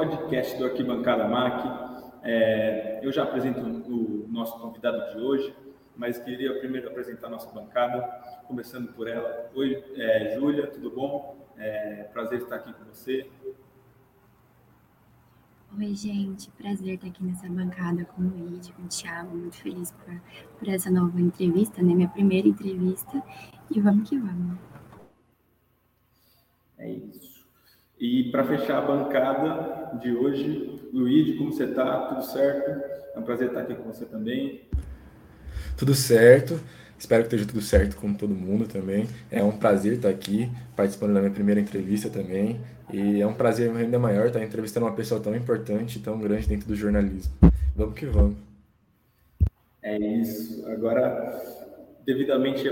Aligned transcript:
podcast 0.00 0.56
do 0.56 0.64
Arquibancada 0.64 1.28
MAC. 1.28 1.62
É, 2.22 3.00
eu 3.02 3.12
já 3.12 3.22
apresento 3.22 3.60
o 3.60 4.26
nosso 4.28 4.58
convidado 4.58 5.12
de 5.12 5.22
hoje, 5.22 5.54
mas 5.94 6.16
queria 6.16 6.58
primeiro 6.58 6.88
apresentar 6.88 7.26
a 7.26 7.30
nossa 7.30 7.50
bancada, 7.50 8.00
começando 8.46 8.90
por 8.94 9.06
ela. 9.06 9.50
Oi, 9.54 9.84
é, 9.96 10.34
Júlia, 10.34 10.68
tudo 10.68 10.90
bom? 10.90 11.36
É, 11.58 12.04
prazer 12.14 12.40
estar 12.40 12.56
aqui 12.56 12.72
com 12.72 12.84
você. 12.84 13.30
Oi, 15.76 15.94
gente, 15.94 16.50
prazer 16.52 16.94
estar 16.94 17.08
aqui 17.08 17.22
nessa 17.22 17.46
bancada 17.46 18.06
com 18.06 18.22
o 18.22 18.26
Luiz, 18.26 18.70
com 18.70 18.82
o 18.82 18.88
Thiago, 18.88 19.36
muito 19.36 19.56
feliz 19.56 19.92
por, 19.92 20.18
por 20.58 20.68
essa 20.68 20.90
nova 20.90 21.20
entrevista, 21.20 21.82
né? 21.82 21.94
Minha 21.94 22.08
primeira 22.08 22.48
entrevista, 22.48 23.22
e 23.70 23.78
vamos 23.78 24.08
que 24.08 24.16
vamos. 24.16 24.58
É 26.78 26.90
isso. 26.90 27.29
E 28.00 28.30
para 28.30 28.42
fechar 28.44 28.78
a 28.78 28.80
bancada 28.80 29.98
de 29.98 30.10
hoje, 30.10 30.80
Luiz, 30.90 31.36
como 31.36 31.52
você 31.52 31.64
está? 31.64 32.06
Tudo 32.06 32.22
certo? 32.24 32.70
É 33.14 33.18
um 33.18 33.22
prazer 33.22 33.48
estar 33.48 33.60
aqui 33.60 33.74
com 33.74 33.92
você 33.92 34.06
também. 34.06 34.62
Tudo 35.76 35.94
certo. 35.94 36.58
Espero 36.98 37.24
que 37.24 37.26
esteja 37.26 37.46
tudo 37.46 37.60
certo 37.60 37.96
com 37.96 38.14
todo 38.14 38.34
mundo 38.34 38.66
também. 38.66 39.06
É 39.30 39.44
um 39.44 39.52
prazer 39.52 39.92
estar 39.92 40.08
aqui, 40.08 40.50
participando 40.74 41.12
da 41.12 41.20
minha 41.20 41.32
primeira 41.32 41.60
entrevista 41.60 42.08
também. 42.08 42.58
E 42.90 43.20
é 43.20 43.26
um 43.26 43.34
prazer 43.34 43.70
ainda 43.76 43.98
maior 43.98 44.28
estar 44.28 44.42
entrevistando 44.42 44.86
uma 44.86 44.94
pessoa 44.94 45.20
tão 45.20 45.36
importante, 45.36 45.98
tão 45.98 46.18
grande 46.18 46.48
dentro 46.48 46.68
do 46.68 46.74
jornalismo. 46.74 47.34
Vamos 47.76 47.94
que 47.94 48.06
vamos. 48.06 48.36
É 49.82 49.98
isso. 49.98 50.66
Agora, 50.70 51.38
devidamente 52.06 52.66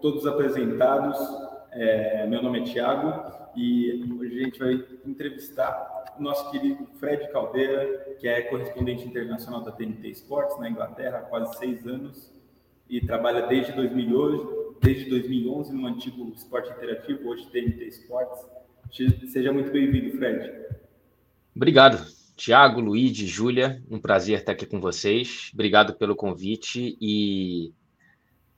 todos 0.00 0.24
apresentados, 0.24 1.18
é, 1.72 2.28
meu 2.28 2.40
nome 2.40 2.60
é 2.60 2.62
Tiago 2.62 3.37
e 3.58 4.14
hoje 4.18 4.40
a 4.40 4.44
gente 4.44 4.58
vai 4.58 4.84
entrevistar 5.04 6.14
o 6.16 6.22
nosso 6.22 6.48
querido 6.50 6.86
Fred 7.00 7.30
Caldeira, 7.32 8.16
que 8.20 8.28
é 8.28 8.42
correspondente 8.42 9.04
internacional 9.04 9.62
da 9.62 9.72
TNT 9.72 10.10
Sports 10.10 10.58
na 10.60 10.70
Inglaterra 10.70 11.18
há 11.18 11.22
quase 11.22 11.58
seis 11.58 11.84
anos 11.86 12.32
e 12.88 13.00
trabalha 13.00 13.46
desde 13.48 13.72
2011, 13.72 14.76
desde 14.80 15.10
2011 15.10 15.72
no 15.72 15.86
antigo 15.86 16.32
Esporte 16.34 16.70
Interativo, 16.70 17.28
hoje 17.28 17.46
TNT 17.46 17.88
Sports. 17.88 18.46
Seja 19.32 19.52
muito 19.52 19.70
bem-vindo, 19.72 20.16
Fred. 20.16 20.50
Obrigado. 21.54 22.06
Tiago, 22.36 22.80
Luiz, 22.80 23.16
Júlia, 23.16 23.82
um 23.90 23.98
prazer 23.98 24.38
estar 24.38 24.52
aqui 24.52 24.64
com 24.64 24.80
vocês. 24.80 25.50
Obrigado 25.52 25.94
pelo 25.98 26.14
convite 26.14 26.96
e 27.00 27.72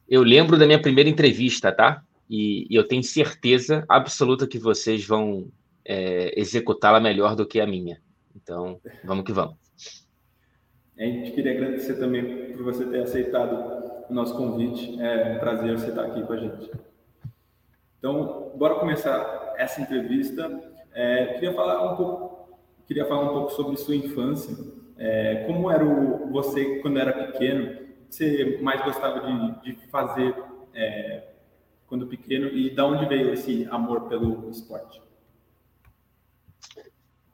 eu 0.07 0.23
lembro 0.23 0.59
da 0.59 0.67
minha 0.67 0.81
primeira 0.81 1.09
entrevista, 1.09 1.73
tá? 1.73 2.05
E, 2.31 2.69
e 2.71 2.77
eu 2.77 2.87
tenho 2.87 3.03
certeza 3.03 3.85
absoluta 3.89 4.47
que 4.47 4.57
vocês 4.57 5.05
vão 5.05 5.51
é, 5.85 6.39
executá-la 6.41 7.01
melhor 7.01 7.35
do 7.35 7.45
que 7.45 7.61
a 7.61 7.67
minha. 7.67 8.01
Então, 8.37 8.81
vamos 9.03 9.25
que 9.25 9.33
vamos. 9.33 9.57
A 10.97 11.03
gente 11.03 11.33
queria 11.33 11.53
agradecer 11.53 11.95
também 11.95 12.53
por 12.53 12.63
você 12.63 12.85
ter 12.85 13.03
aceitado 13.03 14.07
o 14.09 14.15
nosso 14.15 14.37
convite. 14.37 15.01
É 15.03 15.35
um 15.35 15.39
prazer 15.41 15.77
você 15.77 15.89
estar 15.89 16.05
aqui 16.05 16.23
com 16.23 16.33
a 16.33 16.37
gente. 16.37 16.71
Então, 17.99 18.53
bora 18.57 18.77
começar 18.77 19.55
essa 19.59 19.81
entrevista. 19.81 20.49
É, 20.95 21.35
queria 21.35 21.53
falar 21.53 21.93
um 21.93 21.97
pouco, 21.97 22.59
queria 22.87 23.07
falar 23.07 23.25
um 23.25 23.35
pouco 23.35 23.51
sobre 23.55 23.77
sua 23.77 23.97
infância. 23.97 24.57
É, 24.97 25.45
como 25.47 25.69
era 25.69 25.85
o, 25.85 26.31
você 26.31 26.77
quando 26.77 26.99
era 26.99 27.13
pequeno? 27.13 27.77
Você 28.09 28.61
mais 28.63 28.85
gostava 28.85 29.21
de, 29.21 29.75
de 29.75 29.87
fazer 29.89 30.33
é, 30.73 31.30
quando 31.91 32.07
pequeno 32.07 32.47
e 32.47 32.71
da 32.71 32.87
onde 32.87 33.05
veio 33.07 33.35
esse 33.35 33.67
amor 33.69 34.09
pelo 34.09 34.49
esporte? 34.49 35.03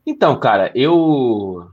Então, 0.04 0.40
cara, 0.40 0.72
eu 0.74 1.70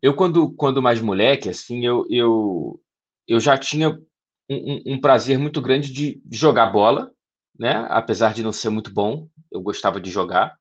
eu 0.00 0.16
quando 0.16 0.50
quando 0.54 0.80
mais 0.80 1.02
moleque, 1.02 1.50
assim, 1.50 1.84
eu 1.84 2.06
eu, 2.08 2.80
eu 3.28 3.38
já 3.38 3.58
tinha 3.58 4.00
um, 4.48 4.94
um 4.94 5.00
prazer 5.00 5.38
muito 5.38 5.60
grande 5.60 5.92
de 5.92 6.22
jogar 6.32 6.72
bola, 6.72 7.12
né? 7.58 7.86
Apesar 7.90 8.32
de 8.32 8.42
não 8.42 8.52
ser 8.52 8.70
muito 8.70 8.90
bom, 8.90 9.28
eu 9.52 9.60
gostava 9.60 10.00
de 10.00 10.10
jogar. 10.10 10.58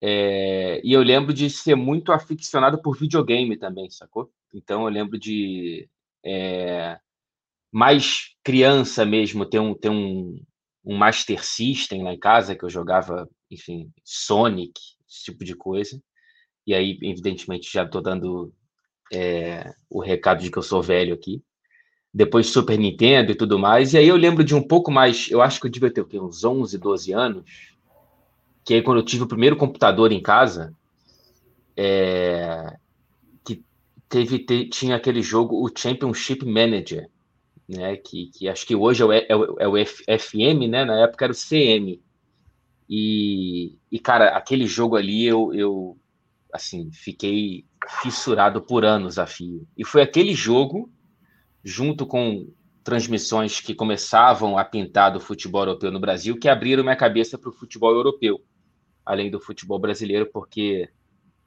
É, 0.00 0.80
e 0.84 0.92
eu 0.92 1.02
lembro 1.02 1.34
de 1.34 1.50
ser 1.50 1.74
muito 1.74 2.12
aficionado 2.12 2.80
por 2.80 2.96
videogame 2.96 3.56
também, 3.56 3.90
sacou? 3.90 4.30
Então 4.54 4.84
eu 4.84 4.88
lembro 4.88 5.18
de 5.18 5.88
é, 6.24 6.96
mais 7.72 8.34
criança 8.42 9.04
mesmo, 9.04 9.44
ter 9.44 9.58
um, 9.58 9.74
ter 9.74 9.90
um, 9.90 10.40
um 10.84 10.96
Master 10.96 11.44
System 11.44 12.02
lá 12.02 12.12
em 12.12 12.18
casa, 12.18 12.56
que 12.56 12.64
eu 12.64 12.70
jogava, 12.70 13.28
enfim, 13.50 13.90
Sonic, 14.04 14.80
esse 15.08 15.24
tipo 15.24 15.44
de 15.44 15.54
coisa. 15.54 16.00
E 16.66 16.74
aí, 16.74 16.98
evidentemente, 17.02 17.70
já 17.72 17.84
estou 17.84 18.02
dando 18.02 18.52
é, 19.12 19.72
o 19.88 20.00
recado 20.00 20.42
de 20.42 20.50
que 20.50 20.58
eu 20.58 20.62
sou 20.62 20.82
velho 20.82 21.14
aqui. 21.14 21.42
Depois 22.12 22.46
Super 22.46 22.78
Nintendo 22.78 23.32
e 23.32 23.34
tudo 23.34 23.58
mais. 23.58 23.92
E 23.92 23.98
aí 23.98 24.08
eu 24.08 24.16
lembro 24.16 24.42
de 24.42 24.54
um 24.54 24.62
pouco 24.62 24.90
mais, 24.90 25.30
eu 25.30 25.42
acho 25.42 25.60
que 25.60 25.66
eu 25.66 25.70
devia 25.70 25.92
ter 25.92 26.04
quê? 26.06 26.18
uns 26.18 26.44
11, 26.44 26.78
12 26.78 27.12
anos, 27.12 27.44
que 28.64 28.74
aí 28.74 28.82
quando 28.82 28.98
eu 28.98 29.04
tive 29.04 29.24
o 29.24 29.28
primeiro 29.28 29.56
computador 29.56 30.12
em 30.12 30.22
casa, 30.22 30.74
é, 31.76 32.76
que 33.44 33.62
teve, 34.08 34.38
te, 34.40 34.68
tinha 34.68 34.96
aquele 34.96 35.22
jogo, 35.22 35.62
o 35.64 35.70
Championship 35.74 36.44
Manager, 36.44 37.08
né? 37.68 37.96
Que, 37.96 38.30
que 38.30 38.48
acho 38.48 38.66
que 38.66 38.74
hoje 38.74 39.02
é 39.02 39.06
o, 39.06 39.12
é 39.12 39.36
o, 39.36 39.56
é 39.60 39.68
o 39.68 39.86
FM, 39.86 40.68
né? 40.68 40.84
Na 40.84 41.00
época 41.00 41.26
era 41.26 41.32
o 41.32 41.36
CM. 41.36 42.00
E, 42.88 43.78
e 43.92 43.98
cara, 43.98 44.30
aquele 44.36 44.66
jogo 44.66 44.96
ali 44.96 45.24
eu, 45.26 45.52
eu 45.52 45.98
assim, 46.52 46.90
fiquei 46.92 47.66
fissurado 48.02 48.62
por 48.62 48.84
anos 48.84 49.18
a 49.18 49.26
fio. 49.26 49.66
E 49.76 49.84
foi 49.84 50.02
aquele 50.02 50.34
jogo, 50.34 50.90
junto 51.62 52.06
com 52.06 52.50
transmissões 52.82 53.60
que 53.60 53.74
começavam 53.74 54.56
a 54.56 54.64
pintar 54.64 55.12
do 55.12 55.20
futebol 55.20 55.62
europeu 55.62 55.92
no 55.92 56.00
Brasil, 56.00 56.38
que 56.38 56.48
abriram 56.48 56.82
minha 56.82 56.96
cabeça 56.96 57.36
para 57.36 57.50
o 57.50 57.52
futebol 57.52 57.92
europeu, 57.92 58.42
além 59.04 59.30
do 59.30 59.38
futebol 59.38 59.78
brasileiro, 59.78 60.30
porque 60.32 60.88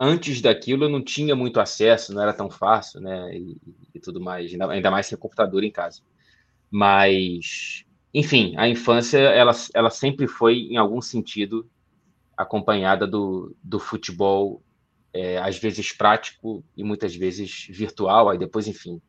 antes 0.03 0.41
daquilo 0.41 0.85
eu 0.85 0.89
não 0.89 1.03
tinha 1.03 1.35
muito 1.35 1.59
acesso, 1.59 2.12
não 2.12 2.23
era 2.23 2.34
tão 2.34 2.50
fácil, 2.50 3.00
né? 3.00 3.38
E, 3.38 3.56
e 3.94 4.00
tudo 4.00 4.19
mais, 4.19 4.51
ainda, 4.51 4.72
ainda 4.72 4.89
mais 4.89 5.06
sem 5.06 5.16
computador 5.16 5.63
em 5.63 5.72
casa. 5.72 6.01
Mas, 6.72 7.85
enfim, 8.11 8.56
a 8.57 8.67
infância 8.67 9.19
ela, 9.19 9.51
ela 9.75 9.91
sempre 9.91 10.28
foi, 10.28 10.56
em 10.72 10.78
algum 10.78 11.01
sentido, 11.01 11.69
acompanhada 12.35 13.06
do, 13.06 13.56
do 13.63 13.79
futebol, 13.79 14.63
é, 15.13 15.38
às 15.38 15.59
vezes 15.59 15.91
prático 15.91 16.63
e 16.75 16.84
muitas 16.84 17.16
vezes 17.16 17.67
virtual. 17.69 18.28
Aí 18.29 18.40
depois, 18.40 18.67
enfim, 18.67 19.00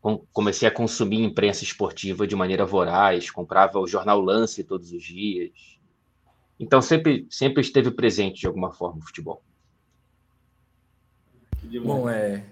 com, 0.00 0.24
comecei 0.32 0.66
a 0.66 0.72
consumir 0.72 1.22
imprensa 1.22 1.62
esportiva 1.62 2.26
de 2.26 2.34
maneira 2.34 2.64
voraz, 2.64 3.30
comprava 3.30 3.78
o 3.78 3.86
jornal 3.86 4.18
Lance 4.18 4.64
todos 4.64 4.92
os 4.92 5.02
dias. 5.02 5.78
Então 6.58 6.80
sempre, 6.80 7.26
sempre 7.28 7.60
esteve 7.60 7.90
presente 7.90 8.40
de 8.40 8.46
alguma 8.46 8.72
forma 8.72 8.98
o 8.98 9.02
futebol. 9.02 9.42
Bom, 11.82 12.08
é, 12.08 12.44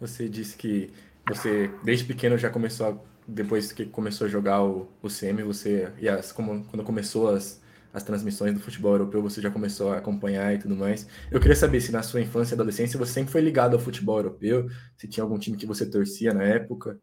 você 0.00 0.28
disse 0.28 0.56
que 0.56 0.90
você 1.28 1.70
desde 1.82 2.04
pequeno 2.04 2.36
já 2.36 2.50
começou 2.50 2.86
a 2.86 3.12
depois 3.26 3.72
que 3.72 3.86
começou 3.86 4.26
a 4.26 4.30
jogar 4.30 4.62
o, 4.62 4.88
o 5.02 5.08
CM, 5.08 5.42
você, 5.42 5.92
e 5.98 6.08
as, 6.08 6.32
como, 6.32 6.64
quando 6.64 6.84
começou 6.84 7.28
as, 7.28 7.62
as 7.92 8.02
transmissões 8.02 8.54
do 8.54 8.60
futebol 8.60 8.92
europeu, 8.92 9.22
você 9.22 9.40
já 9.40 9.50
começou 9.50 9.92
a 9.92 9.98
acompanhar 9.98 10.54
e 10.54 10.58
tudo 10.58 10.76
mais. 10.76 11.06
Eu 11.30 11.40
queria 11.40 11.56
saber 11.56 11.80
se 11.80 11.92
na 11.92 12.02
sua 12.02 12.20
infância 12.20 12.54
e 12.54 12.56
adolescência 12.56 12.98
você 12.98 13.12
sempre 13.12 13.32
foi 13.32 13.40
ligado 13.40 13.74
ao 13.74 13.80
futebol 13.80 14.18
europeu, 14.18 14.68
se 14.96 15.08
tinha 15.08 15.22
algum 15.22 15.38
time 15.38 15.56
que 15.56 15.66
você 15.66 15.88
torcia 15.88 16.34
na 16.34 16.42
época. 16.42 16.98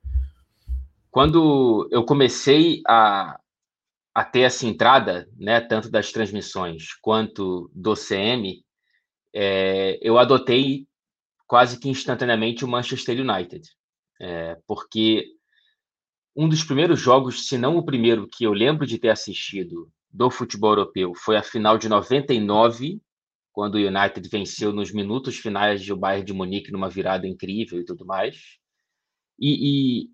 Quando 1.09 1.88
eu 1.91 2.03
comecei 2.03 2.81
a, 2.88 3.39
a 4.13 4.24
ter 4.24 4.41
essa 4.41 4.65
entrada, 4.65 5.27
né, 5.38 5.62
tanto 5.62 5.89
das 5.89 6.12
transmissões 6.12 6.94
quanto 7.01 7.71
do 7.74 7.95
CM, 7.95 8.63
é, 9.33 9.97
eu 10.01 10.18
adotei 10.18 10.88
quase 11.50 11.80
que 11.80 11.90
instantaneamente 11.90 12.63
o 12.63 12.68
Manchester 12.68 13.19
United, 13.19 13.68
é, 14.22 14.56
porque 14.68 15.25
um 16.36 16.48
dos 16.48 16.63
primeiros 16.63 17.00
jogos, 17.00 17.48
se 17.48 17.57
não 17.57 17.75
o 17.75 17.84
primeiro 17.84 18.28
que 18.28 18.44
eu 18.44 18.54
lembro 18.54 18.86
de 18.86 19.00
ter 19.00 19.10
assistido 19.10 19.92
do 20.12 20.30
futebol 20.30 20.74
europeu, 20.74 21.12
foi 21.16 21.38
a 21.38 21.44
final 21.44 21.75
de 21.75 21.90
99, 21.90 23.01
quando 23.51 23.75
o 23.75 23.78
United 23.80 24.30
venceu 24.30 24.72
nos 24.72 24.94
minutos 24.94 25.38
finais 25.38 25.81
de 25.81 25.92
o 25.92 25.98
Bayern 25.98 26.24
de 26.24 26.34
Munique 26.34 26.72
numa 26.72 26.88
virada 26.88 27.28
incrível 27.28 27.80
e 27.80 27.84
tudo 27.84 28.06
mais. 28.06 28.38
E, 29.40 30.06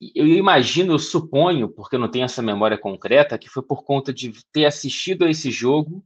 e 0.00 0.12
eu 0.16 0.26
imagino, 0.26 0.94
eu 0.94 0.98
suponho, 0.98 1.68
porque 1.68 1.94
eu 1.94 2.00
não 2.00 2.10
tenho 2.10 2.24
essa 2.24 2.42
memória 2.42 2.76
concreta, 2.76 3.38
que 3.38 3.48
foi 3.48 3.62
por 3.62 3.84
conta 3.84 4.12
de 4.12 4.32
ter 4.52 4.64
assistido 4.64 5.24
a 5.24 5.30
esse 5.30 5.48
jogo 5.48 6.04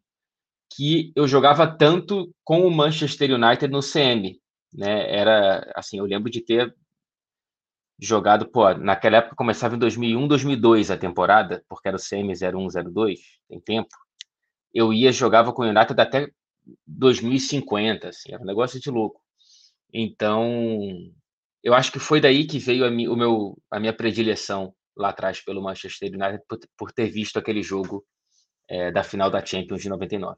que 0.77 1.13
eu 1.17 1.27
jogava 1.27 1.67
tanto 1.67 2.31
com 2.45 2.67
o 2.67 2.71
Manchester 2.71 3.33
United 3.33 3.73
no 3.73 3.81
CM, 3.81 4.39
né? 4.77 5.11
Era 5.11 5.73
assim, 5.75 5.99
eu 5.99 6.05
lembro 6.05 6.31
de 6.31 6.41
ter 6.41 6.75
jogado, 7.99 8.47
pô, 8.47 8.75
naquela 8.75 9.19
época 9.19 9.37
começava 9.37 9.75
em 9.75 9.79
2001, 9.79 10.29
2002 10.29 10.91
a 10.91 10.99
temporada, 10.99 11.65
porque 11.69 11.89
era 11.89 11.97
o 11.97 12.01
CM 12.01 12.33
0102, 12.35 13.21
tem 13.49 13.61
tempo. 13.61 13.89
eu 14.75 14.93
ia 14.93 15.13
jogava 15.13 15.53
com 15.53 15.63
o 15.63 15.67
United 15.67 16.01
até 16.01 16.31
2050, 16.87 18.09
assim, 18.09 18.33
era 18.33 18.43
um 18.43 18.47
negócio 18.47 18.81
de 18.81 18.91
louco. 18.91 19.21
Então, 19.93 20.45
eu 21.63 21.75
acho 21.75 21.93
que 21.93 21.99
foi 21.99 22.21
daí 22.21 22.47
que 22.47 22.59
veio 22.59 22.85
a, 22.87 22.91
mi, 22.91 23.09
o 23.09 23.17
meu, 23.17 23.59
a 23.71 23.81
minha 23.81 23.93
predileção 23.97 24.75
lá 24.97 25.11
atrás 25.11 25.41
pelo 25.43 25.63
Manchester 25.63 26.11
United 26.13 26.43
por, 26.49 26.59
por 26.77 26.93
ter 26.93 27.11
visto 27.11 27.39
aquele 27.39 27.63
jogo 27.63 28.05
é, 28.69 28.91
da 28.91 29.03
final 29.05 29.31
da 29.31 29.45
Champions 29.45 29.83
de 29.83 29.89
99. 29.89 30.37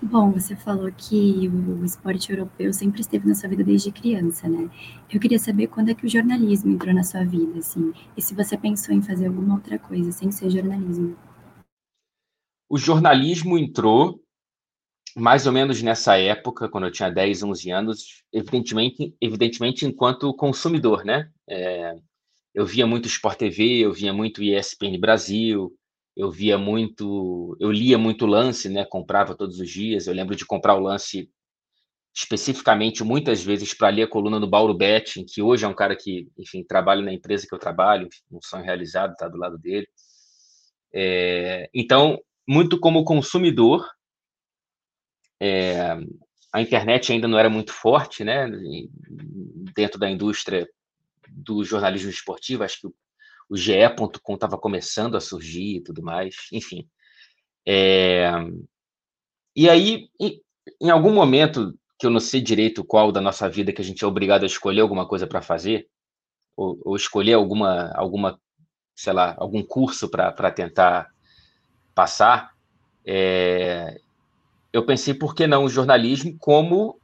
Bom, 0.00 0.30
você 0.30 0.54
falou 0.54 0.92
que 0.92 1.48
o 1.48 1.84
esporte 1.84 2.30
europeu 2.30 2.72
sempre 2.72 3.00
esteve 3.00 3.26
na 3.26 3.34
sua 3.34 3.48
vida 3.48 3.64
desde 3.64 3.90
criança, 3.90 4.48
né? 4.48 4.70
Eu 5.12 5.18
queria 5.18 5.40
saber 5.40 5.66
quando 5.66 5.90
é 5.90 5.94
que 5.94 6.06
o 6.06 6.08
jornalismo 6.08 6.70
entrou 6.70 6.94
na 6.94 7.02
sua 7.02 7.24
vida, 7.24 7.58
assim, 7.58 7.92
e 8.16 8.22
se 8.22 8.32
você 8.32 8.56
pensou 8.56 8.94
em 8.94 9.02
fazer 9.02 9.26
alguma 9.26 9.56
outra 9.56 9.76
coisa 9.76 10.12
sem 10.12 10.30
ser 10.30 10.50
jornalismo. 10.50 11.16
O 12.68 12.78
jornalismo 12.78 13.58
entrou 13.58 14.22
mais 15.16 15.46
ou 15.46 15.52
menos 15.52 15.82
nessa 15.82 16.16
época, 16.16 16.68
quando 16.68 16.86
eu 16.86 16.92
tinha 16.92 17.10
10, 17.10 17.42
11 17.42 17.70
anos, 17.70 18.22
evidentemente, 18.32 19.16
evidentemente 19.20 19.84
enquanto 19.84 20.32
consumidor, 20.34 21.04
né? 21.04 21.28
É, 21.48 21.96
eu 22.54 22.64
via 22.64 22.86
muito 22.86 23.08
Sport 23.08 23.38
TV, 23.38 23.78
eu 23.78 23.92
via 23.92 24.12
muito 24.12 24.42
ESPN 24.42 24.98
Brasil, 24.98 25.76
eu 26.18 26.32
via 26.32 26.58
muito, 26.58 27.56
eu 27.60 27.70
lia 27.70 27.96
muito 27.96 28.26
lance, 28.26 28.68
né? 28.68 28.84
Comprava 28.84 29.36
todos 29.36 29.60
os 29.60 29.70
dias. 29.70 30.08
Eu 30.08 30.14
lembro 30.14 30.34
de 30.34 30.44
comprar 30.44 30.74
o 30.74 30.80
lance 30.80 31.30
especificamente 32.12 33.04
muitas 33.04 33.40
vezes 33.40 33.72
para 33.72 33.90
ler 33.90 34.02
a 34.02 34.08
coluna 34.08 34.40
do 34.40 34.50
Bauro 34.50 34.74
Betting, 34.74 35.24
que 35.24 35.40
hoje 35.40 35.64
é 35.64 35.68
um 35.68 35.74
cara 35.74 35.94
que, 35.94 36.28
enfim, 36.36 36.64
trabalha 36.64 37.02
na 37.02 37.12
empresa 37.12 37.46
que 37.46 37.54
eu 37.54 37.58
trabalho, 37.58 38.08
um 38.32 38.40
sonho 38.42 38.64
realizado, 38.64 39.12
está 39.12 39.28
do 39.28 39.38
lado 39.38 39.56
dele. 39.56 39.86
É, 40.92 41.70
então, 41.72 42.18
muito 42.48 42.80
como 42.80 43.04
consumidor, 43.04 43.88
é, 45.40 45.96
a 46.52 46.60
internet 46.60 47.12
ainda 47.12 47.28
não 47.28 47.38
era 47.38 47.48
muito 47.48 47.72
forte, 47.72 48.24
né? 48.24 48.50
Dentro 49.72 50.00
da 50.00 50.10
indústria 50.10 50.68
do 51.28 51.62
jornalismo 51.62 52.10
esportivo, 52.10 52.64
acho 52.64 52.80
que 52.80 52.86
o 52.88 52.94
GE.com 53.56 54.34
estava 54.34 54.58
começando 54.58 55.16
a 55.16 55.20
surgir 55.20 55.76
e 55.76 55.80
tudo 55.80 56.02
mais, 56.02 56.34
enfim. 56.52 56.86
É... 57.66 58.30
E 59.56 59.68
aí, 59.68 60.08
em, 60.80 60.90
algum 60.90 61.12
momento, 61.12 61.74
que 61.98 62.06
eu 62.06 62.10
não 62.10 62.20
sei 62.20 62.40
direito 62.40 62.84
qual 62.84 63.10
da 63.10 63.20
nossa 63.20 63.48
vida 63.48 63.72
que 63.72 63.80
a 63.80 63.84
gente 63.84 64.04
é 64.04 64.06
obrigado 64.06 64.42
a 64.44 64.46
escolher 64.46 64.82
alguma 64.82 65.06
coisa 65.06 65.26
para 65.26 65.42
fazer, 65.42 65.88
ou, 66.56 66.78
ou, 66.84 66.96
escolher 66.96 67.34
alguma, 67.34 67.90
alguma, 67.94 68.38
sei 68.94 69.12
lá, 69.12 69.34
algum 69.38 69.62
curso 69.62 70.08
para 70.08 70.50
tentar 70.50 71.08
passar, 71.94 72.52
é... 73.04 74.00
eu 74.72 74.84
pensei, 74.84 75.14
por 75.14 75.34
que 75.34 75.46
não 75.46 75.64
o 75.64 75.68
jornalismo 75.68 76.36
como 76.38 77.00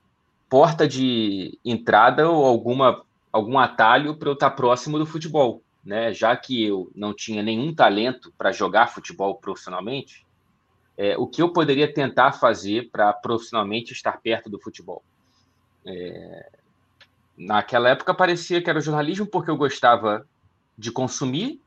porta 0.49 0.87
de 0.87 1.59
entrada 1.65 2.29
ou 2.29 2.45
alguma, 2.45 3.03
algum 3.33 3.59
atalho 3.59 4.17
para 4.17 4.29
eu 4.29 4.35
estar 4.35 4.51
próximo 4.51 4.99
do 4.99 5.07
futebol 5.07 5.64
né, 5.85 6.13
já 6.13 6.37
que 6.37 6.65
eu 6.65 6.91
não 6.95 7.15
tinha 7.15 7.43
nenhum 7.43 7.75
talento 7.75 8.33
para 8.39 8.53
jogar 8.53 8.89
futebol 8.89 9.35
profissionalmente, 9.37 10.25
é, 10.97 11.17
o 11.19 11.27
que 11.27 11.43
eu 11.43 11.53
poderia 11.53 11.93
tentar 11.93 12.33
fazer 12.33 12.89
para 12.91 13.13
profissionalmente 13.13 13.93
estar 13.93 14.21
perto 14.21 14.49
do 14.49 14.61
futebol? 14.61 15.03
É, 15.85 16.51
naquela 17.37 17.91
época 17.91 18.15
parecia 18.15 18.63
que 18.63 18.71
era 18.71 18.81
jornalismo 18.81 19.27
porque 19.27 19.51
eu 19.51 19.57
gostava 19.57 20.27
de 20.79 20.91
consumir 20.91 21.61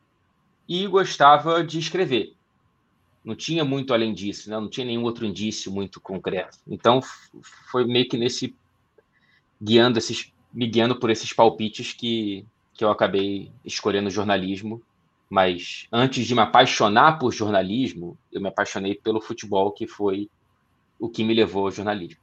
e 0.68 0.88
gostava 0.88 1.64
de 1.64 1.78
escrever. 1.78 2.34
Não 3.24 3.36
tinha 3.36 3.66
muito 3.66 3.94
além 3.94 4.14
disso, 4.14 4.50
né? 4.50 4.58
não 4.58 4.69
tinha 4.69 4.86
nenhum 4.86 5.04
outro 5.04 5.25
indício 5.25 5.72
muito 5.72 6.00
concreto. 6.00 6.58
Então 6.66 7.02
foi 7.69 7.86
meio 7.86 8.08
que 8.08 8.18
nesse 8.18 8.56
guiando 9.62 10.00
esses 10.00 10.31
me 10.54 10.66
guiando 10.66 10.98
por 10.98 11.10
esses 11.10 11.34
palpites 11.34 11.94
que 11.94 12.46
que 12.78 12.84
eu 12.86 12.92
acabei 12.92 13.52
escolhendo 13.66 14.10
jornalismo, 14.12 14.82
mas 15.28 15.88
antes 15.92 16.26
de 16.28 16.36
me 16.36 16.42
apaixonar 16.42 17.18
por 17.18 17.34
jornalismo, 17.34 18.18
eu 18.32 18.40
me 18.40 18.48
apaixonei 18.48 18.94
pelo 18.94 19.20
futebol, 19.20 19.72
que 19.72 19.88
foi 19.88 20.30
o 21.00 21.10
que 21.10 21.24
me 21.24 21.34
levou 21.34 21.66
ao 21.66 21.72
jornalismo. 21.72 22.22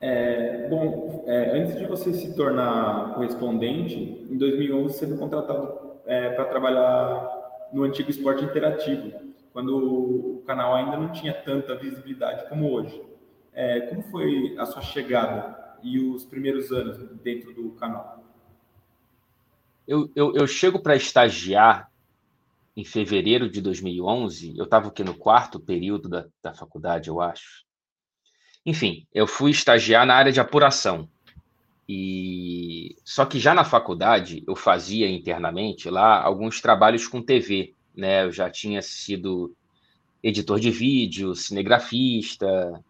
É, 0.00 0.68
bom, 0.68 1.24
é, 1.26 1.58
antes 1.58 1.78
de 1.78 1.86
você 1.86 2.12
se 2.12 2.34
tornar 2.36 3.14
correspondente, 3.14 4.26
em 4.30 4.38
2011 4.38 4.94
você 4.94 5.06
foi 5.06 5.16
contratado 5.16 5.96
é, 6.06 6.30
para 6.30 6.44
trabalhar 6.44 7.68
no 7.72 7.82
antigo 7.82 8.08
esporte 8.08 8.44
interativo, 8.44 9.12
quando 9.52 9.76
o 9.76 10.42
canal 10.46 10.74
ainda 10.76 10.96
não 10.96 11.10
tinha 11.10 11.32
tanta 11.32 11.74
visibilidade 11.74 12.48
como 12.48 12.70
hoje. 12.70 13.02
É, 13.52 13.80
como 13.80 14.02
foi 14.02 14.54
a 14.58 14.66
sua 14.66 14.82
chegada 14.82 15.65
e 15.86 16.00
os 16.00 16.24
primeiros 16.24 16.72
anos 16.72 16.98
dentro 17.22 17.54
do 17.54 17.70
canal? 17.72 18.24
Eu, 19.86 20.10
eu, 20.16 20.34
eu 20.34 20.46
chego 20.46 20.80
para 20.80 20.96
estagiar 20.96 21.90
em 22.76 22.84
fevereiro 22.84 23.48
de 23.48 23.60
2011. 23.60 24.58
Eu 24.58 24.64
estava 24.64 24.88
aqui 24.88 25.04
no 25.04 25.14
quarto 25.14 25.60
período 25.60 26.08
da, 26.08 26.26
da 26.42 26.52
faculdade, 26.52 27.08
eu 27.08 27.20
acho. 27.20 27.64
Enfim, 28.64 29.06
eu 29.14 29.28
fui 29.28 29.52
estagiar 29.52 30.04
na 30.04 30.14
área 30.14 30.32
de 30.32 30.40
apuração. 30.40 31.08
E 31.88 32.96
só 33.04 33.24
que 33.24 33.38
já 33.38 33.54
na 33.54 33.64
faculdade 33.64 34.42
eu 34.46 34.56
fazia 34.56 35.08
internamente 35.08 35.88
lá 35.88 36.20
alguns 36.20 36.60
trabalhos 36.60 37.06
com 37.06 37.22
TV, 37.22 37.74
né? 37.94 38.24
Eu 38.24 38.32
já 38.32 38.50
tinha 38.50 38.82
sido 38.82 39.54
editor 40.20 40.58
de 40.58 40.72
vídeo, 40.72 41.36
cinegrafista, 41.36 42.82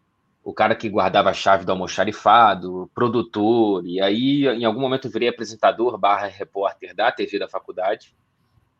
o 0.46 0.54
cara 0.54 0.76
que 0.76 0.88
guardava 0.88 1.31
a 1.31 1.34
chave 1.34 1.64
do 1.64 1.72
almoxarifado, 1.72 2.88
produtor, 2.94 3.84
e 3.84 4.00
aí 4.00 4.46
em 4.46 4.65
algum 4.65 4.81
momento 4.81 5.10
virei 5.10 5.29
apresentador 5.29 5.98
barra 5.98 6.29
repórter 6.29 6.94
da 6.94 7.10
TV 7.10 7.36
da 7.41 7.48
faculdade, 7.48 8.15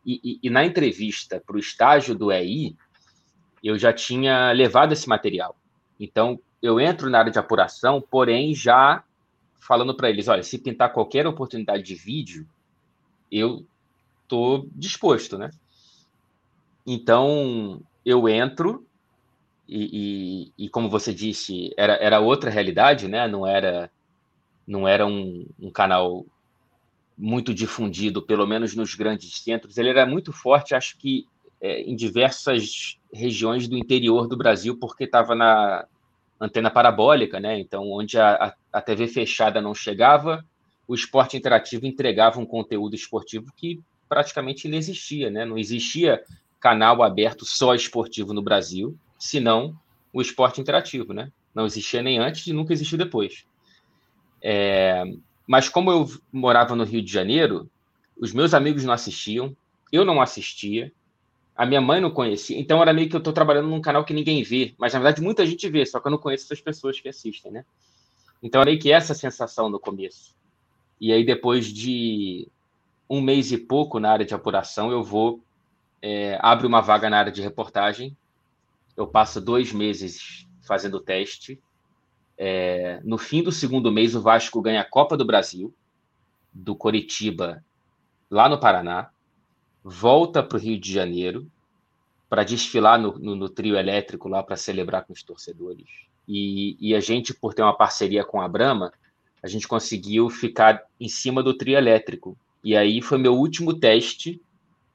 e, 0.05 0.21
e, 0.23 0.39
e 0.43 0.49
na 0.49 0.63
entrevista 0.63 1.43
para 1.45 1.57
o 1.57 1.59
estágio 1.59 2.15
do 2.15 2.31
EI, 2.31 2.73
eu 3.61 3.77
já 3.77 3.91
tinha 3.91 4.53
levado 4.53 4.93
esse 4.93 5.09
material. 5.09 5.57
Então, 5.99 6.39
eu 6.61 6.79
entro 6.79 7.09
na 7.09 7.19
área 7.19 7.33
de 7.33 7.37
apuração, 7.37 7.99
porém 7.99 8.55
já 8.55 9.03
falando 9.59 9.93
para 9.93 10.09
eles, 10.09 10.29
olha, 10.29 10.43
se 10.43 10.57
pintar 10.57 10.93
qualquer 10.93 11.27
oportunidade 11.27 11.83
de 11.83 11.95
vídeo, 11.95 12.47
eu 13.29 13.67
estou 14.23 14.69
disposto, 14.71 15.37
né? 15.37 15.49
Então, 16.85 17.81
eu 18.05 18.29
entro 18.29 18.86
e, 19.67 20.51
e, 20.57 20.65
e, 20.65 20.69
como 20.69 20.89
você 20.89 21.13
disse, 21.13 21.73
era, 21.77 21.93
era 21.95 22.19
outra 22.19 22.49
realidade, 22.49 23.07
né? 23.07 23.27
Não 23.27 23.45
era, 23.45 23.91
não 24.65 24.87
era 24.87 25.05
um, 25.05 25.45
um 25.59 25.69
canal 25.69 26.25
muito 27.17 27.53
difundido, 27.53 28.21
pelo 28.21 28.47
menos 28.47 28.75
nos 28.75 28.95
grandes 28.95 29.39
centros. 29.39 29.77
Ele 29.77 29.89
era 29.89 30.05
muito 30.05 30.31
forte, 30.31 30.73
acho 30.73 30.97
que 30.97 31.25
é, 31.59 31.81
em 31.81 31.95
diversas 31.95 32.97
regiões 33.11 33.67
do 33.67 33.77
interior 33.77 34.27
do 34.27 34.37
Brasil, 34.37 34.77
porque 34.79 35.03
estava 35.03 35.35
na 35.35 35.85
antena 36.39 36.69
parabólica, 36.69 37.39
né? 37.39 37.59
Então, 37.59 37.91
onde 37.91 38.17
a, 38.17 38.55
a, 38.71 38.81
TV 38.81 39.07
fechada 39.07 39.59
não 39.59 39.73
chegava, 39.73 40.45
o 40.87 40.95
esporte 40.95 41.35
interativo 41.35 41.85
entregava 41.85 42.39
um 42.39 42.45
conteúdo 42.45 42.95
esportivo 42.95 43.51
que 43.55 43.81
praticamente 44.07 44.67
não 44.69 44.77
existia, 44.77 45.29
né? 45.29 45.43
Não 45.43 45.57
existia 45.57 46.21
canal 46.59 47.03
aberto 47.03 47.43
só 47.43 47.75
esportivo 47.75 48.33
no 48.33 48.41
Brasil 48.41 48.97
senão 49.17 49.77
o 50.13 50.21
esporte 50.21 50.61
interativo, 50.61 51.13
né? 51.13 51.31
Não 51.53 51.65
existia 51.65 52.01
nem 52.01 52.19
antes 52.19 52.45
e 52.47 52.53
nunca 52.53 52.73
existiu 52.73 52.97
depois. 52.97 53.45
É, 54.41 55.03
mas 55.45 55.69
como 55.69 55.91
eu 55.91 56.09
morava 56.31 56.75
no 56.75 56.83
Rio 56.83 57.01
de 57.01 57.11
Janeiro, 57.11 57.69
os 58.19 58.33
meus 58.33 58.53
amigos 58.53 58.83
não 58.83 58.93
assistiam, 58.93 59.55
eu 59.91 60.03
não 60.03 60.21
assistia, 60.21 60.91
a 61.55 61.65
minha 61.65 61.81
mãe 61.81 61.99
não 61.99 62.11
conhecia, 62.11 62.59
então 62.59 62.81
era 62.81 62.93
meio 62.93 63.09
que 63.09 63.15
eu 63.15 63.19
estou 63.19 63.33
trabalhando 63.33 63.67
num 63.67 63.81
canal 63.81 64.05
que 64.05 64.13
ninguém 64.13 64.43
vê, 64.43 64.75
mas 64.77 64.93
na 64.93 64.99
verdade 64.99 65.21
muita 65.21 65.45
gente 65.45 65.67
vê, 65.69 65.85
só 65.85 65.99
que 65.99 66.07
eu 66.07 66.11
não 66.11 66.19
conheço 66.19 66.45
essas 66.45 66.61
pessoas 66.61 66.99
que 66.99 67.09
assistem, 67.09 67.51
né? 67.51 67.65
Então 68.43 68.61
era 68.61 68.69
meio 68.69 68.79
que 68.79 68.91
essa 68.91 69.15
sensação 69.15 69.69
no 69.69 69.79
começo. 69.79 70.35
E 71.01 71.11
aí 71.11 71.25
depois 71.25 71.65
de 71.65 72.47
um 73.09 73.21
mês 73.21 73.51
e 73.51 73.57
pouco 73.57 73.99
na 73.99 74.11
área 74.11 74.25
de 74.25 74.33
apuração, 74.33 74.91
eu 74.91 75.03
vou 75.03 75.41
é, 76.01 76.37
abre 76.41 76.67
uma 76.67 76.81
vaga 76.81 77.09
na 77.09 77.17
área 77.17 77.31
de 77.31 77.41
reportagem 77.41 78.15
eu 78.97 79.07
passo 79.07 79.39
dois 79.39 79.71
meses 79.71 80.47
fazendo 80.67 80.99
teste. 80.99 81.61
É, 82.37 82.99
no 83.03 83.17
fim 83.17 83.43
do 83.43 83.51
segundo 83.51 83.91
mês, 83.91 84.15
o 84.15 84.21
Vasco 84.21 84.61
ganha 84.61 84.81
a 84.81 84.89
Copa 84.89 85.15
do 85.15 85.25
Brasil, 85.25 85.73
do 86.51 86.75
Coritiba, 86.75 87.63
lá 88.29 88.49
no 88.49 88.59
Paraná, 88.59 89.11
volta 89.83 90.43
para 90.43 90.57
o 90.57 90.59
Rio 90.59 90.79
de 90.79 90.91
Janeiro 90.91 91.49
para 92.27 92.43
desfilar 92.43 92.99
no, 92.99 93.17
no, 93.17 93.35
no, 93.35 93.49
trio 93.49 93.77
elétrico 93.77 94.27
lá 94.27 94.43
para 94.43 94.57
celebrar 94.57 95.05
com 95.05 95.13
os 95.13 95.23
torcedores. 95.23 95.87
E, 96.27 96.75
e, 96.79 96.93
a 96.93 96.99
gente, 96.99 97.33
por 97.33 97.53
ter 97.53 97.61
uma 97.61 97.77
parceria 97.77 98.25
com 98.25 98.41
a 98.41 98.47
Brama, 98.49 98.91
a 99.41 99.47
gente 99.47 99.67
conseguiu 99.67 100.29
ficar 100.29 100.83
em 100.99 101.07
cima 101.07 101.41
do 101.41 101.53
trio 101.53 101.77
elétrico. 101.77 102.37
E 102.61 102.75
aí 102.75 103.01
foi 103.01 103.17
meu 103.17 103.33
último 103.35 103.73
teste 103.73 104.41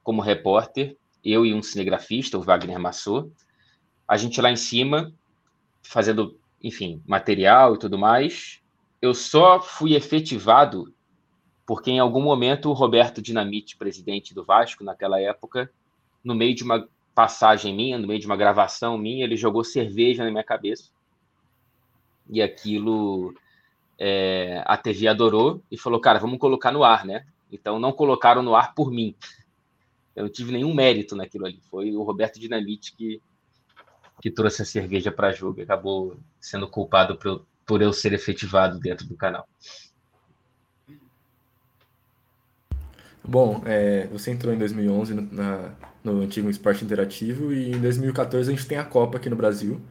como 0.03 0.21
repórter, 0.21 0.95
eu 1.23 1.43
e 1.45 1.53
um 1.53 1.63
cinegrafista, 1.63 2.37
o 2.37 2.41
Wagner 2.41 2.77
Massot. 2.77 3.31
A 4.13 4.17
gente 4.17 4.39
lá 4.39 4.51
em 4.51 4.55
cima, 4.55 5.11
fazendo, 5.81 6.37
enfim, 6.61 7.01
material 7.07 7.73
e 7.73 7.79
tudo 7.79 7.97
mais. 7.97 8.61
Eu 9.01 9.11
só 9.15 9.59
fui 9.59 9.95
efetivado 9.95 10.93
porque 11.65 11.89
em 11.89 11.97
algum 11.97 12.21
momento 12.21 12.69
o 12.69 12.73
Roberto 12.73 13.23
Dinamite, 13.23 13.75
presidente 13.75 14.31
do 14.31 14.45
Vasco 14.45 14.83
naquela 14.83 15.19
época, 15.19 15.71
no 16.23 16.35
meio 16.35 16.53
de 16.53 16.63
uma 16.63 16.87
passagem 17.15 17.75
minha, 17.75 17.97
no 17.97 18.05
meio 18.05 18.19
de 18.19 18.27
uma 18.27 18.37
gravação 18.37 18.99
minha, 18.99 19.23
ele 19.23 19.35
jogou 19.35 19.63
cerveja 19.63 20.23
na 20.23 20.29
minha 20.29 20.43
cabeça. 20.43 20.91
E 22.29 22.39
aquilo 22.39 23.33
é, 23.97 24.61
a 24.63 24.77
TV 24.77 25.07
adorou 25.07 25.59
e 25.71 25.75
falou, 25.77 25.99
cara, 25.99 26.19
vamos 26.19 26.37
colocar 26.37 26.71
no 26.71 26.83
ar, 26.83 27.03
né? 27.03 27.25
Então 27.51 27.79
não 27.79 27.91
colocaram 27.91 28.43
no 28.43 28.55
ar 28.55 28.75
por 28.75 28.91
mim. 28.91 29.15
Eu 30.15 30.25
não 30.25 30.31
tive 30.31 30.51
nenhum 30.51 30.71
mérito 30.71 31.15
naquilo 31.15 31.47
ali. 31.47 31.59
Foi 31.71 31.95
o 31.95 32.03
Roberto 32.03 32.39
Dinamite 32.39 32.95
que, 32.95 33.19
que 34.23 34.31
trouxe 34.31 34.61
a 34.61 34.65
cerveja 34.65 35.11
para 35.11 35.33
jogo 35.33 35.59
e 35.59 35.63
acabou 35.63 36.15
sendo 36.39 36.65
culpado 36.65 37.17
por, 37.17 37.45
por 37.65 37.81
eu 37.81 37.91
ser 37.91 38.13
efetivado 38.13 38.79
dentro 38.79 39.05
do 39.05 39.17
canal. 39.17 39.45
Bom, 43.21 43.61
é, 43.65 44.07
você 44.07 44.31
entrou 44.31 44.53
em 44.53 44.57
2011 44.57 45.13
no, 45.13 45.21
na, 45.23 45.75
no 46.01 46.21
antigo 46.21 46.49
Esporte 46.49 46.85
Interativo 46.85 47.51
e 47.51 47.73
em 47.73 47.81
2014 47.81 48.49
a 48.49 48.55
gente 48.55 48.65
tem 48.65 48.77
a 48.77 48.85
Copa 48.85 49.17
aqui 49.17 49.29
no 49.29 49.35
Brasil, 49.35 49.81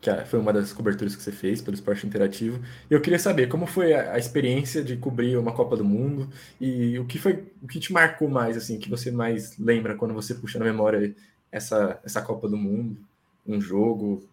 que 0.00 0.12
foi 0.24 0.40
uma 0.40 0.52
das 0.52 0.72
coberturas 0.72 1.14
que 1.14 1.22
você 1.22 1.30
fez 1.30 1.62
pelo 1.62 1.76
Esporte 1.76 2.04
Interativo. 2.08 2.60
E 2.90 2.92
eu 2.92 3.00
queria 3.00 3.20
saber 3.20 3.46
como 3.46 3.68
foi 3.68 3.94
a, 3.94 4.14
a, 4.14 4.18
experiência 4.18 4.82
de 4.82 4.96
cobrir 4.96 5.36
uma 5.36 5.52
Copa 5.52 5.76
do 5.76 5.84
Mundo 5.84 6.28
e 6.60 6.98
o 6.98 7.04
que 7.04 7.20
foi 7.20 7.52
o 7.62 7.68
que 7.68 7.78
te 7.78 7.92
marcou 7.92 8.28
mais, 8.28 8.56
assim, 8.56 8.80
que 8.80 8.90
você 8.90 9.12
mais 9.12 9.56
lembra 9.56 9.94
quando 9.94 10.12
você 10.12 10.34
puxa 10.34 10.58
na 10.58 10.64
memória 10.64 11.14
essa, 11.52 12.00
essa 12.04 12.20
Copa 12.20 12.48
do 12.48 12.56
Mundo, 12.56 12.98
um 13.46 13.60
jogo. 13.60 14.26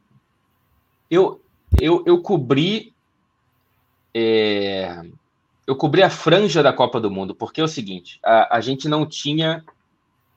Eu, 1.10 1.42
eu, 1.80 2.04
eu 2.06 2.22
cobri. 2.22 2.94
É 4.14 5.02
eu 5.66 5.76
cobri 5.76 6.04
a 6.04 6.10
franja 6.10 6.62
da 6.62 6.74
Copa 6.74 7.00
do 7.00 7.10
Mundo, 7.10 7.34
porque 7.34 7.62
é 7.62 7.64
o 7.64 7.68
seguinte: 7.68 8.20
a, 8.24 8.58
a 8.58 8.62
gente 8.62 8.88
não 8.88 9.06
tinha 9.06 9.64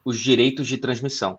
os 0.05 0.19
direitos 0.19 0.67
de 0.67 0.79
transmissão. 0.79 1.39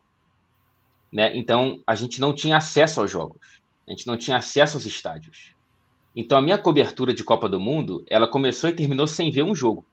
Né? 1.12 1.36
Então, 1.38 1.82
a 1.88 1.96
gente 1.96 2.20
não 2.20 2.34
tinha 2.34 2.58
acesso 2.58 3.00
aos 3.00 3.10
jogos, 3.10 3.62
a 3.88 3.92
gente 3.92 4.06
não 4.06 4.18
tinha 4.18 4.38
acesso 4.38 4.76
aos 4.76 4.86
estádios. 4.86 5.56
Então, 6.16 6.38
a 6.38 6.42
minha 6.42 6.58
cobertura 6.58 7.14
de 7.14 7.24
Copa 7.24 7.48
do 7.48 7.60
Mundo, 7.60 8.04
ela 8.10 8.28
começou 8.28 8.70
e 8.70 8.76
terminou 8.76 9.08
sem 9.08 9.32
ver 9.32 9.44
um 9.44 9.56
jogo. 9.56 9.86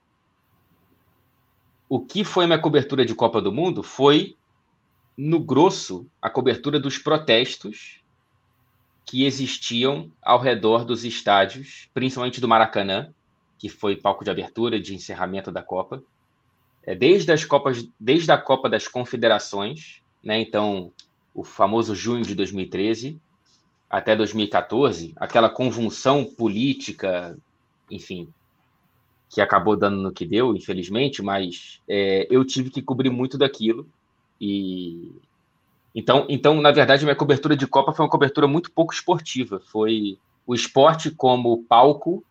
O 1.89 2.01
que 2.01 2.25
foi 2.25 2.45
a 2.45 2.47
minha 2.47 2.59
cobertura 2.59 3.05
de 3.05 3.15
Copa 3.15 3.41
do 3.41 3.53
Mundo 3.53 3.83
foi, 3.83 4.35
no 5.17 5.39
grosso, 5.39 6.07
a 6.21 6.29
cobertura 6.29 6.79
dos 6.81 6.99
protestos 6.99 8.01
que 9.07 9.25
existiam 9.25 10.11
ao 10.23 10.41
redor 10.41 10.85
dos 10.85 11.05
estádios, 11.05 11.89
principalmente 11.95 12.41
do 12.41 12.49
Maracanã, 12.49 13.13
que 13.59 13.69
foi 13.69 13.97
palco 13.97 14.25
de 14.25 14.31
abertura, 14.31 14.81
de 14.81 14.95
encerramento 14.95 15.53
da 15.53 15.63
Copa. 15.63 16.03
É, 16.83 16.95
desde 16.95 17.31
as 17.33 17.45
Copas, 17.45 17.87
desde 17.99 18.31
a 18.33 18.39
Copa 18.39 18.69
das 18.69 18.89
Confederações, 18.89 20.03
né? 20.23 20.41
Então, 20.41 20.93
o 21.35 21.45
famoso 21.45 21.95
junho 21.95 22.25
de 22.25 22.35
2013 22.35 23.21
até 23.89 24.17
2014, 24.17 25.13
aquela 25.17 25.49
convulsão 25.49 26.25
política, 26.25 27.39
enfim, 27.89 28.29
que 29.29 29.41
acabou 29.41 29.77
dando 29.77 29.99
no 29.99 30.13
que 30.13 30.27
deu, 30.27 30.57
infelizmente, 30.57 31.23
mas 31.23 31.81
é, 31.89 32.27
eu 32.29 32.45
tive 32.45 32.71
que 32.71 32.83
cobrir 32.83 33.11
muito 33.11 33.39
daquilo 33.39 33.89
e 34.45 35.13
então, 35.95 36.27
então, 36.29 36.61
na 36.61 36.73
verdade, 36.73 37.05
minha 37.05 37.15
cobertura 37.15 37.57
de 37.57 37.67
Copa 37.69 37.93
foi 37.93 38.05
uma 38.05 38.11
cobertura 38.11 38.49
muito 38.49 38.71
pouco 38.73 38.93
esportiva. 38.93 39.61
Foi 39.61 40.19
o 40.45 40.55
esporte 40.55 41.11
como 41.11 41.63
palco 41.65 42.25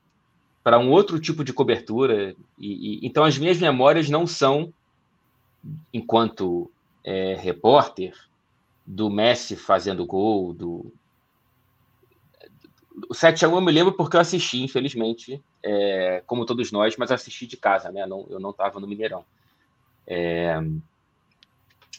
para 0.61 0.77
um 0.77 0.91
outro 0.91 1.17
tipo 1.17 1.43
de 1.45 1.53
cobertura. 1.53 2.35
E, 2.59 2.99
e, 3.05 3.07
então, 3.07 3.23
as 3.23 3.37
minhas 3.37 3.57
memórias 3.59 4.09
não 4.09 4.27
são, 4.27 4.73
enquanto 5.93 6.69
é, 7.05 7.35
repórter, 7.35 8.13
do 8.85 9.09
Messi 9.09 9.55
fazendo 9.55 10.05
gol, 10.05 10.53
do. 10.53 10.91
O 13.09 13.13
7x1 13.13 13.53
eu 13.53 13.61
me 13.61 13.71
lembro 13.71 13.93
porque 13.93 14.17
eu 14.17 14.21
assisti, 14.21 14.61
infelizmente, 14.61 15.41
é, 15.63 16.21
como 16.27 16.45
todos 16.45 16.71
nós, 16.71 16.97
mas 16.97 17.11
assisti 17.11 17.47
de 17.47 17.55
casa, 17.55 17.91
né? 17.91 18.05
Não, 18.05 18.27
eu 18.29 18.41
não 18.41 18.49
estava 18.49 18.79
no 18.79 18.87
Mineirão. 18.87 19.25
É, 20.05 20.61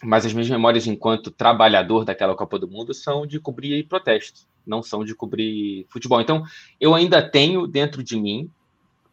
mas 0.02 0.26
as 0.26 0.32
minhas 0.32 0.50
memórias 0.50 0.86
enquanto 0.86 1.30
trabalhador 1.30 2.04
daquela 2.04 2.34
Copa 2.34 2.58
do 2.58 2.68
Mundo 2.68 2.92
são 2.92 3.26
de 3.26 3.38
cobrir 3.40 3.84
protestos 3.84 4.46
não 4.66 4.82
são 4.82 5.04
de 5.04 5.14
cobrir 5.14 5.86
futebol. 5.88 6.20
Então, 6.20 6.44
eu 6.80 6.94
ainda 6.94 7.22
tenho 7.22 7.66
dentro 7.66 8.02
de 8.02 8.16
mim, 8.16 8.50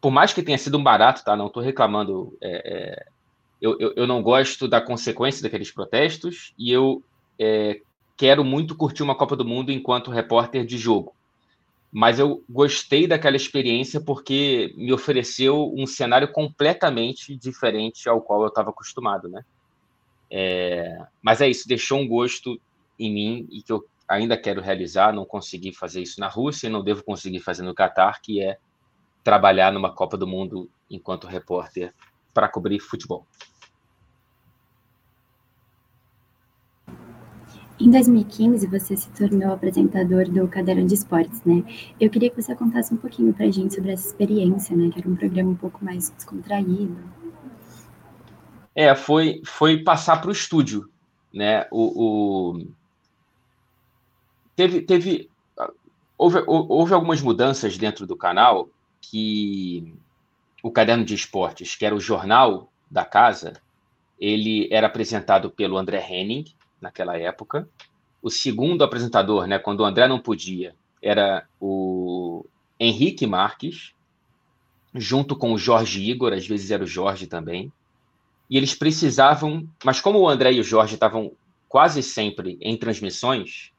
por 0.00 0.10
mais 0.10 0.32
que 0.32 0.42
tenha 0.42 0.58
sido 0.58 0.78
um 0.78 0.82
barato, 0.82 1.24
tá? 1.24 1.36
Não 1.36 1.46
estou 1.46 1.62
reclamando. 1.62 2.36
É, 2.40 2.72
é, 2.72 3.06
eu, 3.60 3.78
eu, 3.78 3.92
eu, 3.96 4.06
não 4.06 4.22
gosto 4.22 4.66
da 4.66 4.80
consequência 4.80 5.42
daqueles 5.42 5.70
protestos 5.70 6.52
e 6.58 6.72
eu 6.72 7.02
é, 7.38 7.80
quero 8.16 8.44
muito 8.44 8.74
curtir 8.74 9.02
uma 9.02 9.14
Copa 9.14 9.36
do 9.36 9.44
Mundo 9.44 9.70
enquanto 9.70 10.10
repórter 10.10 10.64
de 10.66 10.76
jogo. 10.76 11.14
Mas 11.94 12.18
eu 12.18 12.42
gostei 12.48 13.06
daquela 13.06 13.36
experiência 13.36 14.00
porque 14.00 14.74
me 14.76 14.92
ofereceu 14.92 15.72
um 15.76 15.86
cenário 15.86 16.32
completamente 16.32 17.36
diferente 17.36 18.08
ao 18.08 18.22
qual 18.22 18.42
eu 18.42 18.48
estava 18.48 18.70
acostumado, 18.70 19.28
né? 19.28 19.44
É, 20.34 20.98
mas 21.20 21.42
é 21.42 21.50
isso, 21.50 21.68
deixou 21.68 22.00
um 22.00 22.08
gosto 22.08 22.58
em 22.98 23.12
mim 23.12 23.48
e 23.50 23.62
que 23.62 23.70
eu 23.70 23.84
ainda 24.08 24.34
quero 24.34 24.62
realizar, 24.62 25.12
não 25.12 25.26
consegui 25.26 25.74
fazer 25.74 26.00
isso 26.00 26.18
na 26.18 26.26
Rússia 26.26 26.68
e 26.68 26.70
não 26.70 26.82
devo 26.82 27.04
conseguir 27.04 27.40
fazer 27.40 27.62
no 27.62 27.74
Catar, 27.74 28.18
que 28.22 28.40
é 28.42 28.56
trabalhar 29.22 29.70
numa 29.70 29.94
Copa 29.94 30.16
do 30.16 30.26
Mundo 30.26 30.70
enquanto 30.90 31.26
repórter 31.26 31.92
para 32.32 32.48
cobrir 32.48 32.80
futebol. 32.80 33.26
Em 37.78 37.90
2015, 37.90 38.66
você 38.68 38.96
se 38.96 39.10
tornou 39.10 39.52
apresentador 39.52 40.30
do 40.30 40.48
Caderno 40.48 40.86
de 40.86 40.94
Esportes, 40.94 41.42
né? 41.44 41.62
Eu 42.00 42.08
queria 42.08 42.30
que 42.30 42.40
você 42.40 42.54
contasse 42.54 42.94
um 42.94 42.96
pouquinho 42.96 43.34
para 43.34 43.46
a 43.46 43.50
gente 43.50 43.74
sobre 43.74 43.90
essa 43.90 44.06
experiência, 44.06 44.74
né? 44.74 44.88
Que 44.90 45.00
era 45.00 45.08
um 45.08 45.16
programa 45.16 45.50
um 45.50 45.56
pouco 45.56 45.84
mais 45.84 46.08
descontraído. 46.10 47.21
É, 48.74 48.94
foi, 48.94 49.42
foi 49.44 49.82
passar 49.82 50.20
para 50.20 50.30
o 50.30 50.32
estúdio, 50.32 50.90
né? 51.32 51.66
O, 51.70 52.56
o, 52.56 52.66
teve, 54.56 54.82
teve 54.82 55.30
houve, 56.16 56.42
houve 56.46 56.94
algumas 56.94 57.20
mudanças 57.20 57.76
dentro 57.76 58.06
do 58.06 58.16
canal 58.16 58.68
que 59.00 59.94
o 60.62 60.70
Caderno 60.70 61.04
de 61.04 61.14
Esportes, 61.14 61.74
que 61.74 61.84
era 61.84 61.94
o 61.94 62.00
jornal 62.00 62.70
da 62.90 63.04
casa, 63.04 63.54
ele 64.20 64.68
era 64.70 64.86
apresentado 64.86 65.50
pelo 65.50 65.76
André 65.76 66.06
Henning, 66.08 66.44
naquela 66.80 67.18
época. 67.18 67.68
O 68.22 68.30
segundo 68.30 68.84
apresentador, 68.84 69.46
né, 69.46 69.58
quando 69.58 69.80
o 69.80 69.84
André 69.84 70.06
não 70.06 70.20
podia, 70.20 70.76
era 71.02 71.44
o 71.60 72.46
Henrique 72.78 73.26
Marques, 73.26 73.92
junto 74.94 75.34
com 75.34 75.52
o 75.52 75.58
Jorge 75.58 76.08
Igor, 76.08 76.32
às 76.32 76.46
vezes 76.46 76.70
era 76.70 76.84
o 76.84 76.86
Jorge 76.86 77.26
também. 77.26 77.72
E 78.52 78.56
eles 78.58 78.74
precisavam, 78.74 79.66
mas 79.82 79.98
como 79.98 80.18
o 80.18 80.28
André 80.28 80.52
e 80.52 80.60
o 80.60 80.62
Jorge 80.62 80.92
estavam 80.92 81.32
quase 81.66 82.02
sempre 82.02 82.58
em 82.60 82.76
transmissões, 82.76 83.72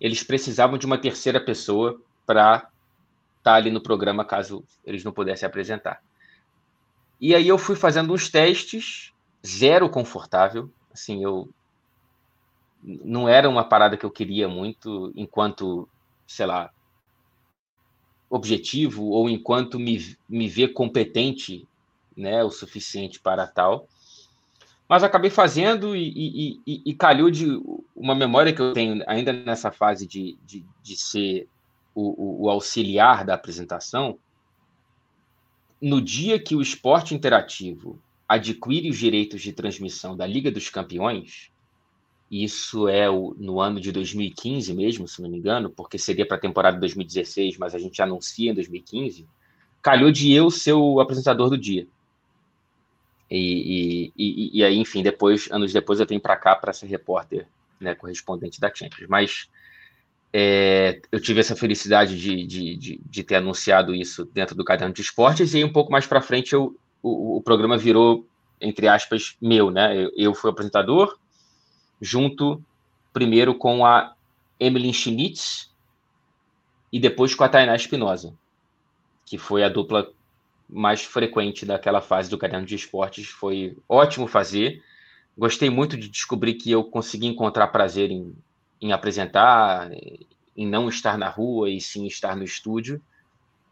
eles 0.00 0.22
precisavam 0.22 0.78
de 0.78 0.86
uma 0.86 0.96
terceira 0.96 1.40
pessoa 1.40 2.00
para 2.24 2.58
estar 2.58 2.70
tá 3.42 3.54
ali 3.54 3.72
no 3.72 3.82
programa 3.82 4.24
caso 4.24 4.64
eles 4.84 5.02
não 5.02 5.10
pudessem 5.10 5.44
apresentar. 5.44 6.00
E 7.20 7.34
aí 7.34 7.48
eu 7.48 7.58
fui 7.58 7.74
fazendo 7.74 8.14
uns 8.14 8.28
testes, 8.28 9.12
zero 9.44 9.90
confortável, 9.90 10.70
assim, 10.92 11.24
eu 11.24 11.48
não 12.80 13.28
era 13.28 13.50
uma 13.50 13.64
parada 13.64 13.96
que 13.96 14.06
eu 14.06 14.12
queria 14.12 14.46
muito 14.48 15.12
enquanto, 15.16 15.88
sei 16.24 16.46
lá, 16.46 16.70
objetivo 18.30 19.06
ou 19.06 19.28
enquanto 19.28 19.76
me, 19.76 20.16
me 20.28 20.48
ver 20.48 20.68
competente, 20.68 21.66
né, 22.16 22.44
o 22.44 22.50
suficiente 22.52 23.18
para 23.18 23.44
tal. 23.44 23.88
Mas 24.88 25.02
acabei 25.02 25.30
fazendo 25.30 25.96
e, 25.96 26.08
e, 26.08 26.60
e, 26.66 26.82
e, 26.86 26.94
calhou 26.94 27.30
de 27.30 27.46
uma 27.96 28.14
memória 28.14 28.52
que 28.52 28.60
eu 28.60 28.72
tenho 28.74 29.02
ainda 29.06 29.32
nessa 29.32 29.72
fase 29.72 30.06
de, 30.06 30.38
de, 30.44 30.64
de 30.82 30.96
ser 30.96 31.48
o, 31.94 32.44
o, 32.44 32.50
auxiliar 32.50 33.24
da 33.24 33.34
apresentação. 33.34 34.18
No 35.80 36.02
dia 36.02 36.38
que 36.38 36.54
o 36.54 36.60
esporte 36.60 37.14
interativo 37.14 37.98
adquire 38.28 38.90
os 38.90 38.98
direitos 38.98 39.40
de 39.40 39.52
transmissão 39.52 40.16
da 40.16 40.26
Liga 40.26 40.50
dos 40.50 40.68
Campeões, 40.68 41.50
isso 42.30 42.88
é 42.88 43.08
o, 43.08 43.34
no 43.38 43.60
ano 43.60 43.80
de 43.80 43.92
2015 43.92 44.74
mesmo, 44.74 45.08
se 45.08 45.22
não 45.22 45.30
me 45.30 45.38
engano, 45.38 45.70
porque 45.70 45.98
seria 45.98 46.26
para 46.26 46.36
a 46.36 46.40
temporada 46.40 46.76
de 46.76 46.80
2016, 46.80 47.56
mas 47.58 47.74
a 47.74 47.78
gente 47.78 48.02
anuncia 48.02 48.50
em 48.50 48.54
2015, 48.54 49.26
calhou 49.80 50.10
de 50.10 50.32
eu 50.32 50.50
ser 50.50 50.72
o 50.72 51.00
apresentador 51.00 51.48
do 51.48 51.56
dia. 51.56 51.86
E, 53.36 54.12
e, 54.16 54.58
e, 54.58 54.64
aí, 54.64 54.78
enfim, 54.78 55.02
depois, 55.02 55.50
anos 55.50 55.72
depois, 55.72 55.98
eu 55.98 56.06
vim 56.06 56.20
para 56.20 56.36
cá 56.36 56.54
para 56.54 56.72
ser 56.72 56.86
repórter, 56.86 57.48
né, 57.80 57.94
correspondente 57.94 58.60
da 58.60 58.72
Champions. 58.72 59.08
Mas 59.08 59.50
é, 60.32 61.00
eu 61.10 61.20
tive 61.20 61.40
essa 61.40 61.56
felicidade 61.56 62.16
de, 62.16 62.46
de, 62.46 62.76
de, 62.76 63.00
de, 63.04 63.22
ter 63.24 63.36
anunciado 63.36 63.92
isso 63.92 64.24
dentro 64.26 64.54
do 64.54 64.64
caderno 64.64 64.94
de 64.94 65.02
esportes, 65.02 65.52
e 65.52 65.58
aí, 65.58 65.64
um 65.64 65.72
pouco 65.72 65.90
mais 65.90 66.06
para 66.06 66.20
frente 66.20 66.52
eu, 66.52 66.78
o, 67.02 67.38
o, 67.38 67.42
programa 67.42 67.76
virou, 67.76 68.24
entre 68.60 68.86
aspas, 68.86 69.36
meu, 69.40 69.68
né? 69.70 69.96
Eu, 69.96 70.12
eu 70.16 70.34
fui 70.34 70.50
apresentador, 70.50 71.18
junto 72.00 72.62
primeiro 73.12 73.56
com 73.56 73.84
a 73.84 74.14
Emily 74.60 74.92
Schmitz 74.92 75.72
e 76.92 77.00
depois 77.00 77.34
com 77.34 77.42
a 77.42 77.48
Tainá 77.48 77.74
Espinosa, 77.74 78.32
que 79.26 79.38
foi 79.38 79.64
a 79.64 79.68
dupla 79.68 80.08
mais 80.68 81.02
frequente 81.02 81.66
daquela 81.66 82.00
fase 82.00 82.30
do 82.30 82.38
caderno 82.38 82.66
de 82.66 82.74
esportes. 82.74 83.28
Foi 83.28 83.76
ótimo 83.88 84.26
fazer. 84.26 84.82
Gostei 85.36 85.70
muito 85.70 85.96
de 85.96 86.08
descobrir 86.08 86.54
que 86.54 86.70
eu 86.70 86.84
consegui 86.84 87.26
encontrar 87.26 87.68
prazer 87.68 88.10
em, 88.10 88.34
em 88.80 88.92
apresentar, 88.92 89.90
em 90.56 90.66
não 90.66 90.88
estar 90.88 91.18
na 91.18 91.28
rua 91.28 91.70
e 91.70 91.80
sim 91.80 92.06
estar 92.06 92.36
no 92.36 92.44
estúdio. 92.44 93.02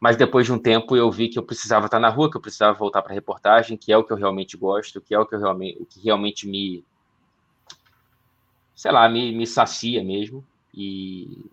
Mas 0.01 0.17
depois 0.17 0.47
de 0.47 0.53
um 0.53 0.59
tempo 0.59 0.97
eu 0.97 1.11
vi 1.13 1.29
que 1.29 1.39
eu 1.39 1.45
precisava 1.45 1.87
estar 1.87 2.01
na 2.01 2.09
rua, 2.09 2.29
que 2.29 2.37
eu 2.37 2.41
precisava 2.41 2.77
voltar 2.77 3.03
para 3.03 3.13
a 3.13 3.15
reportagem, 3.15 3.77
que 3.77 3.93
é 3.93 3.97
o 3.97 4.03
que 4.03 4.13
eu 4.13 4.17
realmente 4.17 4.57
gosto, 4.57 5.01
que 5.01 5.15
é 5.15 5.19
o 5.19 5.25
que, 5.25 5.37
eu 5.37 5.39
realmente, 5.39 5.87
que 5.89 6.01
realmente 6.01 6.49
me, 6.49 6.85
sei 8.75 8.91
lá, 8.91 9.09
me, 9.09 9.31
me 9.31 9.47
sacia 9.47 10.03
mesmo. 10.03 10.45
E, 10.75 11.47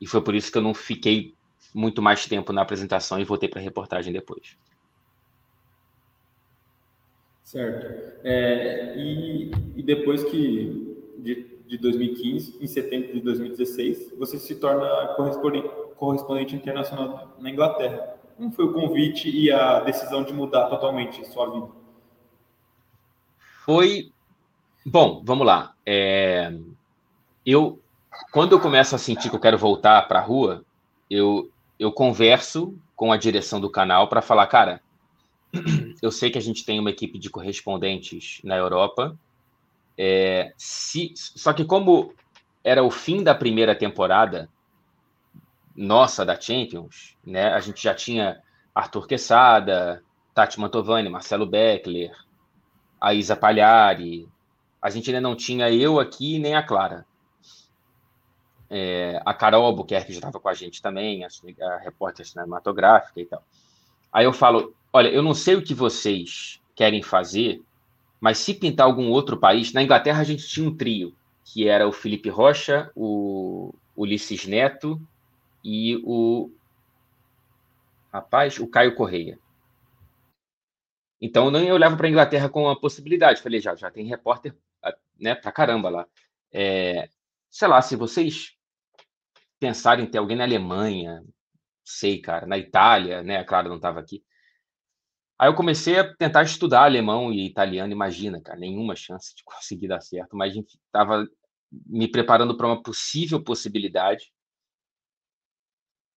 e 0.00 0.06
foi 0.06 0.22
por 0.22 0.34
isso 0.34 0.52
que 0.52 0.58
eu 0.58 0.62
não 0.62 0.74
fiquei 0.74 1.34
muito 1.74 2.00
mais 2.00 2.24
tempo 2.24 2.52
na 2.52 2.62
apresentação 2.62 3.18
e 3.18 3.24
voltei 3.24 3.48
para 3.48 3.60
a 3.60 3.64
reportagem 3.64 4.12
depois. 4.12 4.56
Certo. 7.48 8.20
É, 8.24 8.92
e, 8.94 9.50
e, 9.74 9.82
depois 9.82 10.22
que 10.22 10.94
de, 11.16 11.46
de 11.66 11.78
2015, 11.78 12.58
em 12.60 12.66
setembro 12.66 13.14
de 13.14 13.20
2016, 13.20 14.12
você 14.18 14.38
se 14.38 14.56
torna 14.56 15.14
correspondente, 15.16 15.70
correspondente 15.96 16.54
internacional 16.54 17.34
na 17.38 17.48
Inglaterra. 17.48 18.16
Como 18.36 18.52
foi 18.52 18.66
o 18.66 18.74
convite 18.74 19.30
e 19.30 19.50
a 19.50 19.80
decisão 19.80 20.22
de 20.24 20.34
mudar 20.34 20.68
totalmente 20.68 21.26
sua 21.26 21.50
vida? 21.50 21.68
Foi. 23.64 24.12
Bom, 24.84 25.22
vamos 25.24 25.46
lá. 25.46 25.74
É, 25.86 26.52
eu, 27.46 27.80
quando 28.30 28.52
eu 28.52 28.60
começo 28.60 28.94
a 28.94 28.98
sentir 28.98 29.30
que 29.30 29.36
eu 29.36 29.40
quero 29.40 29.56
voltar 29.56 30.06
para 30.06 30.18
a 30.18 30.22
rua, 30.22 30.66
eu, 31.10 31.50
eu 31.78 31.90
converso 31.90 32.78
com 32.94 33.10
a 33.10 33.16
direção 33.16 33.58
do 33.58 33.70
canal 33.70 34.06
para 34.06 34.20
falar, 34.20 34.46
cara, 34.48 34.82
eu 36.02 36.10
sei 36.10 36.30
que 36.30 36.38
a 36.38 36.40
gente 36.40 36.64
tem 36.64 36.78
uma 36.78 36.90
equipe 36.90 37.18
de 37.18 37.30
correspondentes 37.30 38.40
na 38.44 38.56
Europa, 38.56 39.18
é, 39.96 40.52
se, 40.56 41.12
só 41.16 41.52
que 41.52 41.64
como 41.64 42.14
era 42.62 42.82
o 42.82 42.90
fim 42.90 43.22
da 43.22 43.34
primeira 43.34 43.74
temporada 43.74 44.48
nossa 45.76 46.24
da 46.24 46.38
Champions, 46.38 47.16
né? 47.24 47.52
A 47.52 47.60
gente 47.60 47.82
já 47.82 47.94
tinha 47.94 48.42
Arthur 48.74 49.06
Quesada, 49.06 50.02
Tati 50.34 50.58
Mantovani, 50.58 51.08
Marcelo 51.08 51.46
Beckler, 51.46 52.12
a 53.00 53.14
Isa 53.14 53.36
Palhari. 53.36 54.28
A 54.82 54.90
gente 54.90 55.10
ainda 55.10 55.20
não 55.20 55.36
tinha 55.36 55.70
eu 55.70 56.00
aqui 56.00 56.38
nem 56.38 56.54
a 56.54 56.62
Clara 56.62 57.06
é, 58.70 59.20
a 59.24 59.32
Carol 59.32 59.64
Albuquerque 59.64 60.12
já 60.12 60.18
estava 60.18 60.38
com 60.38 60.48
a 60.48 60.54
gente 60.54 60.82
também, 60.82 61.24
a, 61.24 61.28
a 61.62 61.78
repórter 61.78 62.26
cinematográfica 62.26 63.20
e 63.20 63.26
tal. 63.26 63.42
Aí 64.12 64.24
eu 64.24 64.32
falo, 64.32 64.74
olha, 64.92 65.08
eu 65.08 65.22
não 65.22 65.34
sei 65.34 65.54
o 65.56 65.62
que 65.62 65.74
vocês 65.74 66.60
querem 66.74 67.02
fazer, 67.02 67.62
mas 68.20 68.38
se 68.38 68.54
pintar 68.54 68.86
algum 68.86 69.10
outro 69.10 69.38
país, 69.38 69.72
na 69.72 69.82
Inglaterra 69.82 70.20
a 70.20 70.24
gente 70.24 70.46
tinha 70.46 70.68
um 70.68 70.76
trio, 70.76 71.14
que 71.44 71.68
era 71.68 71.86
o 71.86 71.92
Felipe 71.92 72.28
Rocha, 72.28 72.90
o 72.94 73.74
Ulisses 73.96 74.46
Neto 74.46 75.00
e 75.64 76.00
o 76.04 76.50
rapaz, 78.12 78.58
o 78.58 78.66
Caio 78.66 78.94
Correia. 78.94 79.38
Então 81.20 81.54
eu 81.56 81.74
olhava 81.74 81.96
para 81.96 82.06
a 82.06 82.10
Inglaterra 82.10 82.48
com 82.48 82.68
a 82.68 82.78
possibilidade, 82.78 83.42
falei, 83.42 83.60
já, 83.60 83.74
já 83.74 83.90
tem 83.90 84.06
repórter, 84.06 84.54
né, 85.18 85.34
pra 85.34 85.52
caramba 85.52 85.88
lá. 85.88 86.06
É, 86.52 87.08
sei 87.50 87.68
lá, 87.68 87.82
se 87.82 87.96
vocês 87.96 88.56
pensar 89.58 89.98
em 89.98 90.06
ter 90.06 90.18
alguém 90.18 90.36
na 90.36 90.44
Alemanha, 90.44 91.24
sei, 91.88 92.20
cara, 92.20 92.46
na 92.46 92.58
Itália, 92.58 93.22
né? 93.22 93.38
A 93.38 93.44
Clara 93.44 93.68
não 93.68 93.76
estava 93.76 94.00
aqui. 94.00 94.22
Aí 95.38 95.48
eu 95.48 95.54
comecei 95.54 95.98
a 95.98 96.14
tentar 96.16 96.42
estudar 96.42 96.84
alemão 96.84 97.32
e 97.32 97.46
italiano, 97.46 97.92
imagina, 97.92 98.40
cara, 98.40 98.58
nenhuma 98.58 98.96
chance 98.96 99.34
de 99.34 99.42
conseguir 99.44 99.88
dar 99.88 100.00
certo, 100.00 100.36
mas 100.36 100.54
estava 100.56 101.26
me 101.86 102.08
preparando 102.08 102.56
para 102.56 102.66
uma 102.66 102.82
possível 102.82 103.42
possibilidade. 103.42 104.32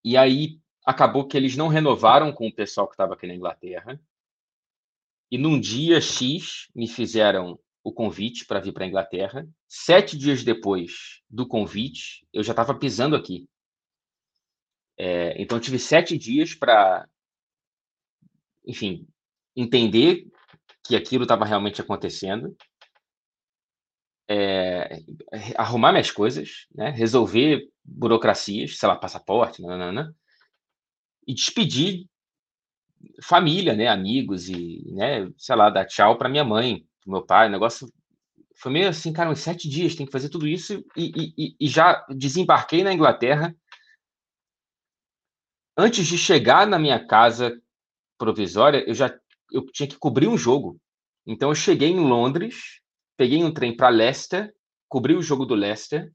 E 0.03 0.17
aí 0.17 0.59
acabou 0.85 1.27
que 1.27 1.37
eles 1.37 1.55
não 1.55 1.67
renovaram 1.67 2.33
com 2.33 2.47
o 2.47 2.53
pessoal 2.53 2.87
que 2.87 2.93
estava 2.93 3.13
aqui 3.13 3.27
na 3.27 3.35
Inglaterra. 3.35 4.01
E 5.29 5.37
num 5.37 5.59
dia 5.59 6.01
X 6.01 6.67
me 6.75 6.87
fizeram 6.87 7.59
o 7.83 7.93
convite 7.93 8.45
para 8.45 8.59
vir 8.59 8.73
para 8.73 8.85
a 8.85 8.87
Inglaterra. 8.87 9.47
Sete 9.67 10.17
dias 10.17 10.43
depois 10.43 11.21
do 11.29 11.47
convite, 11.47 12.25
eu 12.33 12.43
já 12.43 12.53
estava 12.53 12.73
pisando 12.73 13.15
aqui. 13.15 13.47
É, 15.03 15.33
então, 15.41 15.59
tive 15.59 15.79
sete 15.79 16.15
dias 16.15 16.53
para, 16.53 17.07
enfim, 18.63 19.07
entender 19.55 20.27
que 20.85 20.95
aquilo 20.95 21.23
estava 21.23 21.43
realmente 21.43 21.81
acontecendo, 21.81 22.55
é, 24.29 25.01
arrumar 25.57 25.91
minhas 25.91 26.11
coisas, 26.11 26.67
né, 26.75 26.91
resolver 26.91 27.67
burocracias, 27.83 28.77
sei 28.77 28.87
lá, 28.87 28.95
passaporte, 28.95 29.63
nanana, 29.63 30.15
e 31.27 31.33
despedir 31.33 32.05
família, 33.23 33.73
né, 33.75 33.87
amigos 33.87 34.49
e, 34.49 34.83
né, 34.93 35.27
sei 35.35 35.55
lá, 35.55 35.71
dar 35.71 35.85
tchau 35.85 36.15
para 36.15 36.29
minha 36.29 36.45
mãe, 36.45 36.85
pro 37.01 37.11
meu 37.11 37.25
pai, 37.25 37.47
o 37.47 37.51
negócio 37.51 37.91
foi 38.55 38.71
meio 38.71 38.87
assim, 38.87 39.11
cara, 39.11 39.31
uns 39.31 39.39
sete 39.39 39.67
dias, 39.67 39.95
tem 39.95 40.05
que 40.05 40.11
fazer 40.11 40.29
tudo 40.29 40.47
isso 40.47 40.85
e, 40.95 41.33
e, 41.35 41.55
e 41.59 41.67
já 41.67 42.05
desembarquei 42.15 42.83
na 42.83 42.93
Inglaterra. 42.93 43.55
Antes 45.77 46.05
de 46.07 46.17
chegar 46.17 46.67
na 46.67 46.77
minha 46.77 47.05
casa 47.05 47.59
provisória, 48.17 48.83
eu 48.87 48.93
já 48.93 49.13
eu 49.51 49.65
tinha 49.65 49.87
que 49.87 49.97
cobrir 49.97 50.27
um 50.27 50.37
jogo. 50.37 50.79
Então 51.25 51.49
eu 51.49 51.55
cheguei 51.55 51.89
em 51.89 51.99
Londres, 51.99 52.81
peguei 53.17 53.43
um 53.43 53.53
trem 53.53 53.75
para 53.75 53.89
Leicester, 53.89 54.53
cobri 54.87 55.15
o 55.15 55.21
jogo 55.21 55.45
do 55.45 55.55
Leicester. 55.55 56.11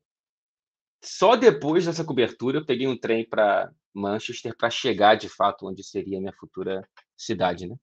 Só 1.03 1.37
depois 1.37 1.87
dessa 1.87 2.05
cobertura 2.05 2.59
eu 2.59 2.67
peguei 2.67 2.87
um 2.87 2.99
trem 2.99 3.29
para 3.29 3.71
Manchester 3.95 4.57
para 4.57 4.71
chegar 4.71 5.15
de 5.15 5.29
fato 5.29 5.67
onde 5.67 5.85
seria 5.85 6.19
a 6.19 6.21
minha 6.21 6.33
futura 6.33 6.87
cidade, 7.17 7.67
né? 7.67 7.77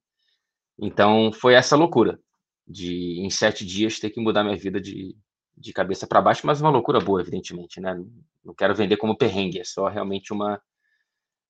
Então 0.79 1.31
foi 1.31 1.53
essa 1.53 1.75
loucura 1.75 2.19
de 2.67 3.19
em 3.19 3.29
sete 3.29 3.65
dias 3.65 3.99
ter 3.99 4.09
que 4.09 4.19
mudar 4.19 4.43
minha 4.43 4.57
vida 4.57 4.79
de, 4.81 5.15
de 5.55 5.73
cabeça 5.73 6.07
para 6.07 6.21
baixo, 6.21 6.45
mas 6.45 6.61
uma 6.61 6.69
loucura 6.69 6.99
boa, 6.99 7.21
evidentemente, 7.21 7.79
né? 7.79 7.95
Não 8.43 8.53
quero 8.53 8.75
vender 8.75 8.97
como 8.97 9.17
perrengue, 9.17 9.59
é 9.59 9.63
só 9.63 9.87
realmente 9.87 10.33
uma 10.33 10.61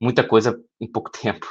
muita 0.03 0.27
coisa 0.27 0.61
em 0.81 0.91
pouco 0.91 1.09
tempo. 1.09 1.47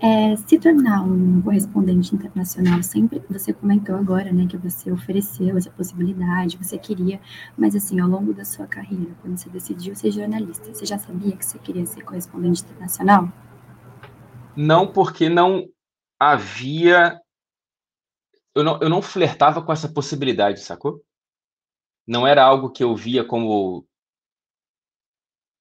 É, 0.00 0.36
se 0.36 0.58
tornar 0.58 1.02
um 1.02 1.40
correspondente 1.42 2.14
internacional, 2.14 2.82
sempre 2.82 3.22
você 3.30 3.52
comentou 3.52 3.96
agora, 3.96 4.30
né, 4.30 4.46
que 4.46 4.56
você 4.56 4.90
ofereceu 4.92 5.56
essa 5.56 5.70
possibilidade, 5.70 6.58
você 6.58 6.78
queria, 6.78 7.20
mas 7.56 7.74
assim, 7.74 7.98
ao 7.98 8.08
longo 8.08 8.34
da 8.34 8.44
sua 8.44 8.66
carreira, 8.66 9.14
quando 9.22 9.38
você 9.38 9.48
decidiu 9.48 9.94
ser 9.96 10.10
jornalista, 10.10 10.72
você 10.72 10.84
já 10.84 10.98
sabia 10.98 11.36
que 11.36 11.44
você 11.44 11.58
queria 11.58 11.86
ser 11.86 12.02
correspondente 12.02 12.62
internacional? 12.62 13.32
Não, 14.54 14.86
porque 14.86 15.28
não 15.28 15.66
havia. 16.18 17.18
Eu 18.56 18.64
não, 18.64 18.80
eu 18.80 18.88
não 18.88 19.02
flertava 19.02 19.62
com 19.62 19.70
essa 19.70 19.86
possibilidade, 19.86 20.60
sacou? 20.60 21.04
Não 22.06 22.26
era 22.26 22.42
algo 22.42 22.72
que 22.72 22.82
eu 22.82 22.96
via 22.96 23.22
como 23.22 23.86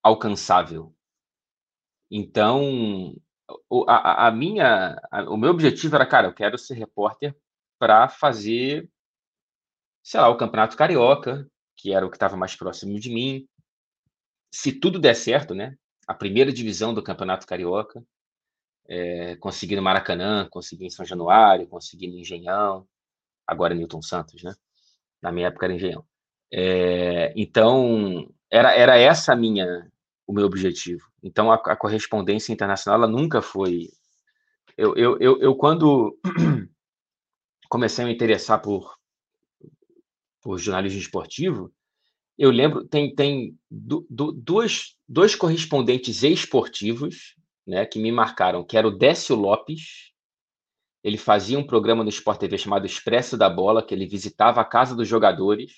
alcançável. 0.02 0.96
Então, 2.10 3.14
a, 3.86 4.28
a 4.28 4.32
minha, 4.32 4.96
a, 5.12 5.24
o 5.24 5.36
meu 5.36 5.50
objetivo 5.50 5.94
era, 5.96 6.08
cara, 6.08 6.28
eu 6.28 6.34
quero 6.34 6.58
ser 6.58 6.76
repórter 6.76 7.36
para 7.78 8.08
fazer, 8.08 8.90
sei 10.02 10.22
lá, 10.22 10.30
o 10.30 10.38
Campeonato 10.38 10.78
Carioca, 10.78 11.52
que 11.76 11.94
era 11.94 12.06
o 12.06 12.10
que 12.10 12.16
estava 12.16 12.38
mais 12.38 12.56
próximo 12.56 12.98
de 12.98 13.10
mim. 13.10 13.46
Se 14.54 14.72
tudo 14.72 15.00
der 15.00 15.16
certo, 15.16 15.54
né? 15.54 15.78
A 16.08 16.14
primeira 16.14 16.54
divisão 16.54 16.94
do 16.94 17.04
Campeonato 17.04 17.46
Carioca, 17.46 18.02
é, 18.88 19.36
consegui 19.38 19.76
no 19.76 19.82
Maracanã, 19.82 20.48
consegui 20.50 20.86
em 20.86 20.90
São 20.90 21.06
Januário, 21.06 21.68
consegui 21.68 22.08
no 22.08 22.18
Engenhão, 22.18 22.88
agora 23.46 23.74
Newton 23.74 24.02
Santos, 24.02 24.44
né? 24.44 24.54
Na 25.22 25.32
minha 25.32 25.48
época 25.48 25.66
era 25.66 25.74
Engenhão. 25.74 26.06
É, 26.52 27.34
então, 27.36 28.32
era, 28.50 28.74
era 28.74 28.98
essa 28.98 29.36
minha, 29.36 29.92
o 30.28 30.34
meu 30.34 30.46
objetivo. 30.46 31.04
Então, 31.24 31.52
a, 31.52 31.56
a 31.56 31.76
correspondência 31.76 32.54
internacional 32.54 33.04
ela 33.04 33.12
nunca 33.12 33.42
foi. 33.42 33.90
Eu, 34.78 34.96
eu, 34.96 35.18
eu, 35.20 35.42
eu, 35.42 35.56
quando 35.56 36.18
comecei 37.70 38.04
a 38.04 38.08
me 38.08 38.14
interessar 38.14 38.62
por, 38.62 38.98
por 40.42 40.60
jornalismo 40.60 41.00
esportivo, 41.00 41.74
eu 42.38 42.52
lembro, 42.52 42.86
tem, 42.86 43.16
tem 43.16 43.58
du, 43.72 44.06
du, 44.10 44.32
duas, 44.32 44.96
dois 45.08 45.34
correspondentes 45.34 46.22
esportivos 46.22 47.36
né, 47.66 47.86
que 47.86 48.00
me 48.00 48.12
marcaram, 48.12 48.64
que 48.64 48.78
era 48.78 48.88
o 48.88 48.96
Décio 48.96 49.36
Lopes, 49.36 50.14
ele 51.04 51.18
fazia 51.18 51.60
um 51.60 51.66
programa 51.66 52.04
no 52.04 52.10
Sport 52.10 52.40
TV 52.40 52.58
chamado 52.58 52.86
Expresso 52.86 53.38
da 53.38 53.50
Bola, 53.50 53.86
que 53.86 53.94
ele 53.94 54.08
visitava 54.08 54.60
a 54.60 54.66
casa 54.66 54.96
dos 54.96 55.08
jogadores. 55.08 55.72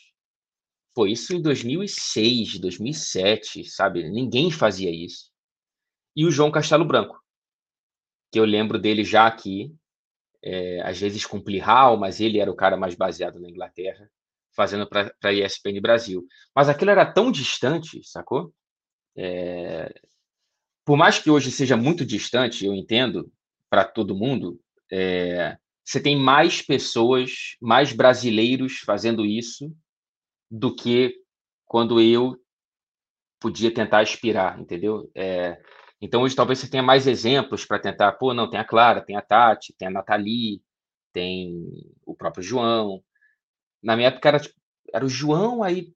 Pô, 0.93 1.05
isso 1.05 1.33
em 1.33 1.41
2006, 1.41 2.59
2007, 2.59 3.65
sabe? 3.65 4.09
Ninguém 4.09 4.49
fazia 4.49 4.89
isso. 4.89 5.29
E 6.15 6.25
o 6.25 6.31
João 6.31 6.49
Castelo 6.49 6.85
Branco, 6.85 7.21
que 8.31 8.39
eu 8.39 8.45
lembro 8.45 8.79
dele 8.79 9.03
já 9.03 9.27
aqui, 9.27 9.75
é, 10.41 10.81
às 10.81 10.97
vezes 10.97 11.25
com 11.25 11.41
Plihal, 11.41 11.97
mas 11.97 12.21
ele 12.21 12.39
era 12.39 12.49
o 12.49 12.55
cara 12.55 12.77
mais 12.77 12.95
baseado 12.95 13.37
na 13.37 13.49
Inglaterra, 13.49 14.09
fazendo 14.55 14.87
para 14.87 15.13
a 15.23 15.33
ESPN 15.33 15.81
Brasil. 15.81 16.25
Mas 16.55 16.69
aquilo 16.69 16.91
era 16.91 17.05
tão 17.05 17.31
distante, 17.31 18.01
sacou? 18.03 18.53
É, 19.15 19.93
por 20.87 20.95
mais 20.95 21.19
que 21.19 21.29
hoje 21.29 21.51
seja 21.51 21.75
muito 21.75 22.05
distante, 22.05 22.65
eu 22.65 22.73
entendo, 22.73 23.29
para 23.69 23.83
todo 23.83 24.15
mundo, 24.15 24.57
é, 24.89 25.57
você 25.83 25.99
tem 25.99 26.17
mais 26.17 26.61
pessoas, 26.61 27.57
mais 27.59 27.91
brasileiros 27.91 28.77
fazendo 28.85 29.25
isso 29.25 29.69
do 30.49 30.73
que 30.73 31.13
quando 31.65 31.99
eu 31.99 32.41
podia 33.37 33.69
tentar 33.69 33.99
aspirar, 33.99 34.57
entendeu? 34.61 35.11
É, 35.13 35.61
então 35.99 36.21
hoje 36.21 36.37
talvez 36.37 36.59
você 36.59 36.69
tenha 36.69 36.81
mais 36.81 37.05
exemplos 37.05 37.65
para 37.65 37.79
tentar, 37.79 38.13
pô, 38.13 38.33
não, 38.33 38.49
tem 38.49 38.57
a 38.57 38.63
Clara, 38.63 39.01
tem 39.01 39.17
a 39.17 39.21
Tati, 39.21 39.75
tem 39.77 39.89
a 39.89 39.91
Nathalie, 39.91 40.61
tem 41.11 41.69
o 42.05 42.15
próprio 42.15 42.41
João. 42.41 43.03
Na 43.83 43.97
minha 43.97 44.07
época 44.07 44.29
era, 44.29 44.39
tipo, 44.39 44.55
era 44.93 45.03
o 45.05 45.09
João, 45.09 45.63
aí 45.63 45.93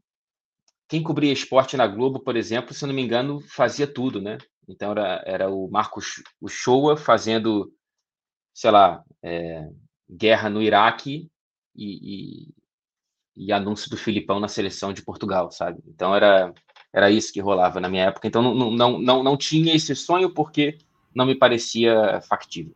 quem 0.89 1.01
cobria 1.01 1.32
esporte 1.32 1.77
na 1.77 1.88
Globo, 1.88 2.19
por 2.19 2.36
exemplo, 2.36 2.73
se 2.73 2.86
não 2.86 2.93
me 2.93 3.01
engano, 3.01 3.39
fazia 3.39 3.88
tudo, 3.88 4.21
né? 4.21 4.38
Então 4.67 4.91
era, 4.91 5.24
era 5.26 5.50
o 5.50 5.69
Marcos 5.69 6.24
o 6.39 6.47
Showa 6.47 6.95
fazendo 6.95 7.74
sei 8.54 8.71
lá, 8.71 9.04
é, 9.24 9.69
guerra 10.10 10.50
no 10.50 10.62
Iraque 10.62 11.30
e, 11.76 12.50
e, 13.36 13.45
e, 13.45 13.52
anúncio 13.52 13.89
do 13.89 13.97
Filipão 13.97 14.39
na 14.39 14.47
seleção 14.47 14.93
de 14.93 15.02
Portugal, 15.02 15.52
sabe? 15.52 15.82
Então 15.88 16.13
era, 16.15 16.54
era 16.93 17.10
isso 17.10 17.32
que 17.32 17.39
rolava 17.39 17.80
na 17.80 17.89
minha 17.89 18.06
época. 18.06 18.28
Então 18.28 18.41
não, 18.41 18.71
não, 18.71 19.00
não, 19.00 19.24
não 19.24 19.38
tinha 19.38 19.74
esse 19.74 19.95
sonho 19.95 20.34
porque 20.34 20.78
não 21.15 21.26
me 21.26 21.36
parecia 21.36 22.21
factível. 22.21 22.76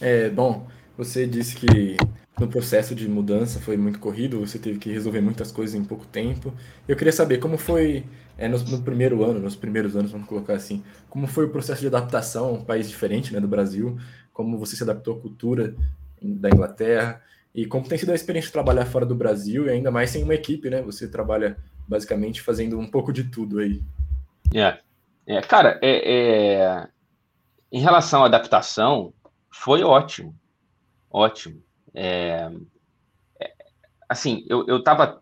É, 0.00 0.30
bom, 0.30 0.66
você 0.96 1.26
disse 1.26 1.56
que 1.56 1.96
no 2.38 2.48
processo 2.48 2.94
de 2.94 3.08
mudança 3.08 3.60
foi 3.60 3.76
muito 3.76 3.98
corrido, 3.98 4.38
você 4.38 4.58
teve 4.58 4.78
que 4.78 4.90
resolver 4.92 5.20
muitas 5.20 5.50
coisas 5.50 5.74
em 5.74 5.84
pouco 5.84 6.06
tempo. 6.06 6.54
Eu 6.86 6.96
queria 6.96 7.12
saber 7.12 7.38
como 7.38 7.58
foi 7.58 8.04
é, 8.38 8.46
no, 8.46 8.56
no, 8.56 8.82
primeiro 8.82 9.24
ano, 9.24 9.40
nos 9.40 9.56
primeiros 9.56 9.96
anos, 9.96 10.12
vamos 10.12 10.28
colocar 10.28 10.54
assim, 10.54 10.84
como 11.10 11.26
foi 11.26 11.46
o 11.46 11.50
processo 11.50 11.80
de 11.80 11.88
adaptação 11.88 12.54
um 12.54 12.64
país 12.64 12.88
diferente 12.88 13.34
né, 13.34 13.40
do 13.40 13.48
Brasil, 13.48 13.98
como 14.32 14.56
você 14.56 14.76
se 14.76 14.84
adaptou 14.84 15.16
à 15.16 15.20
cultura 15.20 15.74
da 16.22 16.48
Inglaterra 16.48 17.20
e 17.52 17.66
como 17.66 17.88
tem 17.88 17.98
sido 17.98 18.12
a 18.12 18.14
experiência 18.14 18.48
de 18.48 18.52
trabalhar 18.52 18.86
fora 18.86 19.04
do 19.04 19.14
Brasil 19.16 19.66
e 19.66 19.70
ainda 19.70 19.90
mais 19.90 20.10
sem 20.10 20.22
uma 20.22 20.34
equipe, 20.34 20.70
né? 20.70 20.80
Você 20.82 21.08
trabalha 21.08 21.58
basicamente 21.88 22.40
fazendo 22.40 22.78
um 22.78 22.86
pouco 22.86 23.12
de 23.12 23.24
tudo 23.24 23.58
aí. 23.58 23.82
É, 24.54 24.78
é 25.26 25.40
cara, 25.40 25.78
é, 25.82 26.12
é... 26.12 26.88
em 27.72 27.80
relação 27.80 28.22
à 28.22 28.26
adaptação, 28.26 29.12
foi 29.50 29.82
ótimo, 29.82 30.32
ótimo. 31.10 31.60
É... 31.92 32.48
é 33.40 33.52
assim, 34.08 34.46
eu, 34.48 34.64
eu 34.68 34.80
tava 34.80 35.20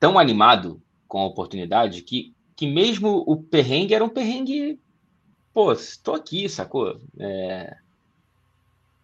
tão 0.00 0.18
animado 0.18 0.80
com 1.06 1.18
a 1.18 1.26
oportunidade 1.26 2.02
que, 2.02 2.34
que 2.54 2.66
mesmo 2.66 3.24
o 3.26 3.36
perrengue 3.36 3.94
era 3.94 4.04
um 4.04 4.08
perrengue. 4.08 4.80
Pô, 5.52 5.72
estou 5.72 6.14
aqui, 6.14 6.48
sacou? 6.48 7.00
É, 7.18 7.76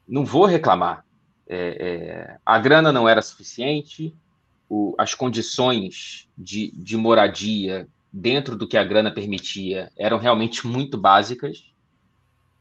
não 0.07 0.25
vou 0.25 0.45
reclamar. 0.45 1.05
É, 1.49 1.57
é, 1.57 2.38
a 2.45 2.59
grana 2.59 2.93
não 2.93 3.09
era 3.09 3.21
suficiente, 3.21 4.15
o, 4.69 4.95
as 4.99 5.15
condições 5.15 6.29
de, 6.37 6.71
de 6.73 6.97
moradia 6.97 7.88
dentro 8.12 8.57
do 8.57 8.67
que 8.67 8.77
a 8.77 8.85
grana 8.85 9.11
permitia 9.11 9.91
eram 9.97 10.19
realmente 10.19 10.67
muito 10.67 10.99
básicas. 10.99 11.73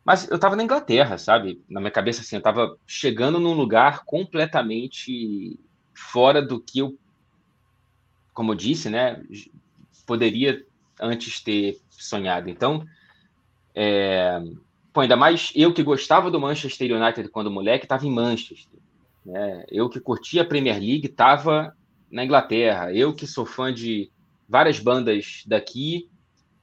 Mas 0.04 0.28
eu 0.30 0.36
estava 0.36 0.56
na 0.56 0.64
Inglaterra, 0.64 1.18
sabe? 1.18 1.62
Na 1.70 1.80
minha 1.80 1.92
cabeça, 1.92 2.22
assim, 2.22 2.36
eu 2.36 2.40
estava 2.40 2.78
chegando 2.88 3.40
num 3.40 3.54
lugar 3.54 4.04
completamente 4.04 5.60
fora 5.94 6.42
do 6.42 6.60
que 6.60 6.80
eu 6.80 6.98
como 8.34 8.52
eu 8.52 8.56
disse, 8.56 8.90
né, 8.90 9.22
poderia 10.06 10.66
antes 11.00 11.42
ter 11.42 11.80
sonhado. 11.90 12.50
Então, 12.50 12.86
é, 13.74 14.42
pô, 14.94 15.02
ainda 15.02 15.16
mais 15.16 15.52
eu 15.56 15.74
que 15.74 15.84
gostava 15.84 16.30
do 16.30 16.40
Manchester 16.40 16.92
United 16.96 17.30
quando 17.30 17.52
moleque, 17.52 17.86
estava 17.86 18.06
em 18.06 18.12
Manchester. 18.12 18.80
Né? 19.26 19.64
Eu 19.70 19.90
que 19.90 20.00
curtia 20.00 20.42
a 20.42 20.46
Premier 20.46 20.80
League, 20.80 21.06
estava 21.06 21.76
na 22.10 22.26
Inglaterra. 22.26 22.94
Eu 22.94 23.14
que 23.14 23.26
sou 23.26 23.46
fã 23.46 23.74
de 23.74 24.12
várias 24.48 24.80
bandas 24.80 25.44
daqui. 25.46 26.10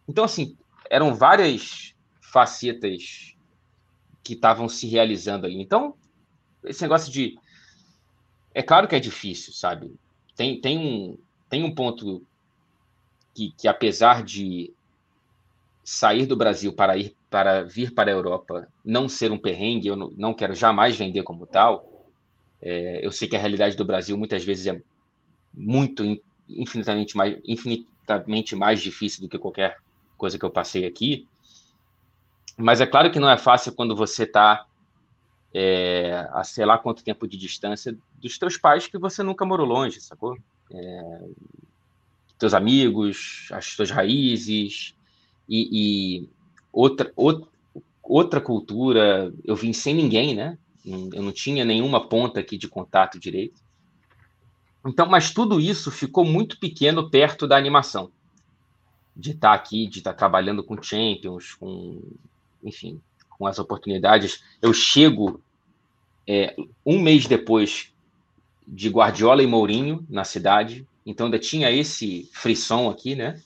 Então, 0.07 0.24
assim, 0.24 0.57
eram 0.90 1.14
várias 1.14 1.94
facetas 2.20 3.35
que 4.22 4.35
estavam 4.35 4.68
se 4.68 4.87
realizando 4.87 5.46
ali. 5.46 5.61
Então, 5.61 5.94
esse 6.64 6.83
negócio 6.83 7.11
de. 7.11 7.38
É 8.54 8.62
claro 8.62 8.88
que 8.88 8.94
é 8.94 9.00
difícil, 9.00 9.52
sabe? 9.52 9.94
Tem, 10.35 10.61
tem 10.61 10.78
um, 10.78 11.18
tem 11.49 11.65
um 11.65 11.75
ponto 11.75 12.23
que, 13.35 13.53
que 13.57 13.69
apesar 13.69 14.23
de 14.23 14.73
sair 15.85 16.27
do 16.27 16.37
Brasil 16.37 16.73
para 16.73 16.97
ir 16.97 17.17
para 17.31 17.63
vir 17.63 17.93
para 17.93 18.11
a 18.11 18.15
Europa 18.15 18.69
não 18.85 19.09
ser 19.09 19.31
um 19.31 19.39
perrengue, 19.39 19.89
eu 19.89 19.97
não, 19.97 20.35
quero 20.35 20.55
jamais 20.55 20.97
vender 20.97 21.23
como 21.23 21.47
tal. 21.47 22.07
É, 22.61 23.05
eu 23.05 23.13
sei 23.13 23.29
que 23.29 23.37
a 23.37 23.39
realidade 23.39 23.77
do 23.77 23.85
Brasil 23.85 24.17
muitas 24.17 24.45
vezes 24.45 24.67
é 24.67 24.83
muito 25.53 26.03
infinitamente 26.49 27.17
mais 27.17 27.39
infinitamente 27.45 28.57
mais 28.57 28.81
difícil 28.81 29.23
do 29.23 29.29
que 29.29 29.39
qualquer 29.39 29.77
coisa 30.17 30.39
que 30.39 30.45
eu 30.45 30.51
passei 30.51 30.85
aqui. 30.85 31.27
Mas 32.57 32.81
é 32.81 32.87
claro 32.87 33.11
que 33.11 33.21
não 33.21 33.31
é 33.31 33.37
fácil 33.37 33.73
quando 33.73 33.95
você 33.95 34.25
está 34.25 34.67
é, 35.55 36.27
a 36.33 36.43
sei 36.45 36.65
lá 36.65 36.79
quanto 36.79 37.05
tempo 37.05 37.29
de 37.29 37.37
distância 37.37 37.97
dos 38.21 38.39
teus 38.39 38.57
pais 38.57 38.87
que 38.87 38.99
você 38.99 39.23
nunca 39.23 39.45
morou 39.45 39.67
longe, 39.67 40.01
sacou? 40.01 40.37
É, 40.70 41.20
teus 42.38 42.54
amigos, 42.54 43.48
as 43.52 43.74
tuas 43.74 43.90
raízes 43.90 44.94
e, 45.48 45.68
e 46.22 46.28
outra, 46.72 47.12
outra, 47.16 47.48
outra 48.02 48.40
cultura. 48.40 49.33
Eu 49.44 49.57
vim 49.57 49.72
sem 49.72 49.94
ninguém, 49.94 50.35
né? 50.35 50.59
Eu 50.85 51.22
não 51.22 51.33
tinha 51.33 51.64
nenhuma 51.64 52.09
ponta 52.09 52.40
aqui 52.40 52.57
de 52.57 52.68
contato 52.68 53.18
direito. 53.18 53.61
Então, 54.87 55.07
mas 55.07 55.33
tudo 55.33 55.61
isso 55.61 55.90
ficou 55.90 56.24
muito 56.24 56.59
pequeno 56.59 57.11
perto 57.11 57.46
da 57.46 57.57
animação. 57.57 58.11
De 59.14 59.33
estar 59.33 59.52
aqui, 59.52 59.87
de 59.87 59.98
estar 59.98 60.14
trabalhando 60.14 60.62
com 60.62 60.81
Champions, 60.81 61.54
com, 61.54 62.00
enfim, 62.62 63.00
com 63.28 63.46
as 63.46 63.59
oportunidades. 63.59 64.42
Eu 64.62 64.72
chego 64.72 65.42
é, 66.26 66.54
um 66.87 67.00
mês 67.00 67.26
depois 67.26 67.92
de 68.68 68.88
Guardiola 68.90 69.42
e 69.42 69.46
Mourinho 69.46 70.07
na 70.09 70.24
cidade, 70.24 70.87
então 71.07 71.26
ainda 71.26 71.38
tinha 71.38 71.70
esse 71.70 72.28
frisson 72.33 72.90
aqui, 72.90 73.14
né? 73.14 73.40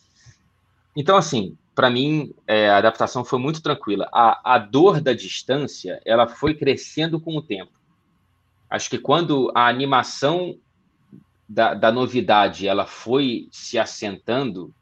Então, 0.97 1.17
assim, 1.17 1.57
para 1.75 1.89
mim, 1.89 2.35
é, 2.47 2.69
a 2.69 2.79
adaptação 2.79 3.25
foi 3.25 3.39
muito 3.39 3.63
tranquila. 3.63 4.09
A, 4.13 4.55
a 4.55 4.59
dor 4.59 5.01
da 5.01 5.13
distância, 5.13 6.01
ela 6.05 6.27
foi 6.27 6.55
crescendo 6.55 7.21
com 7.21 7.37
o 7.37 7.43
tempo. 7.43 7.73
Acho 8.69 8.91
que 8.91 8.99
quando 8.99 9.51
a 9.55 9.69
animação 9.69 10.59
da, 11.49 11.73
da 11.73 11.93
novidade, 11.93 12.67
ela 12.67 12.85
foi 12.85 13.49
se 13.53 13.79
assentando, 13.79 14.75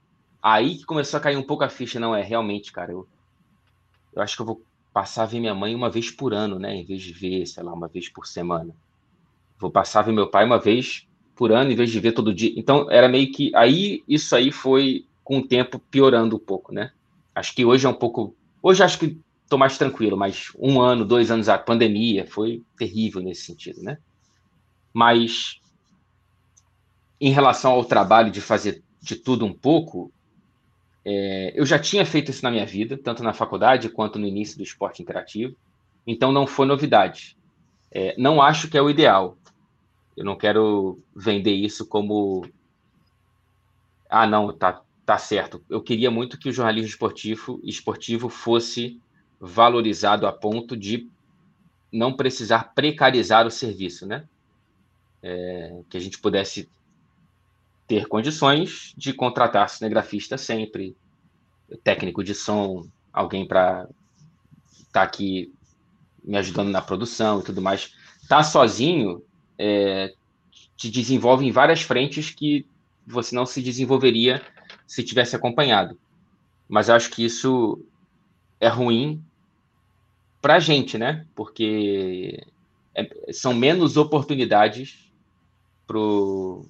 aí 0.43 0.79
que 0.79 0.85
começou 0.85 1.19
a 1.19 1.21
cair 1.21 1.37
um 1.37 1.43
pouco 1.43 1.65
a 1.65 1.69
ficha. 1.69 2.01
Não, 2.01 2.15
é 2.15 2.23
realmente, 2.23 2.73
cara, 2.73 2.93
eu, 2.93 3.07
eu 4.15 4.23
acho 4.23 4.37
que 4.37 4.43
eu 4.43 4.47
vou 4.47 4.63
passar 4.93 5.25
a 5.25 5.27
ver 5.27 5.39
minha 5.39 5.55
mãe 5.55 5.75
uma 5.75 5.91
vez 5.91 6.11
por 6.11 6.33
ano, 6.33 6.59
né? 6.59 6.75
Em 6.75 6.85
vez 6.85 7.03
de 7.03 7.13
ver, 7.13 7.47
sei 7.47 7.63
lá, 7.63 7.73
uma 7.73 7.89
vez 7.89 8.09
por 8.09 8.27
semana. 8.27 8.75
Vou 9.61 9.71
passar 9.71 10.03
ver 10.03 10.13
meu 10.13 10.29
pai 10.29 10.45
uma 10.45 10.59
vez 10.59 11.07
por 11.37 11.53
ano, 11.53 11.71
em 11.71 11.77
vez 11.77 11.91
de 11.91 12.01
ver 12.01 12.13
todo 12.13 12.35
dia. 12.35 12.53
Então, 12.57 12.91
era 12.91 13.09
meio 13.09 13.31
que. 13.31 13.55
Aí, 13.55 14.03
isso 14.09 14.35
aí 14.35 14.51
foi, 14.51 15.05
com 15.23 15.39
o 15.39 15.47
tempo, 15.47 15.79
piorando 15.79 16.37
um 16.37 16.39
pouco, 16.39 16.73
né? 16.73 16.93
Acho 17.35 17.55
que 17.55 17.65
hoje 17.65 17.87
é 17.87 17.89
um 17.89 17.95
pouco. 17.95 18.35
Hoje 18.63 18.83
acho 18.83 18.99
que 18.99 19.19
estou 19.45 19.59
mais 19.59 19.77
tranquilo, 19.77 20.17
mas 20.17 20.53
um 20.59 20.81
ano, 20.81 21.05
dois 21.05 21.31
anos, 21.31 21.49
a 21.49 21.59
pandemia 21.59 22.27
foi 22.27 22.63
terrível 22.79 23.21
nesse 23.21 23.43
sentido, 23.43 23.83
né? 23.83 23.99
Mas 24.93 25.61
em 27.21 27.31
relação 27.31 27.73
ao 27.73 27.85
trabalho 27.85 28.31
de 28.31 28.41
fazer 28.41 28.83
de 29.03 29.17
tudo 29.17 29.45
um 29.45 29.53
pouco, 29.53 30.11
é, 31.05 31.53
eu 31.55 31.67
já 31.67 31.79
tinha 31.79 32.05
feito 32.05 32.31
isso 32.31 32.43
na 32.43 32.51
minha 32.51 32.67
vida, 32.67 32.97
tanto 32.97 33.23
na 33.23 33.33
faculdade 33.33 33.89
quanto 33.89 34.19
no 34.19 34.27
início 34.27 34.57
do 34.57 34.63
esporte 34.63 35.03
interativo, 35.03 35.55
então 36.07 36.33
não 36.33 36.47
foi 36.47 36.67
novidade. 36.67 37.37
É, 37.91 38.15
não 38.17 38.41
acho 38.41 38.69
que 38.69 38.79
é 38.79 38.83
o 38.83 38.89
ideal. 38.89 39.37
Eu 40.21 40.25
não 40.27 40.37
quero 40.37 41.03
vender 41.17 41.55
isso 41.55 41.87
como. 41.87 42.47
Ah, 44.07 44.27
não, 44.27 44.53
tá, 44.53 44.83
tá 45.07 45.17
certo. 45.17 45.65
Eu 45.67 45.81
queria 45.83 46.11
muito 46.11 46.39
que 46.39 46.51
o 46.51 46.53
jornalismo 46.53 46.91
esportivo, 46.91 47.59
esportivo 47.65 48.29
fosse 48.29 49.01
valorizado 49.41 50.27
a 50.27 50.33
ponto 50.33 50.77
de 50.77 51.09
não 51.91 52.13
precisar 52.13 52.75
precarizar 52.75 53.47
o 53.47 53.51
serviço, 53.51 54.05
né? 54.05 54.29
É, 55.23 55.81
que 55.89 55.97
a 55.97 56.01
gente 56.01 56.19
pudesse 56.19 56.69
ter 57.87 58.07
condições 58.07 58.93
de 58.99 59.15
contratar 59.15 59.71
cinegrafista 59.71 60.37
sempre, 60.37 60.95
técnico 61.83 62.23
de 62.23 62.35
som, 62.35 62.87
alguém 63.11 63.49
para 63.49 63.89
estar 64.71 64.85
tá 64.93 65.03
aqui 65.03 65.51
me 66.23 66.37
ajudando 66.37 66.69
na 66.69 66.83
produção 66.83 67.41
e 67.41 67.43
tudo 67.43 67.63
mais. 67.63 67.95
Tá 68.29 68.43
sozinho 68.43 69.25
é, 69.63 70.15
te 70.75 70.91
desenvolve 70.91 71.47
em 71.47 71.53
várias 71.53 71.83
frentes 71.83 72.31
que 72.31 72.67
você 73.07 73.35
não 73.35 73.45
se 73.45 73.61
desenvolveria 73.61 74.43
se 74.87 75.05
tivesse 75.05 75.37
acompanhado. 75.37 76.01
Mas 76.67 76.89
eu 76.89 76.95
acho 76.95 77.11
que 77.11 77.23
isso 77.23 77.85
é 78.59 78.69
ruim 78.69 79.23
para 80.41 80.55
a 80.55 80.59
gente, 80.59 80.97
né? 80.97 81.27
Porque 81.35 82.43
é, 82.95 83.33
são 83.33 83.53
menos 83.53 83.99
oportunidades 83.99 85.13
para 85.87 85.99
o 85.99 86.67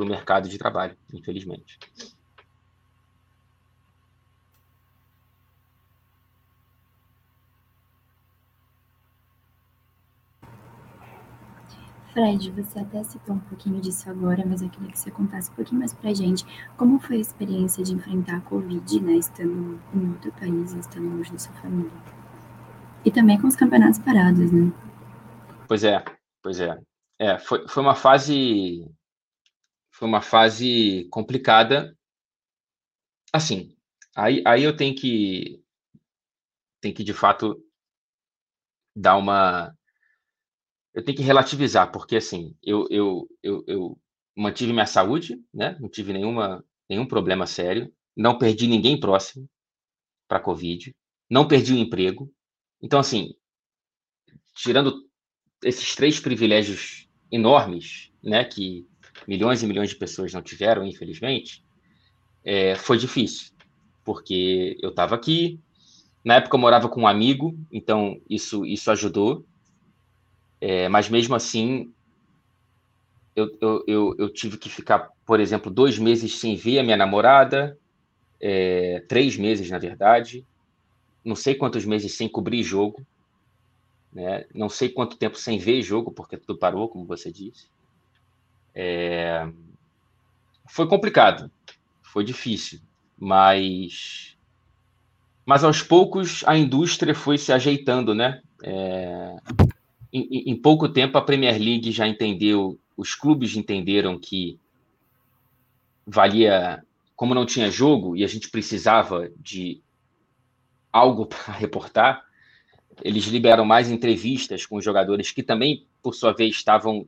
mercado 0.00 0.48
de 0.48 0.58
trabalho, 0.58 0.96
infelizmente. 1.12 1.80
Fred, 12.16 12.50
você 12.50 12.78
até 12.78 13.04
citou 13.04 13.34
um 13.34 13.40
pouquinho 13.40 13.78
disso 13.78 14.08
agora, 14.08 14.42
mas 14.46 14.62
eu 14.62 14.70
queria 14.70 14.90
que 14.90 14.98
você 14.98 15.10
contasse 15.10 15.50
um 15.50 15.54
pouquinho 15.54 15.80
mais 15.80 15.92
pra 15.92 16.14
gente 16.14 16.46
como 16.78 16.98
foi 16.98 17.18
a 17.18 17.20
experiência 17.20 17.84
de 17.84 17.92
enfrentar 17.92 18.38
a 18.38 18.40
Covid, 18.40 19.00
né, 19.00 19.12
estando 19.12 19.78
em 19.92 20.12
outro 20.12 20.32
país, 20.32 20.72
estando 20.72 21.14
longe 21.14 21.30
da 21.30 21.38
sua 21.38 21.52
família. 21.56 21.92
E 23.04 23.10
também 23.10 23.38
com 23.38 23.46
os 23.46 23.54
campeonatos 23.54 23.98
parados, 23.98 24.50
né? 24.50 24.72
Pois 25.68 25.84
é, 25.84 26.02
pois 26.42 26.58
é. 26.58 26.78
É, 27.18 27.38
foi, 27.38 27.68
foi 27.68 27.82
uma 27.82 27.94
fase 27.94 28.90
foi 29.92 30.08
uma 30.08 30.22
fase 30.22 31.06
complicada. 31.10 31.94
Assim, 33.30 33.76
aí, 34.16 34.42
aí 34.46 34.62
eu 34.62 34.74
tenho 34.74 34.94
que, 34.94 35.62
tenho 36.80 36.94
que 36.94 37.04
de 37.04 37.12
fato 37.12 37.62
dar 38.96 39.18
uma. 39.18 39.76
Eu 40.96 41.04
tenho 41.04 41.18
que 41.18 41.22
relativizar, 41.22 41.92
porque 41.92 42.16
assim, 42.16 42.56
eu, 42.62 42.86
eu, 42.90 43.28
eu, 43.42 43.64
eu 43.66 43.98
mantive 44.34 44.72
minha 44.72 44.86
saúde, 44.86 45.38
né? 45.52 45.76
Não 45.78 45.90
tive 45.90 46.10
nenhuma, 46.10 46.64
nenhum 46.88 47.06
problema 47.06 47.46
sério, 47.46 47.92
não 48.16 48.38
perdi 48.38 48.66
ninguém 48.66 48.98
próximo 48.98 49.46
para 50.26 50.40
Covid, 50.40 50.96
não 51.28 51.46
perdi 51.46 51.74
o 51.74 51.78
emprego. 51.78 52.32
Então, 52.82 52.98
assim, 52.98 53.34
tirando 54.54 55.06
esses 55.62 55.94
três 55.94 56.18
privilégios 56.18 57.06
enormes, 57.30 58.10
né, 58.22 58.42
que 58.42 58.86
milhões 59.28 59.62
e 59.62 59.66
milhões 59.66 59.90
de 59.90 59.96
pessoas 59.96 60.32
não 60.32 60.40
tiveram, 60.40 60.86
infelizmente, 60.86 61.62
é, 62.42 62.74
foi 62.74 62.96
difícil, 62.96 63.52
porque 64.02 64.78
eu 64.80 64.90
estava 64.90 65.14
aqui, 65.14 65.60
na 66.24 66.36
época 66.36 66.56
eu 66.56 66.60
morava 66.60 66.88
com 66.88 67.02
um 67.02 67.06
amigo, 67.06 67.54
então 67.70 68.18
isso, 68.30 68.64
isso 68.64 68.90
ajudou, 68.90 69.46
é, 70.60 70.88
mas 70.88 71.08
mesmo 71.08 71.34
assim, 71.34 71.92
eu, 73.34 73.56
eu, 73.60 73.84
eu, 73.86 74.16
eu, 74.18 74.28
tive 74.32 74.56
que 74.56 74.70
ficar, 74.70 75.10
por 75.26 75.40
exemplo, 75.40 75.70
dois 75.70 75.98
meses 75.98 76.38
sem 76.38 76.56
ver 76.56 76.78
a 76.78 76.82
minha 76.82 76.96
namorada, 76.96 77.78
é, 78.40 79.04
três 79.08 79.36
meses, 79.36 79.70
na 79.70 79.78
verdade, 79.78 80.46
não 81.24 81.34
sei 81.34 81.54
quantos 81.54 81.84
meses 81.84 82.16
sem 82.16 82.28
cobrir 82.28 82.62
jogo, 82.62 83.04
né? 84.12 84.46
não 84.54 84.68
sei 84.68 84.88
quanto 84.88 85.18
tempo 85.18 85.36
sem 85.36 85.58
ver 85.58 85.82
jogo, 85.82 86.10
porque 86.10 86.38
tudo 86.38 86.58
parou, 86.58 86.88
como 86.88 87.04
você 87.04 87.30
disse. 87.30 87.68
É... 88.74 89.46
Foi 90.68 90.88
complicado, 90.88 91.50
foi 92.02 92.24
difícil, 92.24 92.80
mas 93.18 94.36
mas 95.44 95.62
aos 95.62 95.80
poucos 95.82 96.42
a 96.46 96.56
indústria 96.56 97.14
foi 97.14 97.38
se 97.38 97.52
ajeitando, 97.52 98.14
né? 98.14 98.42
É... 98.62 99.36
Em, 100.12 100.50
em, 100.50 100.56
pouco 100.56 100.88
tempo 100.88 101.18
a 101.18 101.22
Premier 101.22 101.58
League 101.58 101.90
já 101.90 102.06
entendeu, 102.06 102.78
os 102.96 103.14
clubes 103.14 103.56
entenderam 103.56 104.18
que 104.18 104.58
valia, 106.06 106.82
como 107.14 107.34
não 107.34 107.44
tinha 107.44 107.70
jogo 107.70 108.16
e 108.16 108.24
a 108.24 108.26
gente 108.26 108.48
precisava 108.48 109.30
de 109.36 109.82
algo 110.92 111.26
para 111.26 111.52
reportar, 111.54 112.24
eles 113.02 113.24
liberam 113.26 113.64
mais 113.64 113.90
entrevistas 113.90 114.64
com 114.64 114.76
os 114.76 114.84
jogadores 114.84 115.30
que 115.30 115.42
também, 115.42 115.86
por 116.02 116.14
sua 116.14 116.32
vez, 116.32 116.54
estavam 116.54 117.06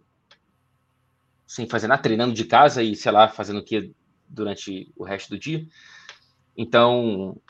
sem 1.47 1.67
fazer 1.67 1.87
nada, 1.87 2.03
treinando 2.03 2.35
de 2.35 2.45
casa 2.45 2.83
e, 2.83 2.95
sei 2.95 3.11
lá, 3.11 3.27
fazendo 3.29 3.61
o 3.61 3.65
que 3.65 3.91
durante 4.29 4.93
o 4.95 5.03
resto 5.03 5.31
do 5.31 5.39
dia. 5.39 5.67
Então, 6.55 7.41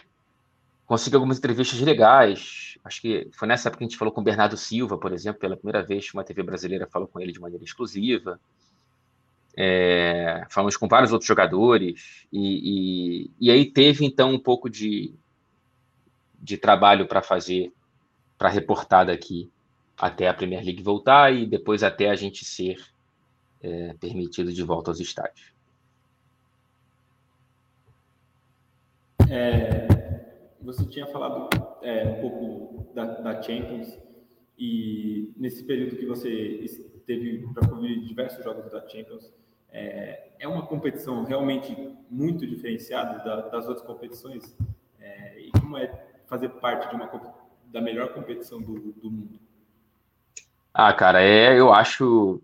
consegui 0.87 1.17
algumas 1.17 1.39
entrevistas 1.39 1.81
legais. 1.81 2.68
Acho 2.85 3.01
que 3.01 3.29
foi 3.33 3.49
nessa 3.49 3.69
época 3.69 3.79
que 3.79 3.85
a 3.85 3.89
gente 3.89 3.99
falou 3.99 4.13
com 4.13 4.21
o 4.21 4.25
Bernardo 4.25 4.57
Silva, 4.57 4.97
por 4.99 5.13
exemplo, 5.13 5.41
pela 5.41 5.57
primeira 5.57 5.83
vez 5.83 6.13
uma 6.15 6.25
TV 6.25 6.43
brasileira 6.43 6.87
falou 6.87 7.09
com 7.09 7.21
ele 7.21 7.33
de 7.33 7.41
maneira 7.41 7.65
exclusiva. 7.65 8.41
É, 9.57 10.47
falamos 10.49 10.77
com 10.77 10.87
vários 10.87 11.13
outros 11.13 11.27
jogadores. 11.27 12.27
E, 12.33 13.27
e, 13.29 13.31
e 13.41 13.51
aí 13.51 13.67
teve, 13.67 14.05
então, 14.05 14.33
um 14.33 14.39
pouco 14.39 14.71
de, 14.71 15.13
de 16.41 16.57
trabalho 16.57 17.07
para 17.07 17.21
fazer, 17.21 17.73
para 18.39 18.49
reportar 18.49 19.07
daqui 19.07 19.51
até 19.97 20.29
a 20.29 20.35
Premier 20.35 20.65
League 20.65 20.83
voltar 20.83 21.35
e 21.35 21.45
depois 21.45 21.83
até 21.83 22.09
a 22.09 22.15
gente 22.15 22.45
ser 22.45 22.77
é, 23.61 23.95
permitido 23.95 24.53
de 24.53 24.63
volta 24.63 24.91
aos 24.91 25.01
estádios. 25.01 25.53
É, 29.29 29.98
você 30.69 30.85
tinha 30.85 31.07
falado 31.07 31.49
é, 31.81 32.05
um 32.05 32.21
pouco 32.21 32.93
da, 32.95 33.05
da, 33.05 33.43
Champions 33.43 33.99
e 34.59 35.33
nesse 35.35 35.65
período 35.65 35.97
que 35.97 36.05
você 36.05 36.31
esteve 36.31 37.47
para 37.55 37.67
cobrir 37.67 37.99
diversos 38.05 38.45
jogos 38.45 38.71
da 38.71 38.87
Champions, 38.87 39.33
é, 39.71 40.33
é, 40.39 40.47
uma 40.47 40.67
competição 40.67 41.25
realmente 41.25 41.75
muito 42.11 42.47
diferenciada 42.47 43.25
da, 43.25 43.49
das 43.49 43.67
outras 43.67 43.87
competições? 43.87 44.55
É, 45.01 45.41
e 45.41 45.51
como 45.53 45.79
é 45.79 45.87
fazer 46.27 46.51
parte 46.51 46.91
de 46.91 46.97
uma 46.97 47.11
da 47.65 47.81
melhor 47.81 48.13
competição 48.13 48.61
do, 48.61 48.93
do 48.93 49.11
mundo? 49.11 49.41
Ah, 50.75 50.93
cara, 50.93 51.23
é, 51.23 51.59
eu 51.59 51.73
acho 51.73 52.43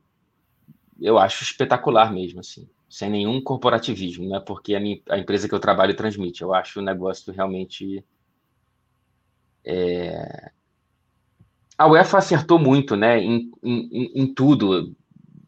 eu 0.99 1.19
acho 1.19 1.43
espetacular 1.43 2.11
mesmo, 2.11 2.41
assim, 2.41 2.67
sem 2.89 3.11
nenhum 3.11 3.43
corporativismo, 3.43 4.27
né? 4.27 4.41
Porque 4.41 4.75
a, 4.75 4.81
minha, 4.81 4.99
a 5.11 5.19
empresa 5.19 5.47
que 5.47 5.55
eu 5.55 5.61
trabalho 5.61 5.95
transmite. 5.95 6.41
Eu 6.41 6.55
acho 6.55 6.81
o 6.81 6.83
negócio 6.83 7.31
realmente. 7.33 8.03
É... 9.65 10.51
A 11.77 11.87
UEFA 11.89 12.19
acertou 12.19 12.59
muito, 12.59 12.95
né? 12.97 13.19
Em, 13.21 13.51
em, 13.63 14.13
em 14.15 14.35
tudo, 14.35 14.95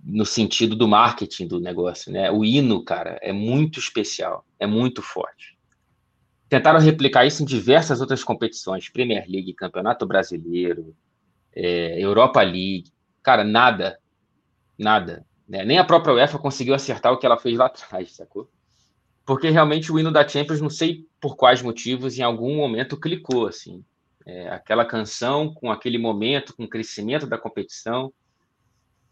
no 0.03 0.25
sentido 0.27 0.75
do 0.75 0.89
marketing 0.89 1.47
do 1.47 1.61
negócio, 1.61 2.13
né? 2.13 2.31
O 2.31 2.45
hino, 2.45 2.85
cara, 2.85 3.19
é 3.23 3.33
muito 3.33 3.79
especial, 3.79 4.45
é 4.59 4.67
muito 4.67 5.03
forte. 5.03 5.57
Tentaram 6.49 6.81
replicar 6.81 7.27
isso 7.27 7.43
em 7.43 7.47
diversas 7.47 8.01
outras 8.01 8.25
competições, 8.25 8.89
Premier 8.89 9.25
League, 9.29 9.55
Campeonato 9.55 10.07
Brasileiro, 10.07 10.97
é, 11.55 12.01
Europa 12.01 12.41
League. 12.43 12.91
Cara, 13.23 13.45
nada, 13.45 13.99
nada 14.79 15.27
né? 15.49 15.65
Nem 15.65 15.79
a 15.79 15.85
própria 15.85 16.15
UEFA 16.15 16.39
conseguiu 16.39 16.75
acertar 16.75 17.13
o 17.13 17.19
que 17.19 17.27
ela 17.27 17.39
fez 17.39 17.57
lá 17.57 17.67
atrás, 17.67 18.13
sacou? 18.13 18.51
Porque 19.25 19.51
realmente 19.51 19.91
o 19.91 19.99
hino 19.99 20.13
da 20.13 20.27
Champions, 20.27 20.61
não 20.61 20.71
sei 20.71 21.07
por 21.21 21.37
quais 21.37 21.63
motivos, 21.63 22.19
em 22.19 22.23
algum 22.23 22.57
momento 22.57 22.99
clicou, 22.99 23.47
assim. 23.47 23.85
É, 24.27 24.49
aquela 24.49 24.85
canção 24.85 25.55
com 25.55 25.71
aquele 25.71 25.99
momento, 25.99 26.55
com 26.57 26.65
o 26.65 26.69
crescimento 26.69 27.29
da 27.29 27.39
competição. 27.39 28.12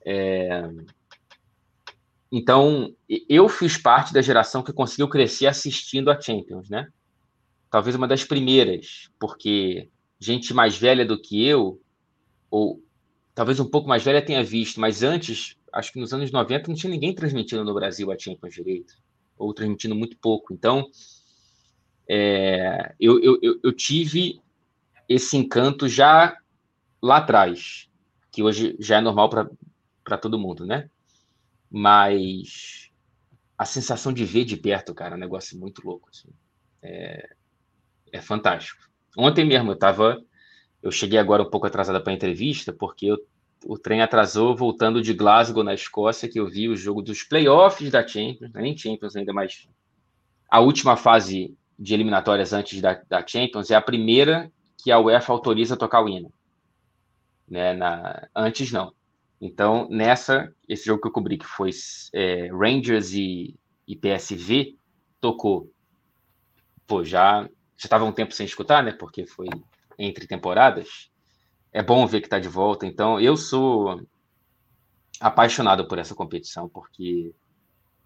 É... 0.04 0.68
Então, 2.32 2.92
eu 3.28 3.48
fiz 3.48 3.78
parte 3.78 4.12
da 4.12 4.20
geração 4.20 4.60
que 4.60 4.72
conseguiu 4.72 5.08
crescer 5.08 5.46
assistindo 5.46 6.10
a 6.10 6.20
Champions, 6.20 6.68
né? 6.68 6.88
Talvez 7.70 7.94
uma 7.94 8.08
das 8.08 8.24
primeiras, 8.24 9.08
porque 9.20 9.88
gente 10.18 10.52
mais 10.52 10.76
velha 10.76 11.06
do 11.06 11.20
que 11.20 11.46
eu, 11.46 11.80
ou 12.50 12.82
talvez 13.34 13.60
um 13.60 13.68
pouco 13.68 13.88
mais 13.88 14.02
velha 14.02 14.24
tenha 14.24 14.42
visto, 14.42 14.80
mas 14.80 15.04
antes, 15.04 15.56
acho 15.72 15.92
que 15.92 16.00
nos 16.00 16.12
anos 16.12 16.32
90 16.32 16.68
não 16.68 16.74
tinha 16.74 16.90
ninguém 16.90 17.14
transmitindo 17.14 17.64
no 17.64 17.74
Brasil 17.74 18.10
a 18.10 18.18
Champions 18.18 18.54
direito, 18.54 18.94
ou 19.38 19.54
transmitindo 19.54 19.94
muito 19.94 20.16
pouco. 20.18 20.52
Então, 20.52 20.88
é, 22.08 22.94
eu, 22.98 23.22
eu, 23.22 23.60
eu 23.62 23.72
tive 23.72 24.40
esse 25.08 25.36
encanto 25.36 25.88
já 25.88 26.36
lá 27.02 27.18
atrás, 27.18 27.88
que 28.32 28.42
hoje 28.42 28.76
já 28.80 28.98
é 28.98 29.00
normal 29.00 29.28
para 29.28 30.18
todo 30.18 30.38
mundo, 30.38 30.66
né? 30.66 30.88
Mas 31.70 32.90
a 33.56 33.64
sensação 33.64 34.12
de 34.12 34.24
ver 34.24 34.44
de 34.44 34.56
perto, 34.56 34.94
cara, 34.94 35.14
é 35.14 35.16
um 35.16 35.20
negócio 35.20 35.58
muito 35.58 35.86
louco. 35.86 36.08
Assim. 36.10 36.28
É, 36.82 37.34
é 38.12 38.20
fantástico. 38.20 38.82
Ontem 39.16 39.44
mesmo 39.44 39.72
eu 39.72 39.76
tava. 39.76 40.22
Eu 40.82 40.90
cheguei 40.90 41.18
agora 41.18 41.42
um 41.42 41.50
pouco 41.50 41.66
atrasada 41.66 42.00
para 42.00 42.12
a 42.12 42.16
entrevista, 42.16 42.72
porque 42.72 43.06
eu, 43.06 43.18
o 43.64 43.78
trem 43.78 44.02
atrasou 44.02 44.54
voltando 44.54 45.00
de 45.00 45.14
Glasgow, 45.14 45.64
na 45.64 45.72
Escócia, 45.72 46.28
que 46.28 46.38
eu 46.38 46.48
vi 46.48 46.68
o 46.68 46.76
jogo 46.76 47.00
dos 47.00 47.22
playoffs 47.22 47.90
da 47.90 48.06
Champions, 48.06 48.54
é 48.54 48.60
nem 48.60 48.76
Champions 48.76 49.16
ainda, 49.16 49.32
mas 49.32 49.66
a 50.50 50.60
última 50.60 50.96
fase 50.96 51.56
de 51.78 51.94
eliminatórias 51.94 52.52
antes 52.52 52.80
da, 52.82 53.00
da 53.08 53.26
Champions 53.26 53.70
é 53.70 53.74
a 53.74 53.80
primeira 53.80 54.52
que 54.84 54.92
a 54.92 55.00
UEFA 55.00 55.32
autoriza 55.32 55.78
tocar 55.78 56.02
o 56.02 56.08
hino. 56.10 56.30
Né, 57.48 57.72
na, 57.72 58.28
antes 58.36 58.70
não. 58.70 58.92
Então, 59.40 59.88
nessa, 59.88 60.54
esse 60.68 60.84
jogo 60.84 61.00
que 61.00 61.08
eu 61.08 61.12
cobri, 61.12 61.38
que 61.38 61.46
foi 61.46 61.70
é, 62.12 62.48
Rangers 62.48 63.14
e, 63.14 63.56
e 63.88 63.96
PSV, 63.96 64.76
tocou. 65.22 65.72
Pô, 66.86 67.02
já 67.02 67.48
já 67.76 67.86
estava 67.86 68.04
um 68.04 68.12
tempo 68.12 68.34
sem 68.34 68.44
escutar, 68.44 68.82
né? 68.82 68.92
Porque 68.92 69.26
foi 69.26 69.48
entre 69.98 70.26
temporadas. 70.26 71.10
É 71.72 71.82
bom 71.82 72.06
ver 72.06 72.20
que 72.20 72.26
está 72.26 72.38
de 72.38 72.48
volta. 72.48 72.86
Então, 72.86 73.18
eu 73.18 73.38
sou 73.38 74.02
apaixonado 75.18 75.88
por 75.88 75.98
essa 75.98 76.14
competição, 76.14 76.68
porque 76.68 77.34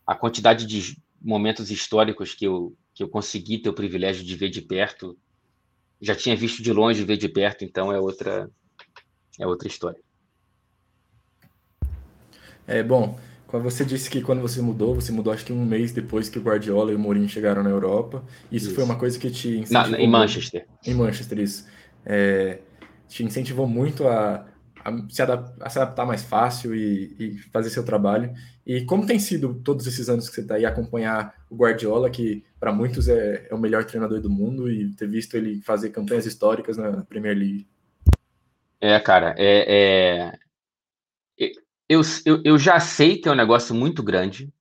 a 0.07 0.15
quantidade 0.15 0.65
de 0.65 0.97
momentos 1.21 1.73
históricos 1.73 2.35
que 2.35 2.45
eu, 2.45 2.77
que 2.95 3.03
eu 3.03 3.09
consegui 3.09 3.59
ter 3.59 3.69
o 3.69 3.75
privilégio 3.75 4.25
de 4.25 4.37
ver 4.37 4.49
de 4.49 4.63
perto, 4.63 5.19
já 6.01 6.15
tinha 6.15 6.37
visto 6.37 6.63
de 6.63 6.73
longe 6.73 7.05
ver 7.05 7.17
de 7.17 7.29
perto, 7.29 7.65
então 7.65 7.93
é 7.93 7.99
outra 7.99 8.49
é 9.39 9.47
outra 9.47 9.69
história. 9.69 10.01
É 12.67 12.83
bom. 12.83 13.19
Você 13.51 13.83
disse 13.83 14.11
que 14.11 14.21
quando 14.21 14.43
você 14.43 14.61
mudou, 14.61 14.95
você 14.95 15.11
mudou 15.11 15.33
acho 15.33 15.45
que 15.45 15.53
um 15.55 15.65
mês 15.65 15.91
depois 15.91 16.29
que 16.29 16.39
o 16.39 16.43
Guardiola 16.43 16.93
e 16.93 16.95
o 16.95 16.99
Mourinho 16.99 17.29
chegaram 17.29 17.63
na 17.63 17.71
Europa. 17.71 18.23
Isso, 18.53 18.67
isso. 18.67 18.75
foi 18.75 18.85
uma 18.85 18.97
coisa 18.97 19.19
que 19.19 19.31
te 19.31 19.49
incentivou. 19.61 19.91
Na, 19.91 19.99
em 19.99 20.09
Manchester. 20.09 20.67
Em 20.85 20.95
Manchester, 20.95 21.39
isso. 21.39 21.67
É, 22.05 22.59
te 23.09 23.25
incentivou 23.25 23.67
muito 23.67 24.07
a, 24.07 24.47
se 25.09 25.23
adaptar, 25.23 25.71
se 25.71 25.79
adaptar, 25.79 26.07
mais 26.07 26.23
fácil 26.23 26.75
e, 26.75 27.15
e, 27.19 27.39
fazer 27.53 27.71
seu 27.71 27.85
trabalho. 27.85 28.33
E 28.67 28.85
como 28.85 29.07
tem 29.07 29.19
sido 29.19 29.55
todos 29.65 29.87
esses 29.87 30.09
anos 30.09 30.29
que 30.29 30.35
você 30.35 30.43
está 30.43 30.55
aí 30.55 30.67
acompanhar 30.67 31.35
o 31.51 31.57
Guardiola, 31.57 32.11
que 32.11 32.45
para 32.61 32.73
muitos 32.73 33.09
é, 33.09 33.47
é, 33.51 33.55
o 33.55 33.59
melhor 33.59 33.85
treinador 33.85 34.21
do 34.21 34.31
mundo, 34.31 34.71
e 34.71 34.93
ter 34.95 35.09
visto 35.09 35.35
ele 35.35 35.61
fazer 35.63 35.91
campanhas 35.91 36.27
históricas 36.27 36.77
na 36.77 37.05
Premier 37.05 37.37
League? 37.37 37.67
É, 38.81 38.99
cara, 39.01 39.35
é, 39.37 40.31
é 40.31 40.39
eu, 41.89 42.03
eu, 42.27 42.43
eu 42.45 42.59
já 42.59 42.79
sei 42.79 43.17
que 43.17 43.29
é 43.29 43.33
um 43.33 43.37
negócio 43.37 43.75
muito 43.75 44.03
grande. 44.03 44.53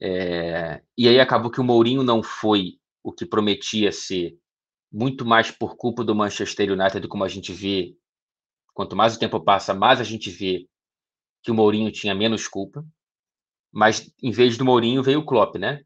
É, 0.00 0.80
e 0.96 1.06
aí 1.08 1.20
acabou 1.20 1.50
que 1.50 1.60
o 1.60 1.64
Mourinho 1.64 2.02
não 2.02 2.22
foi 2.22 2.78
o 3.02 3.12
que 3.12 3.26
prometia 3.26 3.92
ser, 3.92 4.38
muito 4.90 5.26
mais 5.26 5.50
por 5.50 5.76
culpa 5.76 6.02
do 6.02 6.14
Manchester 6.14 6.72
United, 6.72 7.06
como 7.06 7.22
a 7.22 7.28
gente 7.28 7.52
vê. 7.52 7.94
Quanto 8.80 8.96
mais 8.96 9.14
o 9.14 9.18
tempo 9.18 9.38
passa, 9.38 9.74
mais 9.74 10.00
a 10.00 10.04
gente 10.04 10.30
vê 10.30 10.66
que 11.42 11.50
o 11.50 11.54
Mourinho 11.54 11.92
tinha 11.92 12.14
menos 12.14 12.48
culpa. 12.48 12.82
Mas 13.70 14.10
em 14.22 14.30
vez 14.30 14.56
do 14.56 14.64
Mourinho 14.64 15.02
veio 15.02 15.20
o 15.20 15.26
Klopp, 15.26 15.56
né? 15.56 15.82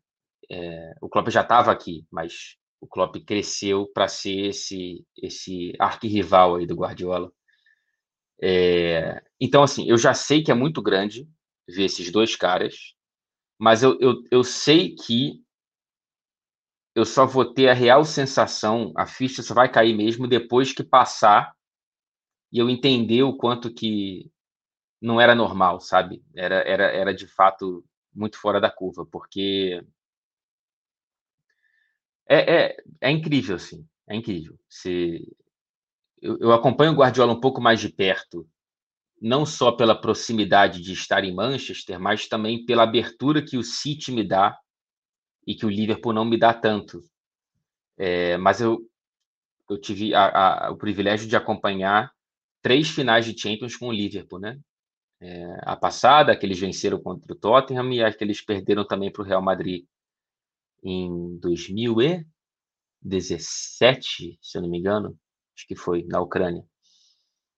É, 0.49 0.93
o 1.03 1.09
Klopp 1.09 1.29
já 1.29 1.41
estava 1.41 1.73
aqui, 1.73 2.07
mas 2.09 2.57
o 2.81 2.87
Klopp 2.87 3.17
cresceu 3.27 3.91
para 3.93 4.07
ser 4.07 4.51
esse 4.51 5.05
esse 5.21 5.73
arquirrival 5.77 6.55
aí 6.55 6.69
do 6.69 6.77
Guardiola. 6.77 7.33
É, 8.41 9.21
então, 9.41 9.65
assim, 9.65 9.89
eu 9.89 9.99
já 9.99 10.15
sei 10.15 10.45
que 10.45 10.53
é 10.53 10.55
muito 10.55 10.81
grande 10.81 11.29
ver 11.67 11.87
esses 11.87 12.13
dois 12.13 12.37
caras, 12.37 12.95
mas 13.59 13.83
eu, 13.83 13.99
eu, 14.01 14.23
eu 14.31 14.45
sei 14.45 14.95
que 14.95 15.43
eu 16.95 17.05
só 17.05 17.27
vou 17.27 17.45
ter 17.45 17.69
a 17.69 17.75
real 17.75 18.05
sensação, 18.05 18.93
a 18.97 19.05
ficha 19.05 19.43
só 19.43 19.53
vai 19.53 19.69
cair 19.69 19.97
mesmo 19.97 20.29
depois 20.29 20.73
que 20.73 20.85
passar 20.85 21.53
e 22.55 22.59
eu 22.61 22.71
entender 22.71 23.25
o 23.25 23.37
quanto 23.37 23.75
que 23.75 24.31
não 25.03 25.21
era 25.21 25.35
normal, 25.35 25.81
sabe? 25.81 26.23
Era, 26.37 26.57
era, 26.63 26.85
era 26.85 27.13
de 27.13 27.27
fato 27.27 27.85
muito 28.15 28.39
fora 28.39 28.61
da 28.61 28.71
curva, 28.71 29.05
porque 29.05 29.85
é, 32.29 32.67
é, 32.67 32.77
é 33.01 33.11
incrível, 33.11 33.57
assim, 33.57 33.85
é 34.09 34.15
incrível. 34.15 34.57
Se, 34.69 35.37
eu, 36.23 36.39
eu 36.39 36.53
acompanho 36.53 36.93
o 36.93 36.95
Guardiola 36.95 37.33
um 37.33 37.41
pouco 37.41 37.61
mais 37.61 37.81
de 37.81 37.89
perto, 37.89 38.49
não 39.21 39.45
só 39.45 39.73
pela 39.73 40.01
proximidade 40.01 40.81
de 40.81 40.93
estar 40.93 41.25
em 41.25 41.35
Manchester, 41.35 41.99
mas 41.99 42.29
também 42.29 42.65
pela 42.65 42.85
abertura 42.85 43.45
que 43.45 43.57
o 43.57 43.65
City 43.65 44.13
me 44.13 44.23
dá 44.23 44.57
e 45.45 45.57
que 45.57 45.67
o 45.67 45.71
Liverpool 45.71 46.13
não 46.13 46.25
me 46.25 46.39
dá 46.39 46.55
tanto. 46.55 47.03
É, 47.99 48.37
mas 48.37 48.61
eu, 48.61 48.79
eu 49.69 49.81
tive 49.81 50.15
a, 50.15 50.67
a, 50.67 50.71
o 50.71 50.77
privilégio 50.77 51.29
de 51.29 51.35
acompanhar 51.35 52.14
três 52.65 52.89
finais 52.89 53.27
de 53.27 53.39
Champions 53.39 53.77
com 53.77 53.89
o 53.89 53.93
Liverpool, 53.93 54.41
né? 54.41 54.59
É, 55.21 55.61
a 55.63 55.77
passada, 55.77 56.37
que 56.37 56.47
eles 56.47 56.59
venceram 56.59 56.99
contra 56.99 57.33
o 57.33 57.37
Tottenham, 57.37 57.93
e 57.93 58.03
a 58.03 58.13
que 58.13 58.25
eles 58.25 58.41
perderam 58.41 58.87
também 58.87 59.13
para 59.13 59.23
o 59.23 59.25
Real 59.25 59.43
Madrid 59.43 59.85
em 60.83 61.39
2017, 61.39 64.39
se 64.41 64.59
eu 64.59 64.63
não 64.63 64.71
me 64.71 64.79
engano 64.79 65.17
acho 65.55 65.67
que 65.67 65.77
foi, 65.77 66.05
na 66.05 66.21
Ucrânia. 66.21 66.65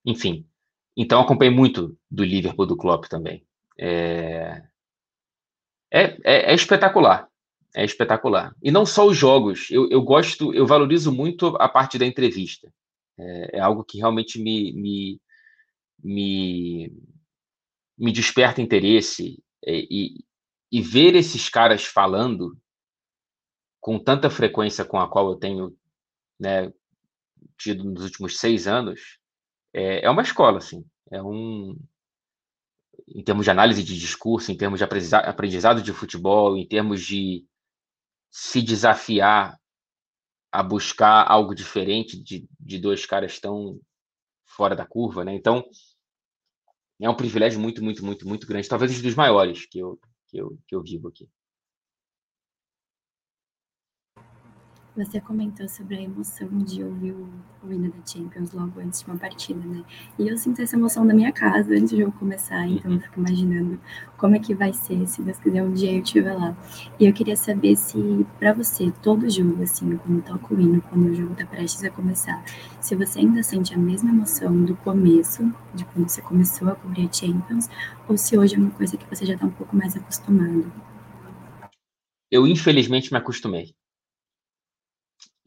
Enfim, 0.05 0.47
então 0.95 1.19
acompanhei 1.19 1.53
muito 1.53 1.97
do 2.09 2.23
Liverpool 2.23 2.65
do 2.65 2.77
Klopp 2.77 3.05
também. 3.05 3.45
É, 3.77 4.63
é, 5.91 6.03
é, 6.23 6.51
é 6.51 6.53
espetacular, 6.53 7.27
é 7.75 7.83
espetacular. 7.83 8.55
E 8.61 8.71
não 8.71 8.85
só 8.85 9.05
os 9.05 9.17
jogos, 9.17 9.69
eu, 9.71 9.89
eu 9.89 10.01
gosto, 10.01 10.53
eu 10.53 10.65
valorizo 10.65 11.11
muito 11.11 11.55
a 11.59 11.67
parte 11.67 11.97
da 11.97 12.05
entrevista. 12.05 12.71
É, 13.19 13.57
é 13.57 13.59
algo 13.59 13.83
que 13.83 13.97
realmente 13.97 14.39
me, 14.39 14.73
me, 14.73 15.21
me, 16.03 16.91
me 17.97 18.11
desperta 18.11 18.61
interesse 18.61 19.43
é, 19.65 19.79
e, 19.89 20.23
e 20.71 20.81
ver 20.81 21.15
esses 21.15 21.49
caras 21.49 21.85
falando 21.85 22.57
com 23.79 23.97
tanta 23.99 24.29
frequência 24.29 24.83
com 24.83 24.99
a 24.99 25.09
qual 25.09 25.29
eu 25.29 25.35
tenho 25.35 25.75
né, 26.39 26.71
tido 27.57 27.83
nos 27.83 28.03
últimos 28.03 28.37
seis 28.37 28.67
anos, 28.67 29.19
é, 29.73 30.05
é 30.05 30.09
uma 30.09 30.21
escola, 30.21 30.57
assim. 30.57 30.85
É 31.11 31.21
um. 31.21 31.77
Em 33.07 33.23
termos 33.23 33.45
de 33.45 33.51
análise 33.51 33.83
de 33.83 33.97
discurso, 33.97 34.51
em 34.51 34.57
termos 34.57 34.79
de 34.79 34.83
aprendizado 34.83 35.81
de 35.81 35.93
futebol, 35.93 36.57
em 36.57 36.67
termos 36.67 37.01
de 37.01 37.45
se 38.29 38.61
desafiar 38.61 39.57
a 40.57 40.63
buscar 40.63 41.23
algo 41.29 41.53
diferente 41.53 42.19
de, 42.19 42.49
de 42.59 42.79
dois 42.79 43.05
caras 43.05 43.39
tão 43.39 43.79
fora 44.43 44.75
da 44.75 44.87
curva, 44.87 45.23
né? 45.23 45.35
Então, 45.35 45.63
é 46.99 47.07
um 47.07 47.15
privilégio 47.15 47.59
muito, 47.59 47.83
muito, 47.83 48.03
muito, 48.03 48.27
muito 48.27 48.47
grande, 48.47 48.67
talvez 48.67 48.97
um 48.97 49.03
dos 49.03 49.13
maiores 49.13 49.67
que 49.67 49.77
eu, 49.77 49.99
que 50.27 50.37
eu, 50.41 50.57
que 50.67 50.75
eu 50.75 50.81
vivo 50.81 51.09
aqui. 51.09 51.29
Você 54.97 55.21
comentou 55.21 55.69
sobre 55.69 55.95
a 55.95 56.01
emoção 56.01 56.47
de 56.57 56.83
ouvir 56.83 57.11
o, 57.11 57.29
o 57.63 57.71
hino 57.71 57.87
da 57.91 58.03
Champions 58.03 58.51
logo 58.51 58.79
antes 58.79 59.03
de 59.03 59.07
uma 59.07 59.15
partida, 59.15 59.59
né? 59.63 59.83
E 60.17 60.27
eu 60.27 60.35
sinto 60.39 60.59
essa 60.59 60.75
emoção 60.75 61.05
na 61.05 61.13
minha 61.13 61.31
casa 61.31 61.71
antes 61.71 61.91
de 61.91 62.01
eu 62.01 62.11
começar, 62.11 62.67
então 62.67 62.91
eu 62.91 62.99
fico 62.99 63.19
imaginando 63.19 63.79
como 64.17 64.35
é 64.35 64.39
que 64.39 64.55
vai 64.55 64.73
ser, 64.73 65.05
se 65.05 65.21
Deus 65.21 65.37
quiser 65.37 65.61
um 65.61 65.71
dia 65.71 65.91
eu 65.91 66.01
estiver 66.01 66.33
lá. 66.33 66.57
E 66.99 67.05
eu 67.05 67.13
queria 67.13 67.35
saber 67.35 67.75
se, 67.75 68.25
para 68.39 68.53
você, 68.53 68.91
todo 69.03 69.29
jogo, 69.29 69.61
assim, 69.61 69.97
quando 69.97 70.23
toca 70.23 70.55
o 70.55 70.59
hino, 70.59 70.81
quando 70.89 71.11
o 71.11 71.13
jogo 71.13 71.35
tá 71.35 71.45
prestes 71.45 71.83
a 71.83 71.91
começar, 71.91 72.43
se 72.81 72.95
você 72.95 73.19
ainda 73.19 73.43
sente 73.43 73.75
a 73.75 73.77
mesma 73.77 74.09
emoção 74.09 74.63
do 74.65 74.75
começo, 74.77 75.43
de 75.75 75.85
quando 75.85 76.09
você 76.09 76.23
começou 76.23 76.69
a 76.69 76.75
cobrir 76.75 77.07
a 77.07 77.13
Champions, 77.13 77.69
ou 78.09 78.17
se 78.17 78.35
hoje 78.35 78.55
é 78.55 78.57
uma 78.57 78.71
coisa 78.71 78.97
que 78.97 79.07
você 79.07 79.27
já 79.27 79.37
tá 79.37 79.45
um 79.45 79.51
pouco 79.51 79.75
mais 79.75 79.95
acostumado. 79.95 80.73
Eu, 82.31 82.47
infelizmente, 82.47 83.11
me 83.11 83.19
acostumei. 83.19 83.75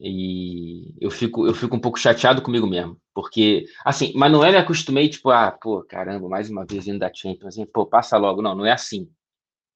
E 0.03 0.95
eu 0.99 1.11
fico, 1.11 1.45
eu 1.45 1.53
fico 1.53 1.75
um 1.75 1.79
pouco 1.79 1.99
chateado 1.99 2.41
comigo 2.41 2.65
mesmo. 2.65 2.99
Porque, 3.13 3.65
assim, 3.85 4.11
mas 4.15 4.31
não 4.31 4.43
é 4.43 4.51
me 4.51 4.57
acostumei, 4.57 5.07
tipo, 5.07 5.29
ah, 5.29 5.51
pô, 5.51 5.83
caramba, 5.83 6.27
mais 6.27 6.49
uma 6.49 6.65
vez 6.65 6.85
vindo 6.85 6.97
da 6.97 7.13
Champions, 7.13 7.49
assim, 7.49 7.65
pô, 7.67 7.85
passa 7.85 8.17
logo. 8.17 8.41
Não, 8.41 8.55
não 8.55 8.65
é 8.65 8.71
assim. 8.71 9.07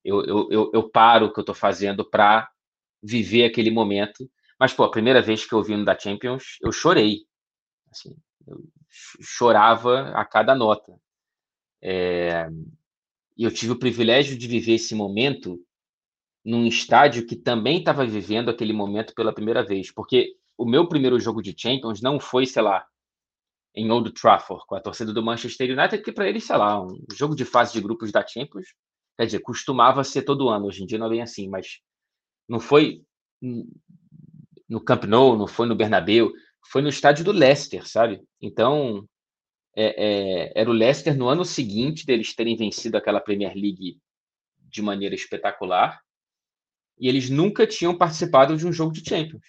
Eu, 0.04 0.24
eu, 0.26 0.48
eu, 0.52 0.72
eu 0.74 0.90
paro 0.90 1.28
o 1.28 1.34
que 1.34 1.40
eu 1.40 1.46
tô 1.46 1.54
fazendo 1.54 2.04
para 2.04 2.50
viver 3.04 3.46
aquele 3.46 3.70
momento. 3.70 4.30
Mas, 4.60 4.74
pô, 4.74 4.84
a 4.84 4.92
primeira 4.92 5.22
vez 5.22 5.46
que 5.46 5.54
eu 5.54 5.62
vi 5.62 5.84
da 5.86 5.98
Champions, 5.98 6.58
eu 6.62 6.72
chorei. 6.72 7.20
Assim, 7.92 8.16
eu 8.48 8.64
chorava 9.22 10.10
a 10.12 10.26
cada 10.26 10.56
nota. 10.56 10.94
É, 11.84 12.48
e 13.38 13.44
eu 13.44 13.52
tive 13.52 13.74
o 13.74 13.80
privilégio 13.80 14.38
de 14.38 14.48
viver 14.48 14.74
esse 14.74 14.96
momento 14.96 15.60
num 16.46 16.68
estádio 16.68 17.26
que 17.26 17.36
também 17.36 17.80
estava 17.80 18.06
vivendo 18.06 18.50
aquele 18.50 18.72
momento 18.72 19.16
pela 19.16 19.34
primeira 19.34 19.66
vez, 19.66 19.92
porque 19.92 20.36
o 20.56 20.64
meu 20.64 20.88
primeiro 20.88 21.20
jogo 21.20 21.42
de 21.42 21.56
Champions 21.58 22.02
não 22.02 22.20
foi, 22.20 22.46
sei 22.46 22.62
lá, 22.62 22.86
em 23.76 23.92
Old 23.92 24.12
Trafford, 24.14 24.64
com 24.68 24.76
a 24.76 24.80
torcida 24.80 25.12
do 25.12 25.24
Manchester 25.24 25.78
United, 25.78 26.04
que 26.04 26.12
para 26.12 26.30
eles, 26.30 26.46
sei 26.46 26.56
lá, 26.56 26.82
um 26.82 26.96
jogo 27.14 27.36
de 27.36 27.44
fase 27.44 27.74
de 27.74 27.82
grupos 27.82 28.12
da 28.12 28.26
Champions, 28.26 28.68
quer 29.18 29.26
dizer, 29.26 29.40
costumava 29.40 30.04
ser 30.04 30.22
todo 30.22 30.48
ano, 30.48 30.68
hoje 30.68 30.84
em 30.84 30.86
dia 30.86 31.00
não 31.00 31.08
é 31.08 31.10
bem 31.10 31.22
assim, 31.22 31.50
mas 31.50 31.80
não 32.48 32.60
foi 32.60 33.02
no 34.70 34.80
Camp 34.80 35.04
Nou, 35.06 35.36
não 35.36 35.48
foi 35.48 35.68
no 35.68 35.76
Bernabéu, 35.76 36.32
foi 36.72 36.82
no 36.82 36.90
estádio 36.90 37.26
do 37.26 37.32
Leicester, 37.32 37.88
sabe? 37.88 38.22
Então, 38.40 39.08
é, 39.76 40.06
é, 40.46 40.62
era 40.62 40.70
o 40.70 40.74
Leicester 40.74 41.18
no 41.18 41.28
ano 41.28 41.44
seguinte 41.44 42.06
deles 42.06 42.34
terem 42.34 42.56
vencido 42.56 42.98
aquela 42.98 43.20
Premier 43.20 43.54
League 43.54 44.00
de 44.70 44.82
maneira 44.82 45.16
espetacular, 45.16 46.00
e 46.98 47.08
eles 47.08 47.30
nunca 47.30 47.68
tinham 47.68 47.98
participado 47.98 48.56
de 48.58 48.66
um 48.66 48.74
jogo 48.74 48.94
de 48.94 49.08
Champions. 49.08 49.44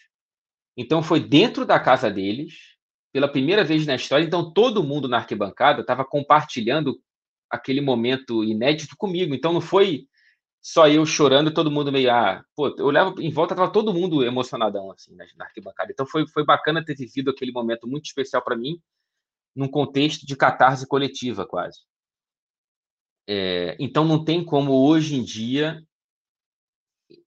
Então 0.77 1.03
foi 1.03 1.21
dentro 1.21 1.65
da 1.65 1.81
casa 1.81 2.11
deles, 2.11 2.77
pela 3.13 3.29
primeira 3.29 3.65
vez 3.65 3.87
na 3.87 3.95
história, 3.95 4.25
então 4.25 4.53
todo 4.53 4.85
mundo 4.85 5.09
na 5.09 5.19
arquibancada 5.19 5.81
estava 5.81 6.05
compartilhando 6.05 7.01
aquele 7.51 7.81
momento 7.81 8.45
inédito 8.45 8.97
comigo. 8.97 9.35
Então 9.35 9.53
não 9.53 9.61
foi 9.61 10.07
só 10.61 10.89
eu 10.89 11.07
chorando 11.07 11.55
todo 11.55 11.71
mundo 11.71 11.93
meio 11.93 12.11
ah, 12.13 12.45
pô, 12.55 12.75
eu 12.77 12.87
olhava 12.87 13.15
em 13.21 13.31
volta 13.31 13.55
tava 13.55 13.73
todo 13.73 13.95
mundo 13.95 14.25
emocionadão 14.25 14.91
assim 14.91 15.15
na 15.15 15.45
arquibancada. 15.45 15.93
Então 15.93 16.07
foi 16.07 16.27
foi 16.27 16.45
bacana 16.45 16.85
ter 16.85 16.97
vivido 16.97 17.31
aquele 17.31 17.53
momento 17.53 17.87
muito 17.87 18.07
especial 18.07 18.43
para 18.43 18.57
mim 18.57 18.81
num 19.57 19.69
contexto 19.69 20.27
de 20.27 20.37
catarse 20.37 20.87
coletiva, 20.87 21.47
quase. 21.47 21.81
É, 23.27 23.75
então, 23.81 24.05
não 24.05 24.23
tem 24.23 24.45
como 24.45 24.87
hoje 24.87 25.17
em 25.17 25.25
dia. 25.25 25.83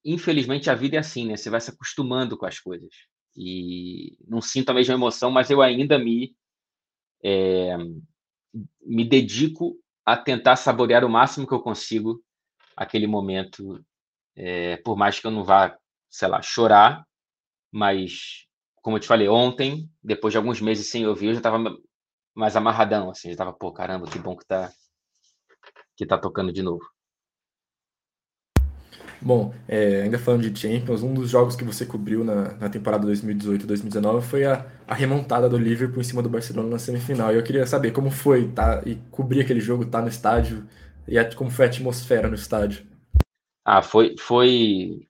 Infelizmente, 0.03 0.69
a 0.69 0.75
vida 0.75 0.97
é 0.97 0.99
assim, 0.99 1.27
né? 1.27 1.37
Você 1.37 1.49
vai 1.49 1.61
se 1.61 1.69
acostumando 1.71 2.37
com 2.37 2.45
as 2.45 2.59
coisas. 2.59 2.89
E 3.35 4.17
não 4.27 4.41
sinto 4.41 4.69
a 4.69 4.73
mesma 4.73 4.93
emoção, 4.95 5.31
mas 5.31 5.49
eu 5.49 5.61
ainda 5.61 5.97
me. 5.97 6.35
É, 7.23 7.75
me 8.81 9.05
dedico 9.07 9.75
a 10.05 10.17
tentar 10.17 10.55
saborear 10.55 11.03
o 11.05 11.09
máximo 11.09 11.47
que 11.47 11.53
eu 11.53 11.61
consigo 11.61 12.21
aquele 12.75 13.07
momento, 13.07 13.83
é, 14.35 14.77
por 14.77 14.97
mais 14.97 15.19
que 15.19 15.27
eu 15.27 15.31
não 15.31 15.43
vá, 15.43 15.77
sei 16.09 16.27
lá, 16.27 16.41
chorar, 16.41 17.05
mas 17.71 18.45
como 18.81 18.97
eu 18.97 19.01
te 19.01 19.07
falei 19.07 19.27
ontem, 19.29 19.89
depois 20.03 20.33
de 20.33 20.37
alguns 20.37 20.61
meses 20.61 20.89
sem 20.89 21.07
ouvir, 21.07 21.27
eu 21.27 21.33
já 21.33 21.39
estava 21.39 21.59
mais 22.35 22.55
amarradão, 22.55 23.11
assim, 23.11 23.31
já 23.31 23.37
tava, 23.37 23.53
pô, 23.53 23.73
caramba, 23.73 24.09
que 24.09 24.19
bom 24.19 24.35
que 24.37 24.45
tá, 24.45 24.71
que 25.95 26.05
tá 26.05 26.17
tocando 26.17 26.51
de 26.51 26.63
novo. 26.63 26.83
Bom, 29.21 29.53
é, 29.67 30.03
ainda 30.03 30.17
falando 30.17 30.49
de 30.49 30.57
Champions, 30.57 31.03
um 31.03 31.13
dos 31.13 31.29
jogos 31.29 31.55
que 31.55 31.63
você 31.63 31.85
cobriu 31.85 32.23
na, 32.23 32.53
na 32.53 32.69
temporada 32.69 33.05
2018-2019 33.07 34.21
foi 34.21 34.45
a, 34.45 34.65
a, 34.87 34.93
remontada 34.93 35.49
do 35.49 35.57
Liverpool 35.57 35.99
em 35.99 36.05
cima 36.05 36.21
do 36.23 36.29
Barcelona 36.29 36.69
na 36.69 36.79
semifinal. 36.79 37.33
E 37.33 37.35
eu 37.35 37.43
queria 37.43 37.65
saber 37.65 37.91
como 37.91 38.09
foi 38.09 38.47
tá, 38.49 38.81
e 38.85 38.95
cobrir 39.11 39.41
aquele 39.41 39.59
jogo, 39.59 39.85
tá 39.85 40.01
no 40.01 40.07
estádio, 40.07 40.65
e 41.05 41.19
a, 41.19 41.35
como 41.35 41.49
foi 41.49 41.65
a 41.65 41.67
atmosfera 41.67 42.29
no 42.29 42.35
estádio. 42.35 42.87
Ah, 43.65 43.81
foi, 43.81 44.15
foi. 44.17 45.05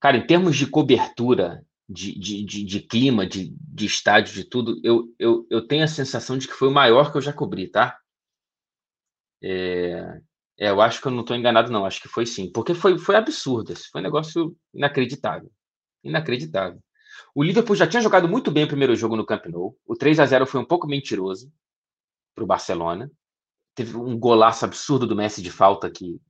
Cara, 0.00 0.16
em 0.16 0.26
termos 0.26 0.56
de 0.56 0.66
cobertura, 0.66 1.64
de, 1.88 2.18
de, 2.18 2.44
de, 2.44 2.64
de, 2.64 2.80
clima, 2.80 3.26
de, 3.26 3.54
de 3.58 3.86
estádio, 3.86 4.34
de 4.34 4.44
tudo, 4.44 4.80
eu, 4.84 5.12
eu, 5.18 5.46
eu 5.50 5.66
tenho 5.66 5.84
a 5.84 5.88
sensação 5.88 6.38
de 6.38 6.46
que 6.46 6.54
foi 6.54 6.68
o 6.68 6.72
maior 6.72 7.10
que 7.10 7.18
eu 7.18 7.22
já 7.22 7.32
cobri, 7.32 7.68
tá? 7.68 7.98
É, 9.42 10.20
é 10.62 10.70
eu 10.70 10.80
acho 10.80 11.00
que 11.00 11.08
eu 11.08 11.12
não 11.12 11.22
estou 11.22 11.36
enganado, 11.36 11.72
não. 11.72 11.84
Acho 11.84 12.00
que 12.00 12.06
foi 12.06 12.24
sim. 12.24 12.48
Porque 12.52 12.72
foi, 12.72 12.96
foi 12.96 13.16
absurdo. 13.16 13.74
Foi 13.90 14.00
um 14.00 14.04
negócio 14.04 14.56
inacreditável. 14.72 15.50
Inacreditável. 16.04 16.80
O 17.34 17.42
Liverpool 17.42 17.74
já 17.74 17.84
tinha 17.84 18.00
jogado 18.00 18.28
muito 18.28 18.48
bem 18.48 18.62
o 18.62 18.68
primeiro 18.68 18.94
jogo 18.94 19.16
no 19.16 19.26
Camp 19.26 19.46
Nou. 19.46 19.76
O 19.84 19.96
3 19.96 20.20
a 20.20 20.26
0 20.26 20.46
foi 20.46 20.60
um 20.60 20.64
pouco 20.64 20.86
mentiroso 20.86 21.52
para 22.32 22.44
o 22.44 22.46
Barcelona. 22.46 23.10
Teve 23.74 23.96
um 23.96 24.16
golaço 24.16 24.64
absurdo 24.64 25.04
do 25.04 25.16
Messi 25.16 25.42
de 25.42 25.50
falta 25.50 25.90
que, 25.90 26.20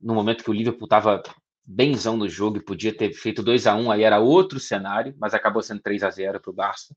no 0.00 0.14
momento 0.14 0.42
que 0.42 0.50
o 0.50 0.54
Liverpool 0.54 0.86
estava 0.86 1.22
benzão 1.62 2.16
no 2.16 2.26
jogo 2.26 2.56
e 2.56 2.64
podia 2.64 2.96
ter 2.96 3.12
feito 3.12 3.42
2 3.42 3.66
a 3.66 3.74
1 3.74 3.90
aí 3.90 4.02
era 4.02 4.18
outro 4.18 4.58
cenário, 4.58 5.14
mas 5.18 5.34
acabou 5.34 5.62
sendo 5.62 5.82
3 5.82 6.04
a 6.04 6.10
0 6.10 6.40
para 6.40 6.50
o 6.50 6.54
Barça. 6.54 6.96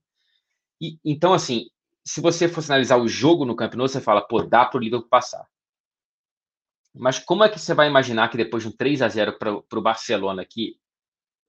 E, 0.80 0.98
então, 1.04 1.34
assim, 1.34 1.66
se 2.06 2.22
você 2.22 2.48
fosse 2.48 2.72
analisar 2.72 2.98
o 2.98 3.10
jogo 3.10 3.44
no 3.44 3.58
Camp 3.58 3.74
Nou, 3.74 3.90
você 3.90 4.00
fala, 4.00 4.22
pô, 4.26 4.42
dá 4.42 4.64
para 4.64 4.78
o 4.78 4.82
Liverpool 4.82 5.10
passar. 5.10 5.46
Mas 7.00 7.20
como 7.20 7.44
é 7.44 7.50
que 7.50 7.60
você 7.60 7.74
vai 7.74 7.88
imaginar 7.88 8.30
que 8.30 8.38
depois 8.38 8.64
de 8.64 8.70
um 8.70 8.76
3 8.76 9.02
a 9.02 9.08
0 9.08 9.38
para 9.38 9.80
o 9.80 9.82
Barcelona, 9.82 10.46
que 10.46 10.78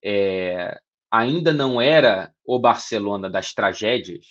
é, 0.03 0.80
ainda 1.11 1.53
não 1.53 1.80
era 1.80 2.34
o 2.44 2.59
Barcelona 2.59 3.30
das 3.30 3.53
tragédias, 3.53 4.26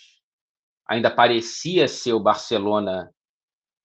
ainda 0.86 1.12
parecia 1.12 1.88
ser 1.88 2.14
o 2.14 2.20
Barcelona 2.20 3.14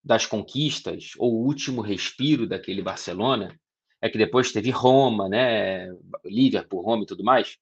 das 0.05 0.27
conquistas, 0.27 1.13
ou 1.17 1.33
o 1.33 1.47
último 1.47 1.81
respiro 1.81 2.47
daquele 2.47 2.83
Barcelona, 2.83 3.59
é 4.01 4.09
que 4.09 4.19
depois 4.19 4.53
teve 4.53 4.71
Roma, 4.71 5.29
né? 5.29 5.89
Liverpool, 6.25 6.83
Roma 6.83 7.05
e 7.05 7.07
tudo 7.07 7.23
mais. 7.23 7.57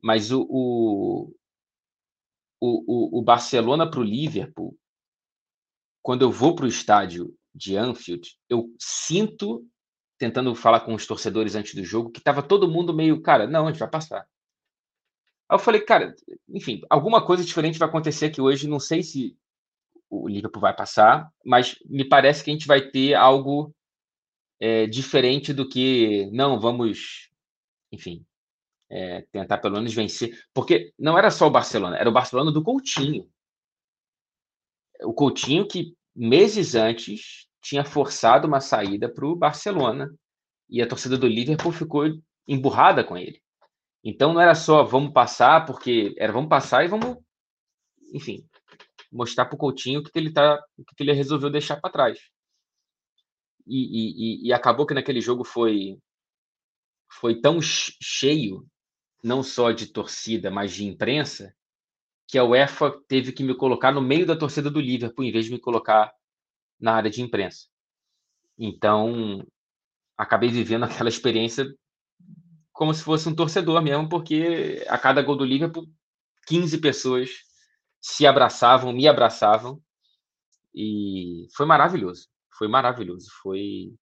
Mas 0.00 0.30
o, 0.30 0.46
o, 0.48 1.34
o, 2.60 3.18
o 3.18 3.22
Barcelona 3.22 3.90
para 3.90 4.00
o 4.00 4.04
Liverpool, 4.04 4.78
quando 6.00 6.22
eu 6.22 6.30
vou 6.30 6.54
para 6.54 6.66
o 6.66 6.68
estádio 6.68 7.36
de 7.54 7.76
Anfield, 7.76 8.36
eu 8.48 8.74
sinto, 8.78 9.66
tentando 10.18 10.54
falar 10.54 10.80
com 10.80 10.94
os 10.94 11.06
torcedores 11.06 11.54
antes 11.54 11.74
do 11.74 11.84
jogo, 11.84 12.10
que 12.10 12.18
estava 12.18 12.42
todo 12.42 12.70
mundo 12.70 12.94
meio, 12.94 13.20
cara, 13.20 13.46
não, 13.46 13.66
a 13.66 13.70
gente 13.70 13.80
vai 13.80 13.90
passar. 13.90 14.26
Aí 15.48 15.56
eu 15.56 15.58
falei, 15.58 15.80
cara, 15.80 16.14
enfim, 16.48 16.80
alguma 16.88 17.24
coisa 17.24 17.44
diferente 17.44 17.78
vai 17.78 17.88
acontecer 17.88 18.26
aqui 18.26 18.40
hoje. 18.40 18.68
Não 18.68 18.78
sei 18.78 19.02
se 19.02 19.36
o 20.08 20.28
Liverpool 20.28 20.60
vai 20.60 20.74
passar, 20.74 21.28
mas 21.44 21.76
me 21.86 22.04
parece 22.04 22.44
que 22.44 22.50
a 22.50 22.52
gente 22.52 22.66
vai 22.68 22.88
ter 22.90 23.14
algo 23.14 23.74
é, 24.60 24.86
diferente 24.86 25.52
do 25.52 25.68
que, 25.68 26.30
não, 26.32 26.60
vamos, 26.60 27.30
enfim, 27.90 28.24
é, 28.88 29.22
tentar 29.32 29.58
pelo 29.58 29.74
menos 29.74 29.92
vencer. 29.92 30.38
Porque 30.52 30.92
não 30.98 31.18
era 31.18 31.30
só 31.30 31.46
o 31.46 31.50
Barcelona, 31.50 31.96
era 31.96 32.08
o 32.08 32.12
Barcelona 32.12 32.52
do 32.52 32.62
Coutinho. 32.62 33.28
O 35.02 35.14
Coutinho 35.14 35.66
que 35.66 35.96
meses 36.28 36.74
antes 36.74 37.46
tinha 37.62 37.84
forçado 37.84 38.46
uma 38.46 38.60
saída 38.60 39.08
para 39.08 39.26
o 39.26 39.36
Barcelona 39.36 40.12
e 40.68 40.82
a 40.82 40.86
torcida 40.86 41.16
do 41.16 41.26
Liverpool 41.26 41.72
ficou 41.72 42.04
emburrada 42.46 43.02
com 43.02 43.16
ele. 43.16 43.40
Então 44.04 44.32
não 44.32 44.40
era 44.40 44.54
só 44.54 44.82
vamos 44.82 45.12
passar, 45.12 45.64
porque 45.66 46.14
era 46.18 46.32
vamos 46.32 46.48
passar 46.48 46.84
e 46.84 46.88
vamos, 46.88 47.16
enfim, 48.12 48.46
mostrar 49.10 49.46
para 49.46 49.54
o 49.54 49.58
Coutinho 49.58 50.02
que 50.02 50.10
ele 50.14 50.32
tá, 50.32 50.62
que 50.96 51.02
ele 51.02 51.12
resolveu 51.12 51.50
deixar 51.50 51.80
para 51.80 51.90
trás 51.90 52.18
e, 53.66 54.42
e, 54.42 54.48
e 54.48 54.52
acabou 54.52 54.84
que 54.84 54.94
naquele 54.94 55.20
jogo 55.20 55.44
foi 55.44 55.98
foi 57.12 57.40
tão 57.40 57.60
cheio, 57.60 58.66
não 59.22 59.42
só 59.42 59.72
de 59.72 59.88
torcida, 59.88 60.50
mas 60.50 60.72
de 60.72 60.84
imprensa, 60.84 61.52
que 62.30 62.38
a 62.38 62.44
UEFA 62.44 62.92
teve 63.08 63.32
que 63.32 63.42
me 63.42 63.54
colocar 63.54 63.92
no 63.92 64.00
meio 64.00 64.26
da 64.26 64.36
torcida 64.36 64.70
do 64.70 64.80
Liverpool, 64.80 65.24
em 65.24 65.32
vez 65.32 65.46
de 65.46 65.52
me 65.52 65.58
colocar 65.58 66.12
na 66.78 66.94
área 66.94 67.10
de 67.10 67.22
imprensa. 67.22 67.66
Então, 68.58 69.44
acabei 70.16 70.50
vivendo 70.50 70.84
aquela 70.84 71.08
experiência 71.08 71.66
como 72.72 72.94
se 72.94 73.02
fosse 73.02 73.28
um 73.28 73.34
torcedor 73.34 73.82
mesmo, 73.82 74.08
porque 74.08 74.84
a 74.88 74.96
cada 74.96 75.20
gol 75.22 75.36
do 75.36 75.44
Liverpool, 75.44 75.86
15 76.46 76.78
pessoas 76.78 77.30
se 78.00 78.26
abraçavam, 78.26 78.92
me 78.92 79.06
abraçavam, 79.06 79.82
e 80.74 81.46
foi 81.54 81.66
maravilhoso 81.66 82.30
foi 82.60 82.68
maravilhoso. 82.68 83.30
Foi, 83.42 83.96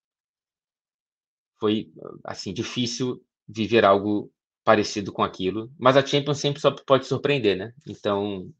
foi 1.61 1.93
assim 2.25 2.53
difícil 2.53 3.25
viver 3.47 3.85
algo 3.85 4.33
parecido 4.69 5.11
com 5.11 5.23
aquilo. 5.23 5.73
Mas 5.79 5.97
a 5.97 6.05
Champions 6.05 6.41
sempre 6.41 6.61
só 6.61 6.71
pode 6.71 7.07
surpreender, 7.07 7.57
né? 7.57 7.73
Então, 7.87 8.53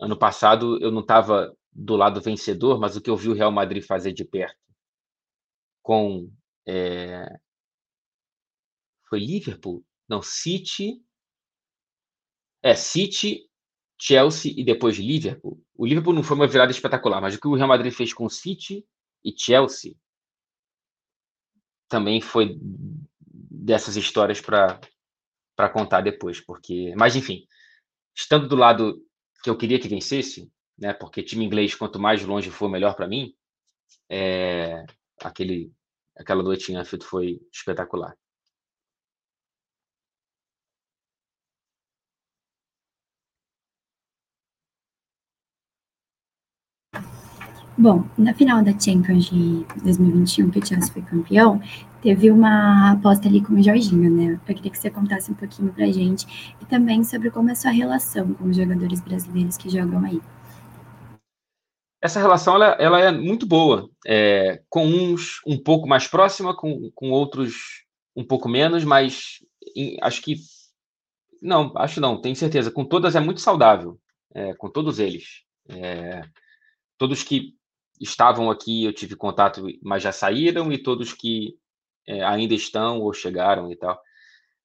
ano 0.00 0.18
passado 0.18 0.76
eu 0.82 0.90
não 0.90 1.02
estava 1.02 1.56
do 1.70 1.94
lado 1.94 2.20
vencedor, 2.20 2.80
mas 2.80 2.96
o 2.96 3.00
que 3.00 3.08
eu 3.08 3.16
vi 3.16 3.28
o 3.28 3.32
Real 3.32 3.52
Madrid 3.52 3.80
fazer 3.84 4.12
de 4.12 4.24
perto 4.24 4.58
com 5.82 6.28
é... 6.66 7.28
foi 9.08 9.20
Liverpool, 9.20 9.84
não 10.08 10.20
City, 10.20 11.00
é 12.60 12.74
City, 12.74 13.48
Chelsea 13.96 14.52
e 14.56 14.64
depois 14.64 14.96
Liverpool. 14.96 15.62
O 15.76 15.86
Liverpool 15.86 16.12
não 16.12 16.24
foi 16.24 16.36
uma 16.36 16.48
virada 16.48 16.72
espetacular, 16.72 17.20
mas 17.20 17.36
o 17.36 17.40
que 17.40 17.46
o 17.46 17.54
Real 17.54 17.68
Madrid 17.68 17.92
fez 17.92 18.12
com 18.12 18.28
City 18.28 18.84
e 19.24 19.32
Chelsea 19.38 19.94
também 21.88 22.20
foi 22.20 22.58
dessas 22.60 23.94
histórias 23.94 24.40
para 24.40 24.80
para 25.56 25.70
contar 25.70 26.02
depois, 26.02 26.40
porque, 26.40 26.94
mas 26.96 27.16
enfim, 27.16 27.46
estando 28.14 28.46
do 28.46 28.54
lado 28.54 29.02
que 29.42 29.50
eu 29.50 29.56
queria 29.56 29.80
que 29.80 29.88
vencesse, 29.88 30.52
né? 30.78 30.92
Porque 30.92 31.22
time 31.22 31.44
inglês, 31.44 31.74
quanto 31.74 31.98
mais 31.98 32.22
longe 32.22 32.50
for, 32.50 32.68
melhor 32.68 32.94
para 32.94 33.08
mim. 33.08 33.34
É, 34.08 34.84
aquele, 35.22 35.72
aquela 36.16 36.42
Anfield 36.42 37.04
foi 37.04 37.40
espetacular. 37.52 38.16
Bom, 47.78 48.04
na 48.16 48.32
final 48.32 48.64
da 48.64 48.70
Champions 48.78 49.26
de 49.26 49.66
2021, 49.82 50.50
que 50.50 50.58
o 50.58 50.66
Chelsea 50.66 50.90
foi 50.90 51.02
campeão, 51.02 51.60
teve 52.00 52.30
uma 52.30 52.92
aposta 52.92 53.28
ali 53.28 53.42
com 53.42 53.52
o 53.52 53.62
Jorginho, 53.62 54.10
né? 54.10 54.40
Eu 54.48 54.54
queria 54.54 54.70
que 54.70 54.78
você 54.78 54.90
contasse 54.90 55.30
um 55.30 55.34
pouquinho 55.34 55.70
pra 55.74 55.84
gente 55.86 56.54
e 56.58 56.64
também 56.64 57.04
sobre 57.04 57.30
como 57.30 57.50
é 57.50 57.52
a 57.52 57.54
sua 57.54 57.72
relação 57.72 58.32
com 58.32 58.44
os 58.44 58.56
jogadores 58.56 59.02
brasileiros 59.02 59.58
que 59.58 59.68
jogam 59.68 60.02
aí. 60.04 60.22
Essa 62.00 62.18
relação 62.18 62.54
ela, 62.54 62.76
ela 62.78 63.00
é 63.00 63.12
muito 63.12 63.46
boa, 63.46 63.90
é, 64.06 64.62
com 64.70 64.86
uns 64.86 65.40
um 65.46 65.62
pouco 65.62 65.86
mais 65.86 66.06
próxima, 66.06 66.56
com, 66.56 66.90
com 66.94 67.10
outros 67.10 67.84
um 68.16 68.24
pouco 68.24 68.48
menos, 68.48 68.84
mas 68.84 69.44
em, 69.76 69.98
acho 70.00 70.22
que 70.22 70.36
não, 71.42 71.72
acho 71.76 72.00
não, 72.00 72.20
tenho 72.20 72.36
certeza. 72.36 72.70
Com 72.70 72.86
todas 72.86 73.14
é 73.14 73.20
muito 73.20 73.40
saudável, 73.42 73.98
é, 74.34 74.54
com 74.54 74.70
todos 74.70 74.98
eles. 74.98 75.42
É, 75.68 76.22
todos 76.96 77.22
que 77.22 77.55
estavam 78.00 78.50
aqui, 78.50 78.84
eu 78.84 78.92
tive 78.92 79.16
contato, 79.16 79.66
mas 79.82 80.02
já 80.02 80.12
saíram, 80.12 80.72
e 80.72 80.78
todos 80.78 81.12
que 81.12 81.56
é, 82.06 82.22
ainda 82.24 82.54
estão 82.54 83.00
ou 83.00 83.12
chegaram 83.12 83.70
e 83.70 83.76
tal. 83.76 84.00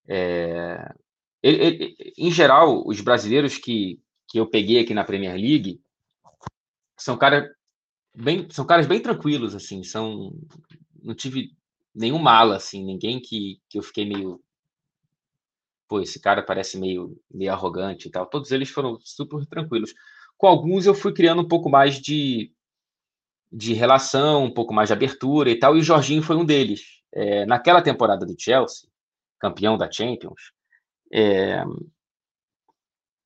É, 0.07 0.93
ele, 1.41 1.63
ele, 1.63 1.95
em 2.17 2.31
geral, 2.31 2.83
os 2.85 3.01
brasileiros 3.01 3.57
que, 3.57 3.99
que 4.27 4.39
eu 4.39 4.47
peguei 4.49 4.79
aqui 4.79 4.93
na 4.93 5.03
Premier 5.03 5.35
League 5.35 5.81
são, 6.97 7.17
cara 7.17 7.49
bem, 8.15 8.47
são 8.49 8.65
caras 8.65 8.87
bem 8.87 9.01
tranquilos, 9.01 9.55
assim, 9.55 9.83
são, 9.83 10.33
não 11.01 11.15
tive 11.15 11.51
nenhum 11.93 12.19
mala, 12.19 12.57
assim, 12.57 12.83
ninguém 12.83 13.19
que, 13.19 13.59
que 13.69 13.79
eu 13.79 13.83
fiquei 13.83 14.05
meio 14.05 14.41
pô, 15.91 15.99
esse 15.99 16.21
cara 16.21 16.41
parece 16.41 16.79
meio, 16.79 17.21
meio 17.29 17.51
arrogante 17.51 18.07
e 18.07 18.11
tal. 18.11 18.25
Todos 18.25 18.49
eles 18.53 18.69
foram 18.69 18.97
super 19.03 19.45
tranquilos. 19.45 19.93
Com 20.37 20.47
alguns 20.47 20.85
eu 20.85 20.95
fui 20.95 21.11
criando 21.13 21.41
um 21.41 21.47
pouco 21.47 21.69
mais 21.69 21.99
de, 21.99 22.53
de 23.51 23.73
relação, 23.73 24.45
um 24.45 24.53
pouco 24.53 24.73
mais 24.73 24.87
de 24.89 24.93
abertura 24.93 25.49
e 25.49 25.59
tal, 25.59 25.75
e 25.75 25.79
o 25.79 25.83
Jorginho 25.83 26.23
foi 26.23 26.35
um 26.37 26.45
deles. 26.45 27.01
É, 27.13 27.45
naquela 27.45 27.81
temporada 27.81 28.25
do 28.25 28.35
Chelsea, 28.39 28.87
campeão 29.37 29.77
da 29.77 29.91
Champions, 29.91 30.53
é, 31.13 31.63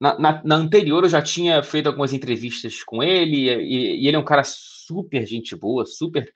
na, 0.02 0.18
na, 0.18 0.44
na, 0.44 0.56
anterior 0.56 1.04
eu 1.04 1.10
já 1.10 1.22
tinha 1.22 1.62
feito 1.62 1.88
algumas 1.88 2.12
entrevistas 2.12 2.84
com 2.84 3.04
ele, 3.04 3.50
e, 3.50 4.04
e 4.04 4.08
ele 4.08 4.18
é 4.18 4.20
um 4.20 4.26
cara 4.26 4.44
super 4.44 5.26
gente 5.28 5.56
boa, 5.56 5.86
super 5.86 6.34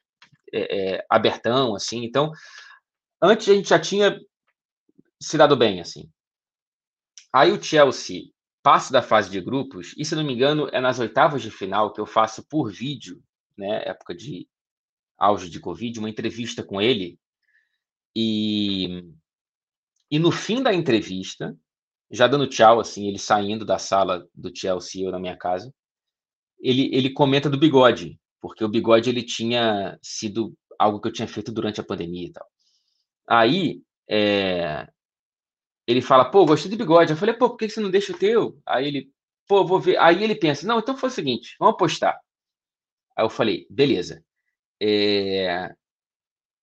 é, 0.53 0.95
é, 0.95 1.05
abertão, 1.09 1.75
assim, 1.75 2.03
então, 2.03 2.31
antes 3.21 3.49
a 3.49 3.53
gente 3.53 3.69
já 3.69 3.79
tinha 3.79 4.19
se 5.19 5.37
dado 5.37 5.57
bem, 5.57 5.81
assim. 5.81 6.09
Aí 7.33 7.51
o 7.51 7.61
Chelsea 7.61 8.31
passa 8.61 8.93
da 8.93 9.01
fase 9.01 9.31
de 9.31 9.41
grupos, 9.41 9.95
e 9.97 10.05
se 10.05 10.15
não 10.15 10.23
me 10.23 10.33
engano 10.33 10.69
é 10.71 10.79
nas 10.79 10.99
oitavas 10.99 11.41
de 11.41 11.49
final 11.49 11.91
que 11.91 11.99
eu 11.99 12.05
faço 12.05 12.43
por 12.47 12.71
vídeo 12.71 13.21
né, 13.59 13.83
época 13.85 14.15
de 14.15 14.47
auge 15.17 15.49
de 15.49 15.59
Covid, 15.59 15.99
uma 15.99 16.09
entrevista 16.09 16.63
com 16.63 16.81
ele. 16.81 17.19
E, 18.15 19.03
e 20.09 20.17
no 20.17 20.31
fim 20.31 20.63
da 20.63 20.73
entrevista, 20.73 21.55
já 22.09 22.27
dando 22.27 22.47
tchau, 22.47 22.79
assim, 22.79 23.07
ele 23.07 23.19
saindo 23.19 23.65
da 23.65 23.77
sala 23.77 24.27
do 24.33 24.51
Chelsea, 24.55 25.05
eu 25.05 25.11
na 25.11 25.19
minha 25.19 25.37
casa, 25.37 25.73
ele, 26.59 26.89
ele 26.93 27.11
comenta 27.11 27.49
do 27.49 27.59
bigode, 27.59 28.19
porque 28.41 28.63
o 28.63 28.69
bigode 28.69 29.09
ele 29.09 29.23
tinha 29.23 29.97
sido 30.01 30.57
algo 30.77 30.99
que 30.99 31.07
eu 31.07 31.13
tinha 31.13 31.27
feito 31.27 31.51
durante 31.51 31.79
a 31.79 31.83
pandemia 31.83 32.27
e 32.27 32.31
tal. 32.31 32.47
Aí, 33.27 33.81
é, 34.09 34.87
ele 35.85 36.01
fala, 36.01 36.29
pô, 36.29 36.45
gostei 36.45 36.69
do 36.71 36.77
bigode. 36.77 37.11
Eu 37.11 37.17
falei, 37.17 37.35
pô, 37.35 37.49
por 37.49 37.57
que 37.57 37.69
você 37.69 37.79
não 37.79 37.89
deixa 37.91 38.13
o 38.13 38.17
teu? 38.17 38.59
Aí 38.65 38.87
ele, 38.87 39.11
pô, 39.47 39.65
vou 39.65 39.79
ver. 39.79 39.97
Aí 39.97 40.23
ele 40.23 40.35
pensa, 40.35 40.65
não, 40.67 40.79
então 40.79 40.95
foi 40.97 41.09
o 41.09 41.11
seguinte, 41.11 41.55
vamos 41.59 41.75
apostar. 41.75 42.19
Aí 43.19 43.25
eu 43.25 43.29
falei, 43.29 43.67
beleza. 43.69 44.23
É... 44.81 45.65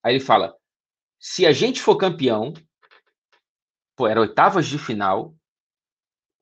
Aí 0.02 0.14
ele 0.14 0.20
fala: 0.20 0.57
se 1.20 1.44
a 1.44 1.52
gente 1.52 1.82
for 1.82 1.98
campeão, 1.98 2.54
pô, 3.94 4.07
era 4.07 4.22
oitavas 4.22 4.66
de 4.66 4.78
final, 4.78 5.36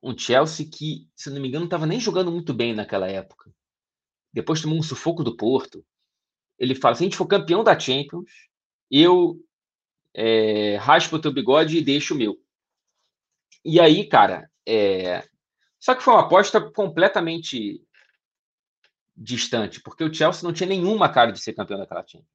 um 0.01 0.17
Chelsea 0.17 0.69
que, 0.71 1.09
se 1.17 1.29
não 1.29 1.41
me 1.41 1.49
engano, 1.49 1.63
não 1.63 1.67
estava 1.67 1.85
nem 1.85 1.99
jogando 1.99 2.31
muito 2.31 2.53
bem 2.53 2.73
naquela 2.73 3.09
época. 3.09 3.53
Depois 4.31 4.61
tomou 4.61 4.79
um 4.79 4.83
sufoco 4.83 5.21
do 5.21 5.35
Porto. 5.35 5.85
Ele 6.57 6.73
fala: 6.73 6.95
se 6.95 7.03
a 7.03 7.05
gente 7.05 7.17
for 7.17 7.27
campeão 7.27 7.61
da 7.61 7.77
Champions, 7.77 8.31
eu 8.89 9.37
é, 10.13 10.77
raspo 10.77 11.17
o 11.17 11.21
teu 11.21 11.33
bigode 11.33 11.77
e 11.77 11.83
deixo 11.83 12.13
o 12.13 12.17
meu. 12.17 12.41
E 13.65 13.81
aí, 13.81 14.07
cara, 14.07 14.49
é... 14.65 15.27
só 15.77 15.93
que 15.93 16.01
foi 16.01 16.13
uma 16.13 16.21
aposta 16.23 16.61
completamente 16.71 17.84
distante, 19.15 19.81
porque 19.81 20.03
o 20.03 20.13
Chelsea 20.13 20.43
não 20.43 20.53
tinha 20.53 20.67
nenhuma 20.67 21.09
cara 21.09 21.31
de 21.31 21.39
ser 21.39 21.53
campeão 21.53 21.79
daquela 21.79 22.05
Champions. 22.05 22.29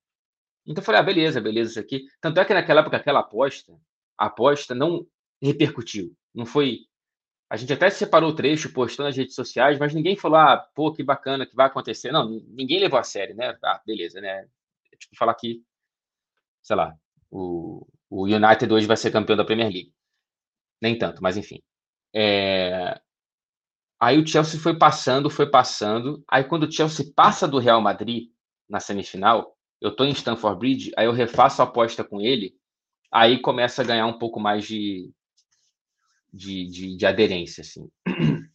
Então 0.67 0.83
eu 0.83 0.85
falei, 0.85 1.01
ah, 1.01 1.05
beleza, 1.05 1.41
beleza, 1.41 1.71
isso 1.71 1.81
aqui. 1.81 2.07
Tanto 2.21 2.41
é 2.41 2.45
que 2.45 2.55
naquela 2.55 2.81
época, 2.81 2.97
aquela 2.97 3.21
aposta, 3.21 3.73
a 4.17 4.27
aposta 4.27 4.75
não 4.75 5.07
repercutiu. 5.43 6.15
Não 6.35 6.47
foi. 6.47 6.81
A 7.49 7.57
gente 7.57 7.73
até 7.73 7.91
separou 7.91 8.31
o 8.31 8.35
trecho, 8.35 8.73
postou 8.73 9.05
nas 9.05 9.17
redes 9.17 9.35
sociais, 9.35 9.79
mas 9.79 9.95
ninguém 9.95 10.17
falou, 10.17 10.39
ah, 10.39 10.57
pô, 10.75 10.93
que 10.93 11.03
bacana, 11.03 11.47
que 11.47 11.57
vai 11.57 11.67
acontecer. 11.67 12.13
Não, 12.13 12.29
ninguém 12.49 12.79
levou 12.79 12.99
a 12.99 13.03
sério, 13.03 13.35
né? 13.35 13.59
Ah, 13.65 13.81
beleza, 13.85 14.21
né? 14.21 14.47
É 14.93 14.97
tipo, 14.97 15.17
falar 15.17 15.35
que, 15.35 15.63
sei 16.63 16.77
lá, 16.77 16.95
o, 17.31 17.87
o 18.09 18.25
United 18.27 18.73
hoje 18.73 18.87
vai 18.87 18.97
ser 18.97 19.11
campeão 19.11 19.37
da 19.37 19.45
Premier 19.45 19.71
League. 19.73 19.93
Nem 20.81 20.97
tanto, 20.99 21.23
mas 21.23 21.37
enfim. 21.37 21.61
É, 22.15 23.01
Aí 24.01 24.19
o 24.19 24.27
Chelsea 24.27 24.59
foi 24.59 24.77
passando, 24.79 25.29
foi 25.29 25.51
passando. 25.51 26.25
Aí 26.27 26.43
quando 26.45 26.65
o 26.65 26.73
Chelsea 26.73 27.13
passa 27.15 27.47
do 27.47 27.59
Real 27.59 27.83
Madrid 27.83 28.31
na 28.67 28.81
semifinal, 28.81 29.55
eu 29.81 29.95
tô 29.95 30.05
em 30.05 30.13
Stamford 30.13 30.59
Bridge, 30.59 30.93
aí 30.97 31.05
eu 31.05 31.13
refaço 31.13 31.61
a 31.61 31.67
aposta 31.67 32.03
com 32.03 32.21
ele, 32.21 32.55
aí 33.13 33.39
começa 33.41 33.83
a 33.83 33.85
ganhar 33.85 34.07
um 34.07 34.19
pouco 34.19 34.41
mais 34.41 34.65
de, 34.67 35.11
de, 36.33 36.67
de, 36.67 36.97
de 36.97 37.07
aderência, 37.07 37.61
assim. 37.63 37.91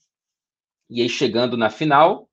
E 0.87 1.01
aí 1.01 1.09
chegando 1.09 1.57
na 1.57 1.71
final, 1.71 2.29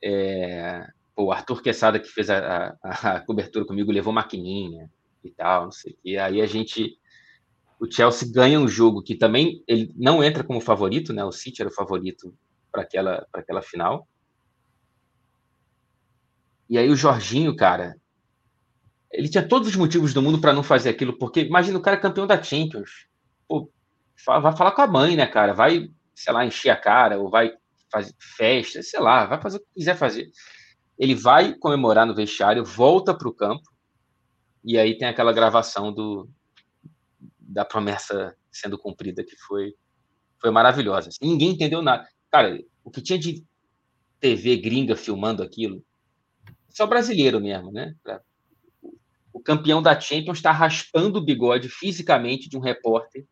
é, 0.00 0.86
o 1.16 1.32
Arthur 1.32 1.60
Quesada, 1.60 1.98
que 1.98 2.08
fez 2.08 2.30
a, 2.30 2.78
a, 2.80 3.16
a, 3.16 3.20
cobertura 3.20 3.64
comigo, 3.64 3.90
levou 3.90 4.12
maquininha 4.12 4.88
e 5.24 5.30
tal, 5.32 5.64
não 5.64 5.72
sei. 5.72 5.98
E 6.04 6.16
aí 6.16 6.40
a 6.40 6.46
gente 6.46 6.99
o 7.80 7.90
Chelsea 7.90 8.30
ganha 8.30 8.60
um 8.60 8.68
jogo 8.68 9.02
que 9.02 9.14
também 9.14 9.64
ele 9.66 9.90
não 9.96 10.22
entra 10.22 10.44
como 10.44 10.60
favorito, 10.60 11.14
né? 11.14 11.24
O 11.24 11.32
City 11.32 11.62
era 11.62 11.70
o 11.70 11.74
favorito 11.74 12.36
para 12.70 12.82
aquela, 12.82 13.26
aquela 13.32 13.62
final. 13.62 14.06
E 16.68 16.76
aí 16.76 16.90
o 16.90 16.94
Jorginho, 16.94 17.56
cara, 17.56 17.96
ele 19.10 19.30
tinha 19.30 19.48
todos 19.48 19.66
os 19.66 19.76
motivos 19.76 20.12
do 20.12 20.20
mundo 20.20 20.38
para 20.38 20.52
não 20.52 20.62
fazer 20.62 20.90
aquilo, 20.90 21.16
porque 21.18 21.40
imagina 21.40 21.78
o 21.78 21.82
cara 21.82 21.96
campeão 21.96 22.26
da 22.26 22.40
Champions. 22.40 23.06
Pô, 23.48 23.72
vai 24.26 24.54
falar 24.54 24.72
com 24.72 24.82
a 24.82 24.86
mãe, 24.86 25.16
né, 25.16 25.26
cara? 25.26 25.54
Vai, 25.54 25.90
sei 26.14 26.32
lá, 26.34 26.44
encher 26.44 26.70
a 26.70 26.76
cara, 26.76 27.18
ou 27.18 27.30
vai 27.30 27.50
fazer 27.90 28.14
festa, 28.36 28.82
sei 28.82 29.00
lá, 29.00 29.24
vai 29.24 29.40
fazer 29.40 29.56
o 29.56 29.60
que 29.60 29.66
quiser 29.74 29.96
fazer. 29.96 30.30
Ele 30.98 31.14
vai 31.14 31.54
comemorar 31.54 32.06
no 32.06 32.14
vestiário, 32.14 32.62
volta 32.62 33.16
para 33.16 33.28
o 33.28 33.34
campo, 33.34 33.68
e 34.62 34.78
aí 34.78 34.98
tem 34.98 35.08
aquela 35.08 35.32
gravação 35.32 35.90
do, 35.90 36.28
da 37.50 37.64
promessa 37.64 38.34
sendo 38.50 38.78
cumprida 38.78 39.24
que 39.24 39.36
foi 39.36 39.74
foi 40.40 40.50
maravilhosa. 40.50 41.10
Assim. 41.10 41.18
Ninguém 41.22 41.50
entendeu 41.50 41.82
nada. 41.82 42.08
Cara, 42.30 42.58
o 42.82 42.90
que 42.90 43.02
tinha 43.02 43.18
de 43.18 43.44
TV 44.18 44.56
gringa 44.56 44.96
filmando 44.96 45.42
aquilo, 45.42 45.84
só 46.68 46.86
brasileiro 46.86 47.40
mesmo, 47.40 47.70
né? 47.70 47.94
O 49.32 49.40
campeão 49.40 49.82
da 49.82 49.98
Champions 49.98 50.38
está 50.38 50.50
raspando 50.50 51.18
o 51.18 51.24
bigode 51.24 51.68
fisicamente 51.68 52.48
de 52.48 52.56
um 52.56 52.60
repórter 52.60 53.26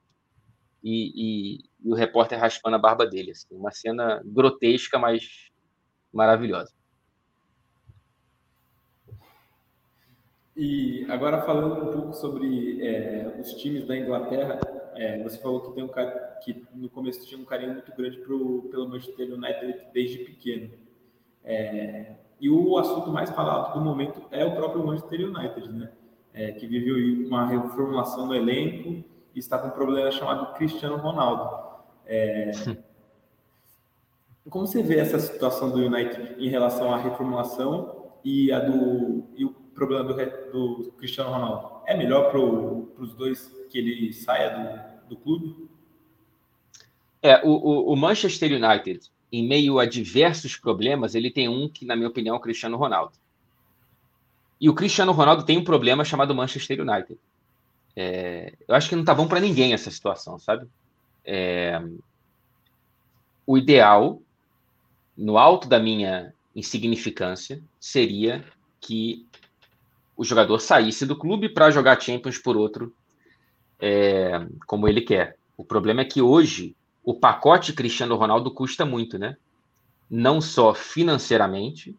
e, 0.82 1.12
e, 1.14 1.58
e, 1.84 1.90
o 1.90 1.94
repórter 1.94 2.38
raspando 2.38 2.76
a 2.76 2.78
barba 2.78 3.06
dele. 3.06 3.30
Assim. 3.30 3.46
Uma 3.50 3.70
cena 3.70 4.22
grotesca, 4.24 4.98
mas 4.98 5.50
maravilhosa. 6.12 6.72
E 10.61 11.06
agora 11.09 11.42
falando 11.42 11.88
um 11.88 11.92
pouco 11.92 12.12
sobre 12.14 12.84
é, 12.84 13.36
os 13.40 13.52
times 13.54 13.86
da 13.86 13.96
Inglaterra, 13.96 14.59
é, 14.96 15.22
você 15.22 15.38
falou 15.38 15.61
que 15.61 15.72
tem 15.72 15.84
um 15.84 15.90
que 16.42 16.66
no 16.74 16.90
começo 16.90 17.24
tinha 17.24 17.40
um 17.40 17.44
carinho 17.44 17.74
muito 17.74 17.94
grande 17.96 18.16
pro, 18.18 18.62
pelo 18.68 18.88
Manchester 18.88 19.32
United 19.34 19.86
desde 19.94 20.18
pequeno. 20.18 20.70
É, 21.44 22.16
e 22.40 22.50
o 22.50 22.76
assunto 22.76 23.09
mais 23.09 23.30
falado 23.30 23.72
do 23.72 23.80
momento 23.80 24.20
é 24.32 24.44
o 24.44 24.56
próprio 24.56 24.84
Manchester 24.84 25.28
United, 25.28 25.72
né? 25.72 25.92
É, 26.34 26.50
que 26.50 26.66
viveu 26.66 26.96
uma 27.28 27.46
reformulação 27.46 28.26
no 28.26 28.34
elenco 28.34 29.04
e 29.32 29.38
está 29.38 29.61
com 29.61 29.68
um 29.68 29.70
problema 29.70 30.11
chamado 30.11 30.54
Cristiano 30.54 30.96
Ronaldo. 30.96 31.56
É, 32.04 32.50
Como 34.50 34.66
você 34.66 34.82
vê 34.82 34.98
essa 34.98 35.20
situação 35.20 35.70
do 35.70 35.78
United 35.78 36.34
em 36.36 36.48
relação 36.48 36.92
à 36.92 36.96
reformulação 36.96 38.11
e, 38.24 38.50
a 38.50 38.59
do, 38.59 39.24
e 39.36 39.44
o 39.44 39.54
problema 39.79 40.05
do, 40.05 40.14
do 40.85 40.93
Cristiano 40.99 41.31
Ronaldo? 41.31 41.83
É 41.87 41.97
melhor 41.97 42.31
para 42.31 42.41
os 42.41 43.14
dois 43.14 43.47
que 43.70 43.79
ele 43.79 44.12
saia 44.12 44.51
do, 44.51 45.09
do 45.11 45.16
clube? 45.16 45.68
É, 47.22 47.41
o, 47.45 47.93
o, 47.93 47.97
Manchester 47.97 48.53
United, 48.53 49.11
em 49.33 49.47
meio 49.47 49.79
a 49.79 49.87
diversos 49.87 50.57
problemas, 50.57 51.14
ele 51.14 51.31
tem 51.31 51.49
um 51.49 51.68
que, 51.68 51.85
na 51.85 51.95
minha 51.95 52.09
opinião, 52.09 52.35
é 52.35 52.39
o 52.39 52.43
Cristiano 52.43 52.76
Ronaldo. 52.76 53.12
E 54.61 54.68
o 54.68 54.74
Cristiano 54.74 55.12
Ronaldo 55.12 55.45
tem 55.45 55.57
um 55.57 55.64
problema 55.64 56.05
chamado 56.05 56.35
Manchester 56.35 56.81
United. 56.81 57.18
É, 57.95 58.53
eu 58.66 58.74
acho 58.74 58.89
que 58.89 58.97
não 58.97 59.05
tá 59.05 59.14
bom 59.14 59.29
para 59.29 59.41
ninguém 59.41 59.72
essa 59.72 59.91
situação, 59.91 60.39
sabe? 60.39 60.66
É, 61.24 61.81
o 63.47 63.57
ideal, 63.57 64.20
no 65.16 65.39
alto 65.39 65.68
da 65.68 65.79
minha 65.79 66.33
insignificância, 66.55 67.62
seria 67.81 68.45
que 68.81 69.26
o 70.18 70.24
jogador 70.24 70.58
saísse 70.58 71.06
do 71.06 71.16
clube 71.16 71.48
para 71.48 71.70
jogar 71.70 72.00
Champions 72.00 72.38
por 72.38 72.56
outro, 72.56 72.92
é, 73.78 74.44
como 74.66 74.88
ele 74.88 75.00
quer. 75.00 75.38
O 75.56 75.64
problema 75.64 76.00
é 76.00 76.04
que 76.04 76.20
hoje 76.20 76.74
o 77.04 77.14
pacote 77.14 77.72
Cristiano 77.72 78.16
Ronaldo 78.16 78.50
custa 78.50 78.84
muito, 78.84 79.16
né? 79.16 79.36
Não 80.10 80.40
só 80.40 80.74
financeiramente, 80.74 81.94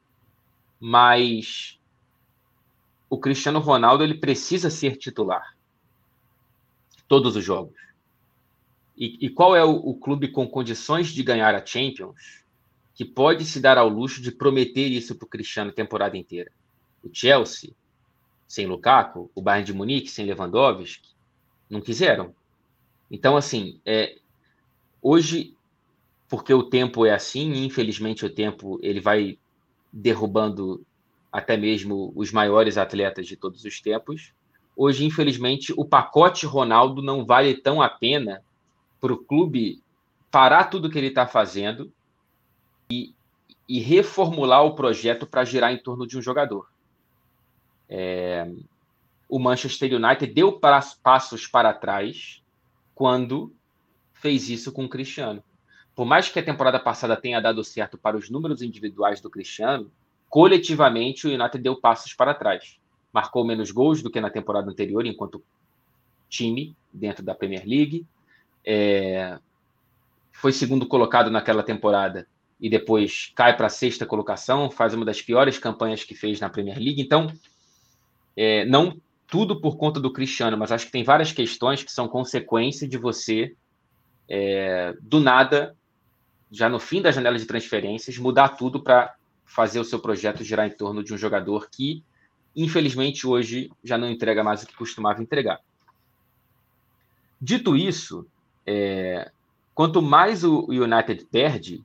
mas 0.77 1.79
o 3.09 3.17
Cristiano 3.17 3.59
Ronaldo 3.59 4.03
ele 4.03 4.15
precisa 4.15 4.69
ser 4.69 4.97
titular 4.97 5.55
todos 7.07 7.37
os 7.37 7.43
jogos. 7.43 7.79
E, 8.97 9.27
e 9.27 9.29
qual 9.29 9.55
é 9.55 9.63
o, 9.63 9.71
o, 9.71 9.95
clube 9.95 10.27
com 10.27 10.45
condições 10.45 11.07
de 11.07 11.23
ganhar 11.23 11.55
a 11.55 11.65
Champions 11.65 12.43
que 12.93 13.05
pode 13.05 13.45
se 13.45 13.61
dar 13.61 13.77
ao 13.77 13.87
luxo 13.87 14.21
de 14.21 14.29
prometer 14.29 14.89
isso 14.89 15.15
para 15.15 15.25
o 15.25 15.29
Cristiano 15.29 15.69
a 15.69 15.73
temporada 15.73 16.17
inteira? 16.17 16.51
O 17.01 17.09
Chelsea, 17.11 17.71
sem 18.49 18.65
Lukaku, 18.65 19.31
o 19.33 19.41
Bayern 19.41 19.65
de 19.65 19.73
Munique, 19.73 20.09
sem 20.09 20.25
Lewandowski, 20.25 21.07
não 21.69 21.79
quiseram. 21.79 22.35
Então, 23.09 23.37
assim, 23.37 23.79
é, 23.85 24.17
hoje, 25.01 25.55
porque 26.27 26.53
o 26.53 26.63
tempo 26.63 27.05
é 27.05 27.13
assim, 27.13 27.63
infelizmente 27.63 28.25
o 28.25 28.29
tempo 28.29 28.77
ele 28.83 28.99
vai 28.99 29.39
derrubando 29.93 30.85
até 31.31 31.55
mesmo 31.55 32.11
os 32.13 32.31
maiores 32.33 32.77
atletas 32.77 33.25
de 33.25 33.37
todos 33.37 33.63
os 33.63 33.79
tempos, 33.79 34.33
Hoje, 34.81 35.03
infelizmente, 35.03 35.73
o 35.75 35.83
pacote 35.83 36.45
Ronaldo 36.45 37.01
não 37.01 37.25
vale 37.25 37.53
tão 37.53 37.81
a 37.81 37.89
pena 37.89 38.41
para 39.01 39.11
o 39.11 39.17
clube 39.17 39.83
parar 40.31 40.69
tudo 40.69 40.89
que 40.89 40.97
ele 40.97 41.07
está 41.07 41.27
fazendo 41.27 41.91
e, 42.89 43.13
e, 43.67 43.81
reformular 43.81 44.63
o 44.63 44.75
projeto 44.75 45.27
para 45.27 45.43
girar 45.43 45.73
em 45.73 45.77
torno 45.77 46.07
de 46.07 46.17
um 46.17 46.21
jogador. 46.21 46.71
É, 47.89 48.49
o 49.27 49.39
Manchester 49.39 49.93
United 49.93 50.33
deu 50.33 50.59
passos 51.03 51.47
para 51.47 51.73
trás 51.73 52.43
quando 52.93 53.53
fez 54.13 54.49
isso 54.49 54.71
com 54.71 54.85
o 54.85 54.89
Cristiano. 54.89 55.43
Por 55.95 56.05
mais 56.05 56.29
que 56.29 56.39
a 56.39 56.43
temporada 56.43 56.79
passada 56.79 57.17
tenha 57.17 57.41
dado 57.41 57.63
certo 57.63 57.97
para 57.97 58.15
os 58.15 58.29
números 58.29 58.61
individuais 58.61 59.19
do 59.19 59.29
Cristiano, 59.29 59.91
coletivamente 60.29 61.27
o 61.27 61.33
United 61.33 61.61
deu 61.61 61.75
passos 61.75 62.13
para 62.13 62.33
trás 62.33 62.79
marcou 63.11 63.43
menos 63.43 63.71
gols 63.71 64.01
do 64.01 64.09
que 64.09 64.21
na 64.21 64.29
temporada 64.29 64.69
anterior, 64.69 65.05
enquanto 65.05 65.43
time 66.27 66.75
dentro 66.93 67.23
da 67.23 67.35
Premier 67.35 67.65
League. 67.65 68.05
É, 68.65 69.37
foi 70.31 70.51
segundo 70.51 70.85
colocado 70.87 71.29
naquela 71.29 71.63
temporada 71.63 72.27
e 72.59 72.69
depois 72.69 73.31
cai 73.35 73.55
para 73.55 73.67
a 73.67 73.69
sexta 73.69 74.05
colocação, 74.05 74.69
faz 74.69 74.93
uma 74.93 75.05
das 75.05 75.21
piores 75.21 75.57
campanhas 75.57 76.03
que 76.03 76.13
fez 76.13 76.39
na 76.39 76.49
Premier 76.49 76.77
League. 76.77 77.01
Então, 77.01 77.31
é, 78.35 78.65
não 78.65 78.99
tudo 79.27 79.61
por 79.61 79.77
conta 79.77 79.99
do 79.99 80.11
Cristiano, 80.11 80.57
mas 80.57 80.71
acho 80.71 80.87
que 80.87 80.91
tem 80.91 81.03
várias 81.03 81.31
questões 81.31 81.83
que 81.83 81.91
são 81.91 82.07
consequência 82.07 82.87
de 82.87 82.97
você, 82.97 83.55
é, 84.27 84.95
do 85.01 85.19
nada, 85.19 85.75
já 86.51 86.67
no 86.67 86.79
fim 86.79 87.01
da 87.01 87.11
janela 87.11 87.37
de 87.37 87.45
transferências, 87.45 88.17
mudar 88.17 88.49
tudo 88.49 88.81
para 88.81 89.15
fazer 89.45 89.79
o 89.79 89.85
seu 89.85 89.99
projeto 89.99 90.43
girar 90.43 90.67
em 90.67 90.71
torno 90.71 91.03
de 91.03 91.13
um 91.13 91.17
jogador 91.17 91.69
que 91.69 92.03
infelizmente 92.55 93.25
hoje 93.25 93.71
já 93.83 93.97
não 93.97 94.09
entrega 94.09 94.43
mais 94.43 94.63
o 94.63 94.67
que 94.67 94.75
costumava 94.75 95.21
entregar. 95.21 95.59
Dito 97.41 97.75
isso, 97.75 98.27
é, 98.65 99.31
quanto 99.73 100.01
mais 100.01 100.43
o 100.43 100.65
United 100.69 101.25
perde, 101.31 101.81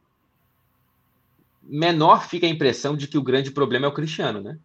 menor 1.63 2.27
fica 2.27 2.47
a 2.47 2.51
impressão 2.51 2.97
de 2.97 3.07
que 3.07 3.17
o 3.17 3.23
grande 3.23 3.51
problema 3.51 3.87
é 3.87 3.89
o 3.89 3.95
Cristiano, 3.95 4.41
né? 4.41 4.59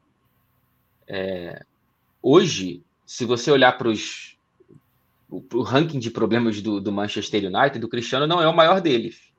É, 1.10 1.66
hoje, 2.22 2.84
se 3.06 3.26
você 3.26 3.52
olhar 3.52 3.78
para 3.78 3.90
o 3.90 5.62
ranking 5.64 6.00
de 6.00 6.12
problemas 6.12 6.62
do, 6.62 6.80
do 6.80 6.92
Manchester 6.92 7.44
United, 7.46 7.84
o 7.84 7.90
Cristiano 7.90 8.28
não 8.28 8.42
é 8.42 8.48
o 8.48 8.56
maior 8.56 8.80
deles. 8.80 9.34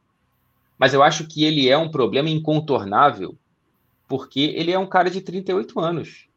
Mas 0.76 0.92
eu 0.92 1.02
acho 1.02 1.26
que 1.26 1.44
ele 1.44 1.68
é 1.68 1.78
um 1.78 1.90
problema 1.90 2.28
incontornável, 2.28 3.38
porque 4.08 4.40
ele 4.40 4.72
é 4.72 4.78
um 4.78 4.86
cara 4.86 5.08
de 5.08 5.20
38 5.20 5.78
anos 5.78 6.30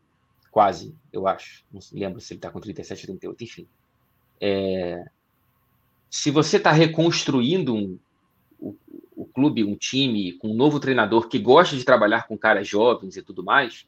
quase, 0.53 0.95
eu 1.11 1.27
acho. 1.27 1.65
Não 1.73 1.81
lembro 1.91 2.21
se 2.21 2.31
ele 2.31 2.37
está 2.37 2.51
com 2.51 2.59
37, 2.59 3.07
38, 3.07 3.43
enfim. 3.43 3.67
É, 4.39 5.03
se 6.11 6.29
você 6.29 6.57
está 6.57 6.71
reconstruindo 6.71 7.73
um, 7.73 7.97
o, 8.59 8.75
o, 9.15 9.25
clube, 9.25 9.63
um 9.63 9.75
time, 9.75 10.33
com 10.33 10.49
um 10.49 10.53
novo 10.53 10.79
treinador 10.79 11.27
que 11.27 11.39
gosta 11.39 11.75
de 11.75 11.83
trabalhar 11.83 12.27
com 12.27 12.37
caras 12.37 12.67
jovens 12.67 13.17
e 13.17 13.23
tudo 13.23 13.43
mais, 13.43 13.87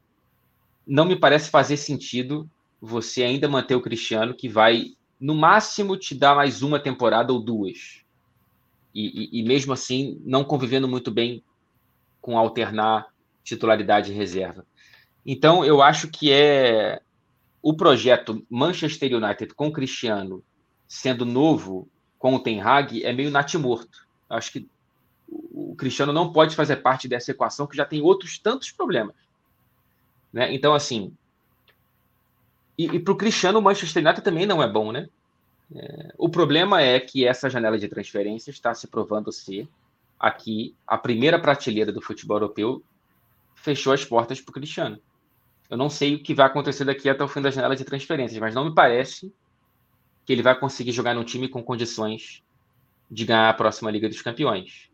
não 0.86 1.06
me 1.06 1.16
parece 1.16 1.50
fazer 1.50 1.78
sentido 1.78 2.50
você 2.82 3.24
ainda 3.24 3.48
manter 3.48 3.76
o 3.76 3.82
Cristiano, 3.82 4.34
que 4.34 4.48
vai, 4.48 4.96
no 5.20 5.34
máximo, 5.34 5.98
te 5.98 6.14
dar 6.14 6.36
mais 6.36 6.62
uma 6.62 6.80
temporada 6.80 7.34
ou 7.34 7.40
duas. 7.40 8.04
E, 8.94 9.38
e, 9.38 9.40
e 9.40 9.44
mesmo 9.44 9.74
assim, 9.74 10.22
não 10.24 10.44
convivendo 10.44 10.88
muito 10.88 11.12
bem 11.12 11.44
com 12.22 12.38
alternar 12.38 13.08
titularidade 13.44 14.12
e 14.12 14.16
reserva. 14.16 14.66
Então, 15.26 15.66
eu 15.66 15.82
acho 15.82 16.10
que 16.10 16.32
é 16.32 17.02
o 17.62 17.74
projeto 17.74 18.46
Manchester 18.50 19.16
United 19.16 19.54
com 19.56 19.72
Cristiano 19.72 20.44
sendo 20.88 21.26
novo 21.26 21.90
com 22.20 22.36
o 22.36 22.40
Ten 22.40 22.62
Hag 22.62 23.04
é 23.04 23.12
meio 23.12 23.32
natimorto. 23.32 24.08
Acho 24.30 24.52
que 24.52 24.68
o 25.28 25.76
Cristiano 25.76 26.14
não 26.14 26.32
pode 26.32 26.56
fazer 26.56 26.78
parte 26.78 27.08
dessa 27.08 27.32
equação 27.32 27.68
que 27.68 27.76
já 27.76 27.86
tem 27.86 28.02
outros 28.02 28.38
tantos 28.38 28.72
problemas. 28.72 29.16
Né? 30.36 30.54
Então, 30.54 30.76
assim. 30.76 31.14
E, 32.78 32.88
e 32.88 33.00
para 33.00 33.14
o 33.14 33.16
Cristiano, 33.16 33.60
o 33.60 33.62
Manchester 33.62 34.04
United 34.04 34.22
também 34.22 34.46
não 34.46 34.62
é 34.62 34.70
bom, 34.70 34.92
né? 34.92 35.08
É, 35.74 36.14
o 36.18 36.28
problema 36.28 36.82
é 36.82 37.00
que 37.00 37.26
essa 37.26 37.50
janela 37.50 37.80
de 37.80 37.88
transferência 37.88 38.52
está 38.52 38.74
se 38.74 38.86
provando 38.86 39.32
ser 39.32 39.66
aqui 40.20 40.76
a 40.86 40.98
primeira 40.98 41.40
prateleira 41.40 41.92
do 41.92 42.02
futebol 42.02 42.36
europeu 42.36 42.84
fechou 43.56 43.94
as 43.94 44.04
portas 44.04 44.42
para 44.42 44.52
o 44.52 44.54
Cristiano. 44.54 45.00
Eu 45.70 45.78
não 45.78 45.90
sei 45.90 46.16
o 46.16 46.22
que 46.22 46.34
vai 46.34 46.46
acontecer 46.48 46.84
daqui 46.84 47.10
até 47.10 47.24
o 47.24 47.28
fim 47.30 47.42
da 47.42 47.50
janela 47.50 47.76
de 47.76 47.86
transferências, 47.86 48.40
mas 48.40 48.54
não 48.54 48.66
me 48.66 48.76
parece 48.76 49.34
que 50.26 50.34
ele 50.34 50.44
vai 50.44 50.60
conseguir 50.60 50.92
jogar 50.92 51.16
num 51.16 51.24
time 51.24 51.48
com 51.48 51.64
condições 51.64 52.44
de 53.10 53.24
ganhar 53.24 53.50
a 53.50 53.54
próxima 53.54 53.90
Liga 53.90 54.10
dos 54.10 54.22
Campeões. 54.22 54.90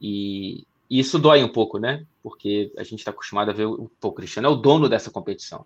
E, 0.00 0.64
e 0.88 0.98
isso 0.98 1.18
dói 1.18 1.42
um 1.42 1.48
pouco, 1.48 1.78
né? 1.78 2.06
Porque 2.22 2.72
a 2.76 2.82
gente 2.82 3.00
está 3.00 3.10
acostumado 3.10 3.50
a 3.50 3.54
ver 3.54 3.66
o, 3.66 3.90
o 4.02 4.12
Cristiano 4.12 4.48
é 4.48 4.50
o 4.50 4.56
dono 4.56 4.88
dessa 4.88 5.10
competição. 5.10 5.64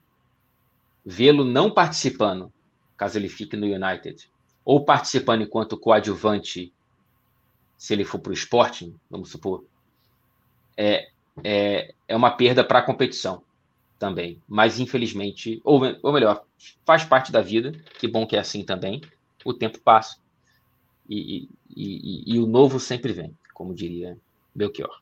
Vê-lo 1.04 1.44
não 1.44 1.70
participando, 1.70 2.52
caso 2.96 3.18
ele 3.18 3.28
fique 3.28 3.56
no 3.56 3.66
United, 3.66 4.30
ou 4.64 4.84
participando 4.84 5.42
enquanto 5.42 5.78
coadjuvante, 5.78 6.72
se 7.76 7.92
ele 7.92 8.04
for 8.04 8.18
para 8.18 8.30
o 8.30 8.34
Sporting, 8.34 8.94
vamos 9.08 9.30
supor, 9.30 9.64
é, 10.76 11.08
é, 11.42 11.94
é 12.06 12.16
uma 12.16 12.30
perda 12.30 12.62
para 12.62 12.80
a 12.80 12.82
competição 12.82 13.42
também. 13.98 14.40
Mas 14.46 14.78
infelizmente, 14.78 15.60
ou, 15.64 15.80
ou 16.02 16.12
melhor, 16.12 16.44
faz 16.84 17.04
parte 17.04 17.32
da 17.32 17.40
vida, 17.40 17.72
que 17.98 18.06
bom 18.06 18.26
que 18.26 18.36
é 18.36 18.38
assim 18.38 18.64
também. 18.64 19.00
O 19.44 19.54
tempo 19.54 19.80
passa 19.80 20.18
e, 21.08 21.44
e, 21.44 21.48
e, 21.76 22.34
e 22.34 22.38
o 22.38 22.46
novo 22.46 22.78
sempre 22.78 23.12
vem, 23.12 23.36
como 23.54 23.74
diria 23.74 24.18
Belchior. 24.54 25.00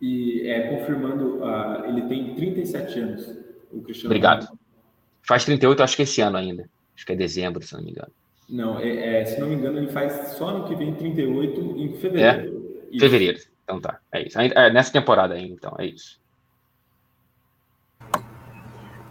E 0.00 0.48
é, 0.48 0.68
confirmando, 0.68 1.38
uh, 1.38 1.84
ele 1.86 2.02
tem 2.02 2.34
37 2.34 3.00
anos, 3.00 3.28
o 3.72 3.80
Cristiano 3.82 4.10
Obrigado. 4.10 4.42
Ronaldo. 4.42 4.60
Faz 5.22 5.44
38, 5.44 5.82
acho 5.82 5.96
que 5.96 6.02
esse 6.02 6.20
ano 6.20 6.36
ainda. 6.36 6.68
Acho 6.94 7.04
que 7.04 7.12
é 7.12 7.16
dezembro, 7.16 7.62
se 7.62 7.74
não 7.74 7.82
me 7.82 7.90
engano. 7.90 8.12
Não, 8.48 8.78
é, 8.80 9.20
é, 9.20 9.24
se 9.24 9.38
não 9.40 9.48
me 9.48 9.56
engano, 9.56 9.78
ele 9.78 9.88
faz 9.88 10.36
só 10.36 10.48
ano 10.48 10.66
que 10.66 10.74
vem 10.74 10.94
38 10.94 11.60
em 11.76 11.92
fevereiro. 11.98 12.88
É? 12.92 12.98
Fevereiro. 12.98 13.38
Então 13.62 13.80
tá, 13.80 14.00
é 14.10 14.26
isso. 14.26 14.40
É 14.40 14.72
nessa 14.72 14.92
temporada 14.92 15.34
ainda, 15.34 15.52
então, 15.52 15.76
é 15.78 15.86
isso. 15.86 16.18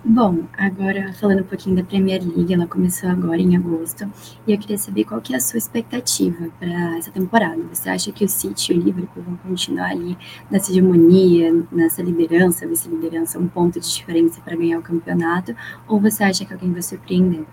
Bom, 0.09 0.47
agora 0.57 1.11
falando 1.11 1.41
um 1.41 1.43
pouquinho 1.43 1.75
da 1.75 1.83
Premier 1.83 2.21
League, 2.23 2.53
ela 2.53 2.65
começou 2.65 3.09
agora 3.09 3.41
em 3.41 3.57
agosto, 3.57 4.09
e 4.47 4.53
eu 4.53 4.57
queria 4.57 4.77
saber 4.77 5.03
qual 5.03 5.19
que 5.19 5.33
é 5.33 5.35
a 5.35 5.41
sua 5.41 5.57
expectativa 5.57 6.49
para 6.57 6.97
essa 6.97 7.11
temporada. 7.11 7.61
Você 7.63 7.89
acha 7.89 8.09
que 8.13 8.23
o 8.23 8.29
City 8.29 8.71
e 8.71 8.77
o 8.77 8.81
Liverpool 8.81 9.21
vão 9.21 9.35
continuar 9.35 9.89
ali 9.89 10.17
nessa 10.49 10.71
hegemonia, 10.71 11.51
nessa 11.69 12.01
liderança, 12.01 12.65
vice-liderança, 12.65 13.37
um 13.37 13.49
ponto 13.49 13.81
de 13.81 13.93
diferença 13.93 14.39
para 14.39 14.55
ganhar 14.55 14.79
o 14.79 14.81
campeonato, 14.81 15.53
ou 15.89 15.99
você 15.99 16.23
acha 16.23 16.45
que 16.45 16.53
alguém 16.53 16.71
vai 16.71 16.81
surpreender? 16.81 17.45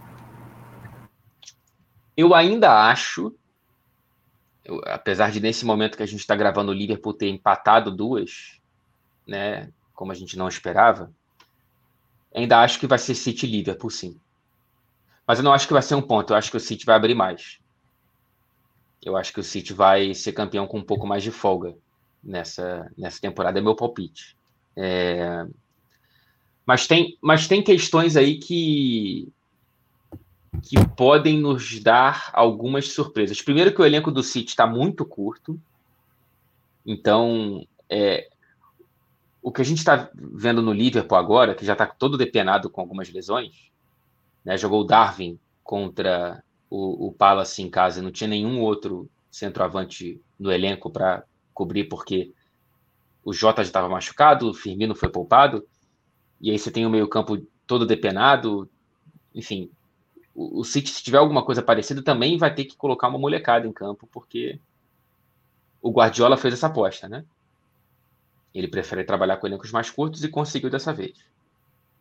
Eu 2.17 2.37
ainda 2.37 2.89
acho, 2.89 3.35
eu, 4.65 4.81
apesar 4.87 5.33
de 5.33 5.41
nesse 5.41 5.67
momento 5.67 5.97
que 5.97 6.05
a 6.05 6.07
gente 6.07 6.21
está 6.21 6.37
gravando 6.37 6.71
o 6.71 6.75
Liverpool 6.75 7.15
ter 7.15 7.29
empatado 7.29 7.91
duas, 7.91 8.61
né, 9.27 9.71
como 9.93 10.13
a 10.13 10.15
gente 10.15 10.39
não 10.39 10.47
esperava, 10.47 11.13
Ainda 12.35 12.61
acho 12.61 12.81
que 12.81 12.87
vai 12.87 12.99
ser 12.99 13.15
City 13.15 13.47
Liverpool, 13.47 13.91
sim. 13.91 14.19
Mas 15.27 15.39
eu 15.39 15.45
não 15.45 15.53
acho 15.53 15.67
que 15.67 15.73
vai 15.73 15.83
ser 15.83 15.95
um 15.95 16.03
ponto. 16.03 16.33
Eu 16.33 16.37
acho 16.37 16.51
que 16.51 16.57
o 16.57 16.61
City 16.61 16.85
vai 16.85 16.97
abrir 16.97 17.15
mais. 17.15 17.59
Eu 19.03 19.17
acho 19.17 19.33
que 19.33 19.41
o 19.41 19.45
City 19.45 19.73
vai 19.73 20.13
ser 20.15 20.33
campeão 20.33 20.67
com 20.67 20.79
um 20.79 20.85
pouco 20.85 21.07
mais 21.07 21.23
de 21.23 21.31
folga 21.31 21.77
nessa, 22.23 22.91
nessa 22.99 23.21
temporada. 23.21 23.59
É 23.59 23.63
meu 23.63 23.77
palpite. 23.77 24.37
É... 24.77 25.47
Mas, 26.67 26.87
tem, 26.87 27.17
mas 27.21 27.47
tem 27.47 27.63
questões 27.63 28.17
aí 28.17 28.39
que, 28.39 29.29
que 30.63 30.77
podem 30.97 31.39
nos 31.39 31.79
dar 31.81 32.31
algumas 32.33 32.89
surpresas. 32.89 33.41
Primeiro 33.41 33.73
que 33.73 33.81
o 33.81 33.87
elenco 33.87 34.11
do 34.11 34.23
City 34.23 34.51
está 34.51 34.67
muito 34.67 35.05
curto. 35.05 35.61
Então, 36.85 37.67
é, 37.89 38.29
o 39.45 39.53
que 39.53 39.61
a 39.61 39.65
gente 39.65 39.79
está 39.79 40.11
vendo 40.15 40.63
no 40.63 40.73
Liverpool 40.73 41.19
agora, 41.19 41.55
que 41.55 41.67
já 41.67 41.75
está 41.75 41.85
todo 41.85 42.17
depenado 42.17 42.71
com 42.71 42.81
algumas 42.81 43.13
lesões, 43.13 43.71
né? 44.43 44.57
jogou 44.57 44.81
o 44.81 44.85
Darwin 44.85 45.39
contra 45.63 46.43
o, 46.71 47.09
o 47.09 47.13
Palace 47.13 47.61
em 47.61 47.69
casa, 47.69 48.01
não 48.01 48.11
tinha 48.11 48.27
nenhum 48.27 48.63
outro 48.63 49.07
centroavante 49.31 50.19
no 50.39 50.51
elenco 50.51 50.91
para 50.91 51.25
cobrir, 51.53 51.85
porque 51.91 52.33
o 53.23 53.35
Jota 53.35 53.63
já 53.63 53.69
estava 53.69 53.87
machucado, 53.87 54.49
o 54.49 54.55
Firmino 54.55 54.95
foi 54.95 55.11
poupado, 55.11 55.69
e 56.41 56.51
aí 56.51 56.59
você 56.59 56.71
tem 56.71 56.87
o 56.87 56.91
meio-campo 56.91 57.37
todo 57.67 57.87
depenado. 57.87 58.67
Enfim, 59.35 59.71
o, 60.35 60.61
o 60.61 60.65
City, 60.65 60.89
se 60.89 61.03
tiver 61.03 61.19
alguma 61.19 61.45
coisa 61.45 61.63
parecida, 61.63 62.03
também 62.03 62.39
vai 62.39 62.55
ter 62.55 62.65
que 62.65 62.77
colocar 62.77 63.09
uma 63.09 63.19
molecada 63.19 63.67
em 63.67 63.73
campo, 63.73 64.09
porque 64.11 64.59
o 65.83 65.91
Guardiola 65.91 66.39
fez 66.39 66.55
essa 66.55 66.69
aposta, 66.69 67.11
né? 67.11 67.27
Ele 68.55 68.69
prefere 68.69 69.05
trabalhar 69.05 69.37
com 69.39 69.47
elencos 69.47 69.73
mais 69.73 69.91
curtos 69.91 70.23
e 70.23 70.29
conseguiu 70.29 70.71
dessa 70.71 70.93
vez. 70.93 71.19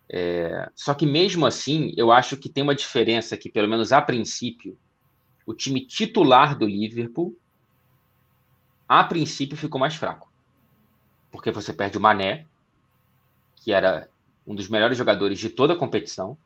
É, 0.10 0.70
só 0.76 0.93
que 0.93 1.06
mesmo 1.06 1.45
assim, 1.45 1.93
eu 1.97 2.12
acho 2.12 2.38
que 2.38 2.49
tem 2.49 2.64
uma 2.64 2.76
diferença 2.76 3.36
que, 3.36 3.49
pelo 3.49 3.68
menos 3.68 3.91
a 3.91 4.01
princípio, 4.01 4.78
o 5.45 5.54
time 5.54 5.86
titular 5.86 6.58
do 6.58 6.68
Liverpool, 6.68 7.36
a 8.88 9.04
princípio, 9.04 9.58
ficou 9.58 9.80
mais 9.80 9.95
fraco. 9.95 10.32
Porque 11.32 11.51
você 11.51 11.74
perde 11.74 11.97
o 11.97 12.01
Mané, 12.01 12.45
que 13.56 13.74
era 13.74 14.08
um 14.45 14.54
dos 14.54 14.68
melhores 14.68 14.97
jogadores 14.97 15.39
de 15.39 15.49
toda 15.49 15.74
a 15.74 15.78
competição, 15.78 16.38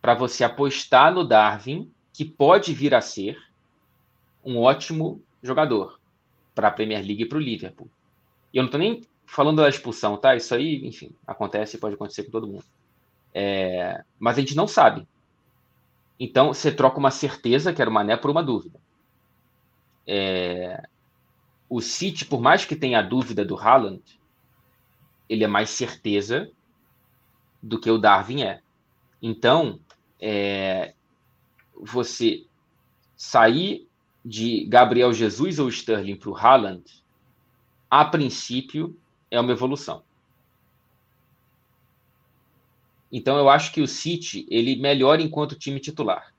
para 0.00 0.14
você 0.14 0.44
apostar 0.44 1.12
no 1.12 1.24
Darwin, 1.24 1.90
que 2.12 2.24
pode 2.24 2.72
vir 2.72 2.94
a 2.94 3.00
ser 3.00 3.36
um 4.44 4.58
ótimo 4.58 5.20
jogador 5.42 5.98
para 6.54 6.68
a 6.68 6.70
Premier 6.70 7.04
League 7.04 7.24
e 7.24 7.26
para 7.26 7.38
o 7.38 7.40
Liverpool. 7.40 7.90
E 8.52 8.58
eu 8.58 8.62
não 8.62 8.68
estou 8.68 8.78
nem 8.78 9.02
falando 9.26 9.62
da 9.62 9.68
expulsão, 9.68 10.16
tá? 10.16 10.34
Isso 10.34 10.54
aí, 10.54 10.86
enfim, 10.86 11.14
acontece, 11.26 11.78
pode 11.78 11.94
acontecer 11.94 12.24
com 12.24 12.30
todo 12.30 12.46
mundo. 12.46 12.64
É, 13.34 14.02
mas 14.18 14.38
a 14.38 14.40
gente 14.40 14.56
não 14.56 14.66
sabe. 14.66 15.06
Então, 16.18 16.54
você 16.54 16.72
troca 16.72 16.98
uma 16.98 17.10
certeza, 17.10 17.72
que 17.72 17.82
era 17.82 17.90
o 17.90 17.92
Mané, 17.92 18.16
por 18.16 18.30
uma 18.30 18.42
dúvida. 18.42 18.80
É, 20.06 20.88
o 21.68 21.80
City, 21.80 22.24
por 22.24 22.40
mais 22.40 22.64
que 22.64 22.76
tenha 22.76 23.00
a 23.00 23.02
dúvida 23.02 23.44
do 23.44 23.58
Haaland, 23.58 24.02
ele 25.28 25.44
é 25.44 25.48
mais 25.48 25.70
certeza 25.70 26.50
do 27.62 27.78
que 27.78 27.90
o 27.90 27.98
Darwin 27.98 28.42
é. 28.42 28.62
Então, 29.20 29.80
é, 30.20 30.94
você 31.74 32.46
sair 33.16 33.88
de 34.24 34.64
Gabriel 34.66 35.12
Jesus 35.12 35.58
ou 35.58 35.68
Sterling 35.68 36.16
para 36.16 36.30
o 36.30 36.36
Haaland, 36.36 36.84
a 37.90 38.04
princípio, 38.04 38.98
é 39.30 39.40
uma 39.40 39.52
evolução. 39.52 40.02
Então 43.10 43.38
eu 43.38 43.48
acho 43.48 43.72
que 43.72 43.80
o 43.80 43.86
City 43.86 44.46
ele 44.50 44.76
melhora 44.76 45.22
enquanto 45.22 45.58
time 45.58 45.80
titular 45.80 46.34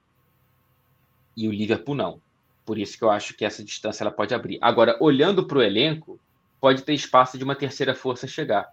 e 1.35 1.47
o 1.47 1.51
Liverpool 1.51 1.95
não. 1.95 2.21
Por 2.65 2.77
isso 2.77 2.97
que 2.97 3.03
eu 3.03 3.09
acho 3.09 3.35
que 3.35 3.45
essa 3.45 3.63
distância 3.63 4.03
ela 4.03 4.11
pode 4.11 4.33
abrir. 4.33 4.57
Agora 4.61 4.97
olhando 4.99 5.45
para 5.45 5.59
o 5.59 5.61
elenco 5.61 6.19
pode 6.59 6.83
ter 6.83 6.93
espaço 6.93 7.37
de 7.37 7.43
uma 7.43 7.55
terceira 7.55 7.95
força 7.95 8.27
chegar. 8.27 8.67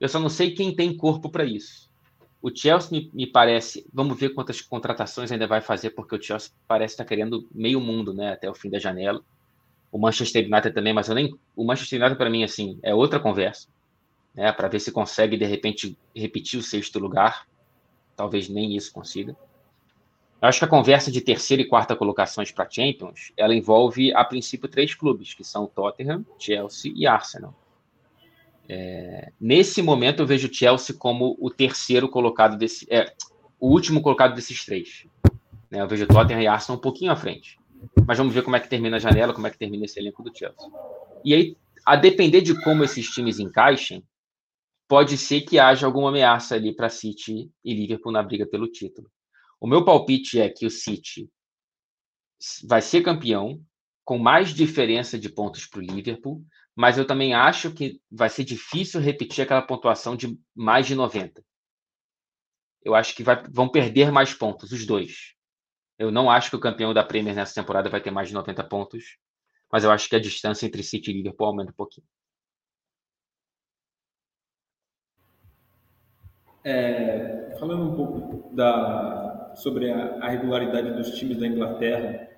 Eu 0.00 0.08
só 0.08 0.18
não 0.18 0.28
sei 0.28 0.52
quem 0.52 0.74
tem 0.74 0.96
corpo 0.96 1.30
para 1.30 1.44
isso. 1.44 1.88
O 2.40 2.54
Chelsea 2.54 2.90
me, 2.92 3.10
me, 3.12 3.26
parece, 3.26 3.86
vamos 3.92 4.18
ver 4.18 4.30
quantas 4.30 4.60
contratações 4.60 5.32
ainda 5.32 5.46
vai 5.46 5.60
fazer, 5.60 5.90
porque 5.90 6.14
o 6.14 6.22
Chelsea 6.22 6.52
parece 6.68 6.94
estar 6.94 7.04
querendo 7.04 7.48
meio 7.52 7.80
mundo, 7.80 8.14
né, 8.14 8.32
até 8.32 8.48
o 8.48 8.54
fim 8.54 8.70
da 8.70 8.78
janela 8.78 9.24
o 9.90 9.98
Manchester 9.98 10.44
United 10.44 10.72
também, 10.72 10.92
mas 10.92 11.08
eu 11.08 11.14
nem 11.14 11.34
o 11.56 11.64
Manchester 11.64 12.00
United 12.00 12.18
para 12.18 12.30
mim 12.30 12.44
assim 12.44 12.78
é 12.82 12.94
outra 12.94 13.18
conversa, 13.18 13.68
né, 14.34 14.52
para 14.52 14.68
ver 14.68 14.80
se 14.80 14.92
consegue 14.92 15.36
de 15.36 15.44
repente 15.44 15.96
repetir 16.14 16.58
o 16.58 16.62
sexto 16.62 16.98
lugar. 16.98 17.46
Talvez 18.16 18.48
nem 18.48 18.76
isso 18.76 18.92
consiga. 18.92 19.36
Eu 20.40 20.48
acho 20.48 20.60
que 20.60 20.64
a 20.64 20.68
conversa 20.68 21.10
de 21.10 21.20
terceira 21.20 21.62
e 21.62 21.66
quarta 21.66 21.96
colocações 21.96 22.52
para 22.52 22.68
Champions, 22.68 23.32
ela 23.36 23.54
envolve 23.54 24.14
a 24.14 24.24
princípio 24.24 24.68
três 24.68 24.94
clubes, 24.94 25.34
que 25.34 25.42
são 25.42 25.66
Tottenham, 25.66 26.24
Chelsea 26.38 26.92
e 26.94 27.06
Arsenal. 27.06 27.54
É, 28.68 29.32
nesse 29.40 29.82
momento 29.82 30.22
eu 30.22 30.26
vejo 30.26 30.48
o 30.48 30.54
Chelsea 30.54 30.94
como 30.96 31.36
o 31.40 31.50
terceiro 31.50 32.08
colocado 32.08 32.56
desse, 32.56 32.86
é, 32.90 33.12
o 33.58 33.68
último 33.68 34.00
colocado 34.00 34.34
desses 34.34 34.64
três. 34.64 35.06
Né, 35.70 35.80
eu 35.80 35.88
vejo 35.88 36.06
Tottenham 36.06 36.42
e 36.42 36.46
Arsenal 36.46 36.78
um 36.78 36.82
pouquinho 36.82 37.10
à 37.10 37.16
frente. 37.16 37.58
Mas 38.06 38.18
vamos 38.18 38.34
ver 38.34 38.42
como 38.42 38.56
é 38.56 38.60
que 38.60 38.68
termina 38.68 38.96
a 38.96 39.00
janela, 39.00 39.34
como 39.34 39.46
é 39.46 39.50
que 39.50 39.58
termina 39.58 39.84
esse 39.84 39.98
elenco 39.98 40.22
do 40.22 40.36
Chelsea. 40.36 40.68
E 41.24 41.34
aí, 41.34 41.56
a 41.84 41.96
depender 41.96 42.40
de 42.40 42.60
como 42.62 42.84
esses 42.84 43.08
times 43.08 43.38
encaixem, 43.38 44.04
pode 44.88 45.18
ser 45.18 45.42
que 45.42 45.58
haja 45.58 45.86
alguma 45.86 46.08
ameaça 46.08 46.54
ali 46.54 46.74
para 46.74 46.88
City 46.88 47.50
e 47.64 47.74
Liverpool 47.74 48.12
na 48.12 48.22
briga 48.22 48.46
pelo 48.46 48.66
título. 48.66 49.10
O 49.60 49.66
meu 49.66 49.84
palpite 49.84 50.40
é 50.40 50.48
que 50.48 50.64
o 50.64 50.70
City 50.70 51.28
vai 52.64 52.80
ser 52.80 53.02
campeão 53.02 53.60
com 54.04 54.18
mais 54.18 54.54
diferença 54.54 55.18
de 55.18 55.28
pontos 55.28 55.66
para 55.66 55.80
o 55.80 55.82
Liverpool, 55.82 56.42
mas 56.74 56.96
eu 56.96 57.06
também 57.06 57.34
acho 57.34 57.72
que 57.72 58.00
vai 58.10 58.30
ser 58.30 58.44
difícil 58.44 59.00
repetir 59.00 59.42
aquela 59.42 59.60
pontuação 59.60 60.16
de 60.16 60.38
mais 60.54 60.86
de 60.86 60.94
90. 60.94 61.44
Eu 62.82 62.94
acho 62.94 63.14
que 63.14 63.22
vai, 63.22 63.42
vão 63.50 63.68
perder 63.68 64.10
mais 64.10 64.32
pontos, 64.32 64.72
os 64.72 64.86
dois. 64.86 65.34
Eu 65.98 66.12
não 66.12 66.30
acho 66.30 66.50
que 66.50 66.56
o 66.56 66.60
campeão 66.60 66.94
da 66.94 67.02
Premier 67.02 67.34
nessa 67.34 67.60
temporada 67.60 67.90
vai 67.90 68.00
ter 68.00 68.12
mais 68.12 68.28
de 68.28 68.34
90 68.34 68.62
pontos, 68.64 69.18
mas 69.70 69.82
eu 69.82 69.90
acho 69.90 70.08
que 70.08 70.14
a 70.14 70.20
distância 70.20 70.64
entre 70.64 70.82
City 70.82 71.10
e 71.10 71.14
Liverpool 71.14 71.48
aumenta 71.48 71.72
um 71.72 71.74
pouquinho. 71.74 72.06
É, 76.62 77.56
falando 77.58 77.82
um 77.82 77.96
pouco 77.96 78.54
da, 78.54 79.54
sobre 79.56 79.90
a, 79.90 80.24
a, 80.24 80.28
regularidade 80.28 80.92
dos 80.92 81.12
times 81.18 81.38
da 81.38 81.46
Inglaterra, 81.46 82.28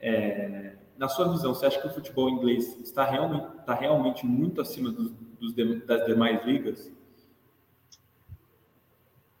é, 0.00 0.76
na 0.96 1.08
sua 1.08 1.30
visão, 1.30 1.54
você 1.54 1.66
acha 1.66 1.80
que 1.80 1.86
o 1.86 1.92
futebol 1.92 2.28
inglês 2.28 2.78
está 2.80 3.04
realmente, 3.04 3.46
está 3.58 3.74
realmente 3.74 4.26
muito 4.26 4.60
acima 4.60 4.90
dos, 4.90 5.12
dos, 5.38 5.84
das 5.84 6.06
demais 6.06 6.44
ligas? 6.44 6.90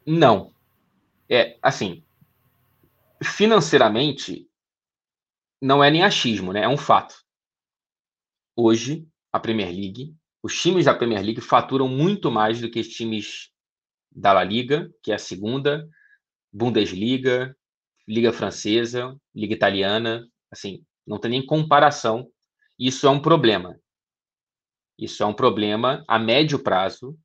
Não. 0.04 0.52
É, 1.28 1.56
assim, 1.62 2.04
financeiramente, 3.22 4.48
não 5.60 5.82
é 5.82 5.90
nem 5.90 6.02
achismo, 6.02 6.52
né? 6.52 6.62
É 6.62 6.68
um 6.68 6.76
fato. 6.76 7.14
Hoje, 8.54 9.06
a 9.32 9.40
Premier 9.40 9.68
League, 9.68 10.14
os 10.42 10.60
times 10.60 10.84
da 10.84 10.94
Premier 10.94 11.22
League 11.22 11.40
faturam 11.40 11.88
muito 11.88 12.30
mais 12.30 12.60
do 12.60 12.70
que 12.70 12.80
os 12.80 12.88
times 12.88 13.50
da 14.10 14.32
La 14.32 14.44
Liga, 14.44 14.90
que 15.02 15.12
é 15.12 15.14
a 15.14 15.18
segunda, 15.18 15.88
Bundesliga, 16.52 17.56
Liga 18.08 18.32
Francesa, 18.32 19.18
Liga 19.34 19.54
Italiana, 19.54 20.26
assim, 20.50 20.84
não 21.06 21.18
tem 21.18 21.30
nem 21.32 21.44
comparação. 21.44 22.30
Isso 22.78 23.06
é 23.06 23.10
um 23.10 23.20
problema. 23.20 23.78
Isso 24.98 25.22
é 25.22 25.26
um 25.26 25.34
problema 25.34 26.04
a 26.08 26.18
médio 26.18 26.62
prazo 26.62 27.18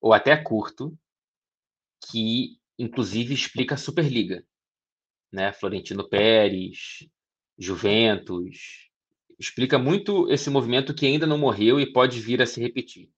ou 0.00 0.12
até 0.12 0.36
curto, 0.36 0.96
que 2.10 2.58
inclusive 2.78 3.32
explica 3.32 3.74
a 3.74 3.78
Superliga 3.78 4.44
né? 5.32 5.52
Florentino 5.52 6.08
Pérez, 6.08 7.06
Juventus. 7.58 8.88
Explica 9.38 9.78
muito 9.78 10.30
esse 10.30 10.48
movimento 10.48 10.94
que 10.94 11.06
ainda 11.06 11.26
não 11.26 11.38
morreu 11.38 11.78
e 11.78 11.92
pode 11.92 12.20
vir 12.20 12.40
a 12.40 12.46
se 12.46 12.60
repetir. 12.60 13.10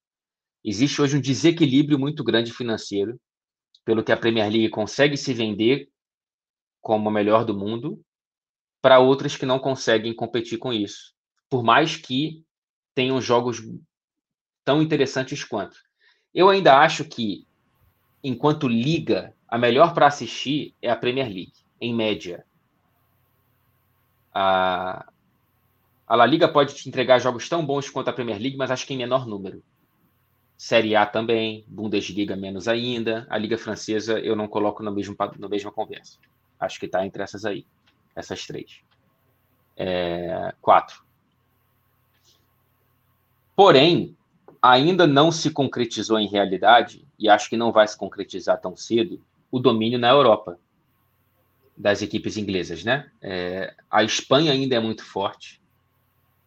Existe 0.63 1.01
hoje 1.01 1.17
um 1.17 1.21
desequilíbrio 1.21 1.97
muito 1.97 2.23
grande 2.23 2.51
financeiro 2.51 3.19
pelo 3.85 4.03
que 4.03 4.11
a 4.11 4.17
Premier 4.17 4.49
League 4.51 4.69
consegue 4.69 5.15
se 5.15 5.33
vender 5.33 5.89
como 6.81 7.09
a 7.09 7.11
melhor 7.11 7.45
do 7.45 7.57
mundo, 7.57 8.01
para 8.81 8.99
outras 8.99 9.35
que 9.35 9.45
não 9.45 9.59
conseguem 9.59 10.13
competir 10.13 10.57
com 10.57 10.71
isso. 10.71 11.13
Por 11.49 11.63
mais 11.63 11.95
que 11.95 12.43
tenham 12.93 13.21
jogos 13.21 13.61
tão 14.63 14.81
interessantes 14.81 15.43
quanto. 15.43 15.77
Eu 16.33 16.49
ainda 16.49 16.79
acho 16.79 17.05
que, 17.05 17.47
enquanto 18.23 18.67
liga, 18.67 19.35
a 19.47 19.57
melhor 19.57 19.93
para 19.93 20.07
assistir 20.07 20.75
é 20.81 20.89
a 20.89 20.95
Premier 20.95 21.27
League, 21.27 21.58
em 21.79 21.93
média. 21.93 22.45
A, 24.33 25.11
a 26.07 26.15
La 26.15 26.25
Liga 26.25 26.47
pode 26.47 26.75
te 26.75 26.87
entregar 26.87 27.19
jogos 27.19 27.47
tão 27.47 27.65
bons 27.65 27.89
quanto 27.89 28.09
a 28.09 28.13
Premier 28.13 28.39
League, 28.39 28.57
mas 28.57 28.71
acho 28.71 28.85
que 28.85 28.93
em 28.93 28.97
menor 28.97 29.27
número. 29.27 29.63
Série 30.57 30.95
A 30.95 31.05
também, 31.05 31.63
Bundesliga 31.67 32.35
menos 32.35 32.67
ainda. 32.67 33.25
A 33.29 33.37
Liga 33.37 33.57
Francesa 33.57 34.19
eu 34.19 34.35
não 34.35 34.47
coloco 34.47 34.83
no 34.83 34.91
mesmo, 34.91 35.15
na 35.37 35.47
mesma 35.47 35.71
conversa. 35.71 36.17
Acho 36.59 36.79
que 36.79 36.85
está 36.85 37.05
entre 37.05 37.23
essas 37.23 37.45
aí, 37.45 37.65
essas 38.15 38.45
três. 38.45 38.81
É, 39.77 40.53
quatro. 40.61 41.01
Porém, 43.55 44.17
ainda 44.61 45.07
não 45.07 45.31
se 45.31 45.51
concretizou 45.51 46.19
em 46.19 46.27
realidade, 46.27 47.05
e 47.17 47.29
acho 47.29 47.49
que 47.49 47.57
não 47.57 47.71
vai 47.71 47.87
se 47.87 47.97
concretizar 47.97 48.59
tão 48.59 48.75
cedo, 48.75 49.21
o 49.51 49.59
domínio 49.59 49.97
na 49.97 50.09
Europa 50.09 50.59
das 51.79 52.01
equipes 52.01 52.35
inglesas, 52.35 52.83
né? 52.83 53.09
É, 53.21 53.73
a 53.89 54.03
Espanha 54.03 54.51
ainda 54.51 54.75
é 54.75 54.79
muito 54.81 55.01
forte, 55.01 55.61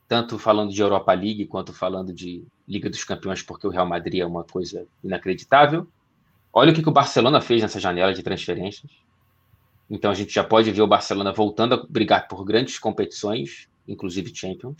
tanto 0.06 0.38
falando 0.38 0.70
de 0.70 0.82
Europa 0.82 1.14
League 1.14 1.46
quanto 1.46 1.72
falando 1.72 2.12
de 2.12 2.44
Liga 2.68 2.90
dos 2.90 3.02
Campeões, 3.02 3.40
porque 3.40 3.66
o 3.66 3.70
Real 3.70 3.86
Madrid 3.86 4.20
é 4.20 4.26
uma 4.26 4.44
coisa 4.44 4.86
inacreditável. 5.02 5.88
Olha 6.52 6.70
o 6.70 6.74
que, 6.74 6.82
que 6.82 6.88
o 6.88 6.92
Barcelona 6.92 7.40
fez 7.40 7.62
nessa 7.62 7.80
janela 7.80 8.12
de 8.12 8.22
transferências. 8.22 8.90
Então 9.88 10.10
a 10.10 10.14
gente 10.14 10.34
já 10.34 10.44
pode 10.44 10.70
ver 10.70 10.82
o 10.82 10.86
Barcelona 10.86 11.32
voltando 11.32 11.74
a 11.74 11.86
brigar 11.88 12.28
por 12.28 12.44
grandes 12.44 12.78
competições, 12.78 13.68
inclusive 13.88 14.34
Champions, 14.34 14.76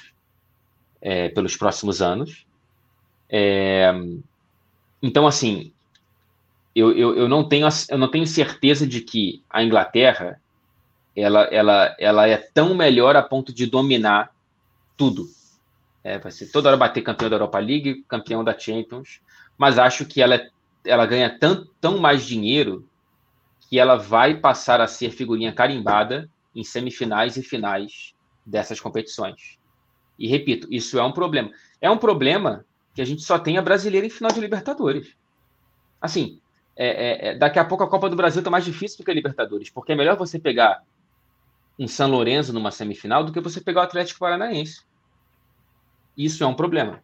é, 1.00 1.30
pelos 1.30 1.56
próximos 1.56 2.02
anos. 2.02 2.46
É, 3.26 3.90
então, 5.02 5.26
assim, 5.26 5.72
eu, 6.74 6.92
eu, 6.92 7.16
eu, 7.16 7.28
não 7.28 7.48
tenho, 7.48 7.66
eu 7.88 7.96
não 7.96 8.10
tenho 8.10 8.26
certeza 8.26 8.86
de 8.86 9.00
que 9.00 9.42
a 9.48 9.62
Inglaterra 9.62 10.41
ela, 11.14 11.42
ela, 11.44 11.96
ela 11.98 12.28
é 12.28 12.36
tão 12.36 12.74
melhor 12.74 13.16
a 13.16 13.22
ponto 13.22 13.52
de 13.52 13.66
dominar 13.66 14.34
tudo. 14.96 15.26
É, 16.02 16.18
vai 16.18 16.32
ser 16.32 16.50
toda 16.50 16.68
hora 16.68 16.76
bater 16.76 17.02
campeão 17.02 17.30
da 17.30 17.36
Europa 17.36 17.58
League, 17.58 18.04
campeão 18.08 18.42
da 18.42 18.58
Champions, 18.58 19.20
mas 19.56 19.78
acho 19.78 20.04
que 20.04 20.20
ela, 20.20 20.40
ela 20.84 21.06
ganha 21.06 21.38
tão, 21.38 21.66
tão 21.80 21.98
mais 21.98 22.24
dinheiro 22.24 22.88
que 23.68 23.78
ela 23.78 23.96
vai 23.96 24.36
passar 24.36 24.80
a 24.80 24.86
ser 24.86 25.10
figurinha 25.10 25.52
carimbada 25.52 26.28
em 26.54 26.64
semifinais 26.64 27.36
e 27.36 27.42
finais 27.42 28.14
dessas 28.44 28.80
competições. 28.80 29.58
E 30.18 30.26
repito, 30.26 30.66
isso 30.70 30.98
é 30.98 31.02
um 31.02 31.12
problema. 31.12 31.50
É 31.80 31.90
um 31.90 31.96
problema 31.96 32.64
que 32.94 33.00
a 33.00 33.04
gente 33.04 33.22
só 33.22 33.38
tem 33.38 33.56
a 33.56 33.62
brasileira 33.62 34.06
em 34.06 34.10
final 34.10 34.30
de 34.30 34.40
Libertadores. 34.40 35.16
Assim, 36.00 36.40
é, 36.76 36.88
é, 36.88 37.28
é 37.28 37.34
daqui 37.34 37.58
a 37.58 37.64
pouco 37.64 37.84
a 37.84 37.88
Copa 37.88 38.10
do 38.10 38.16
Brasil 38.16 38.40
está 38.40 38.50
mais 38.50 38.64
difícil 38.64 38.98
do 38.98 39.04
que 39.04 39.10
a 39.10 39.14
Libertadores, 39.14 39.70
porque 39.70 39.92
é 39.92 39.94
melhor 39.94 40.16
você 40.16 40.38
pegar 40.38 40.82
um 41.78 41.88
São 41.88 42.10
Lourenço 42.10 42.52
numa 42.52 42.70
semifinal 42.70 43.24
do 43.24 43.32
que 43.32 43.40
você 43.40 43.60
pegar 43.60 43.80
o 43.80 43.84
Atlético 43.84 44.20
Paranaense. 44.20 44.82
Isso 46.16 46.44
é 46.44 46.46
um 46.46 46.54
problema 46.54 47.02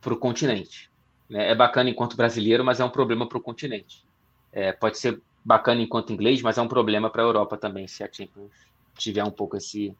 para 0.00 0.12
o 0.12 0.16
continente. 0.16 0.90
Né? 1.28 1.50
É 1.50 1.54
bacana 1.54 1.90
enquanto 1.90 2.16
brasileiro, 2.16 2.64
mas 2.64 2.80
é 2.80 2.84
um 2.84 2.90
problema 2.90 3.28
para 3.28 3.38
o 3.38 3.40
continente. 3.40 4.04
É, 4.52 4.72
pode 4.72 4.98
ser 4.98 5.20
bacana 5.44 5.82
enquanto 5.82 6.12
inglês, 6.12 6.42
mas 6.42 6.58
é 6.58 6.62
um 6.62 6.68
problema 6.68 7.10
para 7.10 7.22
a 7.22 7.26
Europa 7.26 7.56
também, 7.56 7.86
se 7.86 8.02
a 8.02 8.08
Champions 8.10 8.52
tiver 8.96 9.24
um 9.24 9.30
pouco 9.30 9.56
esse, 9.56 9.94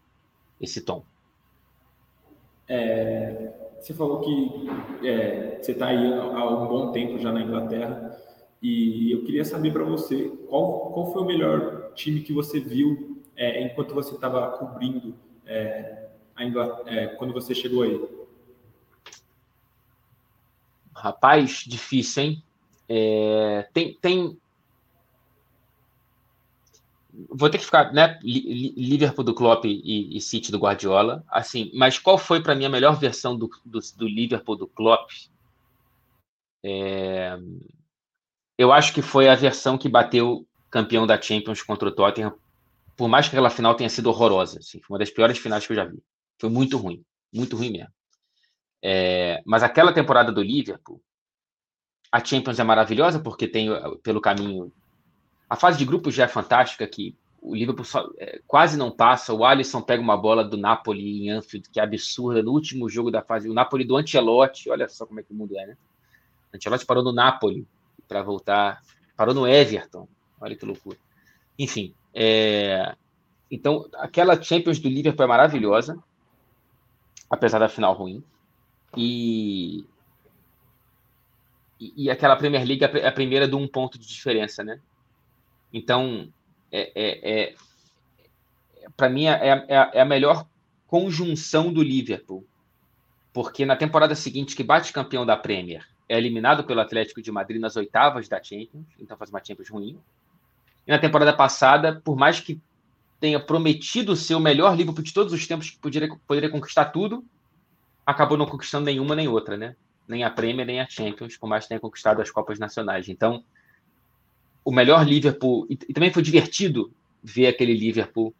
esse 0.60 0.80
tom. 0.80 1.04
É, 2.68 3.52
você 3.80 3.92
falou 3.92 4.20
que 4.20 5.06
é, 5.06 5.58
você 5.60 5.72
está 5.72 5.88
aí 5.88 6.14
há 6.14 6.48
um 6.48 6.66
bom 6.66 6.92
tempo 6.92 7.18
já 7.18 7.30
na 7.30 7.42
Inglaterra 7.42 8.18
e 8.62 9.12
eu 9.12 9.24
queria 9.24 9.44
saber 9.44 9.72
para 9.72 9.84
você 9.84 10.30
qual, 10.48 10.90
qual 10.92 11.12
foi 11.12 11.22
o 11.22 11.26
melhor 11.26 11.92
time 11.94 12.20
que 12.20 12.32
você 12.32 12.58
viu 12.58 13.13
é, 13.36 13.62
enquanto 13.62 13.94
você 13.94 14.14
estava 14.14 14.56
cobrindo 14.58 15.14
é, 15.46 16.08
é, 16.86 17.06
quando 17.16 17.32
você 17.32 17.54
chegou 17.54 17.82
aí. 17.82 18.00
Rapaz, 20.94 21.64
difícil, 21.66 22.22
hein? 22.22 22.42
É, 22.88 23.68
tem, 23.72 23.94
tem, 23.94 24.38
vou 27.28 27.48
ter 27.50 27.58
que 27.58 27.64
ficar, 27.64 27.92
né? 27.92 28.18
Liverpool 28.22 29.24
do 29.24 29.34
Klopp 29.34 29.64
e, 29.64 30.16
e 30.16 30.20
City 30.20 30.50
do 30.50 30.58
Guardiola, 30.58 31.24
assim. 31.28 31.70
Mas 31.74 31.98
qual 31.98 32.18
foi 32.18 32.42
para 32.42 32.54
mim 32.54 32.64
a 32.64 32.70
melhor 32.70 32.98
versão 32.98 33.36
do, 33.36 33.50
do, 33.64 33.78
do 33.96 34.08
Liverpool 34.08 34.56
do 34.56 34.66
Klopp? 34.66 35.10
É, 36.62 37.36
eu 38.56 38.72
acho 38.72 38.92
que 38.94 39.02
foi 39.02 39.28
a 39.28 39.34
versão 39.34 39.76
que 39.76 39.88
bateu 39.88 40.46
campeão 40.70 41.06
da 41.06 41.20
Champions 41.20 41.62
contra 41.62 41.88
o 41.88 41.92
Tottenham. 41.92 42.34
Por 42.96 43.08
mais 43.08 43.28
que 43.28 43.34
aquela 43.34 43.50
final 43.50 43.74
tenha 43.74 43.90
sido 43.90 44.08
horrorosa, 44.08 44.58
assim, 44.58 44.80
foi 44.80 44.94
uma 44.94 44.98
das 44.98 45.10
piores 45.10 45.38
finais 45.38 45.66
que 45.66 45.72
eu 45.72 45.76
já 45.76 45.84
vi. 45.84 46.02
Foi 46.38 46.48
muito 46.48 46.76
ruim, 46.76 47.04
muito 47.32 47.56
ruim 47.56 47.72
mesmo. 47.72 47.92
É, 48.82 49.42
mas 49.46 49.62
aquela 49.62 49.92
temporada 49.92 50.30
do 50.30 50.42
Liverpool, 50.42 51.00
a 52.12 52.24
Champions 52.24 52.58
é 52.58 52.64
maravilhosa 52.64 53.18
porque 53.18 53.48
tem 53.48 53.68
pelo 54.02 54.20
caminho 54.20 54.72
a 55.48 55.56
fase 55.56 55.78
de 55.78 55.84
grupos 55.84 56.14
já 56.14 56.24
é 56.24 56.28
fantástica, 56.28 56.86
que 56.86 57.16
o 57.40 57.54
Liverpool 57.54 57.84
só, 57.84 58.08
é, 58.18 58.40
quase 58.46 58.76
não 58.76 58.90
passa. 58.90 59.32
O 59.32 59.44
Alisson 59.44 59.82
pega 59.82 60.02
uma 60.02 60.16
bola 60.16 60.42
do 60.42 60.56
Napoli 60.56 61.26
em 61.26 61.30
Anfield, 61.30 61.68
que 61.70 61.78
é 61.78 61.82
absurda, 61.82 62.42
no 62.42 62.50
último 62.50 62.88
jogo 62.88 63.10
da 63.10 63.22
fase. 63.22 63.48
O 63.48 63.54
Napoli 63.54 63.84
do 63.84 63.96
Ancelotti, 63.96 64.70
olha 64.70 64.88
só 64.88 65.06
como 65.06 65.20
é 65.20 65.22
que 65.22 65.32
o 65.32 65.34
mundo 65.36 65.56
é, 65.56 65.66
né? 65.66 65.76
O 66.52 66.56
Ancelotti 66.56 66.86
parou 66.86 67.04
no 67.04 67.12
Napoli 67.12 67.66
para 68.08 68.22
voltar, 68.22 68.82
parou 69.16 69.34
no 69.34 69.46
Everton, 69.46 70.08
olha 70.40 70.56
que 70.56 70.64
loucura. 70.64 70.96
Enfim, 71.58 71.94
é, 72.14 72.94
então 73.50 73.88
aquela 73.94 74.40
Champions 74.40 74.78
do 74.78 74.88
Liverpool 74.88 75.24
é 75.24 75.28
maravilhosa, 75.28 75.98
apesar 77.28 77.58
da 77.58 77.68
final 77.68 77.94
ruim. 77.94 78.22
E, 78.96 79.84
e, 81.80 82.08
aquela 82.10 82.36
Premier 82.36 82.64
League 82.64 82.84
é 82.84 83.08
a 83.08 83.12
primeira 83.12 83.48
de 83.48 83.56
um 83.56 83.66
ponto 83.66 83.98
de 83.98 84.06
diferença, 84.06 84.62
né? 84.62 84.80
Então, 85.72 86.28
é, 86.70 86.92
é, 86.94 87.42
é 87.42 87.54
para 88.96 89.08
mim, 89.08 89.26
é, 89.26 89.64
é, 89.68 89.90
é, 89.94 90.00
a 90.00 90.04
melhor 90.04 90.46
conjunção 90.86 91.72
do 91.72 91.82
Liverpool. 91.82 92.46
Porque 93.32 93.66
na 93.66 93.74
temporada 93.74 94.14
seguinte, 94.14 94.54
que 94.54 94.62
bate 94.62 94.92
campeão 94.92 95.26
da 95.26 95.36
Premier, 95.36 95.84
é 96.08 96.16
eliminado 96.16 96.62
pelo 96.64 96.80
Atlético 96.80 97.20
de 97.20 97.32
Madrid 97.32 97.60
nas 97.60 97.74
oitavas 97.76 98.28
da 98.28 98.40
Champions, 98.40 98.86
então 99.00 99.16
faz 99.16 99.30
uma 99.30 99.42
Champions 99.44 99.68
ruim. 99.68 99.98
E 100.86 100.90
na 100.90 100.98
temporada 100.98 101.32
passada, 101.32 102.00
por 102.04 102.16
mais 102.16 102.40
que 102.40 102.60
tenha 103.20 103.40
prometido 103.40 104.14
ser 104.14 104.34
o 104.34 104.40
melhor 104.40 104.76
Liverpool 104.76 105.02
de 105.02 105.14
todos 105.14 105.32
os 105.32 105.46
tempos, 105.46 105.70
que 105.70 105.78
poderia, 105.78 106.14
poderia 106.26 106.50
conquistar 106.50 106.86
tudo, 106.86 107.24
acabou 108.04 108.36
não 108.36 108.46
conquistando 108.46 108.84
nenhuma 108.84 109.16
nem 109.16 109.28
outra, 109.28 109.56
né? 109.56 109.76
Nem 110.06 110.24
a 110.24 110.30
Premier, 110.30 110.66
nem 110.66 110.80
a 110.80 110.88
Champions, 110.88 111.36
por 111.36 111.48
mais 111.48 111.64
que 111.64 111.70
tenha 111.70 111.80
conquistado 111.80 112.20
as 112.20 112.30
Copas 112.30 112.58
Nacionais. 112.58 113.08
Então, 113.08 113.42
o 114.64 114.70
melhor 114.70 115.06
Liverpool. 115.06 115.66
E, 115.70 115.76
também 115.76 116.12
foi 116.12 116.22
divertido 116.22 116.92
ver 117.22 117.46
aquele 117.46 117.74
Liverpool 117.74 118.34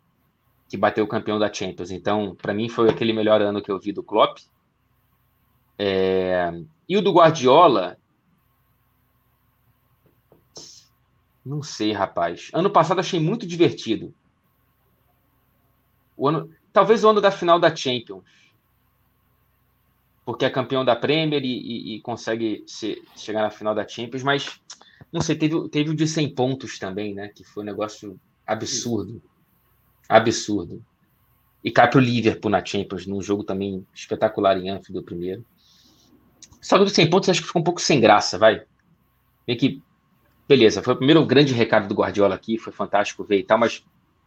que 0.69 0.77
bateu 0.77 1.05
o 1.05 1.09
campeão 1.09 1.39
da 1.39 1.53
Champions. 1.53 1.91
Então, 1.91 2.35
para 2.35 2.53
mim, 2.53 2.69
foi 2.69 2.91
aquele 2.91 3.13
melhor 3.13 3.41
ano 3.41 3.63
que 3.63 3.71
eu 3.71 3.79
vi 3.79 3.93
do 3.93 4.03
Klopp. 4.03 4.39
É... 5.79 6.53
E 6.89 6.97
o 6.97 7.03
do 7.03 7.13
Guardiola. 7.13 7.97
Não 11.45 11.63
sei, 11.63 11.93
rapaz. 11.93 12.51
Ano 12.53 12.71
passado 12.71 13.01
achei 13.01 13.21
muito 13.21 13.47
divertido. 13.47 14.15
O 16.17 16.29
ano... 16.29 16.51
Talvez 16.73 17.05
o 17.05 17.09
ano 17.09 17.21
da 17.21 17.31
final 17.31 17.61
da 17.61 17.75
Champions. 17.75 18.25
Porque 20.25 20.45
é 20.45 20.51
campeão 20.51 20.85
da 20.85 20.97
Premier 20.97 21.45
e, 21.45 21.47
e, 21.47 21.95
e 21.97 22.01
consegue 22.01 22.65
ser, 22.67 23.03
chegar 23.15 23.43
na 23.43 23.51
final 23.51 23.75
da 23.75 23.87
Champions, 23.87 24.23
mas 24.23 24.61
não 25.13 25.21
sei, 25.21 25.37
teve, 25.37 25.69
teve 25.69 25.91
o 25.91 25.95
de 25.95 26.09
100 26.09 26.35
pontos 26.35 26.79
também, 26.79 27.15
né? 27.15 27.29
Que 27.29 27.45
foi 27.45 27.63
um 27.63 27.67
negócio 27.67 28.19
absurdo. 28.45 29.23
Absurdo. 30.09 30.85
E 31.63 31.71
cai 31.71 31.89
pro 31.89 32.01
Liverpool 32.01 32.51
na 32.51 32.65
Champions, 32.65 33.07
num 33.07 33.23
jogo 33.23 33.45
também 33.45 33.87
espetacular 33.95 34.59
em 34.59 34.71
Anfield, 34.71 34.99
o 34.99 35.03
primeiro. 35.05 35.45
Só 36.61 36.79
do 36.79 36.89
100 36.89 37.11
pontos 37.11 37.29
acho 37.29 37.43
que 37.43 37.47
ficou 37.47 37.61
um 37.61 37.65
pouco 37.65 37.81
sem 37.81 38.01
graça, 38.01 38.37
vai. 38.39 38.65
Meio 39.47 39.59
que, 39.59 39.83
beleza, 40.49 40.83
foi 40.83 40.95
o 40.95 40.97
primeiro 40.97 41.25
grande 41.25 41.53
recado 41.53 41.89
do 41.89 41.95
Guardiola 41.95 42.35
aqui, 42.35 42.59
foi 42.59 42.73
fantástico 42.73 43.25
ver 43.25 43.39
e 43.39 43.45
tal, 43.45 43.59
mas 43.59 43.85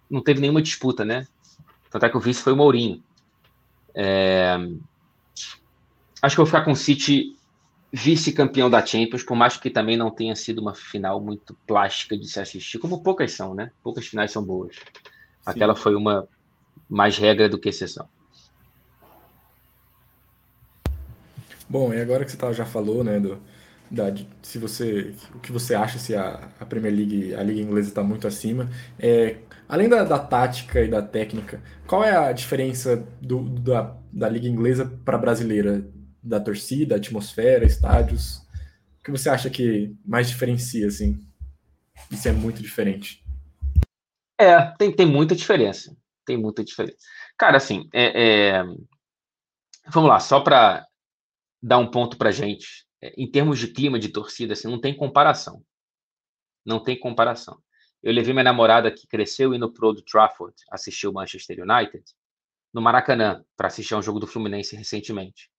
não 0.10 0.22
teve 0.22 0.40
nenhuma 0.40 0.62
disputa, 0.62 1.06
né? 1.06 1.28
Tanto 1.90 2.06
é 2.06 2.10
que 2.10 2.18
o 2.18 2.20
vice 2.20 2.42
foi 2.42 2.54
o 2.54 2.58
Mourinho. 2.58 3.04
É... 3.94 4.56
Acho 6.22 6.36
que 6.36 6.42
eu 6.42 6.46
vou 6.46 6.52
ficar 6.52 6.66
com 6.66 6.72
o 6.72 6.76
City 6.76 7.36
vice-campeão 7.92 8.70
da 8.70 8.86
Champions, 8.86 9.24
por 9.24 9.36
mais 9.36 9.58
que 9.58 9.70
também 9.70 9.96
não 9.96 10.12
tenha 10.12 10.36
sido 10.36 10.60
uma 10.60 10.76
final 10.76 11.22
muito 11.22 11.56
plástica 11.66 12.18
de 12.18 12.28
se 12.28 12.40
assistir, 12.40 12.80
como 12.80 13.02
poucas 13.02 13.32
são, 13.32 13.54
né? 13.54 13.72
Poucas 13.84 14.06
finais 14.06 14.32
são 14.32 14.44
boas. 14.44 14.76
Aquela 15.46 15.76
Sim. 15.76 15.82
foi 15.82 15.96
uma 15.96 16.28
mais 16.90 17.18
regra 17.18 17.48
do 17.48 17.58
que 17.58 17.70
exceção. 17.70 18.08
Bom, 21.70 21.94
e 21.94 22.02
agora 22.02 22.24
que 22.24 22.32
você 22.32 22.38
tá, 22.38 22.52
já 22.54 22.66
falou, 22.66 23.04
né, 23.04 23.20
do, 23.20 23.40
da, 23.90 24.14
se 24.42 24.58
você, 24.58 25.14
o 25.34 25.40
que 25.40 25.52
você 25.52 25.74
acha 25.74 25.98
se 25.98 26.16
a, 26.16 26.50
a 26.60 26.66
Premier 26.66 26.94
League, 26.94 27.36
a 27.36 27.44
liga 27.44 27.62
inglesa 27.62 27.90
está 27.90 28.04
muito 28.04 28.28
acima, 28.28 28.70
é, 29.00 29.38
além 29.68 29.88
da, 29.88 30.04
da, 30.04 30.20
tática 30.20 30.82
e 30.82 30.90
da 30.90 31.02
técnica, 31.02 31.62
qual 31.86 32.04
é 32.04 32.16
a 32.16 32.32
diferença 32.32 32.98
do, 33.22 33.44
da, 33.60 33.96
da 34.12 34.30
liga 34.30 34.48
inglesa 34.48 34.86
para 35.06 35.18
a 35.18 35.20
brasileira, 35.20 35.86
da 36.22 36.40
torcida, 36.40 36.96
atmosfera, 36.96 37.66
estádios? 37.66 38.38
O 39.00 39.04
que 39.04 39.12
você 39.12 39.30
acha 39.30 39.50
que 39.50 39.96
mais 40.06 40.28
diferencia, 40.28 40.88
assim? 40.88 41.20
Isso 42.12 42.28
é 42.28 42.32
muito 42.32 42.62
diferente. 42.62 43.24
É, 44.40 44.62
tem, 44.78 44.92
tem 44.92 45.06
muita 45.06 45.36
diferença. 45.36 45.96
Tem 46.26 46.38
muita 46.38 46.64
diferença. 46.64 46.98
Cara, 47.38 47.58
assim, 47.58 47.88
é, 47.94 48.58
é... 48.58 48.64
vamos 49.88 50.10
lá, 50.10 50.20
só 50.20 50.42
para 50.42 50.86
dar 51.62 51.78
um 51.78 51.90
ponto 51.90 52.18
para 52.18 52.32
gente. 52.32 52.87
É, 53.02 53.14
em 53.22 53.30
termos 53.30 53.60
de 53.60 53.68
clima 53.68 54.00
de 54.00 54.10
torcida, 54.10 54.54
assim, 54.54 54.68
não 54.68 54.80
tem 54.80 54.96
comparação. 54.96 55.64
Não 56.66 56.82
tem 56.82 57.00
comparação. 57.00 57.62
Eu 58.02 58.14
levei 58.14 58.34
minha 58.34 58.44
namorada 58.44 58.92
que 58.92 59.08
cresceu 59.08 59.54
indo 59.54 59.72
pro 59.72 59.88
Old 59.88 60.04
Trafford 60.04 60.56
assistir 60.72 61.08
o 61.08 61.14
Manchester 61.14 61.60
United 61.60 62.04
no 62.74 62.82
Maracanã 62.82 63.44
para 63.56 63.68
assistir 63.68 63.96
um 63.96 64.02
jogo 64.02 64.20
do 64.20 64.28
Fluminense 64.28 64.76
recentemente. 64.76 65.50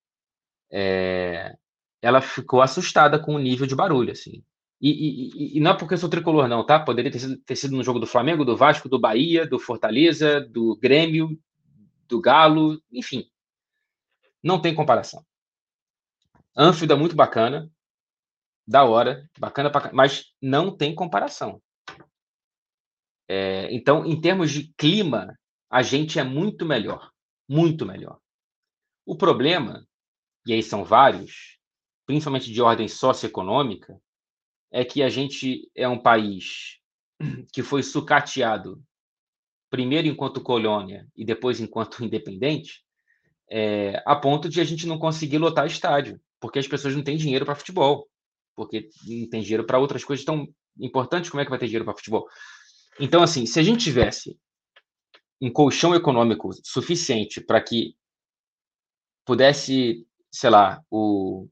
É... 0.71 1.57
Ela 2.01 2.21
ficou 2.21 2.63
assustada 2.63 3.19
com 3.19 3.35
o 3.35 3.39
nível 3.39 3.67
de 3.67 3.75
barulho, 3.75 4.13
assim. 4.13 4.45
E, 4.81 4.91
e, 4.91 5.57
e, 5.57 5.61
não 5.61 5.73
é 5.73 5.77
porque 5.77 5.95
eu 5.95 5.99
sou 5.99 6.09
tricolor, 6.09 6.47
não, 6.47 6.65
tá? 6.65 6.79
Poderia 6.79 7.11
ter 7.11 7.19
sido, 7.19 7.37
ter 7.39 7.57
sido 7.57 7.77
no 7.77 7.83
jogo 7.83 7.99
do 7.99 8.07
Flamengo, 8.07 8.45
do 8.45 8.57
Vasco, 8.57 8.89
do 8.89 8.99
Bahia, 8.99 9.45
do 9.45 9.59
Fortaleza, 9.59 10.41
do 10.41 10.77
Grêmio, 10.77 11.37
do 12.07 12.21
Galo, 12.21 12.81
enfim. 12.93 13.29
Não 14.41 14.61
tem 14.61 14.75
comparação. 14.75 15.25
Anfield 16.59 16.93
é 16.93 16.97
muito 16.97 17.15
bacana, 17.15 17.71
da 18.67 18.85
hora, 18.85 19.31
bacana, 19.39 19.71
pra, 19.71 19.93
mas 19.93 20.35
não 20.43 20.77
tem 20.77 20.93
comparação. 20.93 21.63
É, 23.29 23.73
então, 23.73 24.05
em 24.05 24.21
termos 24.21 24.51
de 24.51 24.75
clima, 24.77 25.39
a 25.71 25.83
gente 25.83 26.19
é 26.19 26.25
muito 26.25 26.67
melhor, 26.67 27.13
muito 27.49 27.87
melhor. 27.87 28.19
O 29.07 29.17
problema, 29.17 29.87
e 30.45 30.53
aí 30.53 30.63
são 30.63 30.85
vários, 30.85 31.59
principalmente 32.05 32.53
de 32.53 32.61
ordem 32.61 32.89
socioeconômica, 32.89 33.97
é 34.73 34.85
que 34.85 35.01
a 35.01 35.09
gente 35.09 35.71
é 35.77 35.87
um 35.87 36.03
país 36.03 36.81
que 37.53 37.63
foi 37.63 37.85
sucateado 37.85 38.83
primeiro 39.71 40.09
enquanto 40.09 40.43
colônia 40.43 41.07
e 41.15 41.25
depois 41.25 41.61
enquanto 41.61 42.03
independente, 42.05 42.83
é, 43.49 44.03
a 44.05 44.17
ponto 44.17 44.49
de 44.49 44.61
a 44.61 44.65
gente 44.65 44.89
não 44.89 44.99
conseguir 44.99 45.39
lotar 45.39 45.65
estádio 45.65 46.21
porque 46.41 46.59
as 46.59 46.69
pessoas 46.69 46.95
não 46.95 47.03
têm 47.03 47.17
dinheiro 47.17 47.45
para 47.45 47.55
futebol, 47.55 48.09
porque 48.55 48.89
não 49.07 49.29
tem 49.29 49.43
dinheiro 49.43 49.65
para 49.65 49.79
outras 49.79 50.05
coisas 50.05 50.25
tão 50.25 50.49
importantes, 50.79 51.31
como 51.31 51.41
é 51.41 51.45
que 51.45 51.51
vai 51.51 51.59
ter 51.59 51.67
dinheiro 51.67 51.85
para 51.85 51.97
futebol? 51.97 52.29
Então, 53.01 53.23
assim, 53.23 53.47
se 53.47 53.59
a 53.59 53.63
gente 53.63 53.85
tivesse 53.85 54.39
um 55.41 55.51
colchão 55.51 55.95
econômico 55.95 56.51
suficiente 56.65 57.41
para 57.41 57.63
que 57.63 57.97
pudesse, 59.25 60.07
sei 60.33 60.51
lá, 60.51 60.83
o. 60.91 61.49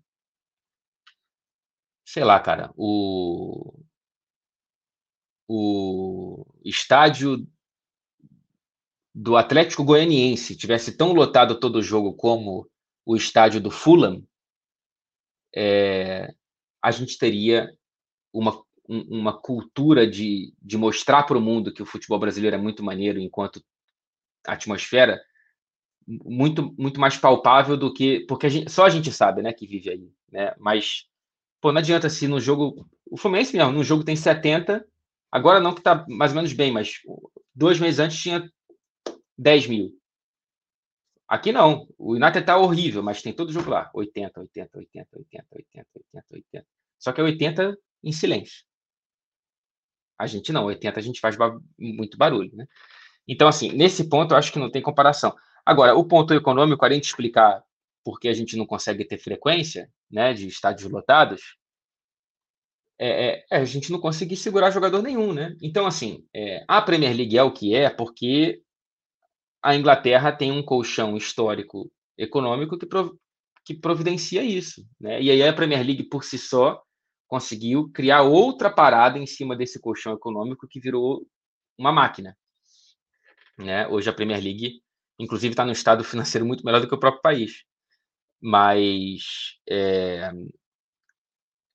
Sei 2.04 2.24
lá, 2.24 2.40
cara, 2.40 2.72
o. 2.76 3.78
O 5.48 6.44
estádio 6.64 7.46
do 9.14 9.36
Atlético 9.36 9.84
Goianiense 9.84 10.56
tivesse 10.56 10.96
tão 10.96 11.12
lotado 11.12 11.60
todo 11.60 11.76
o 11.76 11.82
jogo 11.82 12.14
como 12.14 12.68
o 13.04 13.16
estádio 13.16 13.60
do 13.60 13.70
Fulham, 13.70 14.26
é, 15.56 16.34
a 16.82 16.90
gente 16.90 17.16
teria 17.16 17.72
uma, 18.30 18.62
uma 18.86 19.32
cultura 19.32 20.06
de, 20.06 20.52
de 20.60 20.76
mostrar 20.76 21.22
para 21.22 21.38
o 21.38 21.40
mundo 21.40 21.72
que 21.72 21.82
o 21.82 21.86
futebol 21.86 22.18
brasileiro 22.18 22.54
é 22.54 22.58
muito 22.58 22.84
maneiro 22.84 23.18
enquanto 23.18 23.64
atmosfera 24.46 25.20
muito 26.06 26.72
muito 26.78 27.00
mais 27.00 27.16
palpável 27.16 27.76
do 27.76 27.92
que 27.92 28.20
porque 28.28 28.46
a 28.46 28.48
gente, 28.48 28.70
só 28.70 28.84
a 28.84 28.90
gente 28.90 29.10
sabe 29.10 29.42
né 29.42 29.52
que 29.52 29.66
vive 29.66 29.90
aí 29.90 30.12
né 30.30 30.54
mas 30.58 31.08
pô 31.60 31.72
não 31.72 31.80
adianta 31.80 32.08
se 32.08 32.28
no 32.28 32.38
jogo 32.38 32.86
o 33.10 33.16
Fluminense 33.16 33.56
mesmo 33.56 33.72
no 33.72 33.82
jogo 33.82 34.04
tem 34.04 34.14
70 34.14 34.86
agora 35.32 35.58
não 35.58 35.74
que 35.74 35.80
tá 35.80 36.04
mais 36.08 36.30
ou 36.30 36.36
menos 36.36 36.52
bem 36.52 36.70
mas 36.70 37.00
dois 37.52 37.80
meses 37.80 37.98
antes 37.98 38.22
tinha 38.22 38.48
10 39.36 39.66
mil 39.66 39.98
Aqui 41.28 41.52
não. 41.52 41.88
O 41.98 42.14
United 42.14 42.44
tá 42.44 42.56
horrível, 42.56 43.02
mas 43.02 43.22
tem 43.22 43.32
todo 43.32 43.52
jogo 43.52 43.70
lá. 43.70 43.90
80, 43.92 44.40
80, 44.40 44.78
80, 44.78 45.08
80, 45.18 45.46
80, 45.52 45.88
80, 45.94 46.26
80. 46.30 46.66
Só 46.98 47.12
que 47.12 47.20
é 47.20 47.24
80 47.24 47.76
em 48.02 48.12
silêncio. 48.12 48.64
A 50.18 50.26
gente 50.26 50.52
não. 50.52 50.64
80 50.66 50.98
a 50.98 51.02
gente 51.02 51.20
faz 51.20 51.36
muito 51.78 52.16
barulho, 52.16 52.54
né? 52.54 52.66
Então, 53.28 53.48
assim, 53.48 53.72
nesse 53.72 54.08
ponto 54.08 54.32
eu 54.32 54.38
acho 54.38 54.52
que 54.52 54.58
não 54.58 54.70
tem 54.70 54.80
comparação. 54.80 55.34
Agora, 55.64 55.96
o 55.96 56.04
ponto 56.04 56.32
econômico, 56.32 56.84
além 56.84 57.00
de 57.00 57.06
explicar 57.06 57.62
por 58.04 58.20
que 58.20 58.28
a 58.28 58.32
gente 58.32 58.56
não 58.56 58.64
consegue 58.64 59.04
ter 59.04 59.18
frequência, 59.18 59.90
né, 60.08 60.32
de 60.32 60.46
estádios 60.46 60.88
lotados, 60.88 61.56
é, 62.98 63.28
é, 63.28 63.46
é 63.50 63.56
a 63.56 63.64
gente 63.64 63.90
não 63.90 64.00
conseguir 64.00 64.36
segurar 64.36 64.70
jogador 64.70 65.02
nenhum, 65.02 65.32
né? 65.32 65.56
Então, 65.60 65.86
assim, 65.86 66.24
é, 66.32 66.64
a 66.68 66.80
Premier 66.80 67.14
League 67.16 67.36
é 67.36 67.42
o 67.42 67.52
que 67.52 67.74
é 67.74 67.90
porque 67.90 68.62
a 69.66 69.74
Inglaterra 69.74 70.30
tem 70.30 70.52
um 70.52 70.62
colchão 70.62 71.16
histórico 71.16 71.90
econômico 72.16 72.78
que, 72.78 72.86
prov 72.86 73.10
que 73.64 73.74
providencia 73.74 74.44
isso. 74.44 74.86
Né? 75.00 75.20
E 75.20 75.28
aí 75.28 75.42
a 75.42 75.52
Premier 75.52 75.84
League, 75.84 76.04
por 76.04 76.22
si 76.22 76.38
só, 76.38 76.80
conseguiu 77.26 77.90
criar 77.90 78.22
outra 78.22 78.70
parada 78.70 79.18
em 79.18 79.26
cima 79.26 79.56
desse 79.56 79.80
colchão 79.80 80.12
econômico 80.12 80.68
que 80.68 80.78
virou 80.78 81.26
uma 81.76 81.90
máquina. 81.90 82.38
Né? 83.58 83.88
Hoje 83.88 84.08
a 84.08 84.12
Premier 84.12 84.40
League, 84.40 84.80
inclusive, 85.18 85.52
está 85.52 85.64
num 85.64 85.72
estado 85.72 86.04
financeiro 86.04 86.46
muito 86.46 86.64
melhor 86.64 86.80
do 86.80 86.88
que 86.88 86.94
o 86.94 87.00
próprio 87.00 87.22
país. 87.22 87.64
Mas 88.40 89.58
é, 89.68 90.30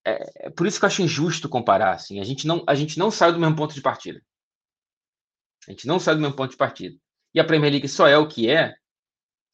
é, 0.05 0.47
é, 0.47 0.49
por 0.49 0.65
isso 0.65 0.79
que 0.79 0.85
eu 0.85 0.87
acho 0.87 1.01
injusto 1.01 1.49
comparar. 1.49 1.95
Assim. 1.95 2.21
A, 2.21 2.23
gente 2.23 2.47
não, 2.47 2.63
a 2.65 2.73
gente 2.73 2.97
não 2.97 3.11
sai 3.11 3.33
do 3.33 3.39
mesmo 3.39 3.57
ponto 3.57 3.75
de 3.75 3.81
partida. 3.81 4.21
A 5.67 5.71
gente 5.71 5.85
não 5.85 5.99
sai 5.99 6.15
do 6.15 6.21
mesmo 6.21 6.37
ponto 6.37 6.51
de 6.51 6.57
partida. 6.57 6.97
E 7.33 7.39
a 7.39 7.43
Premier 7.43 7.71
League 7.71 7.87
só 7.87 8.07
é 8.07 8.17
o 8.17 8.27
que 8.27 8.49
é 8.49 8.75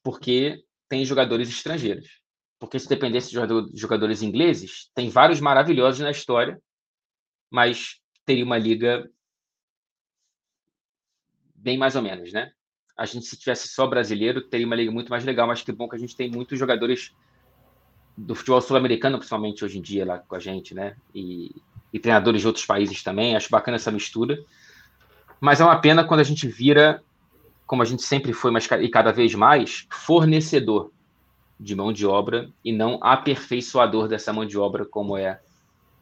porque 0.04 0.64
tem 0.90 1.06
jogadores 1.06 1.50
estrangeiros. 1.50 2.22
Porque 2.60 2.80
se 2.80 2.90
dependesse 2.90 3.30
de 3.30 3.80
jogadores 3.80 4.22
ingleses, 4.22 4.90
tem 4.96 5.10
vários 5.10 5.40
maravilhosos 5.40 6.00
na 6.00 6.10
história, 6.10 6.60
mas 7.52 8.00
teria 8.26 8.44
uma 8.44 8.58
liga 8.58 9.08
bem 11.54 11.78
mais 11.78 11.96
ou 11.96 12.02
menos, 12.02 12.32
né? 12.32 12.52
A 12.98 13.06
gente, 13.06 13.26
se 13.26 13.38
tivesse 13.38 13.68
só 13.68 13.86
brasileiro, 13.86 14.42
teria 14.42 14.66
uma 14.66 14.76
liga 14.76 14.92
muito 14.92 15.10
mais 15.10 15.24
legal, 15.24 15.46
mas 15.46 15.62
que 15.62 15.72
bom 15.72 15.88
que 15.88 15.96
a 15.96 16.00
gente 16.00 16.16
tem 16.16 16.32
muitos 16.32 16.58
jogadores 16.58 17.14
do 18.18 18.34
futebol 18.34 18.60
sul-americano, 18.60 19.20
principalmente 19.20 19.64
hoje 19.64 19.78
em 19.78 19.82
dia, 19.82 20.04
lá 20.04 20.18
com 20.18 20.36
a 20.36 20.40
gente, 20.40 20.74
né? 20.74 20.96
E, 21.14 21.56
e 21.94 22.00
treinadores 22.00 22.42
de 22.42 22.48
outros 22.48 22.66
países 22.66 23.04
também. 23.04 23.36
Acho 23.36 23.50
bacana 23.52 23.76
essa 23.76 23.92
mistura. 23.92 24.44
Mas 25.40 25.62
é 25.62 25.64
uma 25.64 25.80
pena 25.80 26.04
quando 26.04 26.22
a 26.22 26.24
gente 26.24 26.48
vira 26.48 27.04
como 27.68 27.82
a 27.82 27.86
gente 27.86 28.02
sempre 28.02 28.32
foi, 28.32 28.50
mas 28.50 28.66
e 28.66 28.88
cada 28.88 29.12
vez 29.12 29.36
mais, 29.36 29.86
fornecedor 29.92 30.90
de 31.60 31.76
mão 31.76 31.92
de 31.92 32.08
obra 32.08 32.50
e 32.64 32.72
não 32.72 32.98
aperfeiçoador 33.04 34.08
dessa 34.08 34.32
mão 34.32 34.46
de 34.46 34.58
obra, 34.58 34.86
como 34.86 35.18
é 35.18 35.40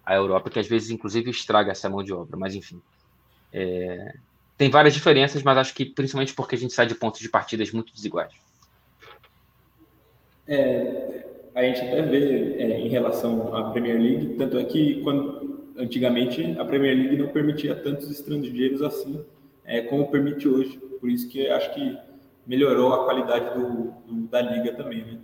a 0.05 0.15
Europa, 0.15 0.51
que 0.51 0.59
às 0.59 0.67
vezes, 0.67 0.91
inclusive, 0.91 1.31
estraga 1.31 1.71
essa 1.71 1.89
mão 1.89 2.03
de 2.03 2.13
obra. 2.13 2.37
Mas, 2.37 2.53
enfim, 2.53 2.79
é... 3.51 4.13
tem 4.55 4.69
várias 4.69 4.93
diferenças, 4.93 5.41
mas 5.41 5.57
acho 5.57 5.73
que 5.73 5.85
principalmente 5.85 6.35
porque 6.35 6.55
a 6.55 6.57
gente 6.57 6.73
sai 6.73 6.85
de 6.85 6.93
pontos 6.93 7.19
de 7.19 7.29
partidas 7.29 7.71
muito 7.71 7.91
desiguais. 7.91 8.33
É, 10.47 11.25
a 11.55 11.63
gente 11.63 11.81
até 11.81 12.03
vê 12.03 12.57
é, 12.59 12.79
em 12.79 12.89
relação 12.89 13.55
à 13.55 13.71
Premier 13.71 13.99
League, 13.99 14.35
tanto 14.35 14.59
é 14.59 14.63
que 14.63 15.01
quando, 15.01 15.73
antigamente 15.75 16.55
a 16.59 16.63
Premier 16.63 16.95
League 16.95 17.17
não 17.17 17.29
permitia 17.29 17.73
tantos 17.73 18.11
estrangeiros 18.11 18.83
assim 18.83 19.25
é, 19.65 19.81
como 19.81 20.09
permite 20.09 20.47
hoje. 20.47 20.77
Por 20.99 21.09
isso 21.09 21.27
que 21.27 21.47
acho 21.47 21.73
que 21.73 21.97
melhorou 22.45 22.93
a 22.93 23.05
qualidade 23.05 23.59
do, 23.59 23.91
do 24.07 24.27
da 24.27 24.41
liga 24.41 24.73
também, 24.73 25.03
né? 25.03 25.19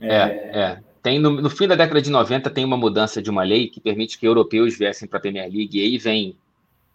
É, 0.00 0.16
é. 0.16 0.58
é. 0.58 0.82
Tem 1.02 1.18
no, 1.18 1.30
no, 1.30 1.48
fim 1.48 1.66
da 1.66 1.74
década 1.74 2.02
de 2.02 2.10
90 2.10 2.50
tem 2.50 2.64
uma 2.64 2.76
mudança 2.76 3.22
de 3.22 3.30
uma 3.30 3.42
lei 3.42 3.68
que 3.68 3.80
permite 3.80 4.18
que 4.18 4.26
europeus 4.26 4.76
viessem 4.76 5.08
para 5.08 5.18
a 5.18 5.22
Premier 5.22 5.50
League 5.50 5.78
e 5.78 5.82
aí 5.82 5.96
vem 5.96 6.36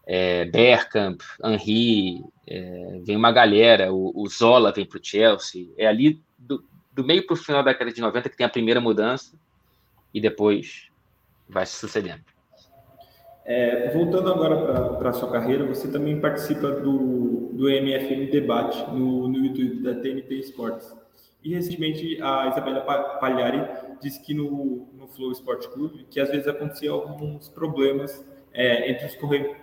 é, 0.06 0.46
Bergkamp, 0.46 1.22
Henry, 1.44 2.24
é, 2.48 3.00
vem 3.04 3.16
uma 3.16 3.32
galera, 3.32 3.92
o, 3.92 4.12
o 4.16 4.28
Zola 4.28 4.72
vem 4.72 4.86
para 4.86 5.00
o 5.00 5.04
Chelsea. 5.04 5.70
É 5.76 5.88
ali 5.88 6.22
do, 6.38 6.64
do 6.94 7.04
meio 7.04 7.26
para 7.26 7.34
o 7.34 7.38
final 7.38 7.64
da 7.64 7.72
década 7.72 7.92
de 7.92 8.00
90 8.00 8.30
que 8.30 8.38
tem 8.38 8.46
a 8.46 8.50
primeira 8.50 8.80
mudança. 8.80 9.36
e 10.14 10.22
depois 10.22 10.90
vai 11.50 11.66
se 11.66 11.76
sucedendo. 11.76 12.24
É, 13.46 13.92
voltando 13.94 14.32
agora 14.34 14.96
para 14.96 15.12
a 15.12 15.14
sua 15.14 15.32
carreira, 15.32 15.64
você 15.66 15.88
também 15.88 16.20
participa 16.20 16.72
do, 16.72 17.52
do 17.54 17.70
MFM 17.70 18.32
Debate 18.32 18.90
no, 18.92 19.28
no 19.28 19.38
YouTube 19.38 19.84
da 19.84 19.94
TNT 19.94 20.34
Esportes. 20.40 20.92
E 21.44 21.54
recentemente 21.54 22.20
a 22.24 22.48
Isabela 22.48 22.82
Pagliari 23.20 23.62
disse 24.02 24.20
que 24.20 24.34
no, 24.34 24.88
no 24.94 25.08
Flow 25.08 25.32
Esporte 25.32 25.70
Clube 25.70 26.08
que 26.10 26.20
às 26.20 26.30
vezes 26.30 26.48
acontecia 26.48 26.90
alguns 26.90 27.48
problemas 27.48 28.26
é, 28.52 28.90
entre 28.90 29.06
os 29.06 29.16
corre, 29.16 29.56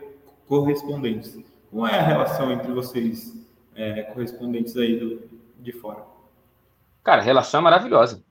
correspondentes. 0.46 1.36
Como 1.68 1.84
é 1.84 1.98
a 1.98 2.02
relação 2.02 2.52
entre 2.52 2.70
vocês, 2.70 3.34
é, 3.74 4.02
correspondentes 4.02 4.76
aí 4.76 4.96
do, 4.96 5.28
de 5.58 5.72
fora? 5.72 6.04
Cara, 7.02 7.20
relação 7.20 7.58
é 7.58 7.64
maravilhosa. 7.64 8.22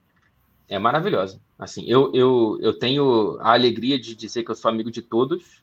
É 0.71 0.79
maravilhosa. 0.79 1.37
Assim, 1.59 1.83
eu, 1.85 2.13
eu, 2.15 2.57
eu 2.61 2.71
tenho 2.71 3.37
a 3.41 3.51
alegria 3.51 3.99
de 3.99 4.15
dizer 4.15 4.41
que 4.41 4.51
eu 4.51 4.55
sou 4.55 4.71
amigo 4.71 4.89
de 4.89 5.01
todos 5.01 5.61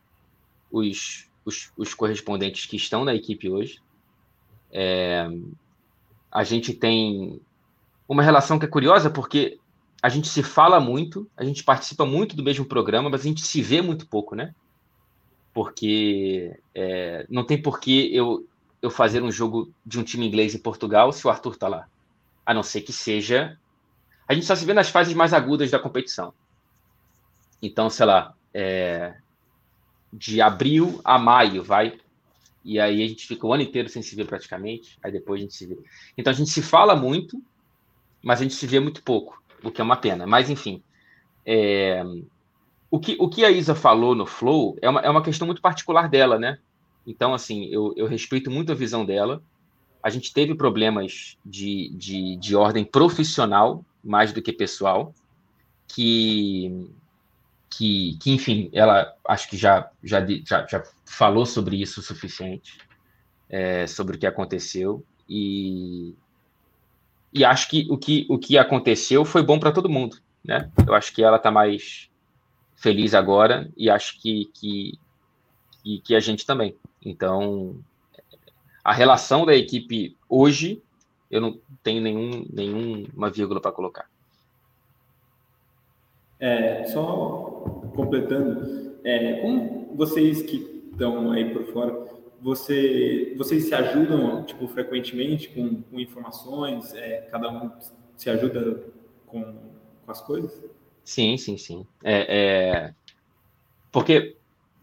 os, 0.71 1.27
os, 1.47 1.73
os 1.79 1.95
correspondentes 1.95 2.67
que 2.67 2.77
estão 2.77 3.07
na 3.07 3.15
equipe 3.15 3.49
hoje. 3.49 3.81
É, 4.71 5.27
a 6.31 6.45
gente 6.45 6.75
tem 6.75 7.41
uma 8.07 8.23
relação 8.23 8.59
que 8.59 8.67
é 8.67 8.69
curiosa 8.69 9.09
porque 9.09 9.59
a 10.03 10.11
gente 10.11 10.29
se 10.29 10.43
fala 10.43 10.79
muito, 10.79 11.27
a 11.35 11.43
gente 11.43 11.65
participa 11.65 12.05
muito 12.05 12.37
do 12.37 12.43
mesmo 12.43 12.67
programa, 12.67 13.09
mas 13.09 13.23
a 13.23 13.25
gente 13.25 13.41
se 13.41 13.63
vê 13.63 13.81
muito 13.81 14.07
pouco, 14.07 14.35
né? 14.35 14.55
Porque 15.55 16.55
é, 16.75 17.25
não 17.31 17.45
tem 17.45 17.57
por 17.61 17.81
que 17.81 18.15
eu, 18.15 18.47
eu 18.83 18.91
fazer 18.91 19.23
um 19.23 19.33
jogo 19.33 19.73
de 19.87 19.99
um 19.99 20.05
time 20.05 20.27
inglês 20.27 20.55
em 20.55 20.59
Portugal 20.59 21.11
se 21.15 21.27
o 21.27 21.31
Arthur 21.31 21.57
tá 21.57 21.67
lá. 21.67 21.89
A 22.45 22.53
não 22.53 22.63
ser 22.63 22.83
que 22.83 22.93
seja. 22.93 23.59
A 24.29 24.35
gente 24.35 24.47
só 24.47 24.55
se 24.55 24.64
vê 24.64 24.74
nas 24.74 24.91
fases 24.91 25.14
mais 25.14 25.33
agudas 25.33 25.70
da 25.70 25.79
competição. 25.79 26.35
Então, 27.62 27.89
sei 27.89 28.07
lá, 28.07 28.35
é, 28.53 29.14
de 30.12 30.41
abril 30.41 31.01
a 31.03 31.18
maio, 31.18 31.62
vai. 31.62 31.99
E 32.64 32.79
aí 32.79 33.03
a 33.03 33.09
gente 33.09 33.26
fica 33.26 33.47
o 33.47 33.53
ano 33.53 33.62
inteiro 33.62 33.89
sem 33.89 34.03
se 34.03 34.14
ver 34.14 34.26
praticamente. 34.26 34.99
Aí 35.03 35.11
depois 35.11 35.41
a 35.41 35.43
gente 35.43 35.55
se 35.55 35.66
vê. 35.66 35.79
Então 36.16 36.31
a 36.31 36.35
gente 36.35 36.51
se 36.51 36.61
fala 36.61 36.95
muito, 36.95 37.43
mas 38.22 38.41
a 38.41 38.43
gente 38.43 38.55
se 38.55 38.66
vê 38.66 38.79
muito 38.79 39.03
pouco, 39.03 39.43
o 39.62 39.70
que 39.70 39.81
é 39.81 39.85
uma 39.85 39.97
pena. 39.97 40.26
Mas, 40.26 40.51
enfim, 40.51 40.83
é... 41.47 42.03
o, 42.91 43.01
que, 43.01 43.16
o 43.18 43.29
que 43.29 43.45
a 43.45 43.51
Isa 43.51 43.74
falou 43.74 44.14
no 44.14 44.26
Flow 44.26 44.76
é 44.83 44.89
uma, 44.89 45.01
é 45.01 45.09
uma 45.09 45.22
questão 45.22 45.47
muito 45.47 45.62
particular 45.62 46.09
dela, 46.09 46.39
né? 46.39 46.59
Então, 47.07 47.33
assim, 47.33 47.64
eu, 47.66 47.95
eu 47.97 48.07
respeito 48.07 48.51
muito 48.51 48.70
a 48.70 48.74
visão 48.74 49.07
dela. 49.07 49.43
A 50.03 50.11
gente 50.11 50.33
teve 50.33 50.55
problemas 50.55 51.39
de, 51.45 51.91
de, 51.95 52.37
de 52.37 52.55
ordem 52.55 52.85
profissional, 52.85 53.83
mais 54.03 54.32
do 54.32 54.42
que 54.42 54.53
pessoal, 54.53 55.14
que, 55.86 56.90
que, 57.70 58.16
que 58.20 58.30
enfim, 58.30 58.70
ela 58.72 59.14
acho 59.26 59.49
que 59.49 59.57
já, 59.57 59.90
já, 60.03 60.24
já, 60.44 60.66
já 60.66 60.84
falou 61.05 61.46
sobre 61.46 61.80
isso 61.80 62.01
o 62.01 62.03
suficiente, 62.03 62.78
é, 63.49 63.86
sobre 63.86 64.16
o 64.16 64.18
que 64.18 64.26
aconteceu. 64.26 65.05
E, 65.28 66.14
e 67.32 67.44
acho 67.44 67.68
que 67.68 67.86
o 67.90 67.99
que, 67.99 68.26
o 68.28 68.38
que 68.38 68.57
aconteceu 68.57 69.24
foi 69.24 69.42
bom 69.42 69.59
para 69.59 69.72
todo 69.72 69.88
mundo, 69.88 70.18
né? 70.44 70.70
Eu 70.86 70.94
acho 70.94 71.12
que 71.12 71.22
ela 71.22 71.36
está 71.36 71.51
mais 71.51 72.09
feliz 72.76 73.14
agora 73.14 73.70
e 73.76 73.90
acho 73.90 74.20
que, 74.20 74.46
que, 74.55 74.99
que, 75.82 76.01
que 76.01 76.14
a 76.14 76.20
gente 76.20 76.46
também. 76.46 76.76
Então, 77.05 77.78
a 78.84 78.92
relação 78.92 79.44
da 79.44 79.55
equipe 79.55 80.16
hoje, 80.28 80.82
eu 81.31 81.41
não 81.41 81.59
tenho 81.83 82.01
nenhum, 82.01 82.47
nenhuma 82.51 83.31
vírgula 83.31 83.61
para 83.61 83.72
colocar. 83.72 84.09
É, 86.41 86.85
só 86.85 87.91
completando, 87.95 88.97
é, 89.05 89.41
como 89.41 89.95
vocês 89.97 90.43
que 90.43 90.89
estão 90.93 91.33
aí 91.33 91.53
por 91.53 91.64
fora, 91.72 92.09
você, 92.41 93.35
vocês 93.37 93.64
se 93.64 93.74
ajudam, 93.74 94.45
tipo, 94.45 94.68
frequentemente 94.68 95.49
com, 95.49 95.83
com 95.83 95.99
informações? 95.99 96.95
É, 96.95 97.29
cada 97.31 97.51
um 97.51 97.70
se 98.16 98.31
ajuda 98.31 98.85
com, 99.26 99.43
com, 99.43 100.11
as 100.11 100.20
coisas? 100.20 100.62
Sim, 101.05 101.37
sim, 101.37 101.57
sim. 101.57 101.87
É, 102.05 102.37
é, 102.39 102.95
Porque, 103.91 104.37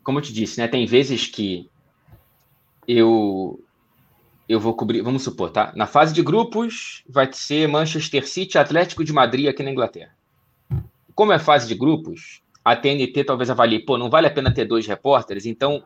como 0.04 0.20
eu 0.20 0.24
te 0.24 0.34
disse, 0.34 0.60
né, 0.60 0.68
tem 0.68 0.86
vezes 0.86 1.28
que 1.28 1.70
eu 2.88 3.64
eu 4.48 4.60
vou 4.60 4.76
cobrir, 4.76 5.02
vamos 5.02 5.24
supor, 5.24 5.52
tá? 5.52 5.72
Na 5.76 5.88
fase 5.88 6.14
de 6.14 6.22
grupos 6.22 7.04
vai 7.10 7.32
ser 7.32 7.68
Manchester 7.68 8.28
City, 8.28 8.58
Atlético 8.58 9.04
de 9.04 9.12
Madrid 9.12 9.48
aqui 9.48 9.64
na 9.64 9.72
Inglaterra. 9.72 10.16
Como 11.16 11.32
é 11.32 11.39
fase 11.39 11.68
de 11.68 11.76
grupos, 11.76 12.41
a 12.64 12.76
TNT 12.76 13.24
talvez 13.24 13.50
avalie, 13.50 13.84
pô, 13.84 13.98
não 13.98 14.10
vale 14.10 14.28
a 14.28 14.32
pena 14.32 14.54
ter 14.54 14.66
dois 14.66 14.86
repórteres, 14.86 15.46
então 15.46 15.84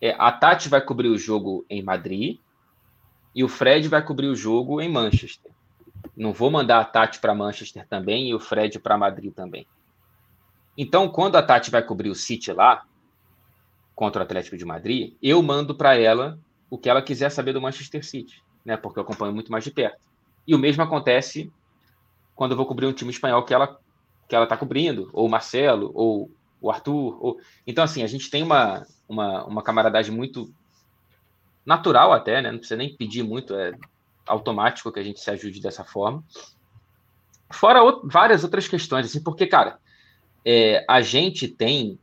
é, 0.00 0.14
a 0.18 0.30
Tati 0.32 0.68
vai 0.68 0.80
cobrir 0.80 1.08
o 1.08 1.18
jogo 1.18 1.64
em 1.68 1.82
Madrid 1.82 2.38
e 3.34 3.44
o 3.44 3.48
Fred 3.48 3.88
vai 3.88 4.02
cobrir 4.02 4.28
o 4.28 4.36
jogo 4.36 4.80
em 4.80 4.88
Manchester. 4.88 5.52
Não 6.16 6.32
vou 6.32 6.50
mandar 6.50 6.80
a 6.80 6.84
Tati 6.84 7.18
para 7.18 7.34
Manchester 7.34 7.86
também 7.86 8.28
e 8.28 8.34
o 8.34 8.40
Fred 8.40 8.78
para 8.78 8.96
Madrid 8.96 9.32
também. 9.34 9.66
Então, 10.78 11.08
quando 11.08 11.36
a 11.36 11.42
Tati 11.42 11.70
vai 11.70 11.82
cobrir 11.82 12.08
o 12.08 12.14
City 12.14 12.52
lá, 12.52 12.84
contra 13.94 14.20
o 14.20 14.22
Atlético 14.22 14.56
de 14.58 14.64
Madrid, 14.64 15.14
eu 15.22 15.42
mando 15.42 15.74
para 15.74 15.96
ela 15.96 16.38
o 16.70 16.78
que 16.78 16.88
ela 16.88 17.02
quiser 17.02 17.30
saber 17.30 17.52
do 17.52 17.60
Manchester 17.60 18.04
City, 18.04 18.42
né? 18.64 18.76
Porque 18.76 18.98
eu 18.98 19.02
acompanho 19.02 19.32
muito 19.32 19.50
mais 19.50 19.64
de 19.64 19.70
perto. 19.70 20.00
E 20.46 20.54
o 20.54 20.58
mesmo 20.58 20.82
acontece 20.82 21.52
quando 22.34 22.52
eu 22.52 22.56
vou 22.56 22.66
cobrir 22.66 22.86
um 22.86 22.92
time 22.92 23.10
espanhol 23.10 23.44
que 23.44 23.54
ela 23.54 23.78
que 24.28 24.34
ela 24.34 24.44
está 24.44 24.56
cobrindo, 24.56 25.08
ou 25.12 25.26
o 25.26 25.30
Marcelo, 25.30 25.92
ou 25.94 26.30
o 26.60 26.70
Arthur. 26.70 27.16
Ou... 27.24 27.40
Então, 27.66 27.84
assim, 27.84 28.02
a 28.02 28.06
gente 28.06 28.28
tem 28.28 28.42
uma, 28.42 28.84
uma, 29.08 29.44
uma 29.44 29.62
camaradagem 29.62 30.14
muito 30.14 30.52
natural 31.64 32.12
até, 32.12 32.42
né? 32.42 32.50
Não 32.50 32.58
precisa 32.58 32.76
nem 32.76 32.94
pedir 32.94 33.22
muito, 33.22 33.54
é 33.54 33.72
automático 34.26 34.90
que 34.90 34.98
a 34.98 35.02
gente 35.02 35.20
se 35.20 35.30
ajude 35.30 35.60
dessa 35.60 35.84
forma. 35.84 36.24
Fora 37.50 37.80
várias 38.02 38.42
outras 38.42 38.66
questões, 38.66 39.06
assim, 39.06 39.22
porque, 39.22 39.46
cara, 39.46 39.78
é, 40.44 40.84
a 40.88 41.00
gente 41.00 41.46
tem 41.46 41.98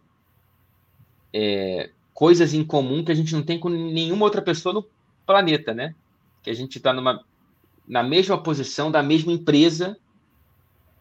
é, 1.33 1.89
coisas 2.13 2.53
em 2.53 2.63
comum 2.63 3.03
que 3.03 3.11
a 3.11 3.15
gente 3.15 3.33
não 3.33 3.43
tem 3.43 3.59
com 3.59 3.69
nenhuma 3.69 4.25
outra 4.25 4.41
pessoa 4.41 4.73
no 4.73 4.85
planeta, 5.25 5.73
né? 5.73 5.95
Que 6.41 6.49
a 6.49 6.53
gente 6.53 6.77
está 6.77 6.93
na 7.87 8.03
mesma 8.03 8.41
posição 8.41 8.91
da 8.91 9.01
mesma 9.01 9.31
empresa 9.31 9.97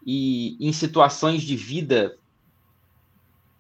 e 0.05 0.57
em 0.61 0.73
situações 0.73 1.43
de 1.43 1.57
vida 1.57 2.17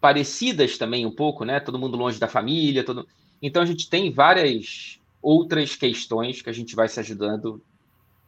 parecidas 0.00 0.78
também 0.78 1.06
um 1.06 1.10
pouco, 1.14 1.44
né? 1.44 1.60
Todo 1.60 1.78
mundo 1.78 1.96
longe 1.96 2.18
da 2.18 2.28
família, 2.28 2.84
todo... 2.84 3.06
Então 3.40 3.62
a 3.62 3.66
gente 3.66 3.88
tem 3.88 4.12
várias 4.12 5.00
outras 5.20 5.76
questões 5.76 6.42
que 6.42 6.50
a 6.50 6.52
gente 6.52 6.74
vai 6.74 6.88
se 6.88 6.98
ajudando 6.98 7.62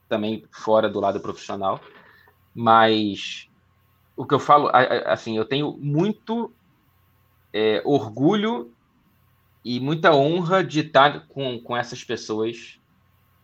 também 0.08 0.44
fora 0.50 0.88
do 0.88 1.00
lado 1.00 1.18
profissional, 1.18 1.80
mas 2.54 3.48
o 4.16 4.24
que 4.24 4.34
eu 4.34 4.38
falo, 4.38 4.70
assim, 5.06 5.36
eu 5.36 5.44
tenho 5.44 5.76
muito 5.76 6.52
é, 7.52 7.82
orgulho 7.84 8.73
e 9.64 9.80
muita 9.80 10.14
honra 10.14 10.62
de 10.62 10.80
estar 10.80 11.26
com, 11.26 11.58
com 11.58 11.76
essas 11.76 12.04
pessoas 12.04 12.78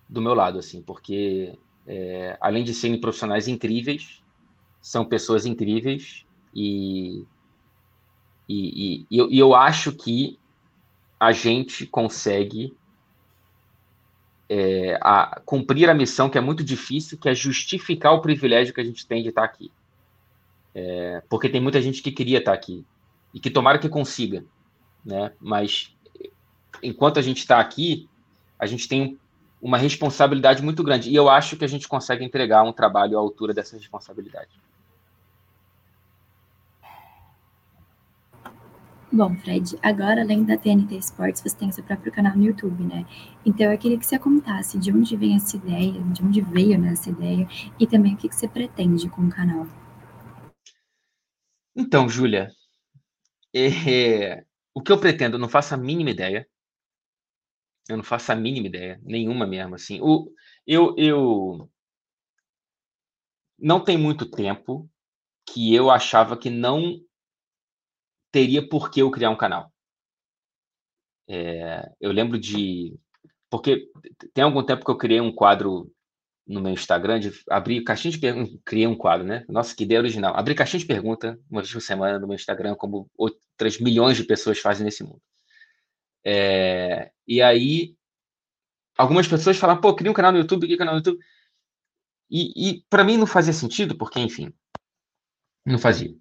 do 0.09 0.21
meu 0.21 0.35
lado, 0.35 0.59
assim, 0.59 0.83
porque 0.83 1.59
é, 1.87 2.37
além 2.41 2.63
de 2.63 2.75
serem 2.75 3.01
profissionais 3.01 3.49
incríveis, 3.49 4.23
são 4.81 5.05
pessoas 5.05 5.47
incríveis 5.47 6.27
e 6.55 7.25
e, 8.53 9.07
e, 9.09 9.37
e 9.37 9.39
eu 9.39 9.55
acho 9.55 9.93
que 9.93 10.37
a 11.21 11.31
gente 11.31 11.87
consegue 11.87 12.77
é, 14.49 14.99
a, 15.01 15.41
cumprir 15.45 15.89
a 15.89 15.95
missão 15.95 16.29
que 16.29 16.37
é 16.37 16.41
muito 16.41 16.65
difícil, 16.65 17.17
que 17.17 17.29
é 17.29 17.35
justificar 17.35 18.13
o 18.13 18.21
privilégio 18.21 18.75
que 18.75 18.81
a 18.81 18.85
gente 18.85 19.07
tem 19.07 19.23
de 19.23 19.29
estar 19.29 19.45
aqui. 19.45 19.71
É, 20.75 21.23
porque 21.29 21.49
tem 21.49 21.61
muita 21.61 21.81
gente 21.81 22.03
que 22.03 22.11
queria 22.11 22.39
estar 22.39 22.53
aqui 22.53 22.85
e 23.33 23.39
que 23.39 23.51
tomara 23.51 23.79
que 23.79 23.89
consiga, 23.89 24.45
né? 25.05 25.33
Mas 25.41 25.95
enquanto 26.83 27.19
a 27.19 27.23
gente 27.23 27.39
está 27.39 27.61
aqui, 27.61 28.09
a 28.59 28.67
gente 28.67 28.89
tem 28.89 29.19
uma 29.61 29.77
responsabilidade 29.77 30.63
muito 30.63 30.83
grande 30.83 31.11
e 31.11 31.15
eu 31.15 31.29
acho 31.29 31.57
que 31.57 31.65
a 31.65 31.69
gente 31.69 31.87
consegue 31.87 32.25
entregar 32.25 32.63
um 32.63 32.73
trabalho 32.73 33.19
à 33.19 33.21
altura 33.21 33.53
dessa 33.53 33.77
responsabilidade. 33.77 34.51
Bom, 39.13 39.35
Fred, 39.35 39.77
agora 39.83 40.21
além 40.21 40.45
da 40.45 40.57
TNT 40.57 40.97
Sports, 40.99 41.43
você 41.43 41.57
tem 41.57 41.73
seu 41.73 41.83
próprio 41.83 42.13
canal 42.13 42.37
no 42.37 42.45
YouTube, 42.45 42.85
né? 42.85 43.05
Então 43.45 43.71
eu 43.71 43.77
queria 43.77 43.99
que 43.99 44.07
você 44.07 44.17
contasse 44.19 44.79
de 44.79 44.93
onde 44.93 45.17
vem 45.17 45.35
essa 45.35 45.57
ideia, 45.57 46.01
de 46.01 46.23
onde 46.23 46.41
veio 46.41 46.79
né, 46.79 46.93
essa 46.93 47.11
ideia 47.11 47.49
e 47.79 47.89
também 47.89 48.15
o 48.15 48.17
que, 48.17 48.29
que 48.29 48.37
você 48.37 48.47
pretende 48.47 49.09
com 49.09 49.23
o 49.23 49.29
canal. 49.29 49.67
Então, 51.75 52.09
Júlia, 52.09 52.53
é, 53.53 54.45
o 54.73 54.81
que 54.81 54.93
eu 54.93 54.99
pretendo, 54.99 55.37
eu 55.37 55.41
não 55.41 55.49
faço 55.49 55.75
a 55.75 55.77
mínima 55.77 56.11
ideia. 56.11 56.47
Eu 57.89 57.97
não 57.97 58.05
faço 58.05 58.31
a 58.33 58.37
mínima 58.37 58.69
ideia, 58.69 59.01
nenhuma 59.03 59.47
mesmo, 59.47 59.75
assim. 59.75 60.01
O, 60.01 60.33
eu, 60.67 60.95
eu 60.97 61.71
não 63.59 63.83
tem 63.83 63.99
muito 63.99 64.31
tempo 64.31 64.89
que 65.47 65.75
eu 65.75 65.91
achava 65.91 66.37
que 66.37 66.51
não 66.51 67.01
teria 68.31 68.67
por 68.67 68.91
que 68.91 69.03
eu 69.03 69.11
criar 69.11 69.31
um 69.31 69.37
canal. 69.37 69.73
É, 71.29 71.91
eu 72.01 72.13
lembro 72.13 72.39
de. 72.39 72.99
Porque 73.49 73.89
tem 74.33 74.45
algum 74.45 74.65
tempo 74.65 74.85
que 74.85 74.91
eu 74.91 74.99
criei 74.99 75.21
um 75.21 75.33
quadro 75.33 75.93
no 76.47 76.61
meu 76.61 76.73
Instagram 76.73 77.21
de 77.21 77.33
abrir 77.49 77.83
caixinha 77.85 78.13
de 78.13 78.19
perguntas. 78.19 78.59
Criei 78.65 78.87
um 78.87 78.97
quadro, 78.97 79.27
né? 79.27 79.45
Nossa, 79.49 79.75
que 79.75 79.85
ideia 79.85 80.01
original. 80.01 80.35
Abrir 80.37 80.55
caixinha 80.55 80.81
de 80.81 80.87
pergunta 80.87 81.39
uma 81.51 81.61
vez 81.61 81.73
por 81.73 81.81
semana 81.81 82.19
no 82.19 82.27
meu 82.27 82.35
Instagram, 82.35 82.75
como 82.75 83.09
outras 83.17 83.79
milhões 83.79 84.17
de 84.17 84.25
pessoas 84.25 84.59
fazem 84.59 84.85
nesse 84.85 85.05
mundo. 85.05 85.21
É, 86.25 87.11
e 87.27 87.41
aí, 87.43 87.97
algumas 88.97 89.27
pessoas 89.27 89.57
falam, 89.57 89.81
pô, 89.81 89.95
cria 89.95 90.11
um 90.11 90.15
canal 90.15 90.33
no 90.33 90.39
YouTube, 90.39 90.67
cria 90.67 90.77
um 90.77 90.79
canal 90.79 90.95
no 90.95 91.01
YouTube. 91.01 91.19
E, 92.31 92.71
e 92.71 92.85
para 92.89 93.05
mim 93.05 93.17
não 93.17 93.27
fazia 93.27 93.53
sentido, 93.53 93.97
porque, 93.97 94.21
enfim, 94.21 94.53
não 95.67 95.79
fazia. 95.79 96.15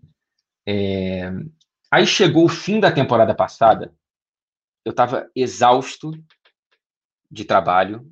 É, 0.68 1.32
aí 1.92 2.06
chegou 2.06 2.46
o 2.46 2.50
fim 2.50 2.80
da 2.80 2.92
temporada 2.92 3.36
passada, 3.36 3.94
eu 4.86 4.92
estava 4.92 5.30
exausto 5.36 6.12
de 7.30 7.46
trabalho, 7.46 8.12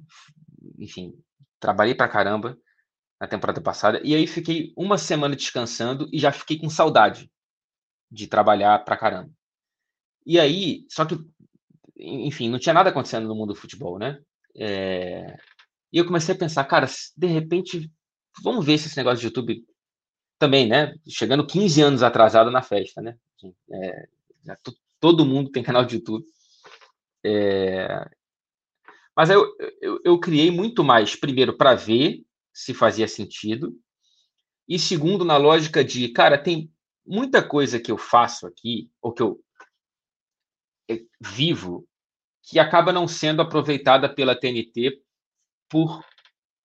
enfim, 0.78 1.14
trabalhei 1.60 1.96
pra 1.96 2.08
caramba 2.08 2.58
na 3.20 3.28
temporada 3.28 3.60
passada, 3.62 4.00
e 4.04 4.14
aí 4.14 4.28
fiquei 4.28 4.74
uma 4.78 4.98
semana 4.98 5.36
descansando 5.36 6.08
e 6.14 6.20
já 6.20 6.32
fiquei 6.32 6.60
com 6.60 6.70
saudade 6.70 7.32
de 8.12 8.28
trabalhar 8.28 8.84
pra 8.86 8.98
caramba. 8.98 9.32
E 10.26 10.40
aí, 10.40 10.86
só 10.90 11.06
que, 11.06 11.16
enfim, 12.00 12.50
não 12.50 12.60
tinha 12.60 12.74
nada 12.74 12.90
acontecendo 12.90 13.28
no 13.28 13.36
mundo 13.36 13.54
do 13.54 13.60
futebol, 13.60 13.98
né? 13.98 14.20
É... 14.56 15.38
E 15.92 15.98
eu 15.98 16.06
comecei 16.06 16.36
a 16.36 16.38
pensar, 16.38 16.64
cara, 16.66 16.88
de 17.16 17.28
repente, 17.28 17.92
vamos 18.44 18.66
ver 18.66 18.78
se 18.78 18.88
esse 18.88 18.98
negócio 18.98 19.20
de 19.20 19.28
YouTube 19.28 19.66
também, 20.38 20.68
né? 20.68 20.94
Chegando 21.08 21.46
15 21.46 21.82
anos 21.82 22.04
atrasado 22.04 22.52
na 22.52 22.62
festa, 22.62 23.02
né? 23.02 23.18
É, 23.72 24.08
todo 25.00 25.26
mundo 25.26 25.52
tem 25.52 25.64
canal 25.64 25.86
de 25.86 25.96
YouTube. 25.96 26.26
É, 27.26 28.10
mas 29.16 29.30
eu, 29.30 29.46
eu, 29.82 30.00
eu 30.04 30.20
criei 30.20 30.52
muito 30.52 30.84
mais, 30.84 31.16
primeiro, 31.16 31.58
para 31.58 31.74
ver 31.74 32.24
se 32.54 32.74
fazia 32.74 33.08
sentido, 33.08 33.76
e 34.68 34.78
segundo, 34.78 35.24
na 35.24 35.38
lógica 35.38 35.84
de, 35.84 36.10
cara, 36.10 36.38
tem 36.38 36.72
muita 37.06 37.42
coisa 37.42 37.80
que 37.80 37.92
eu 37.92 37.98
faço 37.98 38.46
aqui, 38.46 38.92
ou 39.02 39.14
que 39.14 39.22
eu 39.22 39.40
vivo, 41.20 41.88
que 42.44 42.60
acaba 42.60 42.94
não 42.94 43.08
sendo 43.08 43.42
aproveitada 43.42 44.14
pela 44.14 44.40
TNT 44.40 45.02
por 45.70 46.04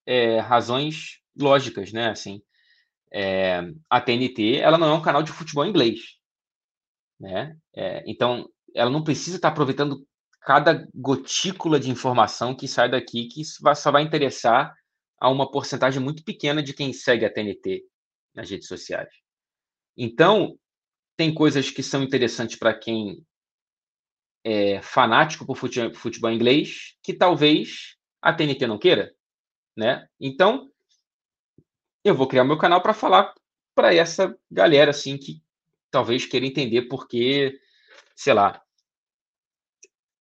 é, 0.06 0.38
razões 0.38 1.20
lógicas, 1.36 1.92
né? 1.92 2.10
Assim, 2.10 2.40
é, 3.12 3.60
a 3.90 4.00
TNT 4.00 4.56
ela 4.56 4.78
não 4.78 4.88
é 4.88 4.94
um 4.94 5.02
canal 5.02 5.22
de 5.22 5.32
futebol 5.32 5.66
inglês, 5.66 6.00
né? 7.18 7.56
É, 7.74 8.02
então, 8.06 8.48
ela 8.74 8.90
não 8.90 9.04
precisa 9.04 9.36
estar 9.36 9.48
aproveitando 9.48 10.06
cada 10.40 10.88
gotícula 10.94 11.78
de 11.78 11.90
informação 11.90 12.54
que 12.54 12.66
sai 12.66 12.90
daqui, 12.90 13.28
que 13.28 13.42
só 13.44 13.90
vai 13.90 14.02
interessar 14.02 14.74
a 15.20 15.30
uma 15.30 15.48
porcentagem 15.50 16.02
muito 16.02 16.24
pequena 16.24 16.62
de 16.62 16.74
quem 16.74 16.92
segue 16.92 17.24
a 17.24 17.32
TNT 17.32 17.84
nas 18.34 18.50
redes 18.50 18.66
sociais. 18.66 19.08
Então, 19.96 20.58
tem 21.16 21.32
coisas 21.32 21.70
que 21.70 21.82
são 21.82 22.02
interessantes 22.02 22.56
para 22.56 22.74
quem 22.74 23.24
é 24.44 24.80
fanático 24.82 25.46
por 25.46 25.56
futebol, 25.56 25.94
futebol 25.94 26.30
inglês, 26.30 26.96
que 27.02 27.12
talvez 27.12 27.96
a 28.20 28.32
TNT 28.32 28.66
não 28.66 28.78
queira, 28.78 29.14
né? 29.76 30.06
Então, 30.20 30.70
eu 32.04 32.14
vou 32.14 32.26
criar 32.26 32.44
meu 32.44 32.58
canal 32.58 32.82
para 32.82 32.94
falar 32.94 33.34
para 33.74 33.94
essa 33.94 34.36
galera 34.50 34.90
assim 34.90 35.16
que 35.16 35.42
talvez 35.90 36.26
queira 36.26 36.46
entender 36.46 36.82
porque, 36.82 37.58
sei 38.16 38.34
lá, 38.34 38.60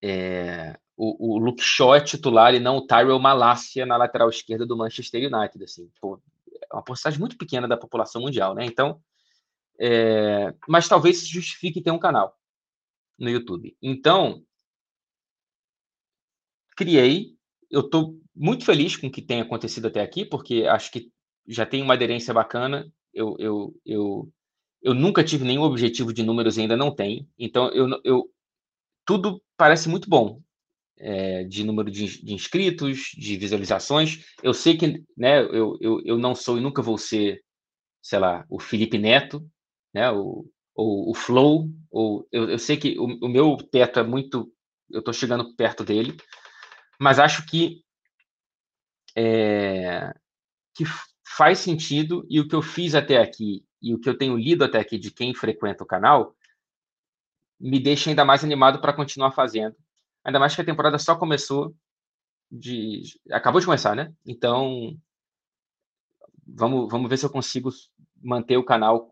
é, 0.04 0.78
o, 0.96 1.36
o 1.36 1.40
Luke 1.40 1.64
Shaw 1.64 1.96
é 1.96 2.02
titular 2.02 2.54
e 2.54 2.60
não 2.60 2.78
o 2.78 2.88
Tyrell 2.88 3.20
Malacia 3.20 3.86
na 3.86 3.98
lateral 3.98 4.30
esquerda 4.30 4.66
do 4.66 4.78
Manchester 4.78 5.34
United. 5.34 5.64
Assim, 5.64 5.92
pô, 6.00 6.22
é 6.72 6.76
uma 6.76 6.84
porcentagem 6.84 7.20
muito 7.20 7.38
pequena 7.38 7.68
da 7.68 7.78
população 7.78 8.22
mundial, 8.22 8.54
né? 8.54 8.66
Então, 8.66 9.02
é, 9.80 10.54
mas 10.68 10.88
talvez 10.88 11.20
se 11.20 11.28
justifique 11.28 11.82
ter 11.82 11.92
um 11.92 12.00
canal 12.00 12.38
no 13.22 13.30
YouTube. 13.30 13.78
Então, 13.82 14.44
criei. 16.76 17.36
Eu 17.70 17.82
estou 17.82 18.20
muito 18.36 18.66
feliz 18.66 18.98
com 18.98 19.08
o 19.08 19.12
que 19.12 19.22
tem 19.22 19.40
acontecido 19.40 19.88
até 19.88 20.02
aqui, 20.02 20.26
porque 20.26 20.66
acho 20.66 20.92
que 20.92 21.10
já 21.48 21.66
tem 21.66 21.82
uma 21.82 21.94
aderência 21.94 22.34
bacana. 22.34 22.92
Eu, 23.14 23.36
eu, 23.40 23.76
eu, 23.86 24.34
eu 24.82 24.94
nunca 24.94 25.24
tive 25.24 25.46
nenhum 25.46 25.62
objetivo 25.62 26.12
de 26.12 26.24
números 26.24 26.58
e 26.58 26.62
ainda 26.62 26.76
não 26.76 26.94
tenho. 26.94 27.26
Então, 27.38 27.70
eu, 27.70 27.88
eu, 28.04 28.30
tudo 29.06 29.42
parece 29.56 29.88
muito 29.88 30.10
bom. 30.10 30.42
É, 31.04 31.44
de 31.46 31.64
número 31.64 31.90
de, 31.90 32.24
de, 32.24 32.32
inscritos, 32.32 33.12
de 33.18 33.36
visualizações. 33.36 34.24
Eu 34.44 34.54
sei 34.54 34.78
que 34.78 35.04
né, 35.18 35.42
eu, 35.42 35.76
eu, 35.82 36.00
eu 36.06 36.16
não 36.16 36.36
sou 36.36 36.60
e 36.60 36.62
nunca 36.62 36.80
vou 36.80 36.96
ser, 36.96 37.42
sei 38.04 38.20
lá, 38.20 38.46
o 38.48 38.60
Felipe 38.60 39.00
Neto, 39.00 39.44
né, 39.92 40.12
o, 40.12 40.46
ou 40.82 41.12
o 41.12 41.14
Flow, 41.14 41.70
ou 41.92 42.28
eu, 42.32 42.50
eu 42.50 42.60
sei 42.60 42.76
que 42.76 42.98
o, 42.98 43.06
o 43.26 43.30
meu 43.30 43.56
teto 43.58 44.00
é 44.00 44.04
muito. 44.04 44.52
Eu 44.90 45.00
estou 45.00 45.14
chegando 45.14 45.56
perto 45.56 45.84
dele, 45.84 46.18
mas 47.00 47.20
acho 47.20 47.46
que, 47.46 47.84
é, 49.16 50.14
que 50.74 50.84
faz 51.26 51.60
sentido 51.60 52.26
e 52.30 52.40
o 52.40 52.48
que 52.48 52.56
eu 52.56 52.62
fiz 52.62 52.96
até 52.96 53.18
aqui 53.18 53.64
e 53.82 53.94
o 53.94 54.00
que 54.00 54.10
eu 54.10 54.18
tenho 54.18 54.36
lido 54.36 54.64
até 54.64 54.80
aqui 54.80 54.98
de 54.98 55.12
quem 55.12 55.34
frequenta 55.34 55.84
o 55.84 55.88
canal 55.88 56.36
me 57.60 57.80
deixa 57.80 58.10
ainda 58.10 58.26
mais 58.26 58.44
animado 58.44 58.82
para 58.82 58.94
continuar 58.94 59.32
fazendo. 59.32 59.76
Ainda 60.24 60.40
mais 60.40 60.56
que 60.56 60.62
a 60.62 60.66
temporada 60.66 60.98
só 60.98 61.16
começou 61.16 61.76
de 62.52 63.04
acabou 63.32 63.62
de 63.62 63.68
começar, 63.68 63.96
né? 63.96 64.14
Então 64.26 64.98
vamos 66.46 66.90
vamos 66.92 67.10
ver 67.10 67.18
se 67.18 67.26
eu 67.26 67.30
consigo 67.30 67.70
manter 68.22 68.58
o 68.58 68.66
canal 68.66 69.11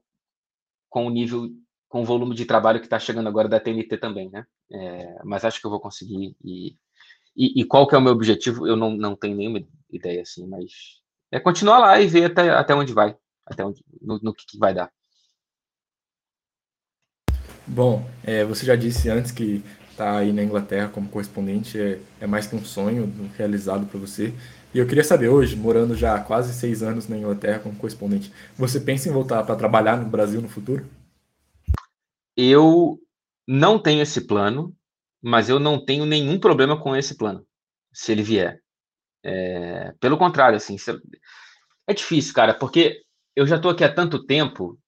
com 0.90 1.06
o 1.06 1.10
nível 1.10 1.50
com 1.88 2.04
o 2.04 2.06
volume 2.06 2.36
de 2.36 2.46
trabalho 2.46 2.80
que 2.80 2.86
está 2.86 3.00
chegando 3.00 3.28
agora 3.28 3.50
da 3.50 3.60
TNT 3.60 3.98
também, 3.98 4.30
né? 4.30 4.46
É, 4.72 5.20
mas 5.24 5.44
acho 5.44 5.60
que 5.60 5.66
eu 5.66 5.72
vou 5.72 5.80
conseguir 5.80 6.36
e, 6.46 6.76
e, 7.36 7.62
e, 7.62 7.66
qual 7.66 7.88
que 7.88 7.96
é 7.96 7.98
o 7.98 8.02
meu 8.02 8.14
objetivo? 8.14 8.68
Eu 8.68 8.76
não, 8.76 8.92
não 8.92 9.16
tenho 9.16 9.36
nenhuma 9.36 9.60
ideia 9.92 10.22
assim, 10.22 10.48
mas 10.48 10.72
é 11.32 11.40
continuar 11.40 11.80
lá 11.80 12.00
e 12.00 12.08
ver 12.08 12.26
até, 12.26 12.50
até 12.52 12.76
onde 12.76 12.94
vai, 12.94 13.18
até 13.46 13.66
onde, 13.66 13.84
no, 14.02 14.20
no 14.22 14.34
que, 14.34 14.46
que 14.46 14.58
vai 14.60 14.74
dar. 14.74 14.92
Bom, 17.66 18.08
é, 18.24 18.44
você 18.44 18.66
já 18.66 18.76
disse 18.76 19.10
antes 19.10 19.32
que 19.32 19.64
estar 19.92 20.14
tá 20.14 20.18
aí 20.18 20.32
na 20.32 20.44
Inglaterra 20.44 20.90
como 20.90 21.10
correspondente 21.10 21.80
é, 21.80 22.00
é 22.20 22.28
mais 22.28 22.48
que 22.48 22.56
um 22.56 22.64
sonho 22.64 23.12
realizado 23.38 23.86
para 23.88 24.00
você. 24.00 24.34
E 24.74 24.78
eu 24.78 24.88
queria 24.88 25.04
saber 25.04 25.30
hoje, 25.30 25.56
morando 25.56 25.96
já 25.96 26.16
há 26.16 26.24
quase 26.24 26.54
seis 26.54 26.84
anos 26.84 27.08
na 27.08 27.18
Inglaterra 27.18 27.60
como 27.60 27.76
correspondente, 27.76 28.32
você 28.56 28.80
pensa 28.80 29.10
em 29.10 29.12
voltar 29.12 29.44
para 29.44 29.56
trabalhar 29.56 29.98
no 29.98 30.10
Brasil 30.10 30.42
no 30.42 30.50
futuro? 30.50 30.88
Eu 32.38 33.00
não 33.48 33.82
tenho 33.82 34.02
esse 34.02 34.28
plano, 34.28 34.76
mas 35.22 35.50
eu 35.50 35.60
não 35.60 35.84
tenho 35.84 36.06
nenhum 36.06 36.40
problema 36.40 36.80
com 36.80 36.96
esse 36.96 37.18
plano, 37.18 37.46
se 37.92 38.12
ele 38.12 38.22
vier. 38.22 38.62
É, 39.24 39.92
pelo 40.00 40.18
contrário, 40.18 40.56
assim, 40.58 40.76
é 41.88 41.94
difícil, 41.94 42.34
cara, 42.34 42.54
porque 42.54 43.02
eu 43.36 43.48
já 43.48 43.56
estou 43.56 43.72
aqui 43.72 43.84
há 43.84 43.94
tanto 43.94 44.24
tempo 44.26 44.80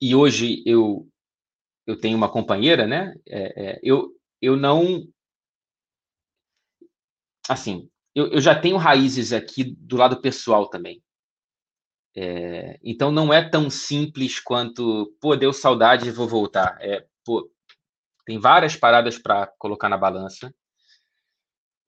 e 0.00 0.14
hoje 0.14 0.62
eu 0.64 1.08
eu 1.86 1.98
tenho 1.98 2.16
uma 2.16 2.30
companheira, 2.30 2.86
né? 2.86 3.14
É, 3.26 3.70
é, 3.70 3.80
eu, 3.82 4.14
eu 4.40 4.56
não. 4.56 5.06
Assim, 7.48 7.90
eu, 8.14 8.28
eu 8.28 8.40
já 8.40 8.58
tenho 8.58 8.76
raízes 8.76 9.32
aqui 9.32 9.64
do 9.64 9.96
lado 9.96 10.20
pessoal 10.20 10.68
também. 10.68 11.02
É, 12.14 12.78
então 12.82 13.10
não 13.10 13.32
é 13.32 13.48
tão 13.48 13.70
simples 13.70 14.38
quanto, 14.38 15.16
pô, 15.20 15.34
deu 15.34 15.52
saudade 15.52 16.08
e 16.08 16.12
vou 16.12 16.28
voltar. 16.28 16.76
É, 16.80 17.06
pô, 17.24 17.50
tem 18.26 18.38
várias 18.38 18.76
paradas 18.76 19.18
para 19.18 19.46
colocar 19.58 19.88
na 19.88 19.96
balança. 19.96 20.54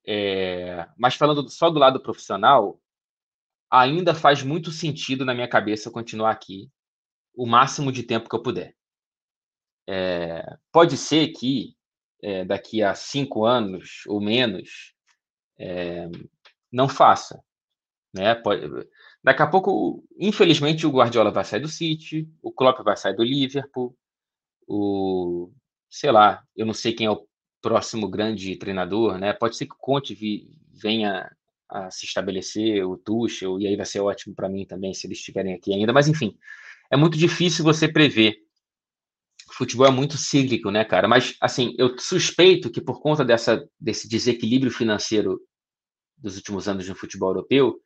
É, 0.06 0.88
mas 0.98 1.14
falando 1.14 1.48
só 1.48 1.70
do 1.70 1.78
lado 1.78 2.00
profissional, 2.00 2.80
ainda 3.70 4.14
faz 4.14 4.42
muito 4.42 4.70
sentido 4.70 5.24
na 5.24 5.34
minha 5.34 5.48
cabeça 5.48 5.90
continuar 5.90 6.30
aqui 6.30 6.70
o 7.34 7.46
máximo 7.46 7.90
de 7.90 8.02
tempo 8.02 8.28
que 8.28 8.36
eu 8.36 8.42
puder. 8.42 8.74
É, 9.86 10.56
pode 10.72 10.96
ser 10.96 11.28
que 11.28 11.76
é, 12.22 12.44
daqui 12.44 12.82
a 12.82 12.94
cinco 12.94 13.44
anos 13.44 14.02
ou 14.06 14.20
menos 14.20 14.93
é, 15.58 16.08
não 16.72 16.88
faça. 16.88 17.42
Né? 18.12 18.40
Daqui 19.22 19.42
a 19.42 19.46
pouco, 19.46 20.04
infelizmente, 20.18 20.86
o 20.86 20.90
Guardiola 20.90 21.30
vai 21.30 21.44
sair 21.44 21.60
do 21.60 21.68
City, 21.68 22.28
o 22.42 22.52
Klopp 22.52 22.80
vai 22.84 22.96
sair 22.96 23.14
do 23.14 23.24
Liverpool, 23.24 23.96
o 24.68 25.50
sei 25.90 26.10
lá, 26.10 26.42
eu 26.56 26.66
não 26.66 26.74
sei 26.74 26.92
quem 26.92 27.06
é 27.06 27.10
o 27.10 27.26
próximo 27.62 28.08
grande 28.08 28.56
treinador, 28.56 29.16
né? 29.16 29.32
Pode 29.32 29.56
ser 29.56 29.66
que 29.66 29.74
o 29.74 29.78
Conte 29.78 30.12
vi, 30.12 30.50
venha 30.72 31.30
a 31.68 31.90
se 31.90 32.04
estabelecer, 32.04 32.84
o 32.84 32.96
Tuchel, 32.96 33.60
e 33.60 33.66
aí 33.66 33.76
vai 33.76 33.86
ser 33.86 34.00
ótimo 34.00 34.34
para 34.34 34.48
mim 34.48 34.66
também 34.66 34.92
se 34.92 35.06
eles 35.06 35.18
estiverem 35.18 35.54
aqui 35.54 35.72
ainda, 35.72 35.92
mas 35.92 36.08
enfim, 36.08 36.36
é 36.90 36.96
muito 36.96 37.16
difícil 37.16 37.64
você 37.64 37.88
prever. 37.88 38.43
Futebol 39.56 39.86
é 39.86 39.90
muito 39.90 40.18
cíclico, 40.18 40.70
né, 40.70 40.84
cara? 40.84 41.06
Mas, 41.06 41.36
assim, 41.40 41.74
eu 41.78 41.96
suspeito 41.98 42.70
que 42.70 42.80
por 42.80 43.00
conta 43.00 43.24
dessa, 43.24 43.64
desse 43.78 44.08
desequilíbrio 44.08 44.70
financeiro 44.70 45.40
dos 46.16 46.36
últimos 46.36 46.66
anos 46.66 46.88
no 46.88 46.94
futebol 46.94 47.30
europeu, 47.30 47.80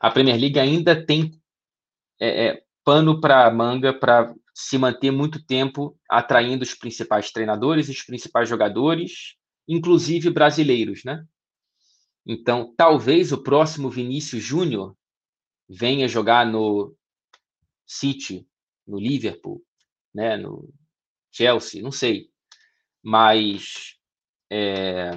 a 0.00 0.10
Premier 0.10 0.40
League 0.40 0.58
ainda 0.58 1.04
tem 1.04 1.38
é, 2.18 2.46
é, 2.46 2.62
pano 2.82 3.20
para 3.20 3.50
manga 3.50 3.92
para 3.92 4.34
se 4.54 4.78
manter 4.78 5.10
muito 5.10 5.44
tempo 5.44 5.98
atraindo 6.08 6.62
os 6.62 6.74
principais 6.74 7.30
treinadores 7.30 7.88
os 7.88 8.02
principais 8.02 8.48
jogadores, 8.48 9.36
inclusive 9.68 10.30
brasileiros, 10.30 11.04
né? 11.04 11.24
Então, 12.24 12.72
talvez 12.76 13.32
o 13.32 13.42
próximo 13.42 13.90
Vinícius 13.90 14.42
Júnior 14.42 14.96
venha 15.68 16.08
jogar 16.08 16.46
no 16.46 16.94
City, 17.86 18.46
no 18.86 18.98
Liverpool, 18.98 19.62
né, 20.14 20.36
no 20.36 20.72
Chelsea, 21.32 21.82
não 21.82 21.90
sei. 21.92 22.28
Mas 23.02 23.96
é, 24.50 25.10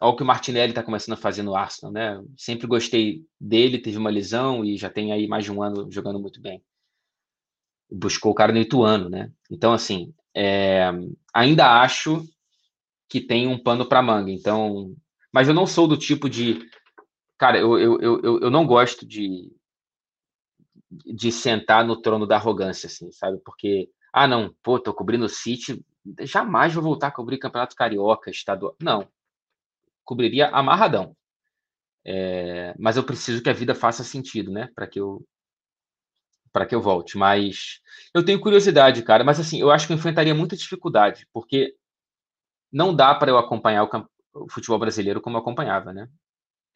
olha 0.00 0.12
o 0.12 0.16
que 0.16 0.22
o 0.22 0.26
Martinelli 0.26 0.70
está 0.70 0.82
começando 0.82 1.14
a 1.14 1.20
fazer 1.20 1.42
no 1.42 1.56
Arsenal, 1.56 1.92
né? 1.92 2.22
Sempre 2.36 2.66
gostei 2.66 3.24
dele, 3.40 3.78
teve 3.80 3.98
uma 3.98 4.10
lesão 4.10 4.64
e 4.64 4.76
já 4.76 4.90
tem 4.90 5.12
aí 5.12 5.26
mais 5.26 5.44
de 5.44 5.52
um 5.52 5.62
ano 5.62 5.90
jogando 5.90 6.20
muito 6.20 6.40
bem. 6.40 6.62
Buscou 7.90 8.32
o 8.32 8.34
cara 8.34 8.52
no 8.52 8.58
Ituano, 8.58 9.08
né? 9.08 9.32
Então, 9.50 9.72
assim, 9.72 10.14
é, 10.34 10.90
ainda 11.34 11.82
acho 11.82 12.24
que 13.08 13.20
tem 13.20 13.48
um 13.48 13.58
pano 13.58 13.86
para 13.88 14.02
manga. 14.02 14.30
Então, 14.30 14.94
mas 15.32 15.48
eu 15.48 15.54
não 15.54 15.66
sou 15.66 15.88
do 15.88 15.96
tipo 15.96 16.28
de. 16.30 16.60
Cara, 17.38 17.58
eu, 17.58 17.78
eu, 17.78 18.00
eu, 18.00 18.40
eu 18.40 18.50
não 18.50 18.66
gosto 18.66 19.06
de, 19.06 19.50
de 20.90 21.32
sentar 21.32 21.84
no 21.84 22.00
trono 22.00 22.26
da 22.26 22.36
arrogância, 22.36 22.86
assim, 22.86 23.10
sabe? 23.12 23.38
Porque, 23.44 23.90
ah, 24.12 24.26
não, 24.26 24.54
pô, 24.62 24.78
tô 24.78 24.92
cobrindo 24.92 25.24
o 25.24 25.28
City, 25.28 25.84
jamais 26.22 26.74
vou 26.74 26.82
voltar 26.82 27.08
a 27.08 27.12
cobrir 27.12 27.38
Campeonato 27.38 27.76
Carioca, 27.76 28.30
estadual. 28.30 28.74
Não. 28.80 29.08
Cobriria 30.04 30.48
amarradão. 30.48 31.16
É, 32.04 32.74
mas 32.78 32.96
eu 32.96 33.04
preciso 33.04 33.42
que 33.42 33.50
a 33.50 33.54
vida 33.54 33.74
faça 33.74 34.02
sentido, 34.02 34.50
né? 34.50 34.68
Para 34.74 34.86
que 34.86 35.00
eu 35.00 35.24
para 36.52 36.66
que 36.66 36.74
eu 36.74 36.80
volte. 36.80 37.16
Mas 37.16 37.80
eu 38.12 38.24
tenho 38.24 38.40
curiosidade, 38.40 39.02
cara. 39.02 39.22
Mas 39.22 39.38
assim, 39.38 39.60
eu 39.60 39.70
acho 39.70 39.86
que 39.86 39.92
eu 39.92 39.96
enfrentaria 39.96 40.34
muita 40.34 40.56
dificuldade, 40.56 41.26
porque 41.32 41.74
não 42.72 42.94
dá 42.94 43.14
para 43.14 43.30
eu 43.30 43.38
acompanhar 43.38 43.84
o, 43.84 44.08
o 44.34 44.50
futebol 44.50 44.78
brasileiro 44.78 45.20
como 45.20 45.36
eu 45.36 45.40
acompanhava, 45.40 45.92
né? 45.92 46.08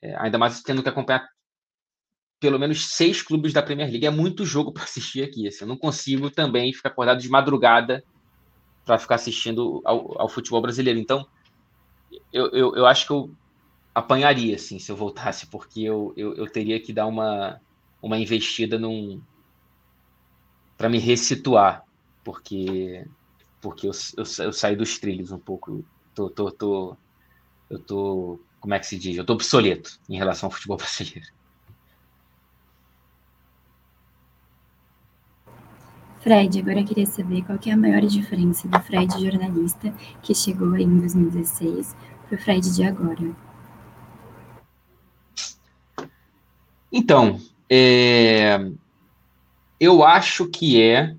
É, 0.02 0.14
ainda 0.16 0.38
mais 0.38 0.62
tendo 0.62 0.82
que 0.82 0.88
acompanhar 0.88 1.26
pelo 2.40 2.58
menos 2.58 2.86
seis 2.90 3.22
clubes 3.22 3.52
da 3.52 3.62
Premier 3.62 3.90
League. 3.90 4.06
É 4.06 4.10
muito 4.10 4.44
jogo 4.44 4.72
para 4.74 4.84
assistir 4.84 5.22
aqui. 5.22 5.46
Assim, 5.46 5.64
eu 5.64 5.68
não 5.68 5.76
consigo 5.76 6.30
também 6.30 6.72
ficar 6.72 6.90
acordado 6.90 7.20
de 7.20 7.28
madrugada 7.28 8.04
para 8.84 8.98
ficar 8.98 9.14
assistindo 9.14 9.80
ao, 9.84 10.20
ao, 10.20 10.28
futebol 10.28 10.60
brasileiro. 10.60 10.98
Então, 10.98 11.26
eu, 12.32 12.50
eu, 12.50 12.76
eu, 12.76 12.86
acho 12.86 13.06
que 13.06 13.12
eu 13.12 13.30
apanharia, 13.94 14.56
assim, 14.56 14.78
se 14.78 14.92
eu 14.92 14.96
voltasse, 14.96 15.46
porque 15.46 15.80
eu, 15.80 16.12
eu, 16.16 16.34
eu 16.34 16.46
teria 16.46 16.78
que 16.80 16.92
dar 16.92 17.06
uma, 17.06 17.60
uma 18.02 18.18
investida 18.18 18.78
num 18.78 19.22
para 20.76 20.88
me 20.88 20.98
ressituar, 20.98 21.84
porque 22.22 23.06
porque 23.64 23.86
eu, 23.86 23.92
eu, 24.18 24.24
eu, 24.44 24.52
saí 24.52 24.76
dos 24.76 24.98
trilhos 24.98 25.32
um 25.32 25.38
pouco. 25.38 25.82
Tô, 26.14 26.28
tô, 26.28 26.50
tô, 26.50 26.96
eu 27.70 27.78
tô, 27.78 28.38
como 28.60 28.74
é 28.74 28.78
que 28.78 28.86
se 28.86 28.98
diz? 28.98 29.16
Eu 29.16 29.24
tô 29.24 29.32
obsoleto 29.32 29.98
em 30.06 30.18
relação 30.18 30.48
ao 30.48 30.50
futebol 30.50 30.76
brasileiro. 30.78 31.26
Fred, 36.24 36.58
agora 36.58 36.80
eu 36.80 36.86
queria 36.86 37.04
saber 37.04 37.42
qual 37.42 37.58
que 37.58 37.68
é 37.68 37.74
a 37.74 37.76
maior 37.76 38.00
diferença 38.00 38.66
do 38.66 38.80
Fred 38.80 39.12
jornalista 39.20 39.92
que 40.22 40.34
chegou 40.34 40.72
aí 40.72 40.82
em 40.82 40.98
2016 41.00 41.94
para 42.26 42.34
o 42.34 42.40
Fred 42.40 42.74
de 42.74 42.82
agora. 42.82 43.36
Então, 46.90 47.38
é... 47.68 48.58
eu 49.78 50.02
acho 50.02 50.48
que 50.48 50.82
é 50.82 51.14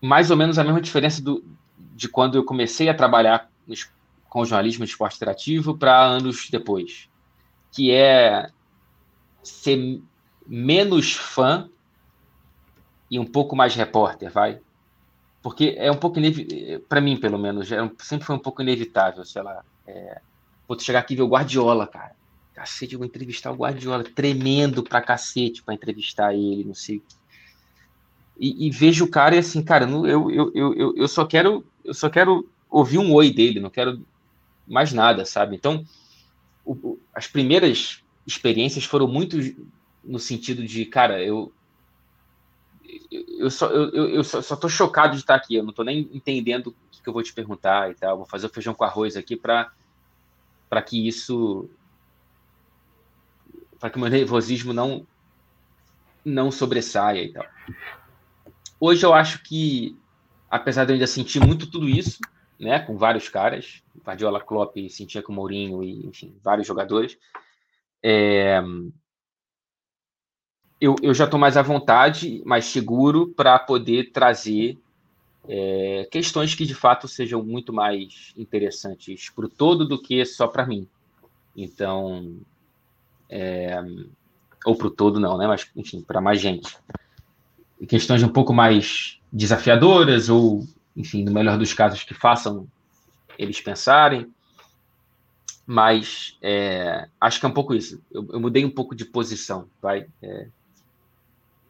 mais 0.00 0.30
ou 0.30 0.36
menos 0.38 0.58
a 0.58 0.64
mesma 0.64 0.80
diferença 0.80 1.22
do, 1.22 1.44
de 1.76 2.08
quando 2.08 2.36
eu 2.36 2.44
comecei 2.46 2.88
a 2.88 2.94
trabalhar 2.94 3.50
com 4.30 4.46
jornalismo 4.46 4.86
de 4.86 4.90
esporte 4.90 5.16
interativo 5.16 5.76
para 5.76 6.02
anos 6.02 6.48
depois, 6.50 7.10
que 7.70 7.90
é 7.90 8.48
ser 9.42 10.00
menos 10.46 11.12
fã 11.12 11.68
e 13.12 13.18
um 13.18 13.26
pouco 13.26 13.54
mais 13.54 13.74
repórter, 13.74 14.32
vai? 14.32 14.58
Porque 15.42 15.74
é 15.76 15.92
um 15.92 15.96
pouco 15.98 16.18
para 16.88 16.98
mim, 16.98 17.18
pelo 17.18 17.38
menos, 17.38 17.70
é 17.70 17.76
sempre 17.98 18.24
foi 18.24 18.34
um 18.34 18.38
pouco 18.38 18.62
inevitável, 18.62 19.22
sei 19.22 19.42
lá. 19.42 19.62
É... 19.86 20.18
Vou 20.66 20.80
chegar 20.80 21.00
aqui 21.00 21.12
e 21.12 21.16
ver 21.18 21.22
o 21.22 21.28
Guardiola, 21.28 21.86
cara. 21.86 22.16
Cacete, 22.54 22.94
eu 22.94 22.98
vou 22.98 23.06
entrevistar 23.06 23.52
o 23.52 23.56
Guardiola, 23.56 24.02
tremendo 24.02 24.82
pra 24.82 25.02
cacete 25.02 25.62
pra 25.62 25.74
entrevistar 25.74 26.32
ele, 26.32 26.64
não 26.64 26.72
sei. 26.72 27.02
E, 28.40 28.66
e 28.66 28.70
vejo 28.70 29.04
o 29.04 29.10
cara 29.10 29.36
e 29.36 29.40
assim, 29.40 29.62
cara, 29.62 29.84
eu, 29.84 30.30
eu, 30.30 30.50
eu, 30.54 30.96
eu, 30.96 31.06
só 31.08 31.26
quero 31.26 31.66
eu 31.84 31.92
só 31.92 32.08
quero 32.08 32.48
ouvir 32.70 32.96
um 32.96 33.12
oi 33.12 33.30
dele, 33.30 33.60
não 33.60 33.68
quero 33.68 34.02
mais 34.66 34.90
nada, 34.90 35.26
sabe? 35.26 35.54
Então, 35.54 35.84
o, 36.64 36.72
o, 36.72 36.98
as 37.14 37.26
primeiras 37.26 38.02
experiências 38.26 38.84
foram 38.86 39.06
muito 39.06 39.36
no 40.02 40.18
sentido 40.18 40.64
de, 40.64 40.86
cara, 40.86 41.22
eu 41.22 41.52
eu 43.10 43.50
só 43.50 43.66
eu, 43.66 44.08
eu 44.08 44.24
só, 44.24 44.42
só 44.42 44.56
tô 44.56 44.68
chocado 44.68 45.14
de 45.14 45.20
estar 45.20 45.34
aqui, 45.34 45.56
eu 45.56 45.62
não 45.62 45.72
tô 45.72 45.82
nem 45.82 46.08
entendendo 46.12 46.68
o 46.68 46.74
que, 46.90 47.02
que 47.02 47.08
eu 47.08 47.12
vou 47.12 47.22
te 47.22 47.32
perguntar 47.32 47.90
e 47.90 47.94
tal. 47.94 48.16
Vou 48.18 48.26
fazer 48.26 48.46
o 48.46 48.50
feijão 48.50 48.74
com 48.74 48.84
arroz 48.84 49.16
aqui 49.16 49.36
para 49.36 49.72
que 50.84 51.06
isso 51.06 51.68
para 53.78 53.90
que 53.90 53.96
o 53.96 54.00
meu 54.00 54.10
nervosismo 54.10 54.72
não 54.72 55.06
não 56.24 56.50
sobressaia 56.50 57.22
e 57.22 57.32
tal. 57.32 57.46
Hoje 58.78 59.04
eu 59.04 59.12
acho 59.12 59.42
que 59.42 59.96
apesar 60.50 60.84
de 60.84 60.92
eu 60.92 60.94
ainda 60.94 61.06
sentir 61.06 61.40
muito 61.40 61.70
tudo 61.70 61.88
isso, 61.88 62.18
né, 62.60 62.78
com 62.78 62.96
vários 62.96 63.28
caras, 63.28 63.82
Guardiola, 64.04 64.40
Klopp, 64.40 64.76
sentia 64.90 65.22
com 65.22 65.32
Mourinho 65.32 65.82
e, 65.82 66.06
enfim, 66.06 66.36
vários 66.44 66.66
jogadores, 66.66 67.18
é, 68.02 68.62
eu, 70.82 70.96
eu 71.00 71.14
já 71.14 71.26
estou 71.26 71.38
mais 71.38 71.56
à 71.56 71.62
vontade, 71.62 72.42
mais 72.44 72.64
seguro 72.64 73.28
para 73.28 73.56
poder 73.56 74.10
trazer 74.10 74.76
é, 75.48 76.08
questões 76.10 76.56
que 76.56 76.66
de 76.66 76.74
fato 76.74 77.06
sejam 77.06 77.40
muito 77.40 77.72
mais 77.72 78.34
interessantes 78.36 79.30
para 79.30 79.46
o 79.46 79.48
todo 79.48 79.86
do 79.86 80.02
que 80.02 80.24
só 80.24 80.48
para 80.48 80.66
mim. 80.66 80.88
Então, 81.56 82.36
é, 83.30 83.80
ou 84.66 84.74
para 84.74 84.88
o 84.88 84.90
todo 84.90 85.20
não, 85.20 85.38
né? 85.38 85.46
Mas 85.46 85.70
enfim, 85.76 86.02
para 86.02 86.20
mais 86.20 86.40
gente. 86.40 86.76
Questões 87.86 88.20
um 88.24 88.28
pouco 88.28 88.52
mais 88.52 89.20
desafiadoras 89.32 90.28
ou, 90.28 90.66
enfim, 90.96 91.22
no 91.22 91.30
melhor 91.30 91.58
dos 91.58 91.72
casos, 91.72 92.02
que 92.02 92.12
façam 92.12 92.66
eles 93.38 93.60
pensarem. 93.60 94.28
Mas 95.64 96.36
é, 96.42 97.06
acho 97.20 97.38
que 97.38 97.46
é 97.46 97.48
um 97.48 97.54
pouco 97.54 97.72
isso. 97.72 98.02
Eu, 98.10 98.26
eu 98.32 98.40
mudei 98.40 98.64
um 98.64 98.70
pouco 98.70 98.96
de 98.96 99.04
posição, 99.04 99.68
vai. 99.80 100.08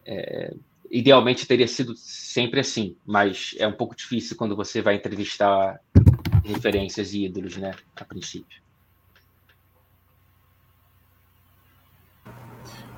É, 0.05 0.55
idealmente 0.91 1.47
teria 1.47 1.67
sido 1.67 1.97
sempre 1.97 2.61
assim, 2.61 2.97
mas 3.07 3.55
é 3.59 3.67
um 3.67 3.73
pouco 3.73 3.97
difícil 3.97 4.37
quando 4.37 4.55
você 4.55 4.83
vai 4.83 4.97
entrevistar 4.97 5.81
referências 6.45 7.15
e 7.15 7.25
ídolos, 7.25 7.57
né, 7.57 7.73
a 7.97 8.05
princípio. 8.05 8.61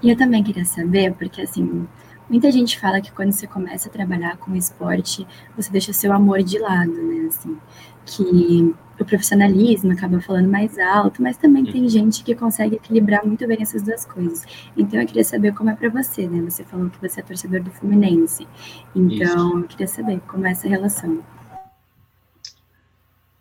E 0.02 0.10
eu 0.10 0.16
também 0.16 0.42
queria 0.42 0.64
saber, 0.64 1.14
porque 1.14 1.40
assim, 1.40 1.88
Muita 2.28 2.50
gente 2.50 2.78
fala 2.78 3.00
que 3.00 3.12
quando 3.12 3.32
você 3.32 3.46
começa 3.46 3.88
a 3.88 3.92
trabalhar 3.92 4.38
com 4.38 4.56
esporte, 4.56 5.26
você 5.54 5.70
deixa 5.70 5.92
seu 5.92 6.12
amor 6.12 6.42
de 6.42 6.58
lado, 6.58 6.92
né? 6.92 7.26
Assim, 7.28 7.58
que 8.06 8.74
o 8.98 9.04
profissionalismo 9.04 9.92
acaba 9.92 10.20
falando 10.20 10.48
mais 10.48 10.78
alto, 10.78 11.20
mas 11.20 11.36
também 11.36 11.64
tem 11.64 11.86
gente 11.88 12.24
que 12.24 12.34
consegue 12.34 12.76
equilibrar 12.76 13.26
muito 13.26 13.46
bem 13.46 13.58
essas 13.60 13.82
duas 13.82 14.06
coisas. 14.06 14.44
Então 14.76 15.00
eu 15.00 15.06
queria 15.06 15.24
saber 15.24 15.52
como 15.52 15.68
é 15.70 15.74
para 15.74 15.90
você, 15.90 16.26
né? 16.26 16.40
Você 16.48 16.64
falou 16.64 16.88
que 16.88 17.00
você 17.00 17.20
é 17.20 17.22
torcedor 17.22 17.62
do 17.62 17.70
Fluminense. 17.70 18.46
Então 18.94 19.48
Isso. 19.48 19.58
eu 19.58 19.62
queria 19.64 19.86
saber 19.86 20.20
como 20.20 20.46
é 20.46 20.52
essa 20.52 20.66
relação. 20.66 21.22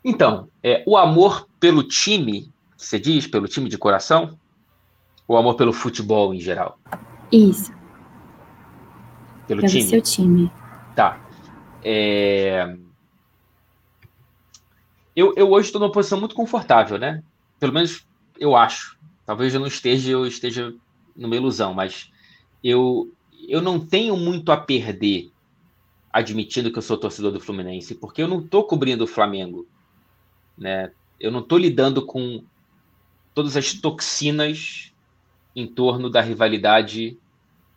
Então, 0.04 0.50
é, 0.62 0.84
o 0.86 0.98
amor 0.98 1.48
pelo 1.58 1.84
time, 1.84 2.52
você 2.76 3.00
diz, 3.00 3.28
pelo 3.28 3.48
time 3.48 3.70
de 3.70 3.78
coração? 3.78 4.38
Ou 5.26 5.38
amor 5.38 5.56
pelo 5.56 5.72
futebol 5.72 6.34
em 6.34 6.40
geral? 6.42 6.78
Isso 7.32 7.72
pelo, 9.48 9.62
pelo 9.62 9.72
time? 9.72 9.84
seu 9.84 10.02
time. 10.02 10.52
Tá. 10.96 11.20
É... 11.84 12.76
Eu, 15.16 15.34
eu 15.36 15.52
hoje 15.52 15.68
estou 15.68 15.80
numa 15.80 15.92
posição 15.92 16.20
muito 16.20 16.36
confortável, 16.36 16.98
né? 16.98 17.24
Pelo 17.60 17.74
menos 17.74 18.06
eu 18.40 18.56
acho. 18.56 18.98
Talvez 19.26 19.54
eu 19.54 19.60
não 19.60 19.68
esteja, 19.68 20.12
eu 20.12 20.26
esteja 20.26 20.74
numa 21.16 21.36
ilusão, 21.36 21.74
mas 21.74 22.12
eu 22.64 23.12
eu 23.48 23.62
não 23.62 23.80
tenho 23.80 24.16
muito 24.16 24.52
a 24.52 24.58
perder 24.58 25.32
admitindo 26.12 26.72
que 26.72 26.78
eu 26.78 26.82
sou 26.82 26.98
torcedor 26.98 27.32
do 27.32 27.40
Fluminense, 27.40 27.96
porque 27.96 28.22
eu 28.22 28.28
não 28.28 28.40
estou 28.40 28.64
cobrindo 28.64 29.04
o 29.04 29.08
Flamengo, 29.08 29.68
né? 30.58 30.92
Eu 31.20 31.32
não 31.32 31.40
estou 31.40 31.58
lidando 31.58 32.06
com 32.06 32.44
todas 33.34 33.58
as 33.58 33.74
toxinas 33.74 34.94
em 35.56 35.68
torno 35.68 36.10
da 36.10 36.22
rivalidade 36.22 37.18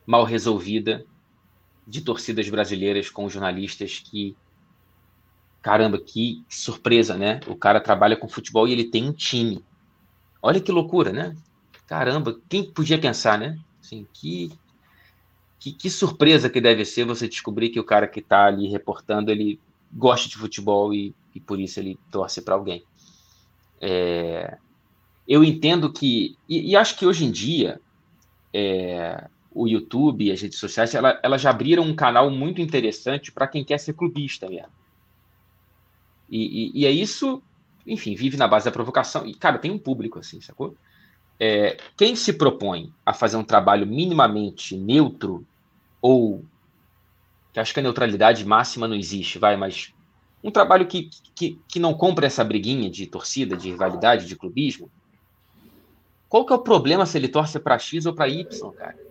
mal 0.06 0.24
resolvida 0.24 1.04
de 1.86 2.00
torcidas 2.00 2.48
brasileiras 2.48 3.08
com 3.08 3.28
jornalistas 3.28 3.98
que 3.98 4.36
caramba, 5.62 5.98
que 5.98 6.44
surpresa, 6.48 7.16
né? 7.16 7.40
O 7.48 7.56
cara 7.56 7.80
trabalha 7.80 8.16
com 8.16 8.28
futebol 8.28 8.68
e 8.68 8.72
ele 8.72 8.84
tem 8.84 9.08
um 9.08 9.12
time. 9.12 9.64
Olha 10.40 10.60
que 10.60 10.70
loucura, 10.70 11.12
né? 11.12 11.36
Caramba, 11.88 12.38
quem 12.48 12.70
podia 12.70 12.98
pensar, 13.00 13.36
né? 13.36 13.58
Assim, 13.80 14.06
que, 14.12 14.52
que, 15.58 15.72
que 15.72 15.90
surpresa 15.90 16.48
que 16.48 16.60
deve 16.60 16.84
ser 16.84 17.04
você 17.04 17.28
descobrir 17.28 17.70
que 17.70 17.80
o 17.80 17.84
cara 17.84 18.06
que 18.06 18.20
está 18.20 18.46
ali 18.46 18.68
reportando, 18.68 19.30
ele 19.30 19.58
gosta 19.92 20.28
de 20.28 20.36
futebol 20.36 20.94
e, 20.94 21.12
e 21.34 21.40
por 21.40 21.58
isso 21.58 21.80
ele 21.80 21.98
torce 22.12 22.42
para 22.42 22.54
alguém. 22.54 22.84
É, 23.80 24.58
eu 25.26 25.42
entendo 25.42 25.92
que, 25.92 26.36
e, 26.48 26.70
e, 26.70 26.76
acho 26.76 26.96
que 26.96 27.06
hoje 27.06 27.24
em 27.24 27.30
dia, 27.30 27.80
é, 28.52 29.28
o 29.56 29.66
YouTube 29.66 30.26
e 30.26 30.30
as 30.30 30.42
redes 30.42 30.58
sociais, 30.58 30.94
ela, 30.94 31.18
elas 31.22 31.40
já 31.40 31.48
abriram 31.48 31.82
um 31.82 31.96
canal 31.96 32.30
muito 32.30 32.60
interessante 32.60 33.32
para 33.32 33.48
quem 33.48 33.64
quer 33.64 33.78
ser 33.78 33.94
clubista 33.94 34.46
mesmo. 34.50 34.68
E, 36.28 36.72
e, 36.78 36.82
e, 36.82 36.86
é 36.86 36.90
isso, 36.90 37.42
enfim, 37.86 38.14
vive 38.14 38.36
na 38.36 38.46
base 38.46 38.66
da 38.66 38.70
provocação. 38.70 39.26
E, 39.26 39.32
cara, 39.34 39.56
tem 39.58 39.70
um 39.70 39.78
público 39.78 40.18
assim, 40.18 40.42
sacou? 40.42 40.76
É, 41.40 41.78
quem 41.96 42.14
se 42.14 42.34
propõe 42.34 42.92
a 43.04 43.14
fazer 43.14 43.38
um 43.38 43.44
trabalho 43.44 43.86
minimamente 43.86 44.76
neutro, 44.76 45.46
ou 46.02 46.44
que 47.50 47.58
acho 47.58 47.72
que 47.72 47.80
a 47.80 47.82
neutralidade 47.82 48.44
máxima 48.44 48.86
não 48.86 48.94
existe, 48.94 49.38
vai, 49.38 49.56
mas 49.56 49.94
um 50.44 50.50
trabalho 50.50 50.86
que, 50.86 51.08
que, 51.34 51.58
que 51.66 51.80
não 51.80 51.94
compra 51.94 52.26
essa 52.26 52.44
briguinha 52.44 52.90
de 52.90 53.06
torcida, 53.06 53.56
de 53.56 53.70
rivalidade, 53.70 54.26
de 54.26 54.36
clubismo, 54.36 54.90
qual 56.28 56.44
que 56.44 56.52
é 56.52 56.56
o 56.56 56.62
problema 56.62 57.06
se 57.06 57.16
ele 57.16 57.28
torce 57.28 57.58
para 57.58 57.78
X 57.78 58.04
ou 58.04 58.12
para 58.12 58.28
Y, 58.28 58.70
cara? 58.72 59.05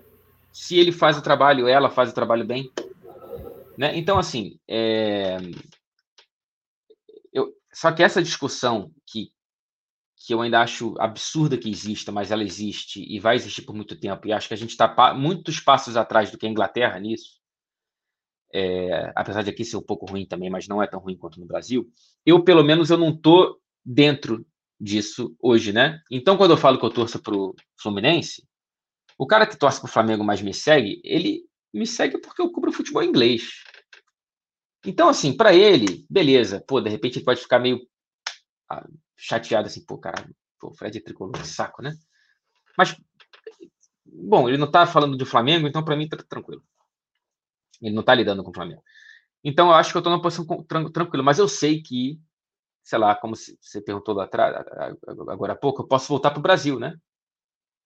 Se 0.55 0.77
ele 0.77 0.93
faz 0.93 1.17
o 1.17 1.21
trabalho, 1.21 1.67
ela 1.67 1.89
faz 1.89 2.09
o 2.09 2.15
trabalho 2.15 2.45
bem. 2.45 2.71
Né? 3.77 3.97
Então, 3.97 4.17
assim, 4.17 4.57
é... 4.65 5.35
eu... 7.33 7.53
só 7.73 7.91
que 7.91 8.01
essa 8.01 8.23
discussão 8.23 8.89
que, 9.05 9.33
que 10.15 10.33
eu 10.33 10.41
ainda 10.41 10.61
acho 10.61 10.95
absurda 10.97 11.57
que 11.57 11.69
exista, 11.69 12.09
mas 12.09 12.31
ela 12.31 12.41
existe 12.41 13.03
e 13.03 13.19
vai 13.19 13.35
existir 13.35 13.63
por 13.63 13.75
muito 13.75 13.99
tempo, 13.99 14.25
e 14.25 14.31
acho 14.31 14.47
que 14.47 14.53
a 14.53 14.57
gente 14.57 14.69
está 14.69 15.13
muitos 15.13 15.59
passos 15.59 15.97
atrás 15.97 16.31
do 16.31 16.37
que 16.37 16.45
a 16.47 16.49
Inglaterra 16.49 16.97
nisso, 17.01 17.41
é... 18.53 19.11
apesar 19.13 19.41
de 19.41 19.49
aqui 19.49 19.65
ser 19.65 19.75
um 19.75 19.85
pouco 19.85 20.05
ruim 20.05 20.25
também, 20.25 20.49
mas 20.49 20.69
não 20.69 20.81
é 20.81 20.87
tão 20.87 21.01
ruim 21.01 21.17
quanto 21.17 21.37
no 21.37 21.45
Brasil, 21.45 21.85
eu, 22.25 22.41
pelo 22.45 22.63
menos, 22.63 22.89
eu 22.89 22.97
não 22.97 23.09
estou 23.09 23.59
dentro 23.83 24.47
disso 24.79 25.35
hoje, 25.37 25.73
né? 25.73 25.99
Então, 26.09 26.37
quando 26.37 26.51
eu 26.51 26.57
falo 26.57 26.79
que 26.79 26.85
eu 26.85 26.93
torço 26.93 27.21
pro 27.21 27.53
Fluminense, 27.77 28.47
o 29.17 29.27
cara 29.27 29.47
que 29.47 29.57
torce 29.57 29.79
pro 29.79 29.89
Flamengo, 29.89 30.23
mas 30.23 30.41
me 30.41 30.53
segue, 30.53 31.01
ele 31.03 31.43
me 31.73 31.85
segue 31.85 32.19
porque 32.19 32.41
eu 32.41 32.51
cubro 32.51 32.71
futebol 32.71 33.03
inglês. 33.03 33.63
Então, 34.85 35.09
assim, 35.09 35.35
para 35.35 35.53
ele, 35.53 36.05
beleza, 36.09 36.63
pô, 36.67 36.79
de 36.79 36.89
repente 36.89 37.17
ele 37.17 37.25
pode 37.25 37.41
ficar 37.41 37.59
meio 37.59 37.79
ah, 38.69 38.85
chateado 39.17 39.67
assim, 39.67 39.83
pô, 39.85 39.97
cara, 39.97 40.27
pô, 40.59 40.69
o 40.69 40.73
Fred 40.73 40.97
é 40.97 41.01
tricolor, 41.01 41.33
que 41.33 41.47
saco, 41.47 41.81
né? 41.81 41.95
Mas, 42.77 42.95
bom, 44.05 44.47
ele 44.47 44.57
não 44.57 44.69
tá 44.69 44.85
falando 44.85 45.17
do 45.17 45.25
Flamengo, 45.25 45.67
então 45.67 45.83
para 45.83 45.95
mim 45.95 46.07
tá 46.07 46.17
tranquilo. 46.17 46.63
Ele 47.81 47.95
não 47.95 48.03
tá 48.03 48.13
lidando 48.13 48.43
com 48.43 48.51
o 48.51 48.53
Flamengo. 48.53 48.83
Então, 49.43 49.67
eu 49.67 49.73
acho 49.73 49.91
que 49.91 49.97
eu 49.97 50.01
tô 50.01 50.09
numa 50.09 50.21
posição 50.21 50.45
tranquila, 50.91 51.23
mas 51.23 51.39
eu 51.39 51.47
sei 51.47 51.81
que 51.81 52.19
sei 52.85 52.99
lá, 52.99 53.15
como 53.15 53.35
você 53.35 53.81
perguntou 53.81 54.13
lá 54.13 54.25
atrás, 54.25 54.55
agora 55.27 55.53
há 55.53 55.55
pouco, 55.55 55.81
eu 55.81 55.87
posso 55.87 56.07
voltar 56.07 56.29
para 56.29 56.39
o 56.39 56.43
Brasil, 56.43 56.79
né? 56.79 56.95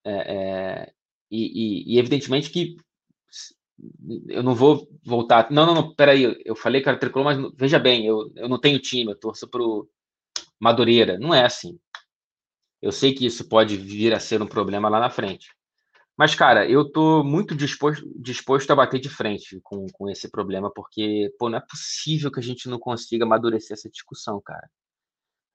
É, 0.04 0.12
é, 0.12 0.94
e, 1.30 1.38
e, 1.92 1.96
e, 1.96 2.00
evidentemente 2.00 2.50
que 2.50 2.76
eu 4.28 4.44
não 4.44 4.56
vou 4.56 4.90
voltar. 5.04 5.50
Não, 5.52 5.66
não, 5.66 5.74
não, 5.76 5.96
peraí, 5.96 6.40
eu 6.44 6.56
falei 6.56 6.82
que 6.82 6.90
era 6.90 6.98
tricolor, 6.98 7.26
mas 7.26 7.52
veja 7.56 7.80
bem, 7.80 8.06
eu, 8.06 8.32
eu 8.36 8.50
não 8.50 8.60
tenho 8.60 8.80
time, 8.80 9.12
eu 9.12 9.20
torço 9.20 9.48
para 9.48 9.62
o 9.62 9.88
Madureira. 10.60 11.18
Não 11.18 11.34
é 11.34 11.46
assim. 11.46 11.80
Eu 12.82 12.92
sei 12.92 13.14
que 13.14 13.26
isso 13.26 13.48
pode 13.48 13.78
vir 13.78 14.14
a 14.14 14.20
ser 14.20 14.42
um 14.42 14.48
problema 14.48 14.90
lá 14.90 15.00
na 15.00 15.10
frente. 15.10 15.54
Mas, 16.18 16.36
cara, 16.36 16.70
eu 16.70 16.90
tô 16.92 17.24
muito 17.24 17.56
disposto, 17.56 18.06
disposto 18.18 18.70
a 18.72 18.76
bater 18.76 19.00
de 19.00 19.08
frente 19.08 19.60
com, 19.64 19.86
com 19.88 20.10
esse 20.10 20.30
problema, 20.30 20.70
porque, 20.70 21.34
pô, 21.40 21.50
não 21.50 21.58
é 21.58 21.62
possível 21.62 22.30
que 22.30 22.40
a 22.40 22.44
gente 22.44 22.68
não 22.68 22.78
consiga 22.78 23.24
amadurecer 23.24 23.74
essa 23.74 23.90
discussão, 23.90 24.42
cara. 24.42 24.70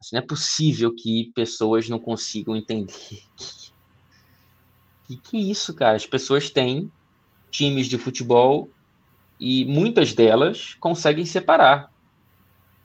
Assim, 0.00 0.16
não 0.16 0.22
é 0.22 0.26
possível 0.26 0.94
que 0.94 1.32
pessoas 1.34 1.88
não 1.88 1.98
consigam 1.98 2.56
entender. 2.56 2.94
Que, 3.36 3.73
que, 5.06 5.50
isso, 5.50 5.74
cara? 5.74 5.96
As 5.96 6.06
pessoas 6.06 6.50
têm 6.50 6.90
times 7.50 7.86
de 7.86 7.98
futebol 7.98 8.70
e 9.38 9.64
muitas 9.64 10.12
delas 10.12 10.74
conseguem 10.80 11.26
separar. 11.26 11.90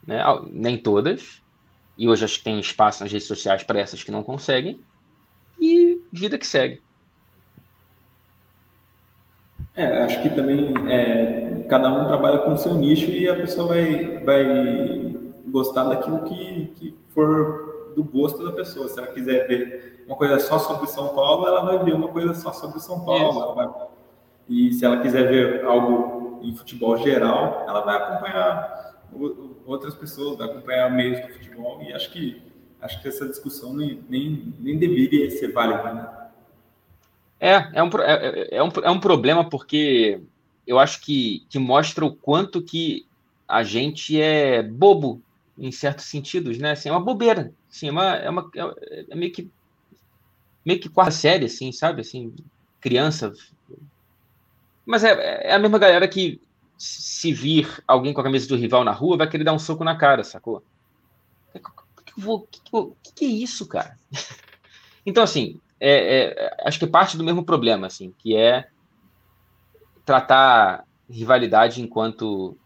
Né? 0.05 0.21
Nem 0.51 0.77
todas. 0.77 1.41
E 1.97 2.07
hoje 2.07 2.25
acho 2.25 2.37
que 2.37 2.43
tem 2.43 2.59
espaço 2.59 3.03
nas 3.03 3.11
redes 3.11 3.27
sociais 3.27 3.63
para 3.63 3.79
essas 3.79 4.03
que 4.03 4.11
não 4.11 4.23
conseguem. 4.23 4.79
E 5.59 6.01
vida 6.11 6.37
que 6.37 6.47
segue. 6.47 6.81
É, 9.75 10.03
acho 10.03 10.21
que 10.21 10.29
também 10.29 10.73
é, 10.89 11.65
cada 11.69 11.89
um 11.89 12.05
trabalha 12.05 12.39
com 12.39 12.53
o 12.53 12.57
seu 12.57 12.73
nicho 12.73 13.09
e 13.11 13.29
a 13.29 13.35
pessoa 13.35 13.67
vai, 13.67 14.17
vai 14.23 15.15
gostar 15.47 15.85
daquilo 15.85 16.23
que, 16.23 16.71
que 16.75 16.95
for 17.13 17.68
do 17.99 18.03
gosto 18.03 18.43
da 18.43 18.53
pessoa. 18.53 18.87
Se 18.87 18.97
ela 18.97 19.07
quiser 19.07 19.47
ver 19.47 20.03
uma 20.07 20.15
coisa 20.15 20.39
só 20.39 20.57
sobre 20.57 20.87
São 20.87 21.09
Paulo, 21.09 21.45
ela 21.45 21.65
vai 21.65 21.83
ver 21.83 21.93
uma 21.93 22.07
coisa 22.07 22.33
só 22.33 22.53
sobre 22.53 22.79
São 22.79 23.03
Paulo. 23.03 23.53
Vai... 23.53 23.69
E 24.47 24.73
se 24.73 24.85
ela 24.85 25.01
quiser 25.01 25.27
ver 25.27 25.65
algo 25.65 26.39
em 26.41 26.55
futebol 26.55 26.97
geral, 26.97 27.65
ela 27.67 27.81
vai 27.81 27.97
acompanhar 27.97 29.03
outras 29.65 29.93
pessoas, 29.93 30.37
vai 30.37 30.47
acompanhar 30.47 30.89
meios 30.89 31.19
do 31.19 31.33
futebol. 31.33 31.81
E 31.81 31.93
acho 31.93 32.11
que 32.11 32.41
acho 32.81 33.01
que 33.01 33.09
essa 33.09 33.27
discussão 33.27 33.73
nem, 33.73 34.01
nem, 34.07 34.53
nem 34.57 34.77
deveria 34.77 35.29
ser 35.29 35.51
válida. 35.51 35.93
Né? 35.93 36.07
É, 37.37 37.69
é 37.73 37.83
um, 37.83 37.89
é, 37.99 38.55
é, 38.55 38.63
um, 38.63 38.69
é 38.83 38.89
um 38.89 38.99
problema 39.01 39.49
porque 39.49 40.21
eu 40.65 40.79
acho 40.79 41.01
que, 41.01 41.45
que 41.49 41.59
mostra 41.59 42.05
o 42.05 42.15
quanto 42.15 42.61
que 42.61 43.05
a 43.45 43.63
gente 43.63 44.19
é 44.21 44.63
bobo 44.63 45.21
em 45.59 45.71
certos 45.71 46.05
sentidos, 46.05 46.57
né? 46.57 46.71
Assim, 46.71 46.89
é 46.89 46.91
uma 46.91 47.03
bobeira, 47.03 47.53
assim, 47.69 47.89
é, 47.89 47.91
uma, 47.91 48.15
é, 48.15 48.29
uma, 48.29 48.49
é, 48.55 49.05
é 49.09 49.15
meio 49.15 49.31
que 49.31 49.51
meio 50.65 50.79
que 50.79 50.89
quarta 50.89 51.11
série, 51.11 51.45
assim, 51.45 51.71
sabe? 51.71 52.01
Assim, 52.01 52.33
criança. 52.79 53.33
Mas 54.85 55.03
é, 55.03 55.49
é 55.49 55.53
a 55.53 55.59
mesma 55.59 55.79
galera 55.79 56.07
que 56.07 56.41
se 56.77 57.33
vir 57.33 57.83
alguém 57.87 58.13
com 58.13 58.21
a 58.21 58.23
camisa 58.23 58.47
do 58.47 58.55
rival 58.55 58.83
na 58.83 58.91
rua 58.91 59.17
vai 59.17 59.29
querer 59.29 59.43
dar 59.43 59.53
um 59.53 59.59
soco 59.59 59.83
na 59.83 59.97
cara, 59.97 60.23
sacou? 60.23 60.63
O 62.25 62.41
que, 62.41 62.61
que, 62.61 63.13
que, 63.13 63.25
é 63.25 63.27
isso, 63.27 63.67
cara? 63.67 63.97
então, 65.05 65.23
assim, 65.23 65.59
é, 65.79 66.25
é, 66.27 66.57
acho 66.65 66.79
que 66.79 66.85
é 66.85 66.89
parte 66.89 67.17
do 67.17 67.23
mesmo 67.23 67.43
problema, 67.43 67.87
assim, 67.87 68.13
que 68.17 68.35
é 68.35 68.69
tratar 70.05 70.85
rivalidade 71.09 71.81
enquanto 71.81 72.57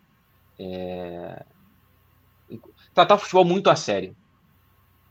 é, 0.59 1.43
tratar 2.93 3.15
o 3.15 3.19
futebol 3.19 3.45
muito 3.45 3.69
a 3.69 3.75
sério. 3.75 4.15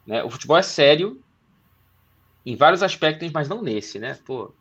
Né? 0.07 0.23
O 0.23 0.31
futebol 0.31 0.57
é 0.57 0.63
sério 0.63 1.23
em 2.45 2.57
vários 2.57 2.83
aspectos, 2.83 3.31
mas 3.33 3.49
não 3.49 3.63
nesse, 3.63 3.99
né? 3.99 4.19
Pô, 4.25 4.53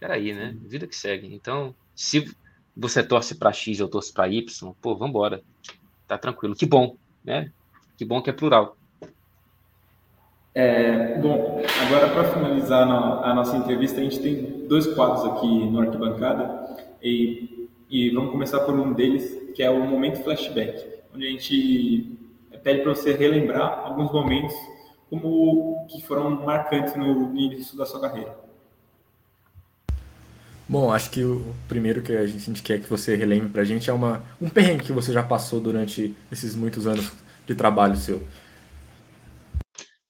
peraí, 0.00 0.32
né? 0.32 0.56
Vida 0.62 0.86
que 0.86 0.96
segue. 0.96 1.32
Então, 1.34 1.74
se 1.94 2.34
você 2.76 3.02
torce 3.02 3.34
para 3.34 3.52
X 3.52 3.80
ou 3.80 3.88
torce 3.88 4.12
para 4.12 4.28
Y, 4.28 4.74
pô, 4.80 4.96
vambora. 4.96 5.42
Tá 6.08 6.16
tranquilo. 6.16 6.54
Que 6.54 6.66
bom, 6.66 6.96
né? 7.24 7.52
Que 7.96 8.04
bom 8.04 8.22
que 8.22 8.30
é 8.30 8.32
plural. 8.32 8.76
É, 10.54 11.18
bom, 11.18 11.62
agora 11.86 12.10
para 12.10 12.24
finalizar 12.24 12.82
a 12.82 13.32
nossa 13.32 13.56
entrevista, 13.56 14.00
a 14.00 14.04
gente 14.04 14.20
tem 14.20 14.66
dois 14.68 14.86
quadros 14.86 15.24
aqui 15.24 15.46
no 15.46 15.80
Arquibancada 15.80 16.76
e, 17.02 17.68
e 17.88 18.10
vamos 18.10 18.32
começar 18.32 18.60
por 18.60 18.74
um 18.74 18.92
deles, 18.92 19.50
que 19.54 19.62
é 19.62 19.70
o 19.70 19.82
Momento 19.86 20.22
Flashback, 20.22 20.84
onde 21.14 21.26
a 21.26 21.30
gente 21.30 22.18
pede 22.62 22.82
para 22.82 22.94
você 22.94 23.12
relembrar 23.12 23.86
alguns 23.86 24.12
momentos 24.12 24.54
como 25.10 25.86
que 25.88 26.00
foram 26.02 26.30
marcantes 26.30 26.96
no 26.96 27.36
início 27.36 27.76
da 27.76 27.84
sua 27.84 28.00
carreira. 28.00 28.36
Bom, 30.68 30.90
acho 30.90 31.10
que 31.10 31.22
o 31.22 31.54
primeiro 31.68 32.02
que 32.02 32.12
a 32.12 32.26
gente 32.26 32.62
quer 32.62 32.80
que 32.80 32.88
você 32.88 33.14
relembre 33.14 33.50
para 33.50 33.62
a 33.62 33.64
gente 33.64 33.90
é 33.90 33.92
uma, 33.92 34.24
um 34.40 34.48
perrengue 34.48 34.84
que 34.84 34.92
você 34.92 35.12
já 35.12 35.22
passou 35.22 35.60
durante 35.60 36.14
esses 36.30 36.54
muitos 36.54 36.86
anos 36.86 37.12
de 37.46 37.54
trabalho 37.54 37.96
seu. 37.96 38.26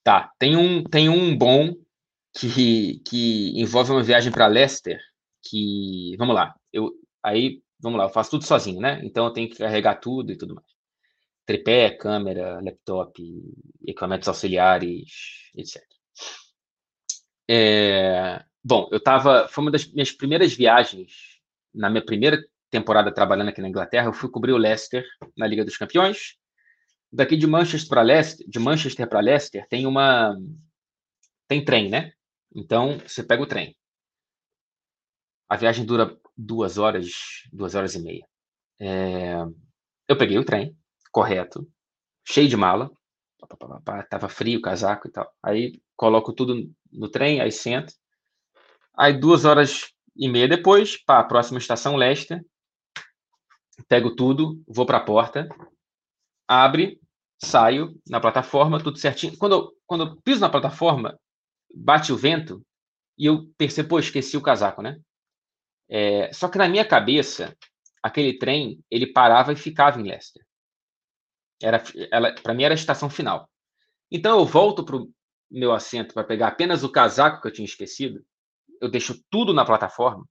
Tá, 0.04 0.30
tem 0.38 0.56
um, 0.56 0.84
tem 0.84 1.08
um 1.08 1.36
bom 1.36 1.74
que, 2.38 3.00
que 3.04 3.60
envolve 3.60 3.90
uma 3.90 4.02
viagem 4.02 4.30
para 4.30 4.46
Leicester, 4.46 5.00
que, 5.42 6.14
vamos 6.18 6.34
lá, 6.34 6.54
eu, 6.72 6.92
Aí, 7.22 7.62
vamos 7.80 7.98
lá, 7.98 8.06
eu 8.06 8.10
faço 8.10 8.30
tudo 8.30 8.44
sozinho, 8.44 8.80
né? 8.80 9.00
Então 9.04 9.24
eu 9.26 9.32
tenho 9.32 9.48
que 9.48 9.58
carregar 9.58 9.96
tudo 9.96 10.32
e 10.32 10.36
tudo 10.36 10.54
mais. 10.54 10.66
Tripé, 11.44 11.90
câmera, 11.90 12.60
laptop, 12.62 13.20
equipamentos 13.86 14.28
auxiliares, 14.28 15.50
etc. 15.56 15.82
É, 17.50 18.44
bom, 18.64 18.88
eu 18.90 18.98
estava. 18.98 19.48
Foi 19.48 19.62
uma 19.62 19.70
das 19.70 19.86
minhas 19.86 20.12
primeiras 20.12 20.54
viagens, 20.54 21.12
na 21.74 21.90
minha 21.90 22.04
primeira 22.04 22.42
temporada 22.70 23.12
trabalhando 23.12 23.48
aqui 23.48 23.60
na 23.60 23.68
Inglaterra, 23.68 24.06
eu 24.06 24.12
fui 24.12 24.30
cobrir 24.30 24.52
o 24.52 24.56
Leicester 24.56 25.04
na 25.36 25.46
Liga 25.46 25.64
dos 25.64 25.76
Campeões. 25.76 26.36
Daqui 27.12 27.36
de 27.36 27.46
Manchester 27.46 27.88
para 27.88 28.00
Leicester, 28.02 28.46
de 28.48 28.58
Manchester 28.58 29.06
para 29.06 29.20
Leicester, 29.20 29.66
tem 29.68 29.86
uma 29.86 30.34
tem 31.46 31.62
trem, 31.62 31.90
né? 31.90 32.12
Então 32.54 32.98
você 33.00 33.22
pega 33.22 33.42
o 33.42 33.46
trem. 33.46 33.76
A 35.48 35.56
viagem 35.56 35.84
dura 35.84 36.18
duas 36.34 36.78
horas, 36.78 37.10
duas 37.52 37.74
horas 37.74 37.94
e 37.94 38.00
meia. 38.00 38.26
É... 38.80 39.34
Eu 40.08 40.16
peguei 40.16 40.38
o 40.38 40.44
trem, 40.44 40.74
correto, 41.12 41.68
cheio 42.26 42.48
de 42.48 42.56
mala, 42.56 42.90
tava 44.08 44.28
frio, 44.28 44.60
casaco 44.60 45.06
e 45.06 45.12
tal. 45.12 45.30
Aí 45.42 45.80
coloco 45.94 46.32
tudo 46.32 46.70
no 46.90 47.08
trem, 47.08 47.40
aí 47.40 47.52
sento. 47.52 47.92
Aí 48.96 49.12
duas 49.12 49.44
horas 49.44 49.92
e 50.16 50.28
meia 50.28 50.48
depois, 50.48 50.98
a 51.06 51.22
próxima 51.24 51.58
estação 51.58 51.96
Leicester, 51.96 52.44
pego 53.88 54.14
tudo, 54.14 54.62
vou 54.66 54.86
para 54.86 54.98
a 54.98 55.04
porta, 55.04 55.48
abre, 56.46 57.00
saio 57.38 57.98
na 58.08 58.20
plataforma, 58.20 58.82
tudo 58.82 58.98
certinho. 58.98 59.36
Quando 59.36 59.52
eu, 59.52 59.72
quando 59.86 60.04
eu 60.04 60.16
piso 60.22 60.40
na 60.40 60.50
plataforma, 60.50 61.18
bate 61.74 62.12
o 62.12 62.16
vento 62.16 62.62
e 63.18 63.26
eu 63.26 63.50
percebo, 63.56 63.90
pô, 63.90 63.98
esqueci 63.98 64.36
o 64.36 64.42
casaco, 64.42 64.82
né? 64.82 64.98
É, 65.88 66.32
só 66.32 66.48
que 66.48 66.58
na 66.58 66.68
minha 66.68 66.86
cabeça, 66.86 67.56
aquele 68.02 68.38
trem, 68.38 68.82
ele 68.90 69.12
parava 69.12 69.52
e 69.52 69.56
ficava 69.56 70.00
em 70.00 70.04
Leicester. 70.04 70.42
Era, 71.62 71.82
para 72.42 72.54
mim 72.54 72.64
era 72.64 72.74
a 72.74 72.76
estação 72.76 73.08
final. 73.08 73.48
Então 74.10 74.38
eu 74.38 74.44
volto 74.44 74.84
para 74.84 74.96
o 74.96 75.10
meu 75.50 75.72
assento 75.72 76.14
para 76.14 76.24
pegar 76.24 76.48
apenas 76.48 76.82
o 76.82 76.90
casaco 76.90 77.40
que 77.40 77.48
eu 77.48 77.52
tinha 77.52 77.64
esquecido. 77.64 78.24
Eu 78.80 78.90
deixo 78.90 79.22
tudo 79.30 79.54
na 79.54 79.64
plataforma, 79.64 80.26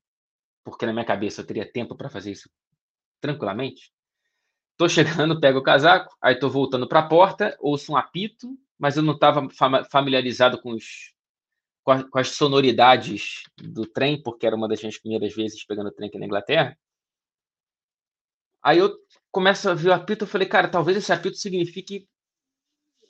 porque 0.63 0.85
na 0.85 0.93
minha 0.93 1.05
cabeça 1.05 1.41
eu 1.41 1.47
teria 1.47 1.71
tempo 1.71 1.95
para 1.95 2.09
fazer 2.09 2.31
isso 2.31 2.49
tranquilamente. 3.21 3.91
Tô 4.77 4.89
chegando, 4.89 5.39
pego 5.39 5.59
o 5.59 5.63
casaco, 5.63 6.15
aí 6.21 6.37
tô 6.37 6.49
voltando 6.49 6.87
para 6.87 6.99
a 6.99 7.07
porta, 7.07 7.55
ouço 7.59 7.93
um 7.93 7.97
apito, 7.97 8.57
mas 8.79 8.97
eu 8.97 9.03
não 9.03 9.13
estava 9.13 9.47
familiarizado 9.91 10.59
com, 10.59 10.71
os, 10.73 11.13
com, 11.83 12.17
as 12.17 12.29
sonoridades 12.29 13.43
do 13.57 13.85
trem, 13.85 14.21
porque 14.21 14.45
era 14.45 14.55
uma 14.55 14.67
das 14.67 14.81
minhas 14.81 14.97
primeiras 14.97 15.35
vezes 15.35 15.63
pegando 15.65 15.91
trem 15.91 16.09
aqui 16.09 16.17
na 16.17 16.25
Inglaterra. 16.25 16.75
Aí 18.63 18.79
eu 18.79 18.95
começo 19.31 19.69
a 19.69 19.73
ver 19.73 19.89
o 19.89 19.93
apito, 19.93 20.25
eu 20.25 20.27
falei, 20.27 20.47
cara, 20.47 20.67
talvez 20.69 20.97
esse 20.97 21.13
apito 21.13 21.37
signifique 21.37 22.07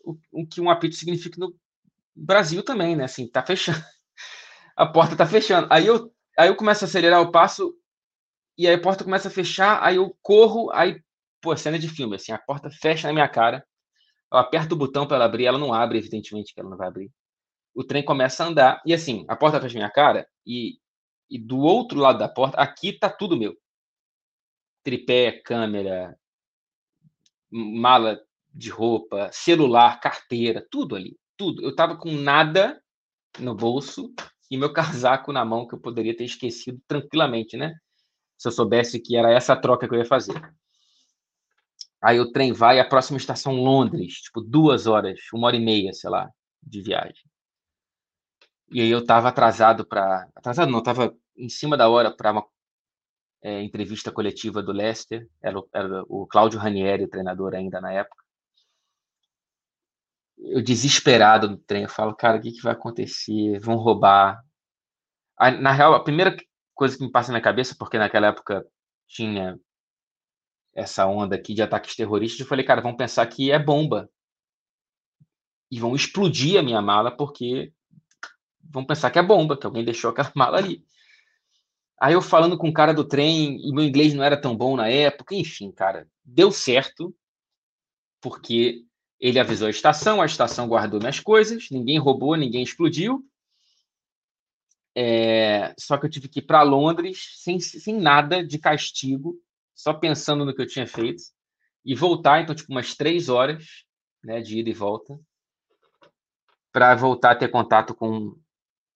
o, 0.04 0.18
o 0.32 0.48
que 0.48 0.62
um 0.62 0.70
apito 0.70 0.96
significa 0.96 1.40
no 1.40 1.56
Brasil 2.16 2.64
também, 2.64 2.96
né? 2.96 3.06
Assim, 3.06 3.28
tá 3.28 3.44
fechando. 3.44 3.80
A 4.76 4.86
porta 4.86 5.16
tá 5.16 5.28
fechando. 5.28 5.68
Aí 5.70 5.86
eu, 5.86 6.12
aí 6.38 6.48
eu 6.50 6.56
começo 6.56 6.86
a 6.86 6.88
acelerar 6.88 7.22
o 7.22 7.32
passo, 7.32 7.76
e 8.58 8.68
aí 8.68 8.74
a 8.76 8.82
porta 8.82 9.04
começa 9.04 9.28
a 9.28 9.32
fechar, 9.32 9.84
aí 9.84 9.98
eu 9.98 10.16
corro, 10.22 10.72
aí, 10.72 11.02
pô, 11.42 11.56
cena 11.56 11.78
de 11.78 11.90
filme, 11.90 12.16
assim, 12.16 12.32
a 12.32 12.38
porta 12.38 12.70
fecha 12.70 13.08
na 13.08 13.14
minha 13.14 13.28
cara, 13.28 13.66
eu 14.32 14.40
aperto 14.40 14.76
o 14.76 14.78
botão 14.78 15.08
para 15.08 15.18
ela 15.18 15.26
abrir, 15.26 15.46
ela 15.46 15.60
não 15.60 15.74
abre, 15.74 15.98
evidentemente 15.98 16.54
que 16.54 16.60
ela 16.60 16.70
não 16.70 16.78
vai 16.78 16.88
abrir. 16.88 17.12
O 17.76 17.84
trem 17.84 18.04
começa 18.04 18.44
a 18.44 18.48
andar, 18.48 18.82
e 18.86 18.94
assim, 18.94 19.26
a 19.28 19.36
porta 19.36 19.62
fecha 19.62 19.76
na 19.76 19.82
minha 19.82 19.92
cara, 19.92 20.28
e, 20.46 20.78
e 21.30 21.40
do 21.40 21.60
outro 21.60 22.00
lado 22.00 22.20
da 22.20 22.30
porta, 22.30 22.58
aqui 22.58 22.94
tá 22.94 23.10
tudo 23.10 23.38
meu. 23.38 23.56
Tripé, 24.84 25.32
câmera, 25.44 26.18
mala 27.50 28.20
de 28.54 28.70
roupa, 28.70 29.30
celular, 29.32 30.00
carteira, 30.00 30.66
tudo 30.70 30.96
ali, 30.96 31.18
tudo. 31.38 31.62
Eu 31.64 31.76
tava 31.76 31.96
com 31.96 32.12
nada 32.12 32.82
no 33.40 33.56
bolso 33.56 34.14
e 34.50 34.58
meu 34.58 34.72
casaco 34.74 35.32
na 35.32 35.46
mão 35.46 35.68
que 35.68 35.76
eu 35.76 35.80
poderia 35.80 36.16
ter 36.16 36.26
esquecido 36.26 36.82
tranquilamente, 36.88 37.56
né? 37.56 37.76
se 38.42 38.48
eu 38.48 38.52
soubesse 38.52 39.00
que 39.00 39.16
era 39.16 39.32
essa 39.32 39.56
troca 39.56 39.88
que 39.88 39.94
eu 39.94 40.00
ia 40.00 40.06
fazer. 40.06 40.34
Aí 42.02 42.20
o 42.20 42.32
trem 42.32 42.52
vai, 42.52 42.80
a 42.80 42.88
próxima 42.88 43.18
estação 43.18 43.54
Londres, 43.54 44.16
tipo 44.16 44.42
duas 44.42 44.88
horas, 44.88 45.20
uma 45.32 45.46
hora 45.46 45.56
e 45.56 45.60
meia, 45.60 45.94
sei 45.94 46.10
lá, 46.10 46.28
de 46.64 46.82
viagem. 46.82 47.24
E 48.72 48.82
aí 48.82 48.90
eu 48.90 49.06
tava 49.06 49.30
atrasado 49.30 49.86
para, 49.86 50.28
atrasado 50.36 50.72
não, 50.72 50.80
estava 50.80 51.16
em 51.38 51.50
cima 51.50 51.78
da 51.78 51.88
hora 51.88 52.10
para 52.10 52.32
uma 52.32 52.48
é, 53.42 53.62
entrevista 53.62 54.12
coletiva 54.12 54.62
do 54.62 54.72
Leicester. 54.72 55.28
Era, 55.42 55.62
era 55.74 56.04
o 56.08 56.28
Cláudio 56.28 56.60
Ranieri, 56.60 57.04
o 57.04 57.10
treinador 57.10 57.56
ainda 57.56 57.82
na 57.82 57.92
época. 57.92 58.24
Eu 60.38 60.62
desesperado 60.62 61.50
no 61.50 61.58
trem, 61.58 61.84
eu 61.84 61.90
falo, 61.90 62.16
cara, 62.16 62.38
o 62.38 62.42
que, 62.42 62.52
que 62.52 62.64
vai 62.64 62.74
acontecer? 62.74 63.60
Vão 63.60 63.76
roubar. 63.76 64.42
Na 65.60 65.72
real, 65.72 65.94
a 65.94 66.04
primeira 66.04 66.36
coisa 66.74 66.98
que 66.98 67.04
me 67.04 67.12
passa 67.12 67.32
na 67.32 67.42
cabeça, 67.42 67.76
porque 67.78 67.98
naquela 67.98 68.28
época 68.28 68.66
tinha 69.08 69.60
essa 70.74 71.06
onda 71.06 71.36
aqui 71.36 71.54
de 71.54 71.62
ataques 71.62 71.96
terroristas, 71.96 72.40
eu 72.40 72.46
falei, 72.46 72.66
cara, 72.66 72.82
vão 72.82 72.96
pensar 72.96 73.26
que 73.28 73.52
é 73.52 73.60
bomba. 73.60 74.10
E 75.70 75.80
vão 75.80 75.96
explodir 75.96 76.60
a 76.60 76.64
minha 76.64 76.82
mala, 76.82 77.16
porque 77.16 77.72
vão 78.64 78.86
pensar 78.86 79.12
que 79.12 79.20
é 79.20 79.24
bomba, 79.24 79.58
que 79.58 79.66
alguém 79.66 79.86
deixou 79.86 80.12
aquela 80.12 80.32
mala 80.36 80.58
ali. 80.58 80.84
Aí 82.02 82.14
eu 82.16 82.22
falando 82.22 82.58
com 82.58 82.68
o 82.68 82.74
cara 82.74 82.96
do 82.96 83.08
trem, 83.08 83.62
e 83.64 83.72
meu 83.72 83.84
inglês 83.84 84.12
não 84.16 84.24
era 84.24 84.36
tão 84.36 84.58
bom 84.58 84.76
na 84.76 84.90
época, 84.90 85.36
enfim, 85.36 85.72
cara, 85.72 86.10
deu 86.26 86.52
certo, 86.52 87.16
porque 88.20 88.84
ele 89.20 89.40
avisou 89.40 89.68
a 89.68 89.70
estação, 89.70 90.20
a 90.20 90.26
estação 90.26 90.68
guardou 90.68 91.00
minhas 91.00 91.20
coisas, 91.20 91.70
ninguém 91.70 92.00
roubou, 92.00 92.36
ninguém 92.36 92.64
explodiu, 92.64 93.24
é, 94.96 95.76
só 95.78 95.96
que 95.96 96.08
eu 96.08 96.10
tive 96.10 96.28
que 96.28 96.40
ir 96.40 96.42
para 96.42 96.64
Londres 96.64 97.36
sem, 97.36 97.60
sem 97.60 98.02
nada 98.02 98.44
de 98.44 98.58
castigo, 98.58 99.40
só 99.76 99.94
pensando 99.94 100.44
no 100.44 100.56
que 100.56 100.62
eu 100.64 100.68
tinha 100.68 100.88
feito, 100.88 101.22
e 101.86 101.94
voltar, 101.94 102.42
então, 102.42 102.56
tipo, 102.56 102.72
umas 102.72 102.96
três 102.96 103.30
horas 103.30 103.86
né, 104.24 104.42
de 104.42 104.58
ida 104.58 104.72
e 104.72 104.74
volta, 104.74 105.20
para 106.72 106.96
voltar 106.96 107.34
a 107.34 107.36
ter 107.36 107.50
contato 107.50 107.94
com 107.94 108.36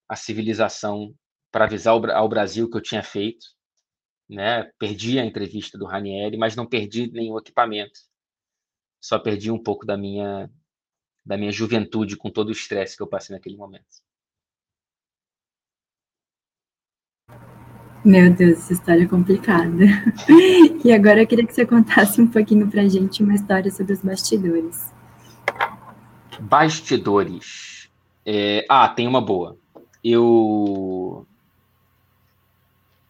a 0.10 0.16
civilização, 0.16 1.14
para 1.56 1.64
avisar 1.64 1.94
ao 2.12 2.28
Brasil 2.28 2.70
que 2.70 2.76
eu 2.76 2.82
tinha 2.82 3.02
feito. 3.02 3.46
Né? 4.30 4.70
Perdi 4.78 5.18
a 5.18 5.26
entrevista 5.26 5.78
do 5.78 5.86
Ranieri, 5.86 6.36
mas 6.36 6.54
não 6.54 6.66
perdi 6.66 7.10
nenhum 7.10 7.38
equipamento. 7.38 7.98
Só 9.00 9.18
perdi 9.18 9.50
um 9.50 9.64
pouco 9.64 9.86
da 9.86 9.96
minha 9.96 10.50
da 11.26 11.38
minha 11.38 11.54
juventude 11.54 12.18
com 12.18 12.30
todo 12.30 12.50
o 12.50 12.52
estresse 12.52 12.98
que 12.98 13.02
eu 13.02 13.08
passei 13.08 13.34
naquele 13.34 13.56
momento. 13.56 13.86
Meu 18.04 18.34
Deus, 18.34 18.58
essa 18.58 18.74
história 18.74 19.04
é 19.04 19.08
complicada. 19.08 19.86
e 20.84 20.92
agora 20.92 21.22
eu 21.22 21.28
queria 21.28 21.48
que 21.48 21.54
você 21.54 21.66
contasse 21.66 22.22
um 22.22 22.28
pouquinho 22.28 22.70
pra 22.70 22.86
gente 22.90 23.24
uma 23.24 23.34
história 23.34 23.72
sobre 23.72 23.94
os 23.94 24.02
bastidores. 24.02 24.94
Bastidores. 26.38 27.90
É... 28.26 28.66
Ah, 28.70 28.90
tem 28.90 29.08
uma 29.08 29.22
boa. 29.22 29.58
Eu. 30.04 31.26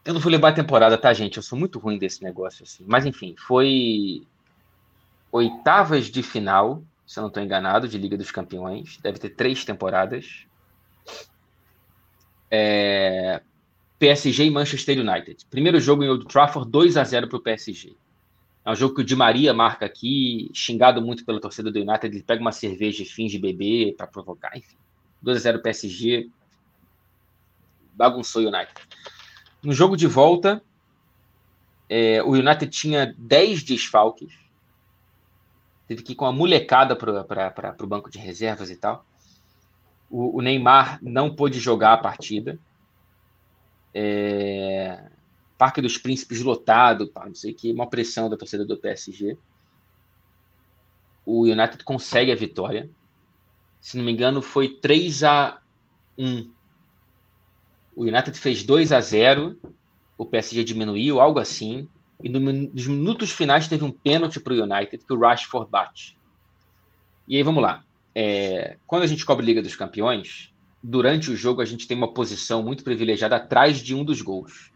Eu 0.06 0.14
não 0.14 0.20
vou 0.20 0.30
levar 0.30 0.50
a 0.50 0.52
temporada, 0.52 0.96
tá, 0.96 1.12
gente? 1.12 1.36
Eu 1.36 1.42
sou 1.42 1.58
muito 1.58 1.80
ruim 1.80 1.98
desse 1.98 2.22
negócio, 2.22 2.62
assim. 2.62 2.84
Mas, 2.86 3.04
enfim, 3.04 3.34
foi 3.36 4.24
oitavas 5.32 6.06
de 6.06 6.22
final, 6.22 6.80
se 7.04 7.18
eu 7.18 7.22
não 7.22 7.28
estou 7.28 7.42
enganado, 7.42 7.88
de 7.88 7.98
Liga 7.98 8.16
dos 8.16 8.30
Campeões. 8.30 8.98
Deve 8.98 9.18
ter 9.18 9.30
três 9.30 9.64
temporadas. 9.64 10.46
É... 12.48 13.42
PSG 13.98 14.44
e 14.44 14.50
Manchester 14.50 14.96
United. 15.00 15.44
Primeiro 15.50 15.80
jogo 15.80 16.04
em 16.04 16.08
Old 16.08 16.26
Trafford, 16.26 16.70
2 16.70 16.96
a 16.96 17.02
0 17.02 17.26
para 17.26 17.38
o 17.38 17.42
PSG. 17.42 17.96
É 18.64 18.70
um 18.70 18.76
jogo 18.76 18.94
que 18.94 19.00
o 19.00 19.04
Di 19.04 19.16
Maria 19.16 19.52
marca 19.52 19.86
aqui, 19.86 20.52
xingado 20.54 21.02
muito 21.02 21.24
pela 21.24 21.40
torcida 21.40 21.68
do 21.68 21.80
United. 21.80 22.14
Ele 22.14 22.22
pega 22.22 22.40
uma 22.40 22.52
cerveja 22.52 23.02
e 23.02 23.06
finge 23.06 23.40
beber 23.40 23.96
para 23.96 24.06
provocar, 24.06 24.56
enfim. 24.56 24.76
2 25.20 25.36
a 25.36 25.40
0 25.40 25.62
PSG. 25.62 26.30
Bagunçou 27.92 28.42
o 28.42 28.46
United. 28.46 28.72
No 29.62 29.72
jogo 29.72 29.96
de 29.96 30.06
volta, 30.06 30.62
é, 31.88 32.22
o 32.22 32.30
United 32.30 32.68
tinha 32.68 33.14
10 33.18 33.62
desfalques. 33.62 34.32
Teve 35.88 36.02
que 36.02 36.12
ir 36.12 36.16
com 36.16 36.26
a 36.26 36.32
molecada 36.32 36.96
para 36.96 37.76
o 37.80 37.86
banco 37.86 38.10
de 38.10 38.18
reservas 38.18 38.70
e 38.70 38.76
tal. 38.76 39.04
O, 40.10 40.38
o 40.38 40.42
Neymar 40.42 40.98
não 41.02 41.34
pôde 41.34 41.58
jogar 41.58 41.94
a 41.94 41.98
partida 41.98 42.58
é, 43.98 45.08
Parque 45.56 45.80
dos 45.80 45.96
Príncipes 45.96 46.42
lotado, 46.42 47.10
não 47.14 47.34
sei 47.34 47.54
que, 47.54 47.72
uma 47.72 47.88
pressão 47.88 48.28
da 48.28 48.36
torcida 48.36 48.62
do 48.62 48.76
PSG. 48.76 49.38
O 51.24 51.44
United 51.44 51.82
consegue 51.82 52.30
a 52.30 52.36
vitória. 52.36 52.90
Se 53.80 53.96
não 53.96 54.04
me 54.04 54.12
engano, 54.12 54.42
foi 54.42 54.68
3 54.68 55.24
a 55.24 55.62
1 56.18 56.52
O 57.96 58.02
United 58.02 58.38
fez 58.38 58.62
2 58.62 58.92
a 58.92 59.00
0 59.00 59.58
o 60.18 60.24
PSG 60.24 60.62
diminuiu, 60.62 61.20
algo 61.20 61.38
assim. 61.38 61.88
E 62.22 62.28
nos 62.28 62.86
minutos 62.86 63.30
finais 63.30 63.68
teve 63.68 63.84
um 63.84 63.90
pênalti 63.90 64.38
para 64.38 64.54
o 64.54 64.62
United 64.62 65.04
que 65.04 65.12
o 65.12 65.18
Rashford 65.18 65.70
bate. 65.70 66.16
E 67.26 67.36
aí 67.36 67.42
vamos 67.42 67.62
lá. 67.62 67.82
É, 68.14 68.78
quando 68.86 69.02
a 69.02 69.06
gente 69.06 69.26
cobre 69.26 69.44
Liga 69.44 69.60
dos 69.60 69.76
Campeões, 69.76 70.54
durante 70.82 71.30
o 71.30 71.36
jogo 71.36 71.60
a 71.60 71.64
gente 71.64 71.86
tem 71.86 71.96
uma 71.96 72.12
posição 72.12 72.62
muito 72.62 72.84
privilegiada 72.84 73.36
atrás 73.36 73.78
de 73.78 73.94
um 73.94 74.04
dos 74.04 74.22
gols. 74.22 74.72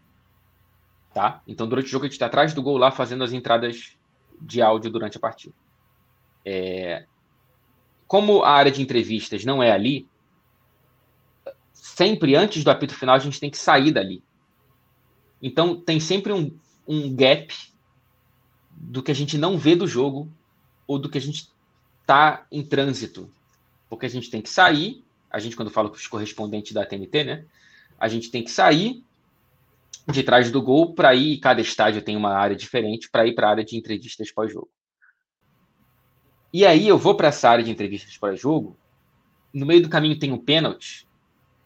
Tá? 1.13 1.41
Então, 1.47 1.67
durante 1.67 1.87
o 1.87 1.89
jogo, 1.89 2.05
a 2.05 2.07
gente 2.07 2.13
está 2.13 2.27
atrás 2.27 2.53
do 2.53 2.61
gol 2.61 2.77
lá 2.77 2.89
fazendo 2.89 3.23
as 3.23 3.33
entradas 3.33 3.97
de 4.39 4.61
áudio 4.61 4.89
durante 4.89 5.17
a 5.17 5.19
partida. 5.19 5.53
É... 6.45 7.05
Como 8.07 8.43
a 8.43 8.51
área 8.51 8.71
de 8.71 8.81
entrevistas 8.81 9.43
não 9.43 9.61
é 9.61 9.71
ali, 9.71 10.07
sempre 11.81 12.35
antes 12.35 12.63
do 12.63 12.69
apito 12.69 12.93
final 12.93 13.15
a 13.15 13.19
gente 13.19 13.39
tem 13.39 13.49
que 13.49 13.57
sair 13.57 13.91
dali. 13.91 14.23
Então, 15.41 15.75
tem 15.75 15.99
sempre 15.99 16.31
um, 16.31 16.55
um 16.87 17.13
gap 17.15 17.51
do 18.69 19.01
que 19.01 19.09
a 19.09 19.15
gente 19.15 19.35
não 19.35 19.57
vê 19.57 19.75
do 19.75 19.87
jogo 19.87 20.31
ou 20.85 20.99
do 20.99 21.09
que 21.09 21.17
a 21.17 21.21
gente 21.21 21.49
está 22.01 22.45
em 22.51 22.63
trânsito. 22.63 23.33
Porque 23.89 24.05
a 24.05 24.09
gente 24.09 24.29
tem 24.29 24.43
que 24.43 24.49
sair, 24.49 25.03
a 25.27 25.39
gente, 25.39 25.55
quando 25.55 25.71
fala 25.71 25.89
com 25.89 25.95
os 25.95 26.05
correspondentes 26.05 26.71
da 26.71 26.85
TNT, 26.85 27.23
né? 27.23 27.45
A 27.97 28.07
gente 28.07 28.29
tem 28.29 28.43
que 28.43 28.51
sair 28.51 29.03
de 30.07 30.21
trás 30.21 30.51
do 30.51 30.61
gol 30.61 30.93
para 30.93 31.15
ir, 31.15 31.39
cada 31.39 31.61
estádio 31.61 32.03
tem 32.03 32.15
uma 32.15 32.35
área 32.35 32.55
diferente, 32.55 33.09
para 33.09 33.25
ir 33.25 33.33
para 33.33 33.47
a 33.47 33.49
área 33.49 33.65
de 33.65 33.75
entrevistas 33.75 34.31
pós-jogo. 34.31 34.69
E 36.53 36.63
aí 36.63 36.87
eu 36.87 36.97
vou 36.97 37.15
para 37.15 37.29
essa 37.29 37.49
área 37.49 37.63
de 37.63 37.71
entrevistas 37.71 38.15
pós-jogo, 38.17 38.77
no 39.51 39.65
meio 39.65 39.81
do 39.81 39.89
caminho 39.89 40.19
tem 40.19 40.31
um 40.31 40.37
pênalti, 40.37 41.07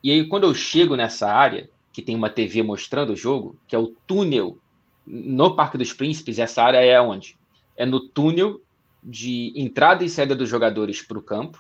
e 0.06 0.11
aí 0.11 0.27
quando 0.27 0.44
eu 0.44 0.53
chego 0.53 0.95
nessa 0.95 1.27
área, 1.27 1.68
que 1.91 1.99
tem 1.99 2.15
uma 2.15 2.30
TV 2.30 2.61
mostrando 2.61 3.14
o 3.14 3.15
jogo, 3.15 3.57
que 3.68 3.76
é 3.76 3.80
o 3.80 3.88
túnel 4.06 4.60
no 5.03 5.56
Parque 5.56 5.80
dos 5.80 5.94
Príncipes, 5.94 6.38
essa 6.38 6.61
área 6.61 6.77
é 6.77 7.02
onde? 7.02 7.36
É 7.76 7.88
no 7.88 7.99
túnel 7.99 8.61
de 9.03 9.52
entrada 9.56 10.03
e 10.03 10.10
saída 10.10 10.36
dos 10.36 10.48
jogadores 10.48 11.02
para 11.02 11.18
o 11.18 11.23
campo 11.23 11.60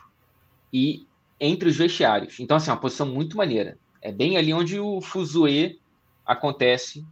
e 0.71 1.07
entre 1.39 1.69
os 1.69 1.75
vestiários. 1.75 2.39
Então, 2.39 2.55
assim, 2.55 2.69
é 2.69 2.73
uma 2.73 2.79
posição 2.79 3.07
muito 3.07 3.35
maneira. 3.35 3.79
É 3.99 4.11
bem 4.11 4.37
ali 4.37 4.53
onde 4.53 4.79
o 4.79 5.01
Fuzue 5.01 5.79
acontece 6.23 7.03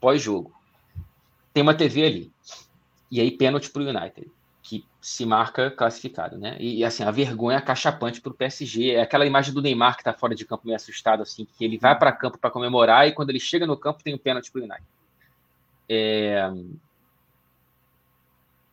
pós-jogo. 0.00 0.54
Tem 1.52 1.62
uma 1.62 1.74
TV 1.74 2.02
ali. 2.02 2.32
E 3.10 3.20
aí, 3.20 3.30
pênalti 3.30 3.68
para 3.68 3.82
o 3.82 3.86
United, 3.86 4.30
se 5.00 5.24
marca 5.24 5.70
classificado, 5.70 6.36
né? 6.36 6.56
E, 6.58 6.84
assim, 6.84 7.04
a 7.04 7.10
vergonha 7.10 7.58
acachapante 7.58 8.20
para 8.20 8.32
o 8.32 8.34
PSG. 8.34 8.92
É 8.92 9.02
aquela 9.02 9.26
imagem 9.26 9.54
do 9.54 9.62
Neymar 9.62 9.94
que 9.94 10.00
está 10.00 10.12
fora 10.12 10.34
de 10.34 10.44
campo 10.44 10.66
meio 10.66 10.76
assustado, 10.76 11.22
assim, 11.22 11.44
que 11.44 11.64
ele 11.64 11.78
vai 11.78 11.96
para 11.96 12.12
campo 12.12 12.38
para 12.38 12.50
comemorar 12.50 13.06
e 13.06 13.12
quando 13.12 13.30
ele 13.30 13.40
chega 13.40 13.66
no 13.66 13.76
campo 13.76 14.02
tem 14.02 14.14
um 14.14 14.18
pênalti 14.18 14.50
para 14.50 14.60
o 14.60 14.64
United. 14.64 14.86
É... 15.88 16.50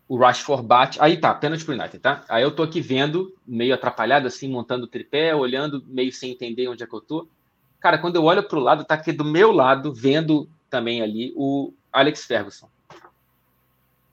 O 0.07 0.18
Rashford 0.18 0.64
bate. 0.64 0.99
Aí 1.02 1.18
tá, 1.18 1.34
pênalti 1.34 1.64
pro 1.64 1.73
United, 1.73 1.99
tá? 1.99 2.23
Aí 2.27 2.43
eu 2.43 2.52
tô 2.52 2.64
aqui 2.64 2.81
vendo, 2.81 3.35
meio 3.45 3.73
atrapalhado, 3.73 4.27
assim, 4.27 4.47
montando 4.47 4.85
o 4.85 4.88
tripé, 4.88 5.35
olhando, 5.35 5.84
meio 5.88 6.11
sem 6.11 6.31
entender 6.31 6.68
onde 6.68 6.84
é 6.84 6.88
que 6.88 6.93
eu 6.93 7.02
tô. 7.02 7.27
Cara, 7.80 7.97
quando 7.99 8.15
eu 8.15 8.23
olho 8.23 8.43
para 8.43 8.57
o 8.57 8.61
lado, 8.61 8.84
tá 8.84 8.95
aqui 8.95 9.11
do 9.11 9.23
meu 9.23 9.52
lado, 9.52 9.93
vendo 9.93 10.49
também 10.69 11.02
ali 11.02 11.34
o 11.35 11.72
Alex 11.93 12.26
Ferguson. 12.26 12.68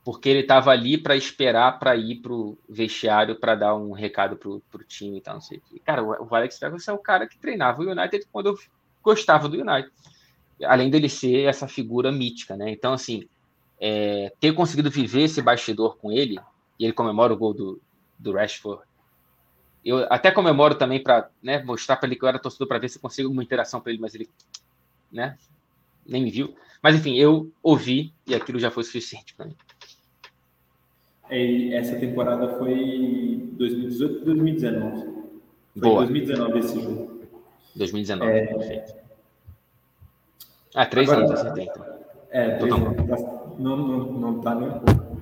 Porque 0.03 0.27
ele 0.27 0.39
estava 0.39 0.71
ali 0.71 0.97
para 0.97 1.15
esperar 1.15 1.79
para 1.79 1.95
ir 1.95 2.17
pro 2.17 2.57
vestiário 2.67 3.35
para 3.39 3.55
dar 3.55 3.75
um 3.75 3.91
recado 3.93 4.35
pro, 4.35 4.61
pro 4.69 4.83
time 4.83 5.17
e 5.17 5.21
tal, 5.21 5.35
não 5.35 5.41
sei 5.41 5.59
o 5.59 5.61
quê. 5.61 5.81
Cara, 5.83 6.03
o, 6.03 6.27
o 6.29 6.35
Alex 6.35 6.57
Ferguson 6.57 6.91
é 6.91 6.93
o 6.93 6.99
cara 6.99 7.27
que 7.27 7.37
treinava 7.37 7.81
o 7.81 7.89
United 7.89 8.25
quando 8.31 8.47
eu 8.47 8.59
gostava 9.01 9.47
do 9.47 9.57
United. 9.57 9.91
Além 10.65 10.89
dele 10.89 11.07
ser 11.07 11.45
essa 11.45 11.67
figura 11.67 12.11
mítica, 12.11 12.57
né? 12.57 12.69
Então, 12.69 12.93
assim, 12.93 13.27
é, 13.79 14.31
ter 14.39 14.53
conseguido 14.53 14.91
viver 14.91 15.23
esse 15.23 15.41
bastidor 15.41 15.97
com 15.97 16.11
ele, 16.11 16.37
e 16.77 16.83
ele 16.83 16.93
comemora 16.93 17.33
o 17.33 17.37
gol 17.37 17.53
do, 17.53 17.81
do 18.19 18.33
Rashford 18.33 18.83
eu 19.83 20.07
até 20.09 20.31
comemoro 20.31 20.75
também 20.75 21.01
para 21.01 21.29
né, 21.41 21.61
mostrar 21.63 21.97
para 21.97 22.07
ele 22.07 22.15
que 22.15 22.23
eu 22.23 22.29
era 22.29 22.39
torcedor 22.39 22.67
para 22.67 22.79
ver 22.79 22.89
se 22.89 22.99
consigo 22.99 23.29
uma 23.29 23.43
interação 23.43 23.81
para 23.81 23.91
ele, 23.91 24.01
mas 24.01 24.15
ele 24.15 24.29
né, 25.11 25.37
nem 26.05 26.23
me 26.23 26.31
viu. 26.31 26.55
Mas 26.81 26.95
enfim, 26.95 27.15
eu 27.15 27.51
ouvi 27.61 28.13
e 28.25 28.33
aquilo 28.33 28.59
já 28.59 28.71
foi 28.71 28.83
suficiente 28.83 29.33
para 29.33 29.45
mim. 29.45 29.55
E 31.33 31.73
essa 31.73 31.95
temporada 31.95 32.47
foi 32.59 33.49
2018 33.53 34.23
2019? 34.23 35.01
Foi 35.01 35.81
Boa. 35.81 36.05
2019 36.05 36.59
esse 36.59 36.79
jogo. 36.79 37.21
2019, 37.75 38.31
é... 38.31 38.45
perfeito. 38.45 38.93
Ah, 40.75 40.85
três 40.85 41.09
Agora, 41.09 41.25
anos, 41.25 41.39
acertei 41.39 41.63
então. 41.63 41.85
É, 42.29 42.49
três 42.57 42.73
anos. 42.73 43.57
Não, 43.57 43.77
não, 43.77 43.97
não 44.13 44.41
tá 44.41 44.53
nem 44.53 44.69
um 44.69 44.79
pouco. 44.79 45.17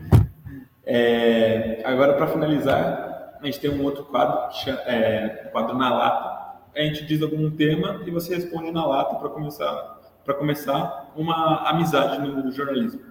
É, 0.85 1.81
agora, 1.85 2.13
para 2.13 2.27
finalizar, 2.27 3.37
a 3.41 3.45
gente 3.45 3.59
tem 3.61 3.69
um 3.69 3.83
outro 3.83 4.03
quadro, 4.03 4.49
é, 4.85 5.49
quadro 5.51 5.77
na 5.77 5.93
lata. 5.93 6.59
A 6.75 6.81
gente 6.81 7.05
diz 7.05 7.21
algum 7.21 7.49
tema 7.51 8.01
e 8.05 8.11
você 8.11 8.35
responde 8.35 8.71
na 8.71 8.85
lata 8.85 9.15
para 9.15 9.29
começar, 9.29 9.99
para 10.25 10.33
começar 10.33 11.11
uma 11.15 11.69
amizade 11.69 12.19
no 12.19 12.51
jornalismo. 12.51 13.10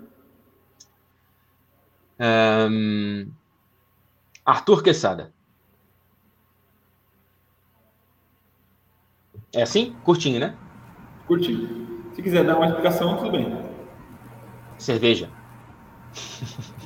Um, 2.20 3.32
Arthur 4.44 4.82
Quesada. 4.82 5.32
É 9.54 9.62
assim? 9.62 9.96
Curtinho, 10.04 10.38
né? 10.38 10.54
Curtinho. 11.26 12.12
Se 12.14 12.22
quiser 12.22 12.44
dar 12.44 12.56
uma 12.56 12.66
explicação, 12.66 13.16
tudo 13.16 13.32
bem. 13.32 13.56
Cerveja. 14.78 15.30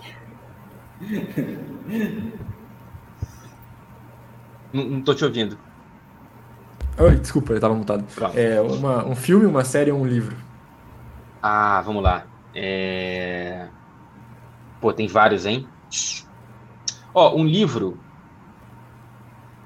Não, 4.73 4.85
não 4.85 5.01
tô 5.02 5.15
te 5.15 5.24
ouvindo. 5.24 5.56
Oi, 6.98 7.16
desculpa, 7.16 7.52
eu 7.52 7.61
tava 7.61 7.74
mutado. 7.74 8.05
É 8.35 8.61
uma, 8.61 9.06
um 9.06 9.15
filme, 9.15 9.47
uma 9.47 9.65
série 9.65 9.93
ou 9.93 10.01
um 10.01 10.06
livro? 10.06 10.36
Ah, 11.40 11.81
vamos 11.82 12.02
lá. 12.02 12.27
É... 12.52 13.69
Pô, 14.85 14.93
tem 14.93 15.06
vários, 15.09 15.47
hein? 15.47 15.73
Ó, 17.15 17.35
um 17.36 17.44
livro. 17.47 18.05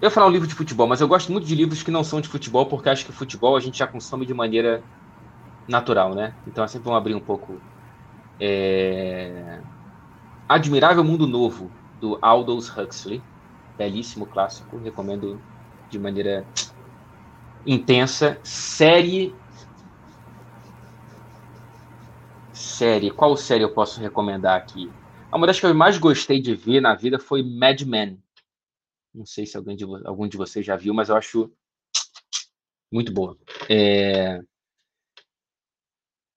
Eu 0.01 0.07
ia 0.07 0.11
falar 0.11 0.27
um 0.28 0.31
livro 0.31 0.47
de 0.47 0.55
futebol, 0.55 0.86
mas 0.86 1.01
eu 1.01 1.09
gosto 1.09 1.32
muito 1.32 1.47
de 1.47 1.55
livros 1.55 1.82
que 1.82 1.90
não 1.90 2.05
são 2.05 2.20
de 2.20 2.28
futebol, 2.28 2.69
porque 2.69 2.89
acho 2.89 3.05
que 3.05 3.12
futebol 3.12 3.57
a 3.57 3.61
gente 3.61 3.78
já 3.78 3.86
consome 3.86 4.24
de 4.27 4.32
maneira 4.35 4.85
natural, 5.69 6.15
né? 6.15 6.36
Então 6.47 6.65
é 6.65 6.69
sempre 6.69 6.86
vamos 6.86 6.99
abrir 7.01 7.15
um 7.16 7.24
pouco. 7.24 7.65
É... 8.40 9.62
Admirável 10.49 11.05
Mundo 11.05 11.27
Novo, 11.27 11.77
do 11.95 12.19
Aldous 12.23 12.69
Huxley 12.77 13.27
belíssimo 13.78 14.27
clássico, 14.28 14.78
recomendo 14.78 15.45
de 15.90 15.99
maneira 15.99 16.49
intensa. 17.65 18.40
Série. 18.45 19.39
Série, 22.53 23.11
qual 23.11 23.35
série 23.39 23.65
eu 23.65 23.73
posso 23.73 24.01
recomendar 24.03 24.55
aqui? 24.55 24.95
Uma 25.32 25.46
das 25.46 25.60
que 25.60 25.66
eu 25.66 25.74
mais 25.74 25.98
gostei 25.98 26.40
de 26.40 26.55
ver 26.55 26.80
na 26.80 26.94
vida 26.94 27.18
foi 27.18 27.42
Mad 27.42 27.82
Men. 27.82 28.22
Não 29.14 29.26
sei 29.26 29.44
se 29.44 29.56
alguém 29.56 29.76
de, 29.76 29.84
algum 29.84 30.26
de 30.26 30.36
vocês 30.36 30.64
já 30.64 30.74
viu, 30.76 30.94
mas 30.94 31.09
eu 31.09 31.16
acho 31.16 31.52
muito 32.90 33.12
boa. 33.12 33.38
É... 33.68 34.40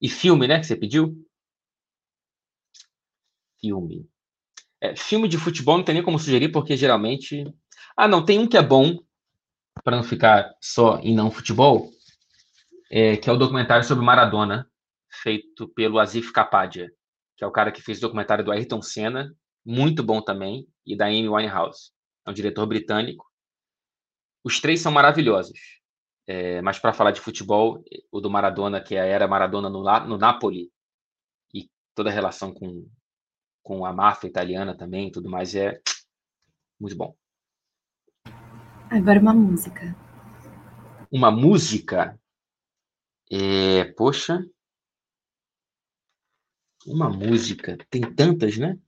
E 0.02 0.10
filme, 0.10 0.48
né, 0.48 0.60
que 0.60 0.66
você 0.66 0.76
pediu? 0.76 1.26
Filme. 3.60 4.10
É, 4.82 4.96
filme 4.96 5.28
de 5.28 5.38
futebol 5.38 5.78
não 5.78 5.86
tem 5.86 5.96
nem 5.96 6.04
como 6.04 6.20
sugerir, 6.20 6.52
porque 6.52 6.76
geralmente. 6.76 7.46
Ah, 7.96 8.08
não, 8.08 8.26
tem 8.26 8.40
um 8.40 8.48
que 8.48 8.58
é 8.58 8.64
bom, 8.64 8.98
para 9.84 9.96
não 9.96 10.04
ficar 10.04 10.54
só 10.60 11.00
em 11.00 11.16
não 11.16 11.30
futebol, 11.32 11.92
é, 12.90 13.16
que 13.16 13.30
é 13.30 13.34
o 13.34 13.38
documentário 13.38 13.86
sobre 13.86 14.04
Maradona, 14.04 14.70
feito 15.10 15.68
pelo 15.70 16.00
Azif 16.00 16.32
Kapadia, 16.32 16.92
que 17.42 17.46
é 17.46 17.48
o 17.48 17.52
cara 17.52 17.72
que 17.72 17.82
fez 17.82 17.98
o 17.98 18.02
documentário 18.02 18.46
do 18.46 18.52
Ayrton 18.52 18.84
Senna, 18.84 19.36
muito 19.66 20.04
bom 20.04 20.22
também, 20.22 20.68
e 20.86 20.96
da 20.96 21.08
Amy 21.08 21.28
Winehouse. 21.28 21.92
É 22.24 22.30
um 22.30 22.34
diretor 22.36 22.68
britânico. 22.68 23.26
Os 24.44 24.60
três 24.60 24.80
são 24.80 24.92
maravilhosos. 24.92 25.60
É, 26.28 26.62
mas 26.62 26.78
para 26.78 26.94
falar 26.94 27.10
de 27.10 27.20
futebol, 27.20 27.84
o 28.12 28.22
do 28.22 28.30
Maradona, 28.30 28.80
que 28.80 28.96
é 28.96 29.10
era 29.10 29.28
Maradona 29.28 29.72
no, 29.72 29.82
no 29.82 30.20
Napoli, 30.20 30.72
e 31.52 31.68
toda 31.96 32.12
a 32.12 32.14
relação 32.14 32.54
com, 32.54 32.88
com 33.64 33.88
a 33.88 33.92
máfia 33.92 34.28
italiana 34.28 34.78
também 34.78 35.12
tudo 35.12 35.28
mais, 35.28 35.56
é 35.56 35.82
muito 36.80 36.96
bom. 36.96 37.16
Agora 38.88 39.20
uma 39.20 39.34
música. 39.34 39.96
Uma 41.12 41.32
música? 41.32 42.20
É, 43.32 43.86
poxa. 43.96 44.46
Uma 46.86 47.10
música. 47.10 47.78
Tem 47.90 48.02
tantas, 48.02 48.58
né? 48.58 48.80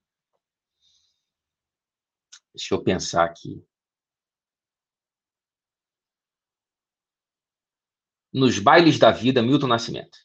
Deixa 2.54 2.74
eu 2.74 2.84
pensar 2.84 3.26
aqui. 3.26 3.66
Nos 8.32 8.58
bailes 8.60 8.98
da 8.98 9.12
vida, 9.12 9.42
Milton 9.42 9.68
Nascimento. 9.68 10.18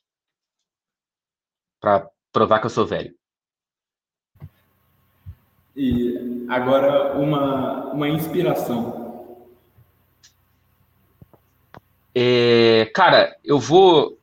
para 1.81 2.11
provar 2.33 2.61
que 2.61 2.67
eu 2.67 2.71
sou 2.71 2.87
velho. 2.87 3.17
E 5.77 6.47
agora 6.49 7.17
uma, 7.17 7.93
uma 7.93 8.09
inspiração. 8.09 9.47
É, 12.15 12.87
cara, 12.87 13.39
eu 13.45 13.61
vou 13.61 14.19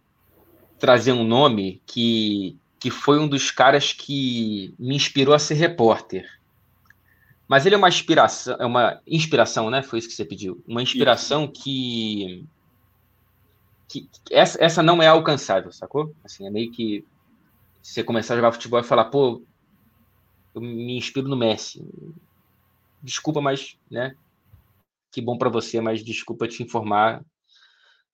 trazer 0.77 1.13
um 1.13 1.23
nome 1.23 1.81
que, 1.85 2.59
que 2.79 2.91
foi 2.91 3.19
um 3.19 3.27
dos 3.27 3.51
caras 3.51 3.93
que 3.93 4.73
me 4.77 4.95
inspirou 4.95 5.33
a 5.33 5.39
ser 5.39 5.55
repórter. 5.55 6.29
Mas 7.47 7.65
ele 7.65 7.75
é 7.75 7.77
uma 7.77 7.89
inspiração, 7.89 8.55
é 8.59 8.65
uma 8.65 9.01
inspiração, 9.05 9.69
né? 9.69 9.83
Foi 9.83 9.99
isso 9.99 10.07
que 10.07 10.15
você 10.15 10.25
pediu. 10.25 10.63
Uma 10.67 10.81
inspiração 10.81 11.47
que, 11.47 12.43
que 13.87 14.09
essa, 14.31 14.63
essa 14.63 14.81
não 14.81 15.01
é 15.01 15.07
alcançável, 15.07 15.71
sacou? 15.71 16.15
Assim, 16.23 16.47
é 16.47 16.49
meio 16.49 16.71
que 16.71 17.05
você 17.81 18.03
começar 18.03 18.33
a 18.33 18.37
jogar 18.37 18.51
futebol 18.51 18.79
e 18.79 18.83
falar, 18.83 19.05
pô, 19.05 19.43
eu 20.55 20.61
me 20.61 20.97
inspiro 20.97 21.27
no 21.27 21.35
Messi. 21.35 21.87
Desculpa, 23.01 23.39
mas, 23.41 23.77
né? 23.91 24.15
Que 25.11 25.21
bom 25.21 25.37
para 25.37 25.49
você, 25.49 25.79
mas 25.79 26.03
desculpa 26.03 26.47
te 26.47 26.63
informar. 26.63 27.23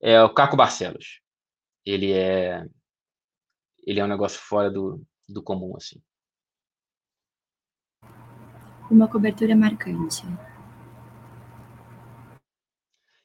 É 0.02 0.22
o 0.22 0.30
Caco 0.30 0.58
Barcelos. 0.58 1.22
Ele 1.86 2.12
é 2.12 2.68
ele 3.84 4.00
é 4.00 4.04
um 4.04 4.08
negócio 4.08 4.40
fora 4.40 4.70
do, 4.70 5.04
do 5.28 5.42
comum 5.42 5.76
assim. 5.76 6.02
Uma 8.90 9.08
cobertura 9.08 9.56
marcante. 9.56 10.24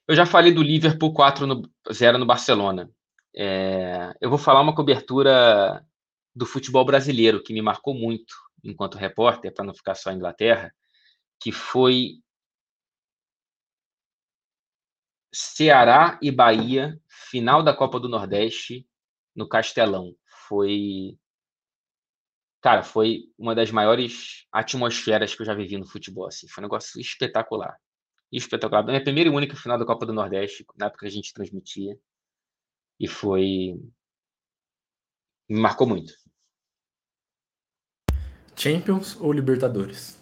Eu 0.09 0.15
já 0.15 0.25
falei 0.25 0.53
do 0.55 0.63
Liverpool 0.63 1.13
4 1.13 1.47
no 1.47 1.63
0 1.93 2.19
no 2.19 2.27
Barcelona. 2.27 2.91
É, 3.35 4.15
eu 4.21 4.31
vou 4.31 4.39
falar 4.39 4.61
uma 4.61 4.75
cobertura 4.75 5.85
do 6.35 6.47
futebol 6.47 6.85
brasileiro 6.85 7.43
que 7.43 7.53
me 7.53 7.61
marcou 7.61 7.95
muito 7.95 8.35
enquanto 8.63 8.99
repórter, 8.99 9.53
para 9.53 9.65
não 9.65 9.75
ficar 9.75 9.95
só 9.95 10.11
em 10.11 10.17
Inglaterra, 10.17 10.73
que 11.41 11.53
foi 11.53 12.21
Ceará 15.33 16.19
e 16.23 16.31
Bahia, 16.31 17.01
final 17.09 17.63
da 17.63 17.75
Copa 17.75 18.01
do 18.01 18.09
Nordeste, 18.09 18.87
no 19.35 19.49
Castelão. 19.49 20.15
Foi. 20.49 21.19
Cara, 22.61 22.83
foi 22.83 23.25
uma 23.39 23.55
das 23.55 23.71
maiores 23.71 24.47
atmosferas 24.51 25.35
que 25.35 25.43
eu 25.43 25.47
já 25.47 25.55
vivi 25.55 25.77
no 25.77 25.87
futebol. 25.87 26.27
Assim. 26.27 26.49
Foi 26.49 26.63
um 26.63 26.67
negócio 26.67 27.01
espetacular. 27.01 27.77
Espetacular. 28.33 28.85
Minha 28.85 29.03
primeira 29.03 29.31
e 29.31 29.33
única 29.33 29.57
final 29.57 29.79
da 29.79 29.87
Copa 29.87 30.05
do 30.05 30.13
Nordeste, 30.13 30.65
na 30.77 30.87
época 30.87 31.01
que 31.01 31.07
a 31.07 31.11
gente 31.11 31.33
transmitia. 31.33 31.99
E 32.99 33.07
foi. 33.07 33.81
Me 35.49 35.61
marcou 35.61 35.87
muito. 35.87 36.13
Champions 38.57 39.21
ou 39.21 39.33
Libertadores? 39.33 40.19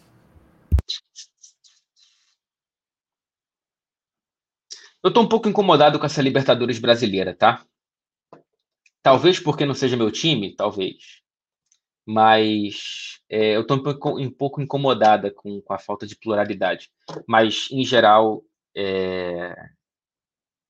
Eu 5.02 5.12
tô 5.12 5.20
um 5.20 5.28
pouco 5.28 5.48
incomodado 5.48 5.98
com 5.98 6.06
essa 6.06 6.22
Libertadores 6.22 6.78
brasileira, 6.78 7.34
tá? 7.36 7.64
Talvez 9.05 9.39
porque 9.39 9.66
não 9.66 9.74
seja 9.74 9.98
meu 9.98 10.10
time, 10.10 10.56
talvez. 10.56 11.20
Mas 12.06 13.20
é, 13.28 13.55
eu 13.55 13.66
tô 13.66 13.74
um 13.74 13.82
pouco, 13.82 14.18
um 14.18 14.31
pouco 14.31 14.62
incomodada 14.62 15.31
com, 15.31 15.60
com, 15.60 15.74
a 15.74 15.78
falta 15.78 16.06
de 16.06 16.16
pluralidade. 16.16 16.90
Mas, 17.28 17.68
em 17.70 17.85
geral, 17.85 18.43
é... 18.74 19.55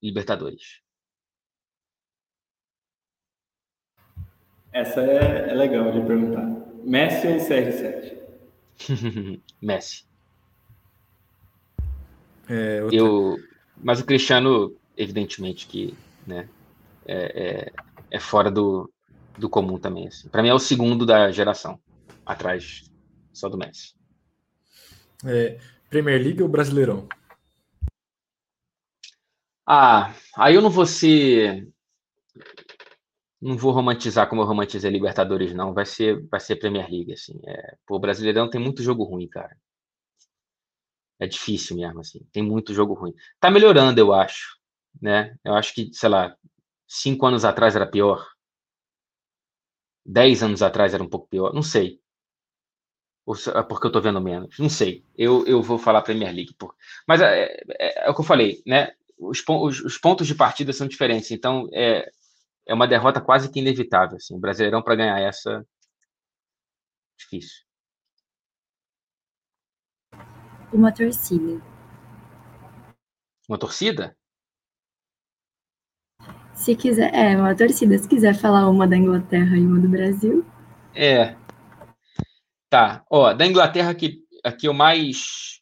Libertadores. 0.02 0.80
Essa 4.72 5.00
é, 5.00 5.50
é 5.50 5.54
legal 5.54 5.92
de 5.92 6.04
perguntar. 6.04 6.44
Messi 6.82 7.28
ou 7.28 7.36
CR7? 7.36 9.40
Messi. 9.62 10.04
É, 12.48 12.82
outra... 12.82 12.98
Eu, 12.98 13.36
mas 13.76 14.00
o 14.00 14.04
Cristiano, 14.04 14.76
evidentemente 14.96 15.68
que, 15.68 15.96
né, 16.26 16.48
é, 17.06 17.16
é, 17.16 17.72
é 18.10 18.18
fora 18.18 18.50
do, 18.50 18.92
do 19.38 19.48
comum 19.48 19.78
também. 19.78 20.08
Assim. 20.08 20.28
Para 20.28 20.42
mim 20.42 20.48
é 20.48 20.54
o 20.54 20.58
segundo 20.58 21.04
da 21.04 21.30
geração, 21.30 21.78
atrás 22.24 22.90
só 23.32 23.48
do 23.48 23.58
Messi. 23.58 23.94
É, 25.26 25.58
Premier 25.90 26.22
League 26.22 26.42
ou 26.42 26.48
Brasileirão? 26.48 27.08
Ah, 29.66 30.14
aí 30.36 30.54
eu 30.54 30.62
não 30.62 30.70
vou 30.70 30.84
ser 30.84 31.66
não 33.44 33.58
vou 33.58 33.72
romantizar 33.72 34.26
como 34.26 34.40
eu 34.40 34.46
romantizei 34.46 34.90
Libertadores, 34.90 35.52
não. 35.52 35.74
Vai 35.74 35.84
ser, 35.84 36.26
vai 36.28 36.40
ser 36.40 36.56
Premier 36.56 36.90
League, 36.90 37.12
assim. 37.12 37.38
É, 37.46 37.76
pô, 37.86 37.96
o 37.96 38.00
Brasileirão 38.00 38.48
tem 38.48 38.58
muito 38.58 38.82
jogo 38.82 39.04
ruim, 39.04 39.28
cara. 39.28 39.54
É 41.20 41.26
difícil 41.26 41.76
mesmo, 41.76 42.00
assim. 42.00 42.26
Tem 42.32 42.42
muito 42.42 42.72
jogo 42.72 42.94
ruim. 42.94 43.12
Tá 43.38 43.50
melhorando, 43.50 44.00
eu 44.00 44.14
acho, 44.14 44.56
né? 45.00 45.36
Eu 45.44 45.54
acho 45.54 45.74
que, 45.74 45.90
sei 45.92 46.08
lá, 46.08 46.34
cinco 46.94 47.26
anos 47.26 47.44
atrás 47.44 47.74
era 47.74 47.86
pior. 47.86 48.26
Dez 50.06 50.42
anos 50.42 50.62
atrás 50.62 50.94
era 50.94 51.02
um 51.02 51.08
pouco 51.08 51.28
pior. 51.28 51.52
Não 51.52 51.62
sei. 51.62 52.00
Ou 53.26 53.34
é 53.34 53.62
porque 53.62 53.86
eu 53.86 53.92
tô 53.92 54.00
vendo 54.00 54.20
menos. 54.20 54.58
Não 54.58 54.68
sei. 54.68 55.04
Eu, 55.16 55.46
eu 55.46 55.62
vou 55.62 55.78
falar 55.78 56.02
Premier 56.02 56.32
League. 56.32 56.54
Por... 56.54 56.74
Mas 57.08 57.20
é, 57.20 57.44
é, 57.80 58.06
é, 58.06 58.10
o 58.10 58.14
que 58.14 58.20
eu 58.20 58.24
falei, 58.24 58.62
né? 58.66 58.92
Os, 59.18 59.42
os, 59.48 59.80
os 59.80 59.98
pontos 59.98 60.26
de 60.26 60.34
partida 60.34 60.72
são 60.72 60.86
diferentes. 60.86 61.30
Então, 61.30 61.68
é, 61.72 62.10
é 62.66 62.74
uma 62.74 62.86
derrota 62.86 63.20
quase 63.20 63.50
que 63.50 63.60
inevitável. 63.60 64.16
Assim. 64.16 64.34
O 64.34 64.38
Brasileirão, 64.38 64.82
para 64.82 64.96
ganhar 64.96 65.18
essa, 65.20 65.66
difícil. 67.18 67.64
Uma 70.72 70.92
torcida. 70.92 71.62
Uma 73.48 73.58
torcida? 73.58 74.16
Se 76.64 76.74
quiser, 76.74 77.14
é, 77.14 77.36
uma 77.36 77.54
torcida. 77.54 77.98
Se 77.98 78.08
quiser 78.08 78.34
falar 78.34 78.68
uma 78.70 78.86
da 78.86 78.96
Inglaterra 78.96 79.56
e 79.56 79.60
uma 79.60 79.78
do 79.78 79.88
Brasil. 79.88 80.44
É. 80.94 81.36
Tá. 82.70 83.04
Ó, 83.10 83.32
da 83.34 83.46
Inglaterra, 83.46 83.90
aqui, 83.90 84.24
aqui 84.42 84.66
eu 84.66 84.72
mais. 84.72 85.60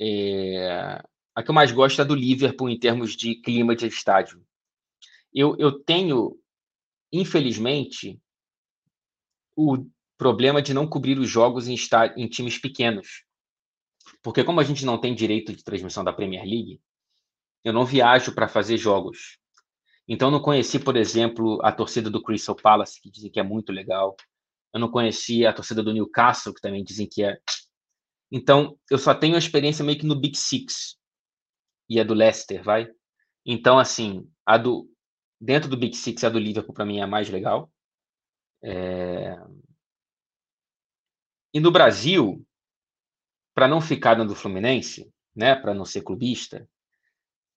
É, 0.00 1.00
a 1.34 1.42
que 1.42 1.50
eu 1.50 1.54
mais 1.54 1.72
gosto 1.72 2.02
é 2.02 2.04
do 2.04 2.14
Liverpool 2.14 2.68
em 2.68 2.78
termos 2.78 3.16
de 3.16 3.36
clima 3.36 3.74
de 3.74 3.86
estádio 3.86 4.42
eu, 5.32 5.56
eu 5.58 5.72
tenho, 5.82 6.38
infelizmente, 7.12 8.20
o 9.56 9.86
problema 10.18 10.60
de 10.60 10.74
não 10.74 10.86
cobrir 10.86 11.18
os 11.18 11.28
jogos 11.28 11.68
em, 11.68 11.76
em 12.16 12.28
times 12.28 12.58
pequenos. 12.58 13.24
Porque 14.22 14.44
como 14.44 14.60
a 14.60 14.64
gente 14.64 14.84
não 14.84 14.98
tem 14.98 15.14
direito 15.14 15.52
de 15.52 15.64
transmissão 15.64 16.04
da 16.04 16.12
Premier 16.12 16.44
League, 16.44 16.80
eu 17.64 17.72
não 17.72 17.86
viajo 17.86 18.34
para 18.34 18.48
fazer 18.48 18.76
jogos. 18.76 19.38
Então 20.08 20.30
não 20.30 20.40
conheci, 20.40 20.78
por 20.78 20.96
exemplo, 20.96 21.58
a 21.62 21.72
torcida 21.72 22.10
do 22.10 22.22
Crystal 22.22 22.56
Palace, 22.56 23.00
que 23.00 23.10
dizem 23.10 23.30
que 23.30 23.40
é 23.40 23.42
muito 23.42 23.72
legal. 23.72 24.16
Eu 24.74 24.80
não 24.80 24.90
conheci 24.90 25.46
a 25.46 25.52
torcida 25.52 25.82
do 25.82 25.92
Newcastle, 25.92 26.54
que 26.54 26.60
também 26.60 26.82
dizem 26.82 27.08
que 27.08 27.22
é. 27.22 27.38
Então, 28.30 28.78
eu 28.90 28.98
só 28.98 29.14
tenho 29.14 29.34
a 29.34 29.38
experiência 29.38 29.84
meio 29.84 29.98
que 29.98 30.06
no 30.06 30.18
Big 30.18 30.36
Six. 30.36 30.96
E 31.88 32.00
a 32.00 32.04
do 32.04 32.14
Leicester, 32.14 32.62
vai? 32.62 32.88
Então, 33.44 33.78
assim, 33.78 34.26
a 34.46 34.56
do 34.56 34.88
Dentro 35.38 35.68
do 35.68 35.76
Big 35.76 35.96
Six, 35.96 36.22
a 36.22 36.28
do 36.28 36.38
Liverpool, 36.38 36.72
para 36.72 36.86
mim, 36.86 36.98
é 36.98 37.02
a 37.02 37.06
mais 37.06 37.28
legal. 37.28 37.70
É... 38.62 39.36
E 41.52 41.58
no 41.58 41.72
Brasil, 41.72 42.46
para 43.52 43.66
não 43.66 43.80
ficar 43.80 44.14
dando 44.14 44.36
Fluminense, 44.36 45.12
né, 45.34 45.56
para 45.56 45.74
não 45.74 45.84
ser 45.84 46.02
clubista, 46.02 46.68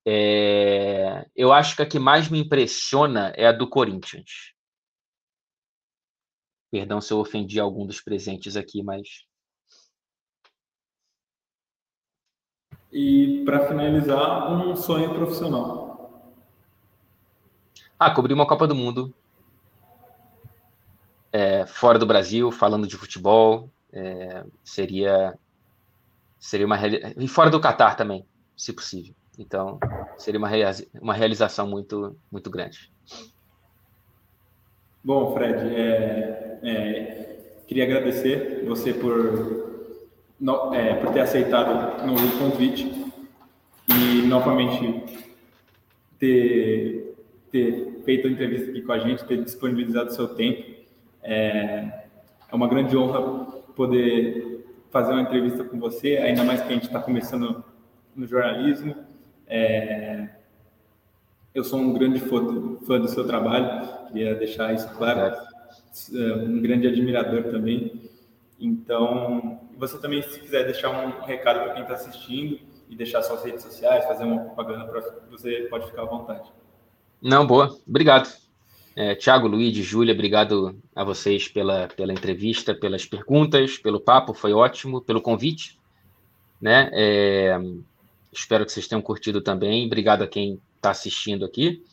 é... 0.06 1.26
eu 1.36 1.52
acho 1.52 1.76
que 1.76 1.82
a 1.82 1.86
que 1.86 2.00
mais 2.00 2.30
me 2.30 2.40
impressiona 2.40 3.34
é 3.36 3.48
a 3.48 3.52
do 3.52 3.70
Corinthians. 3.70 4.54
Perdão 6.72 7.00
se 7.00 7.14
eu 7.14 7.20
ofendi 7.20 7.60
algum 7.60 7.86
dos 7.86 8.02
presentes 8.02 8.58
aqui, 8.58 8.84
mas. 8.84 9.26
E 12.92 13.44
para 13.46 13.68
finalizar, 13.68 14.52
um 14.52 14.76
sonho 14.76 15.14
profissional. 15.14 16.34
Ah, 17.98 18.14
cobrir 18.14 18.34
uma 18.34 18.48
Copa 18.48 18.68
do 18.68 18.76
Mundo 18.76 19.14
é, 21.36 21.66
fora 21.66 22.00
do 22.00 22.06
Brasil, 22.06 22.50
falando 22.50 22.88
de 22.88 22.96
futebol, 22.96 23.70
é, 23.92 24.46
seria 24.64 25.38
seria 26.40 26.66
uma 26.66 26.78
e 27.18 27.28
fora 27.28 27.50
do 27.50 27.60
Catar 27.60 27.96
também, 27.98 28.26
se 28.56 28.72
possível. 28.72 29.14
Então 29.40 29.80
seria 30.18 30.40
uma, 30.40 30.50
uma 31.02 31.14
realização 31.14 31.68
muito 31.68 32.16
muito 32.32 32.50
grande. 32.50 32.92
Bom, 35.04 35.34
Fred, 35.34 35.76
é, 35.76 36.60
é, 36.64 37.38
queria 37.68 37.84
agradecer 37.84 38.64
você 38.66 38.92
por, 38.92 39.92
no, 40.40 40.74
é, 40.74 40.96
por 40.96 41.14
ter 41.14 41.20
aceitado 41.20 42.04
no 42.06 42.16
convite 42.40 42.92
e 43.88 44.22
novamente 44.28 45.04
ter 46.18 47.16
ter 47.52 48.02
feito 48.04 48.28
a 48.28 48.32
entrevista 48.32 48.70
aqui 48.70 48.82
com 48.82 48.92
a 48.92 49.00
gente, 49.00 49.26
ter 49.26 49.42
disponibilizado 49.44 50.14
seu 50.14 50.28
tempo 50.28 50.76
É, 51.24 52.06
é 52.52 52.56
uma 52.56 52.68
grande 52.68 52.96
honra 52.96 53.22
poder 53.76 54.66
fazer 54.92 55.12
uma 55.12 55.22
entrevista 55.22 55.64
com 55.64 55.80
você, 55.80 56.18
ainda 56.18 56.44
mais 56.44 56.62
que 56.62 56.68
a 56.68 56.74
gente 56.74 56.86
está 56.86 57.00
começando 57.00 57.64
no 58.16 58.28
jornalismo. 58.28 58.96
É, 59.48 60.28
eu 61.54 61.64
sou 61.64 61.80
um 61.80 61.94
grande 61.94 62.20
fã 62.20 62.44
do, 62.44 62.80
fã 62.86 63.00
do 63.00 63.08
seu 63.08 63.26
trabalho, 63.26 64.08
queria 64.08 64.36
deixar 64.36 64.74
isso 64.74 64.90
claro. 64.96 65.36
É, 66.14 66.34
um 66.36 66.62
grande 66.62 66.88
admirador 66.88 67.44
também. 67.44 68.10
Então, 68.60 69.60
você 69.78 69.98
também, 70.00 70.22
se 70.22 70.40
quiser 70.40 70.66
deixar 70.66 70.90
um 70.90 71.22
recado 71.22 71.64
para 71.64 71.74
quem 71.74 71.84
está 71.84 71.96
assistindo 71.96 72.60
e 72.90 72.96
deixar 72.96 73.22
suas 73.22 73.44
redes 73.44 73.64
sociais, 73.64 74.06
fazer 74.06 74.24
uma 74.24 74.42
propaganda 74.44 74.86
para 74.86 75.02
você, 75.30 75.68
pode 75.70 75.88
ficar 75.88 76.04
à 76.04 76.06
vontade. 76.06 76.50
Não, 77.22 77.46
boa. 77.46 77.76
Obrigado. 77.88 78.30
É, 78.96 79.14
Tiago, 79.14 79.48
Luiz, 79.48 79.76
Júlia, 79.76 80.14
obrigado 80.14 80.80
a 80.96 81.04
vocês 81.04 81.50
pela, 81.50 81.88
pela 81.90 82.14
entrevista, 82.14 82.74
pelas 82.74 83.06
perguntas, 83.06 83.78
pelo 83.78 84.00
papo, 84.00 84.34
foi 84.34 84.54
ótimo, 84.54 85.02
pelo 85.02 85.22
convite. 85.22 85.78
Né? 86.62 86.90
É, 86.94 87.60
espero 88.40 88.66
que 88.66 88.72
vocês 88.72 88.88
tenham 88.88 89.02
curtido 89.02 89.42
também. 89.42 89.86
Obrigado 89.86 90.24
a 90.24 90.28
quem 90.28 90.60
está 90.76 90.92
assistindo 90.92 91.46
aqui. 91.46 91.84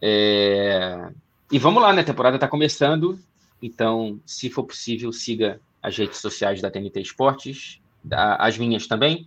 É, 0.00 1.10
e 1.50 1.58
vamos 1.58 1.82
lá, 1.82 1.92
né? 1.92 2.02
A 2.02 2.04
temporada 2.04 2.36
está 2.36 2.48
começando. 2.48 3.18
Então, 3.62 4.20
se 4.26 4.50
for 4.50 4.64
possível, 4.64 5.12
siga 5.12 5.60
as 5.82 5.96
redes 5.96 6.18
sociais 6.18 6.60
da 6.60 6.70
TNT 6.70 7.00
Esportes, 7.00 7.80
as 8.10 8.58
minhas 8.58 8.86
também. 8.86 9.26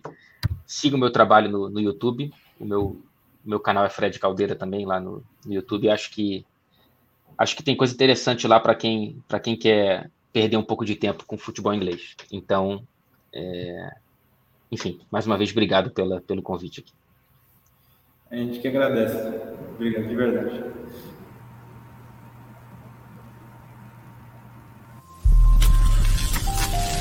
Siga 0.66 0.96
o 0.96 0.98
meu 0.98 1.10
trabalho 1.10 1.50
no, 1.50 1.68
no 1.70 1.80
YouTube. 1.80 2.32
O 2.58 2.64
meu, 2.64 3.00
meu 3.44 3.60
canal 3.60 3.84
é 3.84 3.88
Fred 3.88 4.18
Caldeira 4.18 4.54
também 4.54 4.84
lá 4.84 5.00
no, 5.00 5.22
no 5.44 5.54
YouTube. 5.54 5.88
Acho 5.88 6.10
que 6.10 6.44
acho 7.38 7.54
que 7.54 7.62
tem 7.62 7.76
coisa 7.76 7.92
interessante 7.92 8.48
lá 8.48 8.58
para 8.58 8.74
quem 8.74 9.22
para 9.28 9.38
quem 9.38 9.56
quer 9.56 10.10
perder 10.32 10.56
um 10.56 10.62
pouco 10.62 10.84
de 10.84 10.94
tempo 10.94 11.24
com 11.26 11.38
futebol 11.38 11.72
inglês. 11.72 12.14
Então, 12.30 12.86
é... 13.32 13.90
enfim, 14.70 15.00
mais 15.10 15.26
uma 15.26 15.38
vez 15.38 15.50
obrigado 15.50 15.90
pela, 15.90 16.20
pelo 16.20 16.42
convite 16.42 16.80
aqui. 16.80 16.92
A 18.30 18.36
gente 18.36 18.58
que 18.58 18.68
agradece. 18.68 19.16
Obrigado 19.74 20.08
de 20.08 20.16
verdade. 20.16 20.64